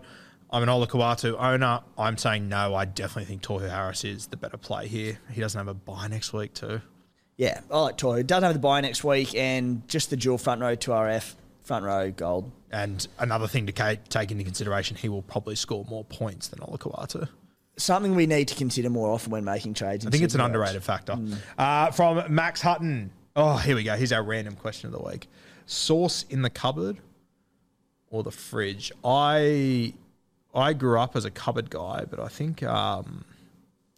I'm 0.51 0.63
an 0.63 0.69
Olakau'atu 0.69 1.37
owner. 1.39 1.81
I'm 1.99 2.17
saying 2.17 2.49
no. 2.49 2.75
I 2.75 2.85
definitely 2.85 3.25
think 3.25 3.43
Tohu 3.43 3.69
Harris 3.69 4.05
is 4.05 4.29
the 4.29 4.37
better 4.37 4.57
play 4.57 4.87
here. 4.87 5.19
He 5.31 5.41
doesn't 5.41 5.59
have 5.59 5.69
a 5.69 5.75
bye 5.75 6.07
next 6.07 6.33
week 6.33 6.55
too. 6.55 6.81
Yeah, 7.37 7.61
I 7.71 7.81
like 7.81 7.97
Toy. 7.97 8.23
Doesn't 8.23 8.45
have 8.45 8.53
the 8.53 8.59
bye 8.61 8.81
next 8.81 9.03
week, 9.03 9.35
and 9.35 9.87
just 9.89 10.11
the 10.11 10.17
dual 10.17 10.39
front 10.39 10.61
row 10.61 10.75
to 10.75 10.91
RF, 10.91 11.35
front 11.63 11.85
row 11.85 12.11
gold. 12.11 12.51
And 12.71 13.07
another 13.19 13.47
thing 13.47 13.67
to 13.67 13.99
take 14.09 14.31
into 14.31 14.45
consideration, 14.45 14.97
he 14.97 15.09
will 15.09 15.23
probably 15.23 15.57
score 15.57 15.85
more 15.89 16.05
points 16.05 16.49
than 16.49 16.61
Olakau'atu. 16.61 17.29
Something 17.77 18.15
we 18.15 18.27
need 18.27 18.49
to 18.49 18.55
consider 18.55 18.89
more 18.89 19.11
often 19.11 19.33
when 19.33 19.45
making 19.45 19.75
trades. 19.75 20.07
I 20.07 20.11
think 20.11 20.23
it's 20.23 20.35
an 20.35 20.41
underrated 20.41 20.83
factor. 20.85 21.19
Uh, 21.59 21.91
from 21.91 22.33
Max 22.33 22.61
Hutton. 22.61 23.11
Oh, 23.37 23.57
here 23.57 23.75
we 23.75 23.83
go. 23.83 23.97
Here's 23.97 24.13
our 24.13 24.23
random 24.23 24.55
question 24.55 24.87
of 24.87 24.93
the 24.93 25.05
week: 25.05 25.27
sauce 25.67 26.25
in 26.31 26.43
the 26.43 26.51
cupboard 26.51 26.99
or 28.11 28.23
the 28.23 28.31
fridge? 28.31 28.93
I 29.05 29.93
I 30.55 30.73
grew 30.73 31.01
up 31.01 31.17
as 31.17 31.25
a 31.25 31.33
cupboard 31.33 31.69
guy, 31.69 32.05
but 32.09 32.21
I 32.21 32.29
think 32.29 32.63
um, 32.63 33.25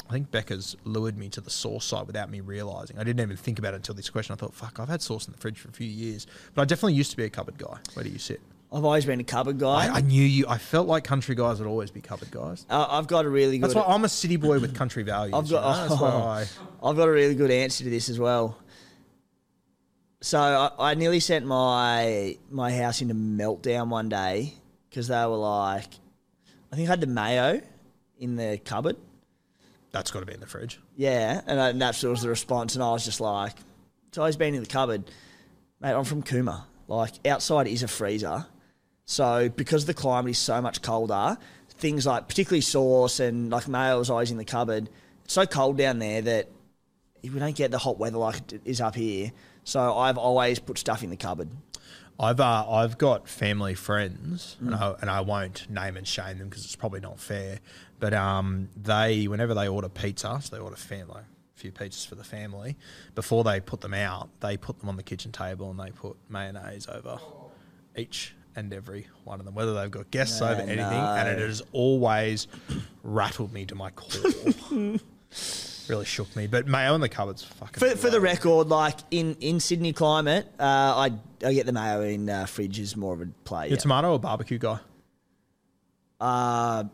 I 0.09 0.13
think 0.13 0.31
Becca's 0.31 0.77
lured 0.85 1.19
me 1.19 1.29
to 1.31 1.41
the 1.41 1.51
sauce 1.51 1.85
side 1.85 2.07
without 2.07 2.31
me 2.31 2.41
realizing. 2.41 2.99
I 2.99 3.05
didn't 3.05 3.21
even 3.21 3.37
think 3.37 3.59
about 3.59 3.75
it 3.75 3.79
until 3.79 3.95
this 3.95 4.09
question. 4.09 4.35
I 4.35 4.37
thought, 4.37 4.55
fuck, 4.55 4.79
I've 4.79 4.89
had 4.89 5.03
sauce 5.03 5.27
in 5.27 5.33
the 5.33 5.39
fridge 5.39 5.59
for 5.59 5.69
a 5.69 5.73
few 5.73 5.89
years, 5.89 6.27
but 6.55 6.63
I 6.63 6.65
definitely 6.65 6.95
used 6.95 7.11
to 7.11 7.17
be 7.17 7.25
a 7.25 7.31
cupboard 7.31 7.59
guy. 7.59 7.79
Where 7.95 8.05
do 8.05 8.11
you 8.11 8.19
sit? 8.19 8.41
I've 8.73 8.85
always 8.85 9.05
been 9.05 9.21
a 9.21 9.25
cupboard 9.25 9.59
guy. 9.59 9.87
I, 9.87 9.97
I 9.97 10.01
knew 10.01 10.23
you. 10.23 10.47
I 10.49 10.59
felt 10.59 10.87
like 10.87 11.05
country 11.05 11.35
guys 11.35 11.61
would 11.61 11.69
always 11.69 11.91
be 11.91 12.01
cupboard 12.01 12.31
guys. 12.31 12.67
Uh, 12.69 12.87
I've 12.89 13.07
got 13.07 13.25
a 13.25 13.29
really 13.29 13.59
good. 13.59 13.71
That's 13.71 13.75
why 13.75 13.85
I'm 13.87 14.05
a 14.05 14.09
city 14.09 14.37
boy 14.37 14.59
with 14.59 14.75
country 14.75 15.03
values. 15.03 15.35
I've 15.35 15.47
you 15.47 15.53
know? 15.55 15.61
got. 15.61 15.89
That's 15.89 16.01
why 16.01 16.09
I. 16.11 16.89
I've 16.89 16.97
got 16.97 17.09
a 17.09 17.13
really 17.13 17.35
good 17.35 17.51
answer 17.51 17.85
to 17.85 17.91
this 17.91 18.09
as 18.09 18.19
well. 18.19 18.59
So 20.21 20.39
I, 20.39 20.91
I 20.91 20.95
nearly 20.95 21.21
sent 21.21 21.47
my 21.47 22.37
my 22.51 22.73
house 22.73 23.03
into 23.03 23.15
meltdown 23.15 23.89
one 23.89 24.09
day 24.09 24.55
because 24.91 25.09
they 25.09 25.25
were 25.27 25.37
like, 25.37 25.89
I 26.73 26.77
think 26.77 26.89
I 26.89 26.93
had 26.93 27.01
the 27.01 27.07
mayo 27.07 27.61
in 28.19 28.37
the 28.37 28.59
cupboard. 28.65 28.97
That's 29.97 30.11
got 30.11 30.21
to 30.21 30.27
be 30.27 30.35
in 30.35 30.41
the 30.41 30.47
fridge. 30.47 30.79
Yeah, 30.97 31.41
and, 31.47 31.61
I, 31.61 31.71
and 31.71 31.81
that 31.81 32.03
was 32.03 32.23
the 32.23 32.29
response, 32.29 32.75
and 32.75 32.85
I 32.85 32.93
was 32.93 33.05
just 33.05 33.21
like, 33.21 33.55
"It's 34.09 34.19
always 34.19 34.37
been 34.37 34.55
in 34.55 34.61
the 34.61 34.69
cupboard, 34.69 35.11
mate. 35.81 35.93
I'm 35.93 36.05
from 36.05 36.23
Cooma. 36.23 36.65
Like 36.87 37.27
outside 37.27 37.67
is 37.67 37.83
a 37.83 37.89
freezer, 37.89 38.47
so 39.07 39.49
because 39.49 39.87
the 39.87 39.95
climate 39.95 40.33
is 40.33 40.39
so 40.39 40.61
much 40.61 40.83
colder, 40.83 41.39
things 41.71 42.07
like 42.07 42.29
particularly 42.29 42.61
sauce 42.61 43.21
and 43.21 43.51
like 43.51 43.69
mayo 43.69 43.99
is 44.01 44.11
always 44.11 44.31
in 44.31 44.37
the 44.37 44.45
cupboard. 44.45 44.91
It's 45.25 45.35
so 45.35 45.47
cold 45.47 45.79
down 45.79 45.99
there 45.99 46.23
that 46.23 46.49
we 47.23 47.31
don't 47.31 47.57
get 47.57 47.71
the 47.71 47.79
hot 47.79 47.99
weather 47.99 48.19
like 48.19 48.53
it 48.53 48.63
is 48.65 48.81
up 48.81 48.95
here. 48.95 49.33
So 49.65 49.97
I've 49.97 50.19
always 50.19 50.59
put 50.59 50.79
stuff 50.79 51.03
in 51.03 51.11
the 51.11 51.17
cupboard. 51.17 51.49
I've 52.19 52.41
uh, 52.41 52.65
I've 52.69 52.97
got 52.99 53.29
family 53.29 53.75
friends, 53.75 54.57
and, 54.61 54.75
I, 54.75 54.95
and 55.01 55.11
I 55.11 55.21
won't 55.21 55.69
name 55.69 55.97
and 55.97 56.07
shame 56.07 56.39
them 56.39 56.49
because 56.49 56.65
it's 56.65 56.77
probably 56.77 57.01
not 57.01 57.21
fair. 57.21 57.61
But 57.99 58.15
um, 58.15 58.69
they 58.77 59.27
whenever 59.27 59.55
they 59.55 59.69
order 59.69 59.89
pizza, 59.89 60.39
so 60.43 60.55
they 60.55 60.61
order 60.61 60.77
family, 60.77 61.23
a 61.23 61.59
few 61.59 61.73
pizzas 61.73 62.07
for 62.07 62.15
the 62.15 62.25
family. 62.25 62.77
Before 63.15 63.45
they 63.45 63.61
put 63.61 63.81
them 63.81 63.95
out, 63.95 64.29
they 64.41 64.57
put 64.57 64.81
them 64.81 64.89
on 64.89 64.97
the 64.97 65.03
kitchen 65.03 65.33
table 65.33 65.71
and 65.71 65.81
they 65.81 65.91
put 65.91 66.17
mayonnaise 66.29 66.87
over 66.89 67.19
each 67.97 68.35
and 68.55 68.73
every 68.73 69.07
one 69.25 69.39
of 69.39 69.47
them, 69.47 69.55
whether 69.55 69.75
they've 69.75 69.91
got 69.91 70.11
guests 70.11 70.41
over 70.41 70.61
anything, 70.61 70.81
and 70.81 71.29
it 71.29 71.39
has 71.39 71.63
always 71.73 72.49
rattled 73.03 73.53
me 73.53 73.67
to 73.67 73.75
my 73.75 73.91
core. 73.91 74.33
really 75.89 76.05
shook 76.05 76.35
me. 76.35 76.47
But 76.47 76.67
mayo 76.67 76.95
in 76.95 77.01
the 77.01 77.09
cupboard's 77.09 77.45
fucking. 77.45 77.79
For, 77.79 77.97
for 77.97 78.11
the 78.11 78.21
record, 78.21 78.69
like 78.69 78.99
in, 79.11 79.37
in 79.41 79.61
Sydney 79.61 79.93
climate, 79.93 80.47
uh, 80.59 80.63
I 80.63 81.13
I 81.45 81.53
get 81.53 81.67
the 81.67 81.73
mayo 81.73 82.03
in 82.03 82.29
uh, 82.29 82.47
fridge 82.47 82.79
is 82.79 82.97
more 82.97 83.15
of 83.15 83.21
a 83.21 83.27
play. 83.45 83.67
you 83.67 83.69
a 83.69 83.71
yeah. 83.71 83.77
tomato 83.77 84.13
or 84.13 84.19
barbecue 84.19 84.59
guy? 84.59 84.79
Uh, 86.19 86.85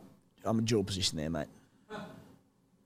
I'm 0.43 0.59
a 0.59 0.61
dual 0.61 0.83
position 0.83 1.17
there, 1.17 1.29
mate. 1.29 1.47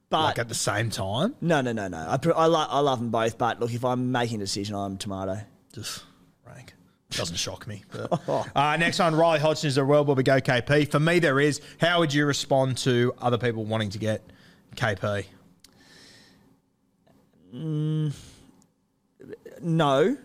But 0.10 0.24
Like 0.24 0.40
at 0.40 0.48
the 0.48 0.56
same 0.56 0.90
time. 0.90 1.36
no, 1.42 1.60
no, 1.60 1.74
no, 1.74 1.88
no. 1.90 1.98
I 1.98 2.18
I, 2.36 2.46
lo- 2.46 2.68
I 2.70 2.80
love 2.80 3.00
them 3.00 3.10
both. 3.10 3.38
But 3.38 3.60
look, 3.60 3.74
if 3.74 3.84
I'm 3.84 4.12
making 4.12 4.38
a 4.38 4.46
decision, 4.46 4.74
I'm 4.76 4.98
tomato. 4.98 5.40
just 5.74 6.04
rank. 6.46 6.74
Doesn't 7.10 7.36
shock 7.36 7.68
me. 7.68 7.84
But. 7.92 8.48
uh, 8.56 8.78
next 8.78 9.00
one, 9.00 9.16
Riley 9.16 9.40
Hodgson 9.40 9.68
is 9.68 9.76
there 9.76 9.84
a 9.84 9.88
world 9.88 10.08
where 10.08 10.16
we 10.16 10.24
go 10.24 10.40
KP? 10.40 10.90
For 10.90 11.00
me, 11.00 11.20
there 11.20 11.40
is. 11.42 11.60
How 11.82 12.00
would 12.00 12.14
you 12.14 12.26
respond 12.26 12.78
to 12.80 13.14
other 13.20 13.38
people 13.38 13.66
wanting 13.66 13.90
to 13.90 13.98
get 13.98 14.22
KP? 14.76 15.26
No, 19.62 20.18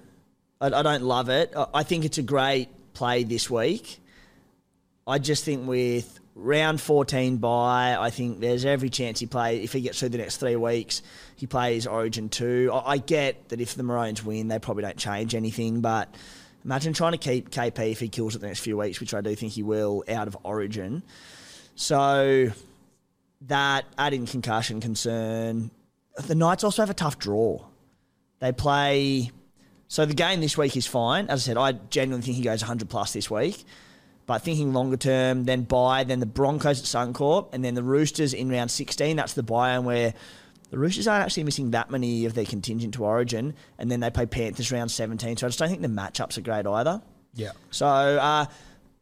I, 0.60 0.66
I 0.66 0.82
don't 0.82 1.02
love 1.02 1.28
it. 1.28 1.52
I, 1.56 1.66
I 1.74 1.82
think 1.82 2.04
it's 2.04 2.18
a 2.18 2.22
great 2.22 2.68
play 2.94 3.24
this 3.24 3.48
week. 3.50 3.98
I 5.06 5.18
just 5.18 5.44
think 5.44 5.66
with 5.66 6.20
round 6.34 6.80
14 6.80 7.36
bye, 7.38 7.96
I 7.98 8.10
think 8.10 8.40
there's 8.40 8.64
every 8.64 8.88
chance 8.88 9.20
he 9.20 9.26
plays, 9.26 9.64
if 9.64 9.72
he 9.72 9.80
gets 9.80 10.00
through 10.00 10.10
the 10.10 10.18
next 10.18 10.38
three 10.38 10.56
weeks, 10.56 11.02
he 11.36 11.46
plays 11.46 11.86
Origin 11.86 12.28
2. 12.28 12.70
I, 12.72 12.92
I 12.92 12.98
get 12.98 13.48
that 13.50 13.60
if 13.60 13.74
the 13.74 13.82
Maroons 13.82 14.24
win, 14.24 14.48
they 14.48 14.58
probably 14.58 14.82
don't 14.82 14.96
change 14.96 15.34
anything, 15.34 15.80
but 15.80 16.14
imagine 16.64 16.92
trying 16.92 17.12
to 17.12 17.18
keep 17.18 17.50
KP 17.50 17.92
if 17.92 18.00
he 18.00 18.08
kills 18.08 18.34
it 18.34 18.40
the 18.40 18.46
next 18.46 18.60
few 18.60 18.76
weeks, 18.76 19.00
which 19.00 19.14
I 19.14 19.20
do 19.20 19.34
think 19.34 19.52
he 19.52 19.62
will, 19.62 20.04
out 20.08 20.28
of 20.28 20.36
Origin. 20.42 21.02
So 21.74 22.50
that, 23.42 23.84
add 23.98 24.14
in 24.14 24.26
concussion 24.26 24.80
concern. 24.80 25.70
The 26.26 26.34
Knights 26.34 26.64
also 26.64 26.82
have 26.82 26.90
a 26.90 26.94
tough 26.94 27.18
draw. 27.18 27.64
They 28.40 28.52
play. 28.52 29.30
So 29.88 30.06
the 30.06 30.14
game 30.14 30.40
this 30.40 30.56
week 30.56 30.76
is 30.76 30.86
fine. 30.86 31.28
As 31.28 31.42
I 31.42 31.44
said, 31.46 31.56
I 31.56 31.72
genuinely 31.72 32.24
think 32.24 32.36
he 32.36 32.42
goes 32.42 32.62
100 32.62 32.88
plus 32.88 33.12
this 33.12 33.30
week. 33.30 33.64
But 34.26 34.38
thinking 34.42 34.72
longer 34.72 34.96
term, 34.96 35.44
then 35.44 35.62
bye, 35.62 36.04
then 36.04 36.20
the 36.20 36.26
Broncos 36.26 36.80
at 36.80 36.86
Suncorp, 36.86 37.48
and 37.52 37.64
then 37.64 37.74
the 37.74 37.82
Roosters 37.82 38.34
in 38.34 38.48
round 38.50 38.70
16. 38.70 39.16
That's 39.16 39.32
the 39.34 39.42
buy-in 39.42 39.84
where 39.84 40.14
the 40.70 40.78
Roosters 40.78 41.08
aren't 41.08 41.24
actually 41.24 41.44
missing 41.44 41.72
that 41.72 41.90
many 41.90 42.24
of 42.24 42.34
their 42.34 42.44
contingent 42.44 42.94
to 42.94 43.04
Origin, 43.04 43.54
and 43.78 43.90
then 43.90 44.00
they 44.00 44.10
play 44.10 44.26
Panthers 44.26 44.70
round 44.70 44.90
17. 44.90 45.36
So 45.36 45.46
I 45.46 45.48
just 45.48 45.58
don't 45.58 45.68
think 45.68 45.82
the 45.82 45.88
matchups 45.88 46.38
are 46.38 46.40
great 46.40 46.66
either. 46.66 47.02
Yeah. 47.34 47.50
So 47.70 47.86
uh, 47.86 48.46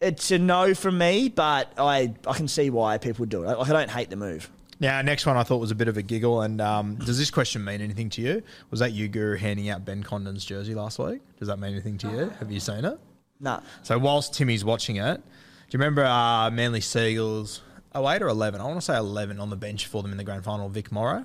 it's 0.01 0.31
a 0.31 0.39
no 0.39 0.75
from 0.75 0.99
me, 0.99 1.29
but 1.29 1.73
I 1.77 2.15
I 2.27 2.33
can 2.35 2.49
see 2.49 2.71
why 2.71 2.99
people 2.99 3.27
do 3.27 3.45
it. 3.45 3.59
Like 3.59 3.69
I 3.69 3.73
don't 3.73 3.91
hate 3.91 4.11
the 4.11 4.17
move. 4.17 4.51
Now, 4.81 5.03
next 5.03 5.27
one 5.27 5.37
I 5.37 5.43
thought 5.43 5.59
was 5.59 5.71
a 5.71 5.75
bit 5.75 5.89
of 5.89 5.99
a 5.99 6.03
giggle. 6.03 6.41
And 6.41 6.61
um, 6.61 6.97
does 6.97 7.19
this 7.19 7.31
question 7.31 7.63
mean 7.63 7.83
anything 7.83 8.09
to 8.11 8.23
you? 8.23 8.43
Was 8.71 8.81
that 8.81 8.93
you, 8.93 9.09
Guru, 9.09 9.37
handing 9.37 9.69
out 9.69 9.85
Ben 9.85 10.03
Condon's 10.03 10.43
jersey 10.43 10.75
last 10.75 10.99
week? 10.99 11.21
Does 11.39 11.49
that 11.49 11.59
mean 11.59 11.73
anything 11.73 11.99
to 11.99 12.11
you? 12.11 12.33
Have 12.39 12.51
you 12.51 12.61
seen 12.61 12.87
it? 12.87 12.99
Nah. 13.41 13.61
So 13.83 13.99
whilst 13.99 14.35
Timmy's 14.35 14.65
watching 14.65 14.97
it, 14.97 15.17
do 15.17 15.23
you 15.71 15.79
remember 15.79 16.05
uh, 16.05 16.51
Manly 16.51 16.81
Seagulls? 16.81 17.63
Oh, 17.95 18.09
eight 18.09 18.23
or 18.23 18.29
11? 18.29 18.61
I 18.61 18.65
want 18.65 18.77
to 18.77 18.83
say 18.83 18.97
11 18.97 19.41
on 19.41 19.51
the 19.51 19.57
bench 19.57 19.87
for 19.87 20.03
them 20.03 20.13
in 20.13 20.19
the 20.19 20.25
grand 20.25 20.45
final. 20.45 20.69
Vic 20.69 20.93
Mauro. 20.93 21.25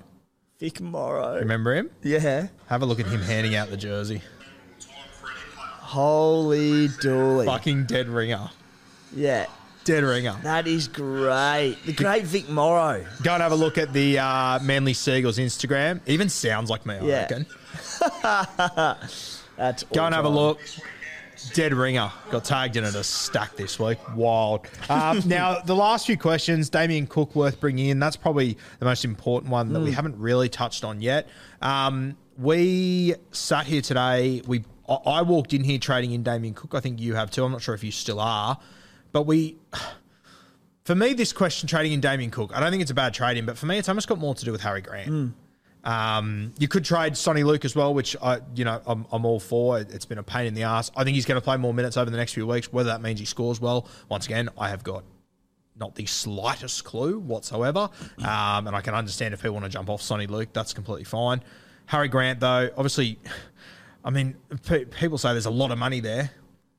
Vic 0.58 0.80
Mauro. 0.80 1.36
Remember 1.38 1.74
him? 1.74 1.90
Yeah. 2.02 2.48
Have 2.68 2.82
a 2.82 2.86
look 2.86 2.98
at 2.98 3.06
him 3.06 3.20
handing 3.20 3.54
out 3.54 3.68
the 3.70 3.76
jersey. 3.76 4.22
Holy 5.80 6.88
dooly. 6.88 7.44
Fucking 7.46 7.84
dead 7.84 8.08
ringer. 8.08 8.50
Yeah. 9.14 9.46
Dead 9.84 10.02
ringer. 10.02 10.36
That 10.42 10.66
is 10.66 10.88
great. 10.88 11.76
The 11.86 11.92
great 11.92 12.24
Vic 12.24 12.48
Mauro. 12.48 13.04
Go 13.22 13.34
and 13.34 13.42
have 13.42 13.52
a 13.52 13.56
look 13.56 13.78
at 13.78 13.92
the 13.92 14.18
uh, 14.18 14.58
Manly 14.62 14.94
Seagulls 14.94 15.38
Instagram. 15.38 16.00
Even 16.06 16.28
sounds 16.28 16.70
like 16.70 16.84
me, 16.86 16.94
I 16.96 17.00
Yeah. 17.04 17.20
reckon. 17.20 17.46
That's 19.56 19.84
Go 19.84 20.04
and 20.04 20.14
have 20.14 20.24
a 20.24 20.28
look. 20.28 20.58
Dead 21.54 21.72
ringer 21.74 22.10
got 22.30 22.44
tagged 22.44 22.76
in 22.76 22.84
at 22.84 22.94
a 22.94 23.04
stack 23.04 23.56
this 23.56 23.78
week. 23.78 23.98
Wild. 24.14 24.66
Um, 24.88 25.22
now 25.26 25.60
the 25.60 25.74
last 25.76 26.06
few 26.06 26.16
questions, 26.16 26.68
Damien 26.70 27.06
Cook 27.06 27.34
worth 27.34 27.60
bringing 27.60 27.86
in. 27.88 27.98
That's 27.98 28.16
probably 28.16 28.56
the 28.78 28.84
most 28.84 29.04
important 29.04 29.50
one 29.52 29.72
that 29.72 29.80
we 29.80 29.92
haven't 29.92 30.18
really 30.18 30.48
touched 30.48 30.84
on 30.84 31.00
yet. 31.00 31.28
Um, 31.62 32.16
we 32.38 33.14
sat 33.32 33.66
here 33.66 33.82
today. 33.82 34.42
We 34.46 34.64
I- 34.88 34.94
I 35.06 35.22
walked 35.22 35.52
in 35.52 35.64
here 35.64 35.78
trading 35.78 36.12
in 36.12 36.22
Damien 36.22 36.54
Cook. 36.54 36.74
I 36.74 36.80
think 36.80 37.00
you 37.00 37.14
have 37.14 37.30
too. 37.30 37.44
I'm 37.44 37.52
not 37.52 37.60
sure 37.62 37.74
if 37.74 37.82
you 37.84 37.90
still 37.90 38.20
are, 38.20 38.58
but 39.12 39.22
we. 39.22 39.56
For 40.84 40.94
me, 40.94 41.14
this 41.14 41.32
question 41.32 41.68
trading 41.68 41.92
in 41.92 42.00
Damien 42.00 42.30
Cook, 42.30 42.52
I 42.54 42.60
don't 42.60 42.70
think 42.70 42.80
it's 42.80 42.92
a 42.92 42.94
bad 42.94 43.12
trading, 43.12 43.44
but 43.44 43.58
for 43.58 43.66
me, 43.66 43.76
it's 43.76 43.88
almost 43.88 44.06
got 44.06 44.18
more 44.20 44.36
to 44.36 44.44
do 44.44 44.52
with 44.52 44.60
Harry 44.60 44.80
Grant. 44.80 45.34
Um, 45.86 46.52
you 46.58 46.66
could 46.66 46.84
trade 46.84 47.12
Soni 47.12 47.44
Luke 47.44 47.64
as 47.64 47.76
well, 47.76 47.94
which 47.94 48.16
I, 48.20 48.40
you 48.56 48.64
know, 48.64 48.82
I'm, 48.86 49.06
I'm 49.12 49.24
all 49.24 49.38
for. 49.38 49.78
It's 49.78 50.04
been 50.04 50.18
a 50.18 50.22
pain 50.22 50.46
in 50.46 50.54
the 50.54 50.64
ass. 50.64 50.90
I 50.96 51.04
think 51.04 51.14
he's 51.14 51.24
going 51.24 51.40
to 51.40 51.44
play 51.44 51.56
more 51.56 51.72
minutes 51.72 51.96
over 51.96 52.10
the 52.10 52.16
next 52.16 52.34
few 52.34 52.44
weeks. 52.44 52.72
Whether 52.72 52.88
that 52.88 53.00
means 53.00 53.20
he 53.20 53.24
scores 53.24 53.60
well, 53.60 53.86
once 54.08 54.26
again, 54.26 54.48
I 54.58 54.68
have 54.68 54.82
got 54.82 55.04
not 55.76 55.94
the 55.94 56.04
slightest 56.06 56.84
clue 56.84 57.20
whatsoever. 57.20 57.88
Um, 58.18 58.66
and 58.66 58.74
I 58.74 58.80
can 58.80 58.94
understand 58.94 59.32
if 59.32 59.42
people 59.42 59.54
want 59.54 59.66
to 59.66 59.70
jump 59.70 59.88
off 59.88 60.02
Soni 60.02 60.28
Luke, 60.28 60.48
that's 60.52 60.72
completely 60.72 61.04
fine. 61.04 61.40
Harry 61.86 62.08
Grant, 62.08 62.40
though, 62.40 62.68
obviously, 62.76 63.20
I 64.04 64.10
mean, 64.10 64.34
pe- 64.66 64.86
people 64.86 65.18
say 65.18 65.32
there's 65.32 65.46
a 65.46 65.50
lot 65.50 65.70
of 65.70 65.78
money 65.78 66.00
there. 66.00 66.32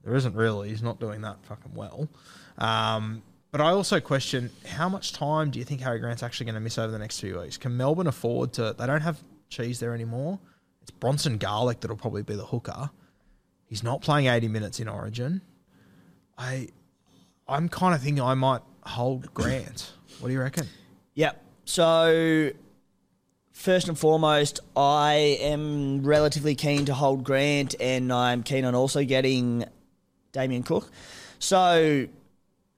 There 0.03 0.15
isn't 0.15 0.35
really. 0.35 0.69
He's 0.69 0.83
not 0.83 0.99
doing 0.99 1.21
that 1.21 1.37
fucking 1.45 1.73
well. 1.73 2.09
Um, 2.57 3.21
but 3.51 3.61
I 3.61 3.69
also 3.69 3.99
question 3.99 4.49
how 4.67 4.89
much 4.89 5.13
time 5.13 5.51
do 5.51 5.59
you 5.59 5.65
think 5.65 5.81
Harry 5.81 5.99
Grant's 5.99 6.23
actually 6.23 6.45
going 6.45 6.55
to 6.55 6.61
miss 6.61 6.77
over 6.77 6.91
the 6.91 6.99
next 6.99 7.19
few 7.19 7.39
weeks? 7.39 7.57
Can 7.57 7.75
Melbourne 7.77 8.07
afford 8.07 8.53
to? 8.53 8.75
They 8.77 8.85
don't 8.85 9.01
have 9.01 9.21
cheese 9.49 9.79
there 9.79 9.93
anymore. 9.93 10.39
It's 10.81 10.91
Bronson 10.91 11.37
Garlick 11.37 11.79
that'll 11.79 11.97
probably 11.97 12.23
be 12.23 12.35
the 12.35 12.45
hooker. 12.45 12.89
He's 13.65 13.83
not 13.83 14.01
playing 14.01 14.27
80 14.27 14.47
minutes 14.47 14.79
in 14.79 14.87
Origin. 14.87 15.41
I, 16.37 16.69
I'm 17.47 17.67
kind 17.67 17.93
of 17.93 18.01
thinking 18.01 18.23
I 18.23 18.33
might 18.35 18.61
hold 18.83 19.33
Grant. 19.33 19.91
What 20.19 20.29
do 20.29 20.33
you 20.33 20.39
reckon? 20.39 20.67
Yep. 21.15 21.43
So, 21.65 22.51
first 23.51 23.89
and 23.89 23.99
foremost, 23.99 24.61
I 24.75 25.37
am 25.41 26.03
relatively 26.03 26.55
keen 26.55 26.85
to 26.85 26.93
hold 26.93 27.23
Grant, 27.23 27.75
and 27.79 28.11
I'm 28.13 28.43
keen 28.43 28.63
on 28.63 28.73
also 28.73 29.03
getting 29.03 29.65
Damien 30.31 30.63
Cook. 30.63 30.89
So, 31.39 32.07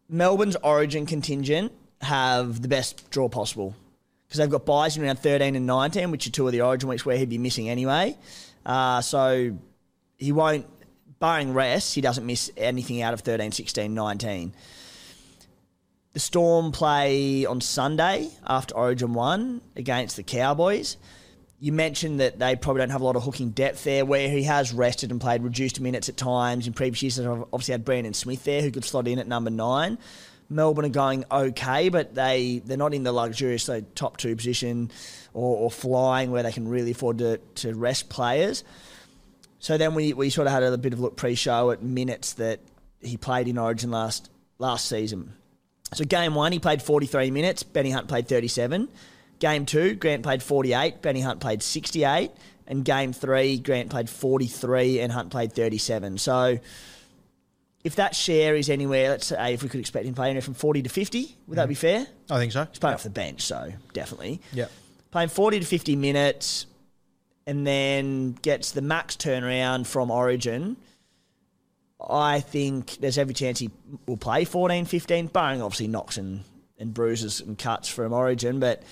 Melbourne's 0.10 0.56
Origin 0.58 1.06
contingent 1.06 1.72
have 2.02 2.62
the 2.62 2.68
best 2.68 3.10
draw 3.12 3.30
possible 3.30 3.76
because 4.28 4.40
they've 4.40 4.50
got 4.50 4.66
byes 4.66 4.98
in 4.98 5.04
around 5.04 5.20
13 5.20 5.56
and 5.56 5.66
19, 5.66 6.12
which 6.12 6.28
are 6.28 6.32
two 6.32 6.48
of 6.48 6.52
the 6.52 6.62
Origin 6.62 6.90
weeks 6.90 7.06
where 7.06 7.18
he'd 7.18 7.30
be 7.30 7.38
missing 7.38 7.70
anyway. 7.70 8.18
Uh, 8.66 9.02
so, 9.02 9.56
he 10.18 10.32
won't, 10.32 10.68
barring 11.20 11.54
rest, 11.54 11.96
he 11.96 12.02
doesn't 12.02 12.26
miss 12.26 12.52
anything 12.58 13.02
out 13.02 13.14
of 13.14 13.22
13, 13.22 13.52
16, 13.52 13.94
19. 13.94 14.54
The 16.14 16.20
Storm 16.20 16.72
play 16.72 17.46
on 17.46 17.62
Sunday 17.62 18.30
after 18.46 18.76
Origin 18.76 19.14
1 19.14 19.62
against 19.76 20.16
the 20.16 20.24
Cowboys. 20.24 20.98
You 21.62 21.74
mentioned 21.74 22.22
that 22.22 22.40
they 22.40 22.56
probably 22.56 22.82
don't 22.82 22.92
have 22.92 23.02
a 23.02 23.04
lot 23.04 23.18
of 23.18 23.24
hooking 23.24 23.50
depth 23.50 23.84
there, 23.84 24.06
where 24.06 24.30
he 24.30 24.44
has 24.44 24.74
rested 24.74 25.12
and 25.12 25.20
played 25.20 25.44
reduced 25.44 25.82
minutes 25.82 26.08
at 26.08 26.16
times. 26.16 26.68
In 26.68 26.74
previous 26.74 27.04
years, 27.04 27.16
they've 27.18 27.28
obviously 27.28 27.74
had 27.74 27.84
Brandon 27.84 28.14
Smith 28.14 28.44
there, 28.46 28.62
who 28.62 28.72
could 28.72 28.86
slot 28.86 29.08
in 29.08 29.20
at 29.20 29.28
number 29.28 29.50
nine. 29.50 29.98
Melbourne 30.50 30.86
are 30.86 30.90
going 30.90 31.26
okay, 31.32 31.90
but 31.90 32.16
they, 32.16 32.62
they're 32.66 32.78
not 32.78 32.94
in 32.94 33.04
the 33.04 33.12
luxurious 33.12 33.64
so, 33.64 33.82
top 33.94 34.18
two 34.18 34.36
position 34.36 34.90
or, 35.34 35.58
or 35.58 35.72
flying 35.72 36.32
where 36.32 36.44
they 36.44 36.52
can 36.52 36.68
really 36.68 36.92
afford 36.92 37.20
to, 37.20 37.38
to 37.56 37.76
rest 37.76 38.10
players. 38.10 38.64
So 39.60 39.78
then 39.78 39.94
we, 39.94 40.14
we 40.14 40.30
sort 40.30 40.48
of 40.48 40.54
had 40.54 40.64
a 40.64 40.78
bit 40.78 40.94
of 40.94 41.00
a 41.00 41.02
look 41.02 41.18
pre-show 41.18 41.72
at 41.72 41.84
minutes 41.84 42.34
that 42.34 42.62
he 43.02 43.18
played 43.18 43.48
in 43.48 43.58
Origin 43.58 43.92
last 43.92 44.30
last 44.58 44.88
season. 44.88 45.34
So 45.94 46.04
game 46.04 46.36
one, 46.36 46.52
he 46.52 46.60
played 46.60 46.82
43 46.82 47.32
minutes. 47.32 47.64
Benny 47.64 47.92
Hunt 47.92 48.08
played 48.08 48.28
37. 48.28 48.90
Game 49.40 49.66
two, 49.66 49.96
Grant 49.96 50.24
played 50.24 50.44
48. 50.44 51.02
Benny 51.02 51.22
Hunt 51.22 51.40
played 51.40 51.64
68. 51.64 52.32
And 52.68 52.86
game 52.86 53.14
three, 53.14 53.58
Grant 53.58 53.90
played 53.90 54.10
43 54.10 55.00
and 55.00 55.12
Hunt 55.12 55.32
played 55.32 55.54
37. 55.54 56.20
So 56.20 56.60
if 57.84 57.96
that 57.96 58.16
share 58.16 58.56
is 58.56 58.70
anywhere, 58.70 59.10
let's 59.10 59.28
say 59.28 59.54
if 59.54 59.64
we 59.64 59.70
could 59.70 59.80
expect 59.80 60.06
him 60.06 60.14
playing 60.14 60.32
anywhere 60.32 60.44
from 60.44 60.54
40 60.54 60.84
to 60.84 60.90
50, 60.90 61.36
would 61.48 61.58
that 61.58 61.68
be 61.68 61.74
mm-hmm. 61.74 61.82
fair? 61.82 62.08
I 62.30 62.38
think 62.38 62.52
so. 62.52 62.66
He's 62.66 62.80
playing 62.80 62.96
off 62.96 63.04
the 63.04 63.10
bench, 63.10 63.42
so 63.42 63.74
definitely. 63.94 64.42
Yeah. 64.54 64.68
Playing 65.12 65.30
40 65.30 65.62
to 65.62 65.66
50 65.66 65.96
minutes 65.96 66.68
and 67.48 67.66
then 67.66 68.34
gets 68.34 68.72
the 68.72 68.82
max 68.82 69.16
turnaround 69.16 69.88
from 69.88 70.12
Origin. 70.12 70.78
I 72.08 72.42
think 72.42 72.98
there's 72.98 73.18
every 73.18 73.34
chance 73.34 73.60
he 73.60 73.72
will 74.06 74.18
play 74.18 74.46
14, 74.46 74.86
15, 74.86 75.28
barring 75.28 75.62
obviously 75.62 75.88
knocks 75.88 76.18
and, 76.18 76.44
and 76.78 76.94
bruises 76.94 77.42
and 77.42 77.58
cuts 77.58 77.90
from 77.90 78.14
Origin. 78.14 78.60
But 78.60 78.84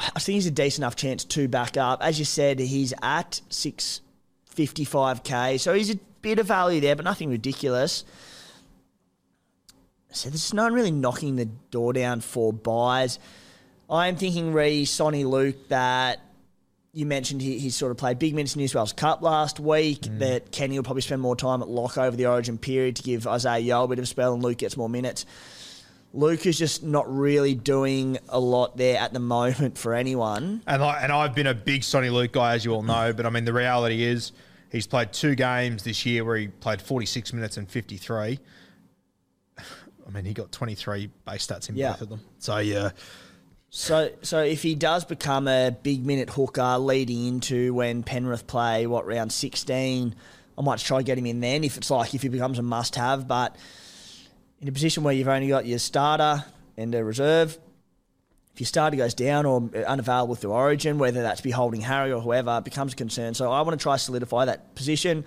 I 0.00 0.18
think 0.18 0.36
he's 0.36 0.46
a 0.46 0.50
decent 0.50 0.82
enough 0.82 0.96
chance 0.96 1.24
to 1.24 1.48
back 1.48 1.76
up. 1.76 2.02
As 2.02 2.18
you 2.18 2.24
said, 2.24 2.58
he's 2.58 2.94
at 3.02 3.42
655k, 3.50 5.60
so 5.60 5.74
he's 5.74 5.90
a 5.90 5.98
bit 6.22 6.38
of 6.38 6.46
value 6.46 6.80
there, 6.80 6.96
but 6.96 7.04
nothing 7.04 7.28
ridiculous. 7.30 8.04
So 10.12 10.28
there's 10.28 10.54
no 10.54 10.64
one 10.64 10.74
really 10.74 10.90
knocking 10.90 11.36
the 11.36 11.44
door 11.44 11.92
down 11.92 12.20
for 12.20 12.52
buys. 12.52 13.20
I'm 13.88 14.16
thinking 14.16 14.52
re 14.52 14.84
Soni 14.84 15.24
Luke 15.24 15.68
that 15.68 16.20
you 16.92 17.06
mentioned 17.06 17.40
he, 17.40 17.58
he 17.58 17.70
sort 17.70 17.92
of 17.92 17.98
played 17.98 18.18
big 18.18 18.34
minutes 18.34 18.56
in 18.56 18.60
New 18.60 18.68
South 18.68 18.76
Wales 18.76 18.92
Cup 18.92 19.22
last 19.22 19.60
week. 19.60 20.02
Mm. 20.02 20.18
That 20.20 20.50
Kenny 20.50 20.78
will 20.78 20.84
probably 20.84 21.02
spend 21.02 21.20
more 21.20 21.36
time 21.36 21.62
at 21.62 21.68
lock 21.68 21.98
over 21.98 22.16
the 22.16 22.26
Origin 22.26 22.58
period 22.58 22.96
to 22.96 23.02
give 23.02 23.26
Isaah 23.26 23.58
Yeo 23.58 23.84
a 23.84 23.88
bit 23.88 23.98
of 23.98 24.04
a 24.04 24.06
spell, 24.06 24.34
and 24.34 24.42
Luke 24.42 24.58
gets 24.58 24.76
more 24.76 24.88
minutes. 24.88 25.26
Luke 26.12 26.44
is 26.46 26.58
just 26.58 26.82
not 26.82 27.12
really 27.14 27.54
doing 27.54 28.18
a 28.28 28.38
lot 28.40 28.76
there 28.76 28.98
at 28.98 29.12
the 29.12 29.20
moment 29.20 29.78
for 29.78 29.94
anyone. 29.94 30.60
And 30.66 30.82
I, 30.82 31.00
and 31.02 31.12
I've 31.12 31.34
been 31.34 31.46
a 31.46 31.54
big 31.54 31.82
Soni 31.82 32.10
Luke 32.12 32.32
guy, 32.32 32.54
as 32.54 32.64
you 32.64 32.72
all 32.72 32.82
know. 32.82 33.12
But 33.12 33.26
I 33.26 33.30
mean, 33.30 33.44
the 33.44 33.52
reality 33.52 34.02
is, 34.02 34.32
he's 34.70 34.86
played 34.88 35.12
two 35.12 35.34
games 35.36 35.84
this 35.84 36.04
year 36.04 36.24
where 36.24 36.36
he 36.36 36.48
played 36.48 36.82
46 36.82 37.32
minutes 37.32 37.56
and 37.56 37.68
53. 37.70 38.38
I 39.58 40.10
mean, 40.12 40.24
he 40.24 40.32
got 40.34 40.50
23 40.50 41.10
base 41.24 41.46
stats 41.46 41.68
in 41.68 41.76
Yeah. 41.76 41.92
both 41.92 42.00
of 42.02 42.08
them. 42.08 42.20
So 42.38 42.58
yeah, 42.58 42.90
So, 43.70 44.10
so 44.22 44.42
if 44.42 44.62
he 44.62 44.74
does 44.74 45.04
become 45.04 45.46
a 45.46 45.70
big 45.70 46.04
minute 46.04 46.30
hooker 46.30 46.76
leading 46.78 47.26
into 47.28 47.72
when 47.74 48.02
Penrith 48.02 48.48
play, 48.48 48.88
what 48.88 49.06
round 49.06 49.30
sixteen, 49.32 50.16
I 50.58 50.62
might 50.62 50.80
try 50.80 50.98
to 50.98 51.04
get 51.04 51.16
him 51.18 51.26
in 51.26 51.38
then 51.38 51.62
if 51.62 51.76
it's 51.76 51.90
like 51.90 52.12
if 52.14 52.22
he 52.22 52.28
becomes 52.28 52.58
a 52.58 52.62
must-have. 52.62 53.28
But 53.28 53.54
in 54.60 54.68
a 54.68 54.72
position 54.72 55.02
where 55.02 55.14
you've 55.14 55.28
only 55.28 55.48
got 55.48 55.66
your 55.66 55.78
starter 55.78 56.44
and 56.76 56.94
a 56.94 57.02
reserve, 57.04 57.58
if 58.52 58.60
your 58.60 58.66
starter 58.66 58.96
goes 58.96 59.14
down 59.14 59.46
or 59.46 59.70
unavailable 59.86 60.34
through 60.34 60.52
Origin, 60.52 60.98
whether 60.98 61.22
that's 61.22 61.40
be 61.40 61.50
holding 61.50 61.80
Harry 61.80 62.12
or 62.12 62.20
whoever, 62.20 62.58
it 62.58 62.64
becomes 62.64 62.92
a 62.92 62.96
concern. 62.96 63.34
So 63.34 63.50
I 63.50 63.62
want 63.62 63.78
to 63.78 63.82
try 63.82 63.96
solidify 63.96 64.46
that 64.46 64.74
position. 64.74 65.24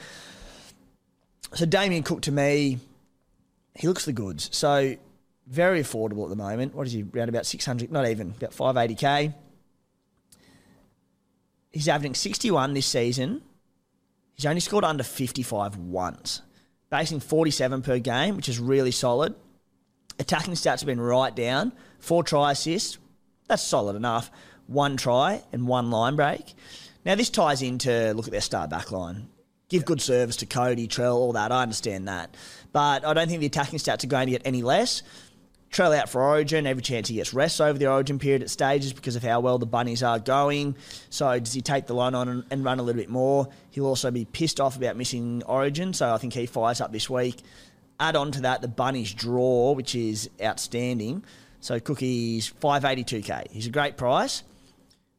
So 1.53 1.65
Damien 1.65 2.03
Cook 2.03 2.21
to 2.23 2.31
me, 2.31 2.79
he 3.75 3.87
looks 3.87 4.05
the 4.05 4.13
goods. 4.13 4.49
So 4.51 4.95
very 5.47 5.81
affordable 5.81 6.23
at 6.23 6.29
the 6.29 6.35
moment. 6.35 6.75
What 6.75 6.87
is 6.87 6.93
he? 6.93 7.03
Around 7.13 7.29
about 7.29 7.45
600, 7.45 7.91
not 7.91 8.07
even, 8.07 8.33
about 8.37 8.51
580k. 8.51 9.33
He's 11.71 11.87
averaging 11.87 12.13
61 12.13 12.73
this 12.73 12.85
season. 12.85 13.41
He's 14.35 14.45
only 14.45 14.61
scored 14.61 14.83
under 14.83 15.03
55 15.03 15.77
once. 15.77 16.41
Basing 16.93 17.19
47 17.19 17.81
per 17.81 17.97
game, 17.97 18.35
which 18.35 18.47
is 18.47 18.59
really 18.59 18.91
solid. 18.91 19.33
Attacking 20.19 20.53
stats 20.53 20.81
have 20.81 20.85
been 20.85 21.01
right 21.01 21.35
down. 21.35 21.71
Four 21.97 22.23
try 22.23 22.51
assists, 22.51 22.99
that's 23.47 23.63
solid 23.63 23.95
enough. 23.95 24.29
One 24.67 24.95
try 24.95 25.41
and 25.51 25.67
one 25.67 25.89
line 25.89 26.15
break. 26.15 26.53
Now, 27.03 27.15
this 27.15 27.31
ties 27.31 27.63
into 27.63 28.13
look 28.13 28.27
at 28.27 28.31
their 28.31 28.41
star 28.41 28.67
back 28.67 28.91
line. 28.91 29.27
Give 29.69 29.83
good 29.85 30.01
service 30.01 30.35
to 30.37 30.45
Cody, 30.45 30.87
Trell, 30.87 31.15
all 31.15 31.33
that. 31.33 31.51
I 31.51 31.63
understand 31.63 32.07
that. 32.07 32.35
But 32.73 33.03
I 33.03 33.15
don't 33.15 33.27
think 33.27 33.39
the 33.39 33.47
attacking 33.47 33.79
stats 33.79 34.03
are 34.03 34.07
going 34.07 34.27
to 34.27 34.33
get 34.33 34.43
any 34.45 34.61
less. 34.61 35.01
Trell 35.73 35.97
out 35.97 36.07
for 36.07 36.21
Origin. 36.21 36.67
Every 36.67 36.83
chance 36.83 37.07
he 37.07 37.15
gets 37.15 37.33
rest 37.33 37.59
over 37.59 37.79
the 37.79 37.87
Origin 37.87 38.19
period 38.19 38.43
at 38.43 38.51
stages 38.51 38.93
because 38.93 39.15
of 39.15 39.23
how 39.23 39.39
well 39.39 39.57
the 39.57 39.65
Bunnies 39.65 40.03
are 40.03 40.19
going. 40.19 40.75
So 41.09 41.39
does 41.39 41.51
he 41.51 41.61
take 41.61 41.87
the 41.87 41.95
line 41.95 42.13
on 42.13 42.29
and, 42.29 42.43
and 42.51 42.63
run 42.63 42.79
a 42.79 42.83
little 42.83 43.01
bit 43.01 43.09
more? 43.09 43.47
He'll 43.71 43.87
also 43.87 44.11
be 44.11 44.23
pissed 44.23 44.61
off 44.61 44.77
about 44.77 44.97
missing 44.97 45.41
Origin. 45.47 45.93
So 45.93 46.13
I 46.13 46.19
think 46.19 46.33
he 46.33 46.45
fires 46.45 46.79
up 46.79 46.91
this 46.91 47.09
week. 47.09 47.37
Add 47.99 48.15
on 48.15 48.31
to 48.33 48.41
that 48.41 48.61
the 48.61 48.67
Bunnies 48.67 49.13
draw, 49.15 49.71
which 49.71 49.95
is 49.95 50.29
outstanding. 50.39 51.23
So 51.59 51.79
Cookie's 51.79 52.53
582k. 52.61 53.49
He's 53.49 53.65
a 53.65 53.71
great 53.71 53.97
price. 53.97 54.43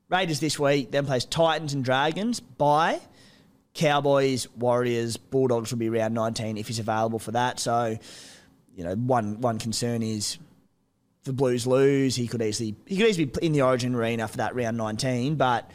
Raiders 0.09 0.39
this 0.39 0.57
week, 0.57 0.93
then 0.93 1.05
plays 1.05 1.25
Titans 1.25 1.75
and 1.75 1.85
Dragons. 1.85 2.39
Bye. 2.39 3.01
Cowboys, 3.73 4.47
Warriors, 4.57 5.17
Bulldogs 5.17 5.73
will 5.73 5.81
be 5.81 5.89
around 5.89 6.15
19 6.15 6.59
if 6.59 6.69
he's 6.69 6.79
available 6.79 7.19
for 7.19 7.33
that. 7.33 7.59
So, 7.59 7.99
you 8.75 8.85
know, 8.85 8.95
one 8.95 9.41
one 9.41 9.59
concern 9.59 10.03
is 10.03 10.39
the 11.25 11.33
Blues 11.33 11.67
lose, 11.67 12.17
he 12.17 12.27
could 12.29 12.43
easily 12.43 12.75
he 12.87 12.97
could 12.97 13.07
easily 13.07 13.25
be 13.27 13.47
in 13.47 13.53
the 13.53 13.63
Origin 13.63 13.95
arena 13.95 14.29
for 14.29 14.39
that 14.39 14.55
round 14.55 14.77
19, 14.77 15.37
but 15.37 15.71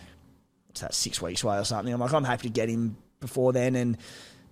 it's 0.69 0.81
that 0.81 0.93
six 0.93 1.21
weeks 1.21 1.43
away 1.43 1.57
or 1.57 1.63
something. 1.63 1.93
I'm 1.93 1.99
like, 1.99 2.13
I'm 2.13 2.23
happy 2.23 2.47
to 2.47 2.53
get 2.53 2.69
him 2.69 2.97
before 3.19 3.51
then. 3.53 3.75
And 3.75 3.97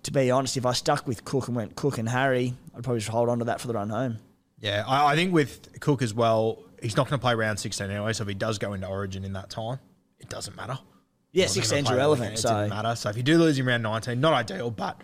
to 0.02 0.12
be 0.12 0.30
honest, 0.30 0.56
if 0.56 0.66
I 0.66 0.72
stuck 0.72 1.06
with 1.06 1.24
Cook 1.24 1.46
and 1.48 1.56
went 1.56 1.76
Cook 1.76 1.98
and 1.98 2.08
Harry, 2.08 2.54
I'd 2.76 2.82
probably 2.82 3.00
just 3.00 3.10
hold 3.10 3.28
on 3.28 3.38
to 3.38 3.44
that 3.46 3.60
for 3.60 3.68
the 3.68 3.74
run 3.74 3.90
home. 3.90 4.18
Yeah, 4.60 4.82
I, 4.86 5.12
I 5.12 5.14
think 5.16 5.32
with 5.32 5.80
Cook 5.80 6.02
as 6.02 6.12
well, 6.12 6.58
he's 6.82 6.96
not 6.96 7.08
going 7.08 7.18
to 7.20 7.22
play 7.22 7.34
round 7.34 7.60
16 7.60 7.88
anyway. 7.88 8.12
So 8.12 8.22
if 8.22 8.28
he 8.28 8.34
does 8.34 8.58
go 8.58 8.72
into 8.72 8.88
Origin 8.88 9.24
in 9.24 9.34
that 9.34 9.50
time, 9.50 9.78
it 10.18 10.28
doesn't 10.28 10.56
matter. 10.56 10.78
Yeah, 11.30 11.42
He 11.42 11.42
wasn't 11.42 11.54
six 11.54 11.68
gonna 11.68 11.78
ends 11.78 11.90
play 11.90 11.96
irrelevant. 11.96 12.34
It 12.34 12.38
So 12.38 12.48
doesn't 12.48 12.70
matter. 12.70 12.96
So 12.96 13.10
if 13.10 13.16
you 13.16 13.22
do 13.22 13.38
lose 13.38 13.56
him 13.56 13.68
round 13.68 13.84
19, 13.84 14.20
not 14.20 14.32
ideal, 14.32 14.72
but 14.72 15.00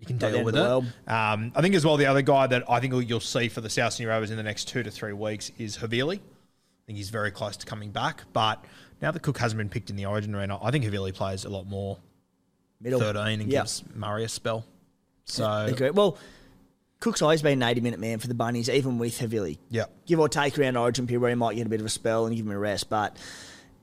you 0.00 0.06
can 0.06 0.18
deal 0.18 0.44
with 0.44 0.56
it. 0.56 0.62
Um, 0.62 1.52
I 1.54 1.60
think 1.62 1.74
as 1.74 1.84
well 1.84 1.96
the 1.96 2.06
other 2.06 2.22
guy 2.22 2.46
that 2.48 2.64
I 2.70 2.80
think 2.80 3.08
you'll 3.08 3.20
see 3.20 3.48
for 3.48 3.60
the 3.60 3.70
South 3.70 3.92
Sydney 3.94 4.06
Rovers 4.06 4.30
in 4.30 4.36
the 4.36 4.42
next 4.42 4.68
two 4.68 4.82
to 4.82 4.90
three 4.90 5.12
weeks 5.12 5.50
is 5.58 5.78
Havili. 5.78 6.16
I 6.18 6.82
think 6.86 6.98
he's 6.98 7.10
very 7.10 7.30
close 7.30 7.56
to 7.56 7.66
coming 7.66 7.90
back, 7.90 8.22
but 8.32 8.64
now 9.02 9.10
that 9.10 9.20
Cook 9.20 9.38
hasn't 9.38 9.58
been 9.58 9.68
picked 9.68 9.90
in 9.90 9.96
the 9.96 10.06
Origin 10.06 10.34
arena, 10.34 10.58
I 10.62 10.70
think 10.70 10.84
Havili 10.84 11.12
plays 11.14 11.44
a 11.44 11.48
lot 11.48 11.66
more 11.66 11.98
middle 12.80 13.00
13 13.00 13.40
and 13.40 13.50
Yeah. 13.52 13.60
gives 13.62 13.82
Murray 13.94 14.24
a 14.24 14.28
spell. 14.28 14.64
So 15.24 15.44
Agree. 15.66 15.90
Well, 15.90 16.18
Cook's 17.00 17.20
always 17.22 17.42
been 17.42 17.62
an 17.62 17.68
80 17.68 17.80
minute 17.80 18.00
man 18.00 18.18
for 18.20 18.28
the 18.28 18.34
Bunnies, 18.34 18.68
even 18.68 18.98
with 18.98 19.18
Havili. 19.18 19.58
yeah, 19.70 19.84
Give 20.06 20.20
or 20.20 20.28
take 20.28 20.58
around 20.58 20.76
Origin 20.76 21.06
period 21.06 21.20
where 21.20 21.30
he 21.30 21.34
might 21.34 21.56
get 21.56 21.66
a 21.66 21.70
bit 21.70 21.80
of 21.80 21.86
a 21.86 21.90
spell 21.90 22.26
and 22.26 22.36
give 22.36 22.46
him 22.46 22.52
a 22.52 22.58
rest. 22.58 22.88
But 22.88 23.16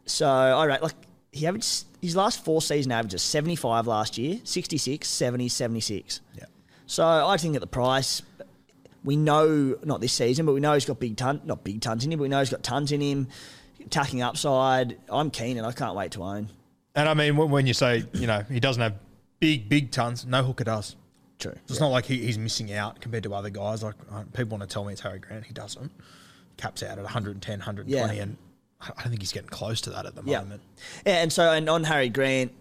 so, 0.06 0.27
all 0.27 0.68
right, 0.68 0.81
like 0.81 0.94
he 1.34 1.46
averaged 1.48 1.86
his 2.02 2.16
last 2.16 2.44
four 2.46 2.62
season 2.62 2.92
averages 2.92 3.22
75 3.22 3.88
last 3.88 4.18
year, 4.18 4.40
66, 4.44 5.08
70, 5.08 5.50
76. 5.50 6.22
yeah. 6.36 6.46
So 6.86 7.04
I 7.06 7.38
think 7.38 7.56
at 7.56 7.62
the 7.62 7.68
price, 7.68 8.22
we 9.04 9.16
know, 9.18 9.76
not 9.84 10.00
this 10.00 10.14
season, 10.14 10.46
but 10.46 10.54
we 10.54 10.60
know 10.60 10.74
he's 10.74 10.86
got 10.86 11.00
big 11.00 11.18
ton, 11.18 11.42
not 11.44 11.64
big 11.64 11.82
tons 11.82 12.06
in 12.06 12.12
him, 12.12 12.20
but 12.20 12.24
we 12.24 12.30
know 12.30 12.40
he's 12.40 12.50
got 12.52 12.64
tons 12.64 12.92
in 12.92 13.02
him, 13.02 13.28
attacking 13.86 14.22
upside. 14.22 14.98
I'm 15.10 15.32
keen 15.32 15.58
and 15.58 15.66
I 15.66 15.72
can't 15.72 15.96
wait 15.96 16.12
to 16.12 16.24
own. 16.24 16.50
And 16.96 17.10
I 17.10 17.14
mean, 17.14 17.36
when, 17.36 17.66
you 17.66 17.74
say 17.74 18.06
you 18.14 18.28
know 18.28 18.44
he 18.50 18.60
doesn't 18.60 18.82
have 18.82 18.96
big 19.40 19.68
big 19.68 19.92
tons, 19.92 20.26
no 20.26 20.44
hooker 20.44 20.64
does. 20.64 20.96
True. 21.40 21.54
So 21.66 21.72
it's 21.72 21.80
not 21.80 21.88
like 21.90 22.06
he, 22.06 22.18
he's 22.20 22.38
missing 22.38 22.72
out 22.72 23.02
compared 23.02 23.24
to 23.24 23.34
other 23.34 23.50
guys. 23.50 23.82
Like 23.82 23.96
uh, 24.12 24.24
people 24.34 24.58
want 24.58 24.70
to 24.70 24.72
tell 24.72 24.86
me 24.86 24.94
it's 24.94 25.02
Harry 25.02 25.20
Grant, 25.20 25.46
he 25.46 25.54
doesn't. 25.54 25.92
Caps 26.58 26.84
out 26.84 26.98
at 27.00 27.04
110, 27.04 27.60
120, 27.60 28.16
Yeah. 28.16 28.22
and 28.24 28.38
I 28.84 29.02
don't 29.02 29.10
think 29.10 29.22
he's 29.22 29.32
getting 29.32 29.50
close 29.50 29.82
to 29.82 29.92
that 29.92 30.06
at 30.06 30.16
the 30.16 30.24
Yeah. 30.26 30.40
moment. 30.40 30.62
Yeah, 31.06 31.22
and 31.22 31.32
so 31.32 31.52
and 31.52 31.70
on 31.70 31.84
Harry 31.84 32.10
Grant, 32.10 32.52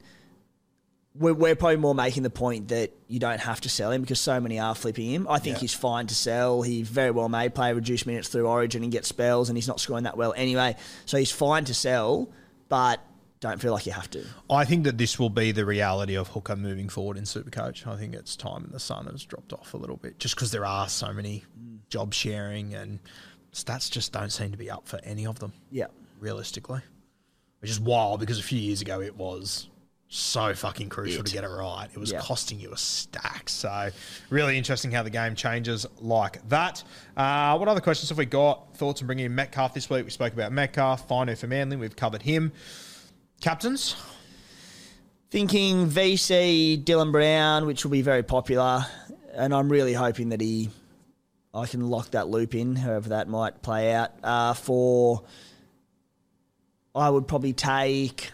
we're, 1.14 1.34
we're 1.34 1.54
probably 1.54 1.76
more 1.76 1.94
making 1.94 2.22
the 2.22 2.30
point 2.30 2.68
that 2.68 2.90
you 3.06 3.18
don't 3.18 3.40
have 3.40 3.60
to 3.62 3.68
sell 3.68 3.90
him 3.90 4.00
because 4.00 4.20
so 4.20 4.40
many 4.40 4.58
are 4.58 4.74
flipping 4.74 5.10
him. 5.10 5.26
I 5.28 5.38
think 5.38 5.56
Yeah. 5.56 5.60
he's 5.60 5.74
fine 5.74 6.06
to 6.06 6.14
sell. 6.14 6.62
He 6.62 6.82
very 6.82 7.10
well 7.10 7.28
may 7.28 7.48
play 7.48 7.72
reduced 7.72 8.06
minutes 8.06 8.28
through 8.28 8.46
Origin 8.46 8.82
and 8.82 8.90
get 8.90 9.04
spells, 9.04 9.48
and 9.50 9.56
he's 9.56 9.68
not 9.68 9.80
scoring 9.80 10.04
that 10.04 10.16
well 10.16 10.32
anyway. 10.36 10.76
So 11.04 11.18
he's 11.18 11.30
fine 11.30 11.64
to 11.66 11.74
sell, 11.74 12.28
but 12.68 13.00
don't 13.40 13.60
feel 13.60 13.72
like 13.72 13.86
you 13.86 13.92
have 13.92 14.08
to. 14.10 14.24
I 14.48 14.64
think 14.64 14.84
that 14.84 14.96
this 14.98 15.18
will 15.18 15.28
be 15.28 15.50
the 15.50 15.66
reality 15.66 16.14
of 16.14 16.28
hooker 16.28 16.54
moving 16.54 16.88
forward 16.88 17.18
in 17.18 17.24
Supercoach. 17.24 17.86
I 17.86 17.96
think 17.96 18.14
it's 18.14 18.36
time 18.36 18.64
and 18.64 18.72
the 18.72 18.80
sun 18.80 19.06
has 19.06 19.24
dropped 19.24 19.52
off 19.52 19.74
a 19.74 19.76
little 19.76 19.96
bit 19.96 20.18
just 20.20 20.36
because 20.36 20.52
there 20.52 20.64
are 20.64 20.88
so 20.88 21.12
many 21.12 21.44
mm. 21.60 21.78
job 21.88 22.14
sharing 22.14 22.72
and 22.72 23.00
stats 23.52 23.90
just 23.90 24.12
don't 24.12 24.30
seem 24.30 24.52
to 24.52 24.56
be 24.56 24.70
up 24.70 24.86
for 24.86 25.00
any 25.02 25.26
of 25.26 25.40
them. 25.40 25.52
Yeah. 25.72 25.88
Realistically, 26.22 26.80
which 27.58 27.70
is 27.72 27.80
wild 27.80 28.20
because 28.20 28.38
a 28.38 28.44
few 28.44 28.60
years 28.60 28.80
ago 28.80 29.00
it 29.00 29.16
was 29.16 29.68
so 30.06 30.54
fucking 30.54 30.88
crucial 30.88 31.20
It. 31.22 31.26
to 31.26 31.32
get 31.32 31.42
it 31.42 31.48
right. 31.48 31.88
It 31.92 31.98
was 31.98 32.12
Yeah. 32.12 32.20
costing 32.20 32.60
you 32.60 32.72
a 32.72 32.76
stack. 32.76 33.48
So 33.48 33.90
really 34.30 34.56
interesting 34.56 34.92
how 34.92 35.02
the 35.02 35.10
game 35.10 35.34
changes 35.34 35.84
like 36.00 36.48
that. 36.48 36.84
Uh, 37.16 37.56
what 37.56 37.66
other 37.66 37.80
questions 37.80 38.10
have 38.10 38.18
we 38.18 38.26
got? 38.26 38.76
Thoughts 38.76 39.00
on 39.00 39.06
bringing 39.06 39.24
in 39.26 39.34
Metcalf 39.34 39.74
this 39.74 39.90
week? 39.90 40.04
We 40.04 40.12
spoke 40.12 40.32
about 40.32 40.52
Metcalf, 40.52 41.08
Fainu 41.08 41.36
for 41.36 41.48
Manly. 41.48 41.76
We've 41.76 41.96
covered 41.96 42.22
him. 42.22 42.52
Captains, 43.40 43.96
Thinking 45.30 45.86
VC 45.88 46.76
Dylan 46.84 47.10
Brown, 47.10 47.66
which 47.66 47.82
will 47.84 47.90
be 47.90 48.02
very 48.02 48.22
popular, 48.22 48.86
and 49.32 49.52
I'm 49.54 49.68
really 49.70 49.94
hoping 49.94 50.28
that 50.28 50.40
he, 50.42 50.68
I 51.54 51.66
can 51.66 51.88
lock 51.88 52.10
that 52.10 52.28
loop 52.28 52.54
in, 52.54 52.76
however 52.76 53.08
that 53.08 53.28
might 53.28 53.62
play 53.62 53.92
out. 53.94 54.12
Uh, 54.22 54.52
for, 54.52 55.22
I 56.94 57.08
would 57.08 57.26
probably 57.26 57.52
take 57.52 58.32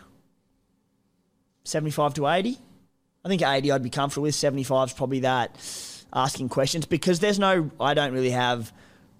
75 1.64 2.14
to 2.14 2.26
80. 2.26 2.58
I 3.24 3.28
think 3.28 3.42
80 3.42 3.72
I'd 3.72 3.82
be 3.82 3.90
comfortable 3.90 4.24
with. 4.24 4.34
75 4.34 4.88
is 4.88 4.94
probably 4.94 5.20
that 5.20 5.56
asking 6.12 6.48
questions 6.48 6.86
because 6.86 7.20
there's 7.20 7.38
no, 7.38 7.70
I 7.80 7.94
don't 7.94 8.12
really 8.12 8.30
have 8.30 8.72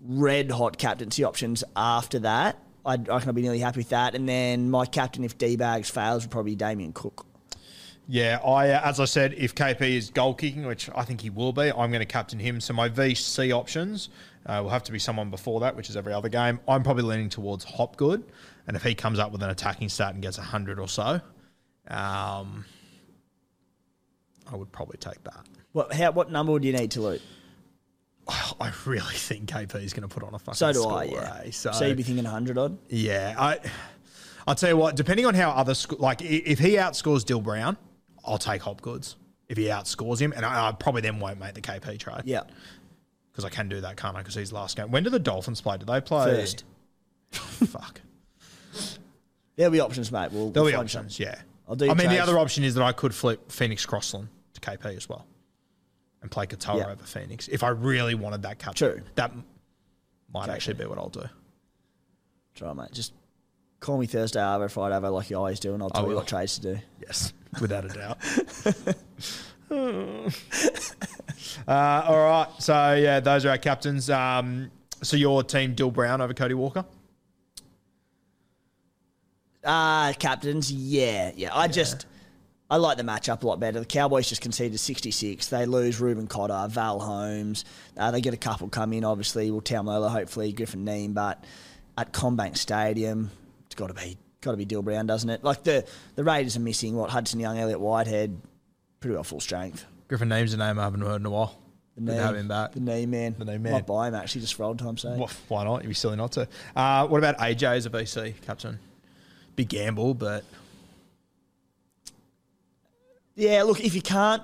red 0.05 0.51
hot 0.51 0.79
captaincy 0.79 1.25
options 1.25 1.63
after 1.77 2.21
that. 2.21 2.59
I 2.87 2.97
reckon 2.97 3.29
I'd 3.29 3.35
be 3.35 3.43
nearly 3.43 3.59
happy 3.59 3.81
with 3.81 3.91
that. 3.91 4.15
And 4.15 4.29
then 4.29 4.71
my 4.71 4.87
captain, 4.87 5.25
if 5.25 5.37
D 5.37 5.57
bags 5.57 5.91
fails, 5.91 6.25
would 6.25 6.31
probably 6.31 6.53
be 6.53 6.57
Damien 6.57 6.93
Cook. 6.93 7.27
Yeah, 8.11 8.41
I 8.43 8.71
uh, 8.71 8.81
as 8.85 9.01
I 9.01 9.05
said, 9.05 9.35
if 9.37 9.55
KP 9.55 9.83
is 9.83 10.09
goal 10.09 10.33
kicking, 10.33 10.65
which 10.65 10.89
I 10.97 11.05
think 11.05 11.21
he 11.21 11.29
will 11.29 11.53
be, 11.53 11.71
I'm 11.71 11.91
going 11.91 12.01
to 12.01 12.07
captain 12.07 12.39
him. 12.39 12.59
So 12.59 12.73
my 12.73 12.89
VC 12.89 13.53
options 13.53 14.09
uh, 14.47 14.61
will 14.63 14.71
have 14.71 14.83
to 14.85 14.93
be 14.93 14.99
someone 14.99 15.29
before 15.29 15.61
that, 15.61 15.77
which 15.77 15.91
is 15.91 15.97
every 15.97 16.15
other 16.15 16.31
game. 16.31 16.59
I'm 16.67 16.83
probably 16.83 17.03
leaning 17.03 17.29
towards 17.29 17.65
Hopgood, 17.65 18.25
and 18.69 18.77
if 18.77 18.85
he 18.85 18.95
comes 18.95 19.19
up 19.19 19.33
with 19.33 19.43
an 19.43 19.51
attacking 19.51 19.89
stat 19.89 20.15
and 20.15 20.23
gets 20.23 20.37
hundred 20.37 20.79
or 20.79 20.87
so, 20.87 21.21
um, 21.89 22.65
I 24.51 24.55
would 24.57 24.71
probably 24.71 24.99
take 24.99 25.23
that. 25.25 25.47
What, 25.73 25.93
how, 25.93 26.13
what 26.13 26.31
number 26.31 26.53
would 26.53 26.65
you 26.65 26.73
need 26.73 26.91
to 26.93 27.01
loot? 27.01 27.23
I 28.29 28.71
really 28.87 29.15
think 29.15 29.49
KP 29.51 29.83
is 29.83 29.93
going 29.93 30.09
to 30.09 30.15
put 30.15 30.23
on 30.23 30.35
a 30.35 30.39
fucking 30.39 30.55
So 30.55 30.73
do 30.73 30.81
score, 30.81 30.99
I, 30.99 31.05
yeah. 31.05 31.41
eh? 31.47 31.51
So, 31.51 31.73
So 31.73 31.87
you'd 31.87 31.97
be 31.97 32.03
thinking 32.03 32.25
100 32.25 32.57
odd? 32.59 32.79
yeah, 32.89 33.35
I. 33.39 33.59
I'll 34.47 34.55
tell 34.55 34.71
you 34.71 34.77
what. 34.79 34.97
Depending 34.97 35.27
on 35.27 35.35
how 35.35 35.51
other 35.51 35.75
sc- 35.75 35.99
like 36.01 36.23
i- 36.23 36.27
if 36.47 36.59
he 36.59 36.73
outscores 36.77 37.23
Dill 37.25 37.41
Brown, 37.43 37.77
I'll 38.25 38.39
take 38.39 38.63
Hopgoods. 38.63 39.17
If 39.49 39.59
he 39.59 39.65
outscores 39.65 40.19
him, 40.21 40.33
and 40.37 40.45
I, 40.45 40.69
I 40.69 40.73
probably 40.73 41.03
then 41.03 41.21
won't 41.21 41.39
make 41.39 41.53
the 41.55 41.61
KP 41.61 41.99
trade. 41.99 42.23
Yeah. 42.25 42.43
because 43.31 43.45
I 43.45 43.51
can 43.51 43.69
do 43.69 43.81
that, 43.83 43.97
can't 43.99 44.17
I? 44.17 44.21
Because 44.21 44.35
he's 44.35 44.53
last 44.53 44.77
game. 44.77 44.91
When 44.91 45.05
do 45.05 45.11
the 45.11 45.19
Dolphins 45.19 45.61
play? 45.61 45.77
Do 45.79 45.85
they 45.87 46.01
play 46.01 46.25
First. 46.25 46.65
Fuck. 47.31 48.01
There'll 49.59 49.73
be 49.73 49.81
options, 49.81 50.11
mate. 50.11 50.31
We'll, 50.33 50.51
There'll 50.51 50.65
we'll 50.65 50.73
be 50.73 50.77
find 50.77 50.85
options. 50.87 51.17
something. 51.17 51.27
Yeah. 51.35 51.41
I'll 51.69 51.75
do 51.77 51.85
I 51.85 51.89
mean, 51.89 51.97
the 51.99 52.05
trades. 52.05 52.21
other 52.23 52.39
option 52.39 52.65
is 52.65 52.75
that 52.77 52.83
I 52.85 52.93
could 52.93 53.13
flip 53.15 53.53
Phoenix 53.53 53.85
Crossland 53.85 54.29
to 54.55 54.61
KP 54.61 54.97
as 54.97 55.07
well, 55.09 55.27
and 56.23 56.31
play 56.31 56.47
Katoa 56.47 56.79
Yeah. 56.79 56.93
over 56.93 57.05
Phoenix 57.05 57.49
if 57.49 57.63
I 57.63 57.69
really 57.71 58.15
wanted 58.15 58.43
that 58.43 58.59
captain. 58.59 58.93
True. 58.93 59.03
That 59.17 59.33
might 60.33 60.49
actually 60.49 60.75
be 60.75 60.87
what 60.87 60.97
I'll 60.97 61.09
do. 61.11 61.25
Try, 62.55 62.73
mate. 62.73 62.93
Just 62.93 63.13
call 63.81 63.99
me 63.99 64.07
Thursday 64.07 64.43
over, 64.43 64.69
Friday 64.69 64.95
over, 64.97 65.11
like 65.11 65.29
you 65.29 65.37
always 65.37 65.61
do, 65.61 65.75
and 65.75 65.83
I'll 65.83 65.91
tell 65.91 66.05
you 66.05 66.11
will. 66.11 66.17
what 66.17 66.29
trades 66.29 66.55
to 66.61 66.75
do. 66.75 66.81
Yes, 67.05 67.33
without 67.61 67.85
a 67.85 67.89
doubt. 67.89 68.19
uh, 71.69 72.05
all 72.07 72.17
right. 72.17 72.49
So 72.61 72.95
yeah, 72.95 73.21
those 73.21 73.45
are 73.45 73.51
our 73.51 73.59
captains. 73.59 74.09
Um, 74.09 74.71
so 75.03 75.17
your 75.17 75.43
team, 75.43 75.75
Dill 75.75 75.91
Brown 75.91 76.21
over 76.21 76.33
Cody 76.35 76.55
Walker. 76.55 76.85
Uh, 79.69 80.15
captains, 80.15 80.73
yeah, 80.73 81.31
yeah. 81.37 81.51
I 81.53 81.69
just, 81.69 82.07
I 82.71 82.79
like 82.79 82.97
the 82.97 83.03
matchup 83.03 83.43
a 83.43 83.47
lot 83.47 83.61
better. 83.61 83.79
The 83.79 83.85
Cowboys 83.87 84.27
just 84.27 84.41
conceded 84.41 84.81
66. 84.81 85.49
They 85.49 85.67
lose 85.67 86.01
Reuben 86.01 86.27
Cotter, 86.27 86.67
Val 86.71 86.99
Holmes. 86.99 87.67
Uh, 87.95 88.11
they 88.11 88.23
get 88.23 88.33
a 88.33 88.39
couple 88.39 88.69
come 88.71 88.95
in, 88.95 89.05
obviously. 89.05 89.51
Well, 89.51 89.61
Taumola, 89.61 90.11
hopefully, 90.11 90.53
Griffin 90.53 90.87
Neame, 90.87 91.13
but 91.13 91.45
at 91.99 92.15
CommBank 92.15 92.57
Stadium, 92.57 93.31
it's 93.67 93.75
got 93.75 93.89
to 93.89 93.95
be 93.95 94.17
got 94.41 94.53
to 94.53 94.57
be 94.57 94.65
Dill 94.65 94.81
Brown, 94.81 95.07
doesn't 95.07 95.29
it? 95.29 95.45
Like 95.45 95.65
the 95.65 95.85
the 96.15 96.25
Raiders 96.25 96.57
are 96.57 96.61
missing 96.61 96.97
what 96.97 97.11
Hudson 97.11 97.39
Young, 97.39 97.59
Elliott 97.59 97.81
Whitehead, 97.81 98.41
pretty 99.01 99.15
well 99.15 99.25
full 99.25 99.41
strength. 99.41 99.85
Griffin 100.09 100.31
Neame's 100.31 100.55
a 100.55 100.57
name 100.57 100.79
I 100.79 100.85
haven't 100.85 101.03
heard 101.03 101.21
in 101.21 101.27
a 101.27 101.31
while. 101.31 101.59
The 101.99 102.15
to 102.15 102.23
have 102.23 102.37
him 102.37 102.49
back. 102.49 102.73
The 102.73 102.81
knee 102.81 103.07
man. 103.07 103.35
The 103.39 103.45
knee 103.45 103.59
man. 103.59 103.73
Might 103.73 103.87
buy 103.87 104.09
him 104.09 104.15
actually 104.15 104.43
just 104.43 104.55
for 104.55 104.63
old 104.63 104.79
time's 104.79 105.03
sake. 105.03 105.19
Well, 105.19 105.31
why 105.49 105.65
not? 105.65 105.83
You'd 105.83 105.89
be 105.89 105.95
silly 105.95 106.17
not 106.17 106.33
to. 106.33 106.49
Uh, 106.75 107.07
what 107.09 107.19
about 107.19 107.37
AJ 107.39 107.77
as 107.77 107.87
a 107.87 107.91
VC 107.91 108.35
captain? 108.43 108.79
Big 109.59 109.71
gamble, 109.71 110.15
but 110.15 110.45
Yeah, 113.35 113.65
look, 113.65 113.81
if 113.81 113.93
you 113.97 114.01
can't, 114.01 114.41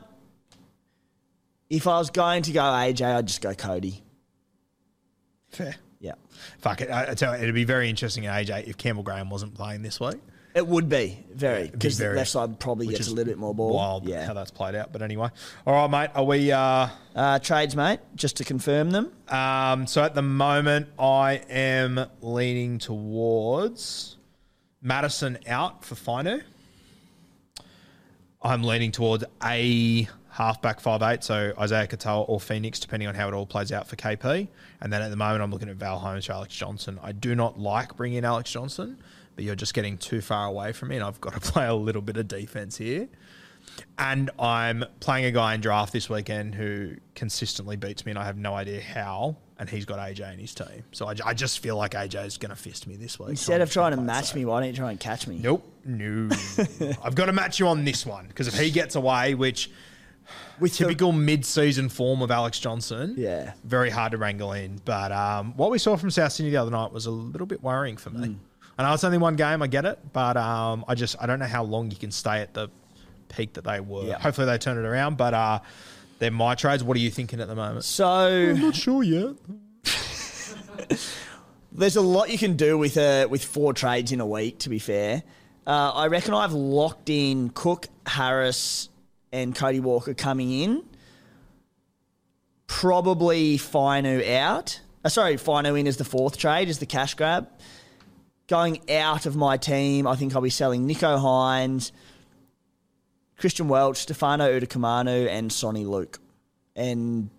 if 1.70 1.86
I 1.86 1.98
was 1.98 2.10
going 2.10 2.42
to 2.42 2.50
go 2.50 2.60
AJ, 2.60 3.14
I'd 3.14 3.26
just 3.28 3.40
go 3.40 3.54
Cody. 3.54 4.02
fair. 5.50 5.76
Yeah, 6.00 6.14
Fuck 6.58 6.80
it. 6.80 6.90
I, 6.90 7.12
I 7.12 7.14
tell 7.14 7.36
you, 7.36 7.44
it'd 7.44 7.54
be 7.54 7.62
very 7.62 7.88
interesting 7.88 8.24
in 8.24 8.30
AJ 8.30 8.66
if 8.66 8.76
Campbell 8.76 9.04
Graham 9.04 9.30
wasn't 9.30 9.54
playing 9.54 9.82
this 9.82 10.00
week. 10.00 10.18
it 10.52 10.66
would 10.66 10.88
be 10.88 11.24
very 11.32 11.66
be 11.66 11.70
because 11.70 11.96
the 11.96 12.10
left 12.10 12.30
side 12.30 12.58
probably 12.58 12.88
gets 12.88 13.06
a 13.06 13.14
little 13.14 13.30
bit 13.30 13.38
more 13.38 13.54
ball. 13.54 13.72
Wild 13.72 14.08
yeah. 14.08 14.26
how 14.26 14.32
that's 14.32 14.50
played 14.50 14.74
out. 14.74 14.92
But 14.92 15.02
anyway. 15.02 15.28
All 15.64 15.74
right, 15.74 15.88
mate. 15.88 16.10
Are 16.16 16.24
we. 16.24 16.50
Uh, 16.50 16.88
Uh, 17.14 17.38
trades, 17.38 17.76
mate, 17.76 18.00
just 18.16 18.38
to 18.38 18.44
confirm 18.44 18.90
them. 18.90 19.12
Um, 19.28 19.86
so 19.86 20.02
at 20.02 20.16
the 20.16 20.22
moment, 20.22 20.88
I 20.98 21.34
am 21.48 22.04
leaning 22.20 22.78
towards 22.78 24.16
Matterson 24.84 25.38
out 25.48 25.82
for 25.82 25.94
Fainu. 25.94 26.42
I'm 28.42 28.62
leaning 28.62 28.92
towards 28.92 29.24
a 29.42 30.06
halfback 30.28 30.78
five 30.78 31.00
eight, 31.02 31.24
so 31.24 31.54
Isaiya 31.56 31.88
Katoa 31.88 32.28
or 32.28 32.38
Phoenix, 32.38 32.78
depending 32.78 33.08
on 33.08 33.14
how 33.14 33.26
it 33.26 33.32
all 33.32 33.46
plays 33.46 33.72
out 33.72 33.88
for 33.88 33.96
KP. 33.96 34.46
And 34.82 34.92
then 34.92 35.00
at 35.00 35.08
the 35.08 35.16
moment, 35.16 35.42
I'm 35.42 35.50
looking 35.50 35.70
at 35.70 35.76
Val 35.76 35.98
Holmes 35.98 36.28
Alex 36.28 36.54
Johnson. 36.54 37.00
I 37.02 37.12
do 37.12 37.34
not 37.34 37.58
like 37.58 37.96
bringing 37.96 38.18
in 38.18 38.24
Alex 38.26 38.52
Johnson, 38.52 38.98
but 39.34 39.44
you're 39.44 39.54
just 39.54 39.72
getting 39.72 39.96
too 39.96 40.20
far 40.20 40.46
away 40.46 40.72
from 40.72 40.90
me, 40.90 40.96
and 40.96 41.04
I've 41.04 41.20
got 41.20 41.32
to 41.32 41.40
play 41.52 41.66
a 41.66 41.74
little 41.74 42.02
bit 42.02 42.18
of 42.18 42.28
defense 42.28 42.76
here. 42.76 43.08
And 43.98 44.30
I'm 44.38 44.84
playing 45.00 45.24
a 45.24 45.30
guy 45.30 45.54
in 45.54 45.62
draft 45.62 45.94
this 45.94 46.10
weekend 46.10 46.54
who 46.54 46.96
consistently 47.14 47.76
beats 47.76 48.04
me, 48.04 48.10
and 48.10 48.18
I 48.18 48.26
have 48.26 48.36
no 48.36 48.54
idea 48.54 48.82
how. 48.82 49.36
And 49.56 49.70
he's 49.70 49.84
got 49.84 50.00
AJ 50.00 50.32
in 50.32 50.40
his 50.40 50.52
team, 50.52 50.82
so 50.90 51.06
I, 51.06 51.14
I 51.24 51.32
just 51.32 51.60
feel 51.60 51.76
like 51.76 51.92
AJ 51.92 52.26
is 52.26 52.38
going 52.38 52.50
to 52.50 52.56
fist 52.56 52.88
me 52.88 52.96
this 52.96 53.20
week. 53.20 53.28
Instead 53.30 53.60
of 53.60 53.70
trying 53.70 53.92
to 53.94 54.00
match 54.00 54.34
me, 54.34 54.44
why 54.44 54.58
don't 54.60 54.68
you 54.70 54.74
try 54.74 54.90
and 54.90 54.98
catch 54.98 55.28
me? 55.28 55.38
Nope, 55.40 55.64
no. 55.84 56.28
I've 57.04 57.14
got 57.14 57.26
to 57.26 57.32
match 57.32 57.60
you 57.60 57.68
on 57.68 57.84
this 57.84 58.04
one 58.04 58.26
because 58.26 58.48
if 58.48 58.58
he 58.58 58.72
gets 58.72 58.96
away, 58.96 59.34
which 59.34 59.70
With 60.58 60.72
the- 60.72 60.78
typical 60.78 61.12
mid-season 61.12 61.88
form 61.88 62.20
of 62.20 62.32
Alex 62.32 62.58
Johnson, 62.58 63.14
Yeah. 63.16 63.52
very 63.62 63.90
hard 63.90 64.10
to 64.10 64.18
wrangle 64.18 64.52
in. 64.54 64.80
But 64.84 65.12
um, 65.12 65.56
what 65.56 65.70
we 65.70 65.78
saw 65.78 65.96
from 65.96 66.10
South 66.10 66.32
Sydney 66.32 66.50
the 66.50 66.56
other 66.56 66.72
night 66.72 66.90
was 66.90 67.06
a 67.06 67.12
little 67.12 67.46
bit 67.46 67.62
worrying 67.62 67.96
for 67.96 68.10
me. 68.10 68.36
I 68.76 68.82
know 68.82 68.92
it's 68.92 69.04
only 69.04 69.18
one 69.18 69.36
game, 69.36 69.62
I 69.62 69.68
get 69.68 69.84
it, 69.84 70.00
but 70.12 70.36
um, 70.36 70.84
I 70.88 70.96
just 70.96 71.14
I 71.20 71.26
don't 71.26 71.38
know 71.38 71.46
how 71.46 71.62
long 71.62 71.92
you 71.92 71.96
can 71.96 72.10
stay 72.10 72.40
at 72.40 72.54
the 72.54 72.70
peak 73.28 73.52
that 73.52 73.62
they 73.62 73.78
were. 73.78 74.02
Yeah. 74.02 74.18
Hopefully 74.18 74.46
they 74.48 74.58
turn 74.58 74.78
it 74.78 74.84
around, 74.88 75.16
but 75.16 75.32
uh, 75.32 75.60
they're 76.18 76.30
my 76.30 76.54
trades. 76.54 76.82
What 76.84 76.96
are 76.96 77.00
you 77.00 77.10
thinking 77.10 77.40
at 77.40 77.48
the 77.48 77.54
moment? 77.54 77.84
So 77.84 78.06
I'm 78.06 78.60
Not 78.60 78.74
sure 78.74 79.02
yet. 79.02 79.34
there's 81.72 81.96
a 81.96 82.00
lot 82.00 82.30
you 82.30 82.38
can 82.38 82.56
do 82.56 82.78
with 82.78 82.96
uh, 82.96 83.26
with 83.30 83.44
four 83.44 83.72
trades 83.72 84.12
in 84.12 84.20
a 84.20 84.26
week. 84.26 84.58
To 84.60 84.68
be 84.68 84.78
fair, 84.78 85.22
uh, 85.66 85.92
I 85.94 86.06
reckon 86.06 86.34
I've 86.34 86.52
locked 86.52 87.10
in 87.10 87.50
Cook, 87.50 87.88
Harris, 88.06 88.88
and 89.32 89.54
Cody 89.54 89.80
Walker 89.80 90.14
coming 90.14 90.50
in. 90.50 90.84
Probably 92.66 93.58
Fainu 93.58 94.36
out. 94.36 94.80
Uh, 95.04 95.08
sorry, 95.08 95.36
Fainu 95.36 95.78
in 95.78 95.86
is 95.86 95.96
the 95.96 96.04
fourth 96.04 96.38
trade, 96.38 96.68
is 96.68 96.78
the 96.78 96.86
cash 96.86 97.14
grab. 97.14 97.48
Going 98.46 98.88
out 98.90 99.26
of 99.26 99.36
my 99.36 99.56
team, 99.56 100.06
I 100.06 100.16
think 100.16 100.34
I'll 100.34 100.42
be 100.42 100.50
selling 100.50 100.86
Nicho 100.88 101.18
Hynes, 101.18 101.92
Christian 103.38 103.68
Welch, 103.68 103.98
Stefano 103.98 104.48
Utoikamanu, 104.58 105.28
and 105.28 105.50
Soni 105.50 105.86
Luke. 105.86 106.18
And 106.76 107.30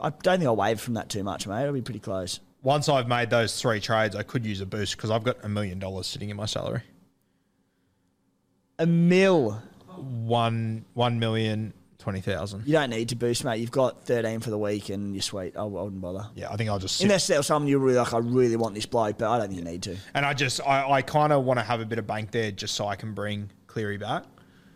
I 0.00 0.10
don't 0.10 0.38
think 0.38 0.46
I'll 0.46 0.56
wave 0.56 0.80
from 0.80 0.94
that 0.94 1.08
too 1.08 1.22
much, 1.22 1.46
mate. 1.46 1.62
It'll 1.62 1.74
be 1.74 1.82
pretty 1.82 2.00
close. 2.00 2.40
Once 2.62 2.88
I've 2.88 3.08
made 3.08 3.30
those 3.30 3.60
three 3.60 3.80
trades, 3.80 4.16
I 4.16 4.22
could 4.22 4.46
use 4.46 4.60
a 4.60 4.66
boost 4.66 4.96
because 4.96 5.10
I've 5.10 5.24
got 5.24 5.44
a 5.44 5.48
million 5.48 5.78
dollars 5.78 6.06
sitting 6.06 6.30
in 6.30 6.36
my 6.36 6.46
salary. 6.46 6.82
A 8.78 8.86
mil. 8.86 9.62
One 9.96 10.84
one 10.94 11.18
million 11.20 11.72
twenty 11.98 12.20
thousand. 12.20 12.66
You 12.66 12.72
don't 12.72 12.90
need 12.90 13.10
to 13.10 13.16
boost, 13.16 13.44
mate. 13.44 13.60
You've 13.60 13.70
got 13.70 14.04
13 14.04 14.40
for 14.40 14.50
the 14.50 14.58
week 14.58 14.88
and 14.88 15.14
you're 15.14 15.22
sweet. 15.22 15.56
I, 15.56 15.60
I 15.60 15.64
wouldn't 15.64 16.00
bother. 16.00 16.26
Yeah, 16.34 16.50
I 16.50 16.56
think 16.56 16.68
I'll 16.70 16.80
just 16.80 16.96
sit 16.96 17.04
Unless 17.04 17.28
there's 17.28 17.46
something 17.46 17.68
you're 17.68 17.78
really 17.78 17.98
like, 17.98 18.12
I 18.12 18.18
really 18.18 18.56
want 18.56 18.74
this 18.74 18.86
bloke, 18.86 19.18
but 19.18 19.30
I 19.30 19.38
don't 19.38 19.48
think 19.48 19.58
you 19.60 19.64
need 19.64 19.82
to. 19.84 19.96
And 20.14 20.26
I 20.26 20.34
just, 20.34 20.60
I, 20.66 20.90
I 20.90 21.02
kind 21.02 21.32
of 21.32 21.44
want 21.44 21.60
to 21.60 21.64
have 21.64 21.80
a 21.80 21.84
bit 21.84 21.98
of 22.00 22.06
bank 22.06 22.32
there 22.32 22.50
just 22.50 22.74
so 22.74 22.88
I 22.88 22.96
can 22.96 23.14
bring 23.14 23.50
Cleary 23.68 23.98
back. 23.98 24.24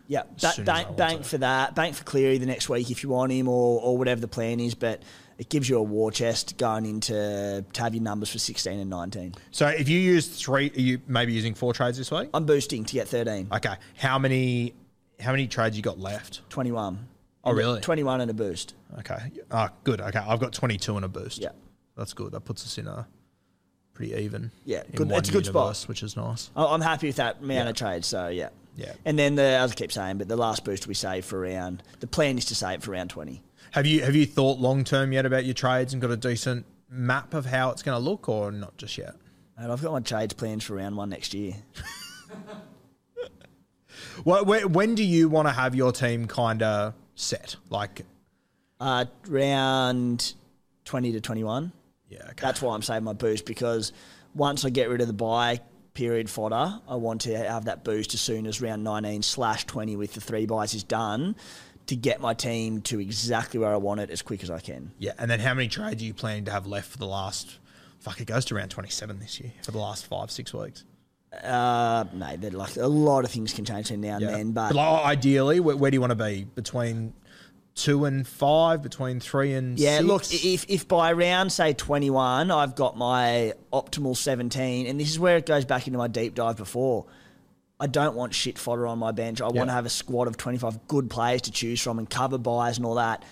Yeah, 0.09 0.23
ba- 0.23 0.51
soon 0.51 0.63
as 0.63 0.69
I 0.69 0.83
bank, 0.83 0.97
bank 0.97 1.23
for 1.23 1.37
that. 1.37 1.75
Bank 1.75 1.95
for 1.95 2.03
Cleary 2.03 2.39
the 2.39 2.47
next 2.47 2.67
week 2.67 2.89
if 2.89 3.03
you 3.03 3.09
want 3.09 3.31
him 3.31 3.47
or, 3.47 3.79
or 3.79 3.95
whatever 3.97 4.19
the 4.19 4.27
plan 4.27 4.59
is. 4.59 4.73
But 4.73 5.03
it 5.37 5.49
gives 5.49 5.69
you 5.69 5.77
a 5.77 5.83
war 5.83 6.11
chest 6.11 6.57
going 6.57 6.85
into 6.87 7.63
to 7.71 7.81
have 7.81 7.93
your 7.93 8.03
numbers 8.03 8.31
for 8.31 8.39
16 8.39 8.79
and 8.79 8.89
19. 8.89 9.35
So 9.51 9.67
if 9.67 9.87
you 9.87 9.99
use 9.99 10.27
three, 10.27 10.71
are 10.75 10.79
you 10.81 10.99
maybe 11.07 11.31
using 11.31 11.53
four 11.53 11.73
trades 11.73 11.95
this 11.97 12.09
week? 12.11 12.29
I'm 12.33 12.45
boosting 12.45 12.83
to 12.85 12.93
get 12.93 13.07
13. 13.07 13.49
Okay. 13.53 13.75
How 13.97 14.17
many, 14.17 14.73
how 15.19 15.29
many 15.31 15.47
trades 15.47 15.77
you 15.77 15.83
got 15.83 15.99
left? 15.99 16.41
21. 16.49 17.07
Oh, 17.43 17.53
really? 17.53 17.79
21 17.79 18.19
and 18.21 18.31
a 18.31 18.33
boost. 18.33 18.73
Okay. 18.97 19.31
Ah, 19.51 19.69
good. 19.83 20.01
Okay. 20.01 20.19
I've 20.19 20.39
got 20.39 20.53
22 20.53 20.95
and 20.95 21.05
a 21.05 21.07
boost. 21.07 21.37
Yeah. 21.37 21.49
That's 21.95 22.13
good. 22.13 22.31
That 22.31 22.41
puts 22.41 22.65
us 22.65 22.79
in 22.79 22.87
a 22.87 23.07
pretty 23.93 24.15
even. 24.15 24.51
Yeah, 24.65 24.81
good- 24.95 25.11
it's 25.11 25.29
a 25.29 25.31
good 25.33 25.45
spot. 25.45 25.77
Which 25.87 26.01
is 26.01 26.17
nice. 26.17 26.49
I'm 26.55 26.81
happy 26.81 27.07
with 27.07 27.17
that 27.17 27.37
amount 27.41 27.65
Yeah. 27.65 27.69
of 27.69 27.75
trades. 27.75 28.07
So, 28.07 28.27
yeah. 28.29 28.49
Yeah. 28.79 28.93
And 29.05 29.19
then 29.19 29.35
the, 29.35 29.43
as 29.43 29.71
I 29.73 29.75
keep 29.75 29.91
saying, 29.91 30.17
but 30.19 30.27
the 30.29 30.37
last 30.37 30.63
boost 30.63 30.87
we 30.87 30.93
save 30.93 31.25
for 31.25 31.39
round, 31.41 31.83
the 31.99 32.07
plan 32.07 32.37
is 32.37 32.45
to 32.45 32.55
save 32.55 32.83
for 32.83 32.91
round 32.91 33.09
20. 33.09 33.41
Have 33.71 33.85
you, 33.85 34.01
have 34.03 34.15
you 34.15 34.25
thought 34.25 34.57
long 34.59 34.83
term 34.83 35.11
yet 35.11 35.25
about 35.25 35.43
your 35.45 35.53
trades 35.53 35.91
and 35.93 36.01
got 36.01 36.11
a 36.11 36.17
decent 36.17 36.65
map 36.89 37.33
of 37.33 37.45
how 37.45 37.71
it's 37.71 37.83
going 37.83 38.01
to 38.01 38.03
look 38.09 38.29
or 38.29 38.51
not 38.51 38.77
just 38.77 38.97
yet? 38.97 39.15
And 39.57 39.71
I've 39.71 39.81
got 39.81 39.91
my 39.91 39.99
trades 39.99 40.33
plans 40.33 40.63
for 40.63 40.75
round 40.75 40.95
one 40.95 41.09
next 41.09 41.33
year. 41.33 41.53
Well, 44.25 44.43
wh- 44.45 44.69
when 44.73 44.95
do 44.95 45.03
you 45.03 45.29
want 45.29 45.47
to 45.47 45.53
have 45.53 45.75
your 45.75 45.91
team 45.91 46.25
kind 46.27 46.61
of 46.61 46.93
set? 47.15 47.55
Like, 47.69 48.01
Uh, 48.79 49.05
round 49.27 50.33
20 50.85 51.13
to 51.13 51.21
21. 51.21 51.71
yeah, 52.09 52.19
okay. 52.23 52.33
That's 52.41 52.61
why 52.61 52.75
I'm 52.75 52.81
saving 52.81 53.03
my 53.05 53.13
boost 53.13 53.45
because 53.45 53.91
once 54.35 54.65
I 54.65 54.69
get 54.69 54.89
rid 54.89 55.01
of 55.01 55.07
the 55.07 55.13
bye 55.13 55.61
period 55.99 56.29
fodder, 56.29 56.79
I 56.87 56.95
want 56.95 57.19
to 57.21 57.37
have 57.37 57.65
that 57.65 57.83
boost 57.83 58.13
as 58.13 58.21
soon 58.21 58.47
as 58.47 58.61
round 58.61 58.85
19 58.85 59.21
slash 59.21 59.65
20 59.65 59.97
with 59.97 60.13
the 60.13 60.21
three 60.21 60.45
byes 60.45 60.73
is 60.73 60.81
done 60.81 61.35
to 61.87 61.95
get 61.97 62.21
my 62.21 62.33
team 62.33 62.79
to 62.83 63.01
exactly 63.01 63.59
where 63.59 63.73
I 63.73 63.75
want 63.75 63.99
it 63.99 64.09
as 64.09 64.21
quick 64.21 64.41
as 64.41 64.49
I 64.49 64.61
can. 64.61 64.93
Yeah, 64.97 65.11
and 65.19 65.29
then 65.29 65.41
how 65.41 65.53
many 65.53 65.67
trades 65.67 66.01
are 66.01 66.05
you 66.05 66.13
planning 66.13 66.45
to 66.45 66.51
have 66.51 66.65
left 66.65 66.89
for 66.89 66.99
the 66.99 67.05
last? 67.05 67.59
Fuck, 67.99 68.21
it 68.21 68.27
goes 68.27 68.45
to 68.45 68.55
around 68.55 68.69
twenty-seven 68.69 69.19
this 69.19 69.41
year 69.41 69.51
for 69.61 69.71
the 69.71 69.77
last 69.77 70.05
five, 70.05 70.31
six 70.31 70.53
weeks. 70.53 70.85
Uh, 71.33 72.05
no, 72.13 72.37
they're 72.37 72.51
like 72.51 72.77
a 72.77 72.87
lot 72.87 73.25
of 73.25 73.31
things 73.31 73.51
can 73.51 73.65
change 73.65 73.87
between 73.87 73.99
now 73.99 74.15
and 74.15 74.25
then, 74.29 74.51
but 74.53 74.73
like, 74.73 75.05
ideally, 75.05 75.59
where, 75.59 75.75
where 75.75 75.91
do 75.91 75.95
you 75.95 76.01
want 76.01 76.11
to 76.11 76.15
be 76.15 76.45
between 76.55 77.13
two 77.79 78.05
and 78.05 78.27
five, 78.27 78.81
between 78.83 79.19
three 79.19 79.53
and 79.53 79.79
Yeah, 79.79 79.97
six? 79.97 80.07
look, 80.07 80.23
if 80.33 80.65
if 80.69 80.87
by 80.87 81.11
round 81.13 81.51
say 81.51 81.73
twenty 81.73 82.09
one, 82.09 82.51
I've 82.51 82.75
got 82.75 82.97
my 82.97 83.53
optimal 83.73 84.15
seventeen, 84.15 84.87
and 84.87 84.99
this 84.99 85.09
is 85.09 85.19
where 85.19 85.37
it 85.37 85.45
goes 85.45 85.65
back 85.65 85.87
into 85.87 85.97
my 85.97 86.07
deep 86.07 86.35
dive 86.35 86.57
before. 86.57 87.05
I 87.79 87.87
don't 87.87 88.15
want 88.15 88.33
shit 88.33 88.57
fodder 88.59 88.85
on 88.87 88.99
my 88.99 89.11
bench. 89.11 89.39
I 89.41 89.45
want 89.45 89.69
to 89.69 89.73
have 89.73 89.85
a 89.85 89.89
squad 89.89 90.27
of 90.27 90.35
twenty 90.37 90.57
five 90.57 90.87
good 90.87 91.09
players 91.09 91.43
to 91.43 91.51
choose 91.51 91.81
from 91.81 91.97
and 91.97 92.09
cover 92.09 92.37
byes 92.37 92.77
and 92.77 92.85
all 92.85 92.95
that. 92.95 93.23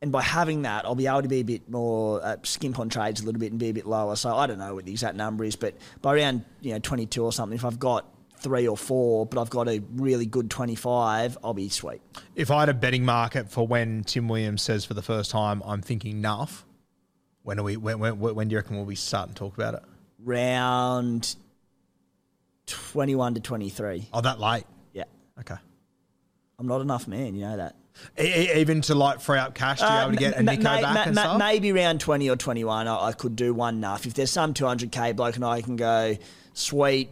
And 0.00 0.10
by 0.10 0.22
having 0.22 0.62
that, 0.62 0.84
I'll 0.84 0.96
be 0.96 1.06
able 1.06 1.22
to 1.22 1.28
be 1.28 1.40
a 1.40 1.44
bit 1.44 1.70
more 1.70 2.20
uh, 2.24 2.36
skimp 2.42 2.80
on 2.80 2.88
trades 2.88 3.20
a 3.20 3.24
little 3.24 3.38
bit 3.38 3.52
and 3.52 3.60
be 3.60 3.68
a 3.68 3.72
bit 3.72 3.86
lower. 3.86 4.16
So 4.16 4.34
I 4.34 4.48
don't 4.48 4.58
know 4.58 4.74
what 4.74 4.84
the 4.84 4.90
exact 4.90 5.16
number 5.16 5.44
is, 5.44 5.54
but 5.54 5.74
by 6.00 6.14
around 6.16 6.44
you 6.60 6.72
know 6.72 6.78
twenty 6.80 7.06
two 7.06 7.22
or 7.24 7.32
something, 7.32 7.54
if 7.56 7.64
I've 7.64 7.78
got 7.78 8.06
three 8.42 8.66
or 8.68 8.76
four, 8.76 9.24
but 9.26 9.40
I've 9.40 9.50
got 9.50 9.68
a 9.68 9.82
really 9.94 10.26
good 10.26 10.50
twenty 10.50 10.74
five, 10.74 11.38
I'll 11.44 11.54
be 11.54 11.68
sweet. 11.68 12.00
if 12.34 12.50
I 12.50 12.60
had 12.60 12.68
a 12.68 12.74
betting 12.74 13.04
market 13.04 13.50
for 13.50 13.66
when 13.66 14.04
Tim 14.04 14.28
Williams 14.28 14.62
says 14.62 14.84
for 14.84 14.94
the 14.94 15.02
first 15.02 15.30
time, 15.30 15.62
"I'm 15.64 15.80
thinking 15.82 16.16
enough," 16.18 16.64
when 17.42 17.58
are 17.58 17.62
we? 17.62 17.76
When, 17.76 17.98
when, 17.98 18.18
when 18.18 18.48
do 18.48 18.52
you 18.52 18.58
reckon 18.58 18.76
we'll 18.76 18.84
be 18.84 18.94
starting 18.94 19.34
to 19.34 19.38
talk 19.38 19.54
about 19.54 19.74
it? 19.74 19.82
Round 20.24 21.34
twenty 22.66 23.14
one 23.14 23.34
to 23.34 23.40
twenty 23.40 23.68
three. 23.70 24.08
Oh, 24.12 24.20
that 24.20 24.40
late? 24.40 24.64
Yeah. 24.92 25.04
Okay. 25.40 25.56
I'm 26.58 26.66
not 26.66 26.80
enough 26.80 27.08
man, 27.08 27.34
you 27.34 27.42
know 27.42 27.56
that. 27.56 27.76
E- 28.18 28.52
even 28.60 28.80
to 28.82 28.94
like 28.94 29.20
free 29.20 29.38
up 29.38 29.54
cash 29.54 29.80
to 29.80 29.86
be 29.86 29.92
able 29.92 30.10
to 30.12 30.16
get 30.16 30.34
a 30.34 30.38
Uh, 30.38 30.42
ma- 30.42 30.52
Nicho 30.52 30.62
ma- 30.62 30.80
back 30.80 30.94
ma- 30.94 31.02
and 31.02 31.16
stuff. 31.16 31.38
Maybe 31.38 31.72
round 31.72 32.00
20 32.00 32.30
or 32.30 32.36
21, 32.36 32.88
I, 32.88 33.06
I 33.08 33.12
could 33.12 33.36
do 33.36 33.52
one 33.52 33.76
enough. 33.76 34.06
If 34.06 34.14
there's 34.14 34.30
some 34.30 34.54
200k 34.54 35.14
bloke 35.16 35.34
and 35.36 35.44
I 35.44 35.60
can 35.60 35.76
go, 35.76 36.16
sweet, 36.54 37.10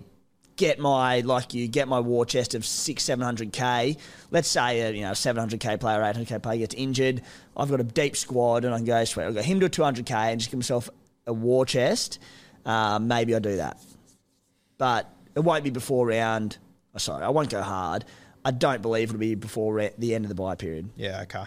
get 0.61 0.78
my, 0.78 1.20
like 1.20 1.55
you, 1.55 1.66
get 1.66 1.89
my 1.89 1.99
war 1.99 2.27
chest 2.27 2.55
of 2.55 2.66
six, 2.66 3.03
700k. 3.05 3.97
Let's 4.31 4.47
say 4.47 4.82
a 4.82 4.93
you 4.93 5.01
know 5.01 5.12
700k 5.12 5.81
player, 5.81 6.01
800k 6.01 6.43
player 6.43 6.59
gets 6.59 6.74
injured. 6.74 7.23
I've 7.57 7.70
got 7.70 7.81
a 7.81 7.85
deep 7.85 8.15
squad 8.15 8.65
and 8.66 8.74
I 8.74 8.77
can 8.77 8.87
go, 8.87 9.03
sweet, 9.05 9.24
I'll 9.24 9.32
go 9.32 9.43
him 9.43 9.59
to 9.61 9.66
a 9.66 9.70
200k 9.70 10.12
and 10.12 10.39
just 10.39 10.51
give 10.51 10.59
myself 10.59 10.91
a 11.27 11.32
war 11.32 11.65
chest. 11.65 12.19
Uh, 12.66 12.99
maybe 13.01 13.35
I'll 13.35 13.41
do 13.41 13.57
that. 13.57 13.81
But 14.77 15.11
it 15.35 15.41
won't 15.41 15.65
be 15.65 15.70
before 15.70 16.07
round, 16.07 16.59
oh, 16.95 16.99
sorry, 16.99 17.24
I 17.24 17.31
won't 17.31 17.49
go 17.49 17.62
hard. 17.62 18.05
I 18.45 18.51
don't 18.51 18.82
believe 18.82 19.09
it'll 19.09 19.19
be 19.19 19.35
before 19.35 19.73
re- 19.74 19.93
the 19.99 20.15
end 20.15 20.27
of 20.27 20.28
the 20.28 20.35
bye 20.35 20.55
period. 20.55 20.91
Yeah, 20.97 21.23
okay. 21.23 21.45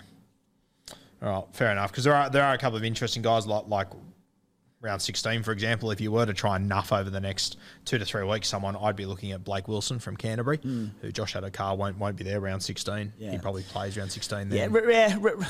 All 1.22 1.30
right, 1.30 1.44
fair 1.54 1.72
enough. 1.72 1.92
Because 1.92 2.04
there 2.04 2.16
are 2.16 2.30
there 2.30 2.44
are 2.44 2.54
a 2.54 2.58
couple 2.58 2.78
of 2.78 2.84
interesting 2.84 3.22
guys 3.22 3.48
like 3.48 3.68
like 3.68 3.88
round 4.84 5.02
sixteen, 5.02 5.42
for 5.42 5.52
example. 5.52 5.90
If 5.90 6.02
you 6.02 6.12
were 6.12 6.26
to 6.26 6.34
try 6.34 6.58
and 6.58 6.68
nuff 6.68 6.92
over 6.92 7.10
the 7.10 7.22
next 7.22 7.58
two 7.86 7.98
to 7.98 8.06
three 8.06 8.24
weeks, 8.24 8.48
someone 8.50 8.76
I'd 8.76 8.96
be 8.96 9.06
looking 9.06 9.32
at 9.32 9.44
Blake 9.44 9.68
Wilson 9.68 9.98
from 9.98 10.18
Canterbury, 10.18 10.58
hmm. 10.58 10.88
who 11.02 11.12
Josh 11.12 11.34
Addo-Carr 11.34 11.76
won't 11.76 11.98
won't 11.98 12.18
be 12.18 12.24
there 12.24 12.40
round 12.40 12.62
sixteen. 12.62 13.14
Yeah. 13.18 13.32
He 13.32 13.38
probably 13.40 13.64
plays 13.64 13.98
round 13.98 14.12
sixteen. 14.12 14.52
Yeah, 14.52 14.68
Then. 14.68 14.76
r- 14.76 14.92
yeah, 14.92 15.18
r- 15.22 15.38
r- 15.38 15.48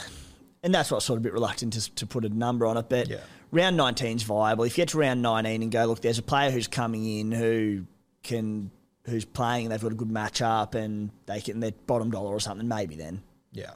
and 0.61 0.73
that's 0.73 0.91
what's 0.91 1.03
sort 1.05 1.17
of 1.17 1.23
a 1.23 1.25
bit 1.25 1.33
reluctant 1.33 1.73
to, 1.73 1.91
to 1.95 2.05
put 2.05 2.23
a 2.23 2.29
number 2.29 2.65
on 2.65 2.77
it. 2.77 2.87
But 2.87 3.09
Yeah. 3.09 3.17
round 3.51 3.75
19 3.75 4.15
is 4.17 4.23
viable. 4.23 4.63
If 4.63 4.77
you 4.77 4.83
get 4.83 4.89
to 4.89 4.97
round 4.97 5.21
19 5.21 5.61
and 5.61 5.69
go, 5.71 5.83
look, 5.85 5.99
there's 6.01 6.19
a 6.19 6.23
player 6.23 6.51
who's 6.51 6.69
coming 6.69 7.05
in 7.05 7.33
who 7.33 7.85
can, 8.23 8.71
who's 9.05 9.25
playing, 9.25 9.65
and 9.65 9.73
they've 9.73 9.81
got 9.81 9.91
a 9.91 9.95
good 9.95 10.07
matchup, 10.07 10.73
and 10.75 11.09
they 11.25 11.41
can 11.41 11.59
they're 11.59 11.73
bottom 11.85 12.11
dollar 12.11 12.29
or 12.29 12.39
something, 12.39 12.65
maybe 12.67 12.95
then. 12.95 13.21
Yeah. 13.51 13.71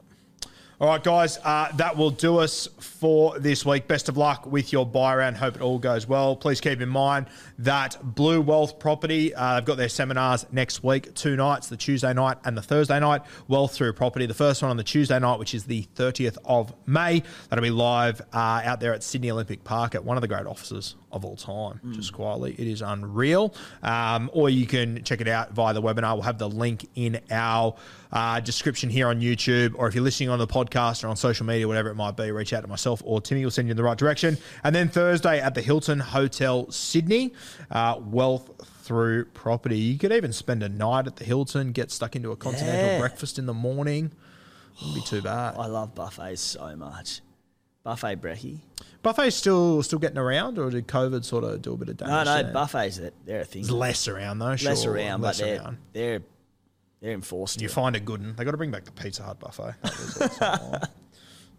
All 0.79 0.87
right, 0.87 1.03
guys, 1.03 1.39
uh, 1.43 1.71
that 1.77 1.97
will 1.97 2.11
do 2.11 2.37
us 2.37 2.67
for 2.77 3.39
this 3.39 3.65
week. 3.65 3.87
Best 3.87 4.09
of 4.09 4.17
luck 4.17 4.45
with 4.45 4.71
your 4.71 4.85
bye 4.85 5.15
round. 5.15 5.35
Hope 5.35 5.55
it 5.55 5.61
all 5.63 5.79
goes 5.79 6.07
well. 6.07 6.35
Please 6.35 6.61
keep 6.61 6.79
in 6.79 6.87
mind 6.87 7.25
that 7.57 7.97
Blue 8.03 8.39
Wealth 8.41 8.77
Property, 8.77 9.33
uh, 9.33 9.55
they've 9.55 9.65
got 9.65 9.77
their 9.77 9.89
seminars 9.89 10.45
next 10.51 10.83
week, 10.83 11.15
two 11.15 11.35
nights, 11.35 11.67
the 11.67 11.77
Tuesday 11.77 12.13
night 12.13 12.37
and 12.45 12.55
the 12.55 12.61
Thursday 12.61 12.99
night. 12.99 13.23
Wealth 13.47 13.73
through 13.73 13.93
property. 13.93 14.27
The 14.27 14.35
first 14.35 14.61
one 14.61 14.69
on 14.69 14.77
the 14.77 14.83
Tuesday 14.83 15.17
night, 15.17 15.39
which 15.39 15.55
is 15.55 15.63
the 15.63 15.87
30th 15.95 16.37
of 16.45 16.71
May. 16.85 17.23
That'll 17.49 17.63
be 17.63 17.71
live 17.71 18.21
uh, 18.31 18.61
out 18.63 18.79
there 18.79 18.93
at 18.93 19.01
Sydney 19.01 19.31
Olympic 19.31 19.63
Park 19.63 19.95
at 19.95 20.05
one 20.05 20.15
of 20.15 20.21
the 20.21 20.27
great 20.27 20.45
offices 20.45 20.93
of 21.11 21.25
all 21.25 21.37
time, 21.37 21.79
just 21.93 22.13
quietly. 22.13 22.53
It 22.55 22.67
is 22.67 22.83
unreal. 22.83 23.55
Um, 23.81 24.29
or 24.31 24.49
you 24.51 24.67
can 24.67 25.03
check 25.03 25.21
it 25.21 25.27
out 25.27 25.53
via 25.53 25.73
the 25.73 25.81
webinar. 25.81 26.13
We'll 26.13 26.21
have 26.23 26.37
the 26.37 26.49
link 26.49 26.87
in 26.93 27.19
our 27.31 27.73
uh, 28.11 28.39
description 28.39 28.89
here 28.89 29.07
on 29.07 29.19
YouTube, 29.21 29.73
or 29.77 29.87
if 29.87 29.95
you're 29.95 30.03
listening 30.03 30.29
on 30.29 30.39
the 30.39 30.47
podcast 30.47 31.03
or 31.03 31.07
on 31.07 31.15
social 31.15 31.45
media, 31.45 31.67
whatever 31.67 31.89
it 31.89 31.95
might 31.95 32.15
be, 32.17 32.31
reach 32.31 32.53
out 32.53 32.61
to 32.61 32.67
myself 32.67 33.01
or 33.05 33.19
Timmy. 33.21 33.41
We'll 33.41 33.51
send 33.51 33.67
you 33.67 33.71
in 33.71 33.77
the 33.77 33.83
right 33.83 33.97
direction. 33.97 34.37
And 34.63 34.75
then 34.75 34.89
Thursday 34.89 35.39
at 35.39 35.55
the 35.55 35.61
Hilton 35.61 35.99
Hotel 35.99 36.69
Sydney, 36.71 37.33
uh, 37.71 37.99
Wealth 37.99 38.49
Through 38.83 39.25
Property. 39.25 39.77
You 39.77 39.97
could 39.97 40.11
even 40.13 40.31
spend 40.33 40.63
a 40.63 40.69
night 40.69 41.07
at 41.07 41.17
the 41.17 41.23
Hilton, 41.25 41.71
get 41.71 41.91
stuck 41.91 42.15
into 42.15 42.31
a 42.31 42.35
continental 42.35 42.85
Yeah. 42.91 42.99
breakfast 42.99 43.37
in 43.37 43.45
the 43.45 43.53
morning. 43.53 44.11
Wouldn't 44.81 44.95
be 44.95 45.01
too 45.01 45.21
bad. 45.21 45.55
I 45.57 45.65
love 45.65 45.95
buffets 45.95 46.41
so 46.41 46.75
much. 46.75 47.21
Buffet 47.83 48.17
brekkie. 48.21 48.59
Buffet's 49.01 49.35
still 49.35 49.81
still 49.83 49.99
getting 49.99 50.17
around, 50.17 50.59
or 50.59 50.69
did 50.69 50.87
COVID 50.87 51.23
sort 51.23 51.43
of 51.45 51.61
do 51.61 51.73
a 51.73 51.77
bit 51.77 51.89
of 51.89 51.97
damage? 51.97 52.25
No, 52.25 52.35
no, 52.37 52.43
there? 52.43 52.51
buffets, 52.53 52.97
they're, 52.97 53.11
they're 53.25 53.41
a 53.41 53.45
thing. 53.45 53.61
There's 53.61 53.71
less 53.71 54.07
around 54.07 54.39
though. 54.39 54.47
Less 54.47 54.85
around, 54.85 55.21
less 55.21 55.39
but 55.39 55.45
they're, 55.45 55.59
around. 55.61 55.77
they're, 55.93 56.19
they're 57.01 57.13
enforced. 57.13 57.61
You 57.61 57.67
here. 57.67 57.73
find 57.73 57.95
a 57.95 57.99
good 57.99 58.21
one. 58.21 58.35
They 58.35 58.43
got 58.43 58.51
to 58.51 58.57
bring 58.57 58.71
back 58.71 58.85
the 58.85 58.91
Pizza 58.91 59.23
Hut 59.23 59.39
buffet. 59.39 59.75
That 59.81 60.61
was 60.61 60.89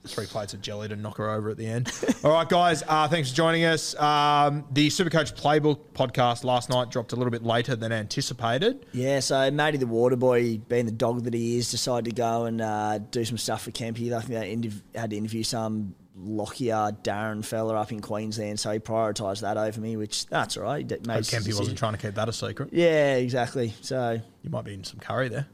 Three 0.06 0.26
plates 0.26 0.54
of 0.54 0.62
jelly 0.62 0.88
to 0.88 0.96
knock 0.96 1.18
her 1.18 1.28
over 1.28 1.50
at 1.50 1.56
the 1.58 1.66
end. 1.66 1.92
All 2.24 2.30
right, 2.30 2.48
guys. 2.48 2.82
Uh, 2.86 3.08
thanks 3.08 3.30
for 3.30 3.36
joining 3.36 3.64
us. 3.64 3.94
Um, 3.96 4.64
the 4.70 4.88
Supercoach 4.88 5.34
Playbook 5.34 5.80
podcast 5.92 6.44
last 6.44 6.70
night 6.70 6.90
dropped 6.90 7.12
a 7.12 7.16
little 7.16 7.32
bit 7.32 7.42
later 7.42 7.76
than 7.76 7.92
anticipated. 7.92 8.86
Yeah, 8.92 9.20
so 9.20 9.50
Matty 9.50 9.76
the 9.76 9.86
water 9.88 10.16
boy, 10.16 10.58
being 10.58 10.86
the 10.86 10.92
dog 10.92 11.24
that 11.24 11.34
he 11.34 11.58
is, 11.58 11.70
decided 11.70 12.04
to 12.06 12.12
go 12.12 12.44
and 12.44 12.60
uh, 12.60 12.98
do 12.98 13.24
some 13.24 13.36
stuff 13.36 13.62
for 13.62 13.70
Kempy. 13.72 14.12
I 14.12 14.20
think 14.20 14.40
they 14.40 14.56
interv- 14.56 14.82
had 14.94 15.10
to 15.10 15.16
interview 15.16 15.42
some 15.42 15.94
Lockyer 16.20 16.90
Darren 17.02 17.44
fella 17.44 17.74
up 17.74 17.92
in 17.92 18.00
Queensland, 18.00 18.58
so 18.58 18.70
he 18.72 18.78
prioritised 18.78 19.40
that 19.42 19.56
over 19.56 19.80
me, 19.80 19.96
which 19.96 20.26
that's 20.26 20.56
all 20.56 20.64
right. 20.64 20.86
D- 20.86 20.96
made 21.06 21.22
Kempy 21.24 21.56
wasn't 21.56 21.78
trying 21.78 21.92
to 21.92 21.98
keep 21.98 22.14
that 22.14 22.28
a 22.28 22.32
secret. 22.32 22.70
Yeah, 22.72 23.14
exactly. 23.16 23.74
So 23.82 24.20
You 24.42 24.50
might 24.50 24.64
be 24.64 24.74
in 24.74 24.84
some 24.84 24.98
curry 25.00 25.28
there. 25.28 25.46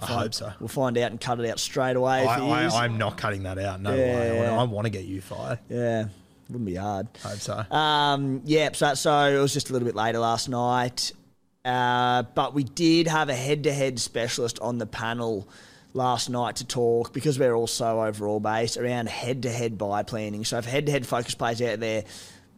I 0.00 0.06
find- 0.06 0.20
hope 0.22 0.34
so. 0.34 0.52
We'll 0.60 0.68
find 0.68 0.96
out 0.98 1.10
and 1.10 1.20
cut 1.20 1.40
it 1.40 1.50
out 1.50 1.58
straight 1.58 1.96
away. 1.96 2.26
I, 2.26 2.36
if 2.36 2.42
he 2.42 2.50
is. 2.66 2.74
I, 2.74 2.84
I'm 2.84 2.96
not 2.96 3.18
cutting 3.18 3.42
that 3.42 3.58
out. 3.58 3.80
No 3.80 3.94
Yeah, 3.94 3.96
way. 4.40 4.46
I 4.48 4.56
I 4.56 4.62
want 4.64 4.86
to 4.86 4.90
get 4.90 5.04
you 5.04 5.20
fired. 5.20 5.58
yeah, 5.68 6.04
wouldn't 6.48 6.64
be 6.66 6.76
hard. 6.76 7.08
Hope 7.22 7.38
so. 7.38 7.58
Um, 7.70 8.40
yeah, 8.44 8.70
so, 8.72 8.94
so 8.94 9.24
it 9.26 9.38
was 9.38 9.52
just 9.52 9.68
a 9.70 9.72
little 9.72 9.86
bit 9.86 9.94
later 9.96 10.18
last 10.20 10.48
night. 10.48 11.12
Uh, 11.64 12.22
but 12.34 12.54
we 12.54 12.64
did 12.64 13.06
have 13.08 13.28
a 13.28 13.34
head 13.34 13.64
to 13.64 13.72
head 13.72 13.98
specialist 13.98 14.58
on 14.60 14.78
the 14.78 14.86
panel 14.86 15.46
last 15.92 16.30
night 16.30 16.56
to 16.56 16.66
talk 16.66 17.12
because 17.12 17.38
we're 17.38 17.54
also 17.54 18.02
overall 18.02 18.40
based 18.40 18.76
around 18.76 19.08
head 19.08 19.42
to 19.42 19.50
head 19.50 19.78
bye 19.78 20.02
planning. 20.02 20.44
So 20.44 20.58
if 20.58 20.64
head 20.64 20.86
to 20.86 20.92
head 20.92 21.06
focus 21.06 21.34
players 21.34 21.60
out 21.62 21.80
there 21.80 22.04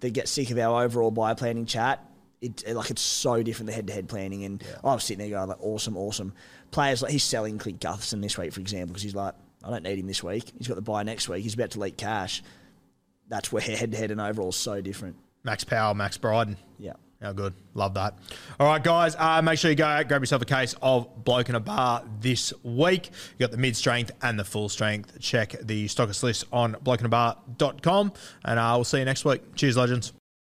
that 0.00 0.10
get 0.10 0.28
sick 0.28 0.50
of 0.50 0.58
our 0.58 0.84
overall 0.84 1.10
bye 1.10 1.34
planning 1.34 1.66
chat, 1.66 2.04
it, 2.40 2.74
like 2.74 2.90
it's 2.90 3.02
so 3.02 3.42
different 3.42 3.68
the 3.68 3.72
head 3.72 3.86
to 3.86 3.92
head 3.92 4.08
planning. 4.08 4.44
And 4.44 4.62
I 4.82 4.94
was 4.94 5.04
sitting 5.04 5.18
there 5.18 5.38
going 5.38 5.48
like, 5.48 5.62
awesome, 5.62 5.96
awesome. 5.96 6.34
Players 6.70 7.02
like 7.02 7.12
he's 7.12 7.24
selling 7.24 7.58
Clint 7.58 7.80
Gutherson 7.80 8.20
this 8.20 8.36
week, 8.36 8.52
for 8.52 8.60
example, 8.60 8.88
because 8.88 9.02
he's 9.02 9.14
like, 9.14 9.34
I 9.64 9.70
don't 9.70 9.84
need 9.84 9.98
him 9.98 10.06
this 10.06 10.22
week. 10.22 10.52
He's 10.58 10.68
got 10.68 10.74
the 10.74 10.82
bye 10.82 11.04
next 11.04 11.28
week. 11.28 11.42
He's 11.42 11.54
about 11.54 11.70
to 11.72 11.80
leak 11.80 11.96
cash. 11.96 12.42
That's 13.28 13.52
where 13.52 13.62
head 13.62 13.92
to 13.92 13.98
head 13.98 14.10
and 14.10 14.20
overall 14.20 14.48
is 14.48 14.56
so 14.56 14.80
different. 14.80 15.16
Max 15.44 15.64
Powell, 15.64 15.94
Max 15.94 16.18
Bryden. 16.18 16.56
Yeah. 16.78 16.94
How 17.22 17.32
good. 17.32 17.54
Love 17.74 17.94
that. 17.94 18.18
All 18.58 18.66
right, 18.66 18.82
guys, 18.82 19.14
uh, 19.16 19.40
make 19.42 19.58
sure 19.58 19.70
you 19.70 19.76
go 19.76 20.02
grab 20.04 20.22
yourself 20.22 20.42
a 20.42 20.46
case 20.46 20.74
of 20.82 21.24
Bloke 21.24 21.48
in 21.48 21.54
a 21.54 21.60
Bar 21.60 22.04
this 22.20 22.52
week. 22.62 23.06
you 23.06 23.46
got 23.46 23.52
the 23.52 23.56
mid 23.56 23.76
strength 23.76 24.10
and 24.22 24.38
the 24.38 24.44
full 24.44 24.68
strength. 24.68 25.18
Check 25.20 25.54
the 25.62 25.86
stockist 25.86 26.22
list 26.22 26.44
on 26.52 26.74
blokeinabar.com, 26.74 28.12
and 28.44 28.58
uh, 28.58 28.72
we'll 28.74 28.84
see 28.84 28.98
you 28.98 29.04
next 29.04 29.24
week. 29.24 29.54
Cheers, 29.54 29.76
legends. 29.76 30.12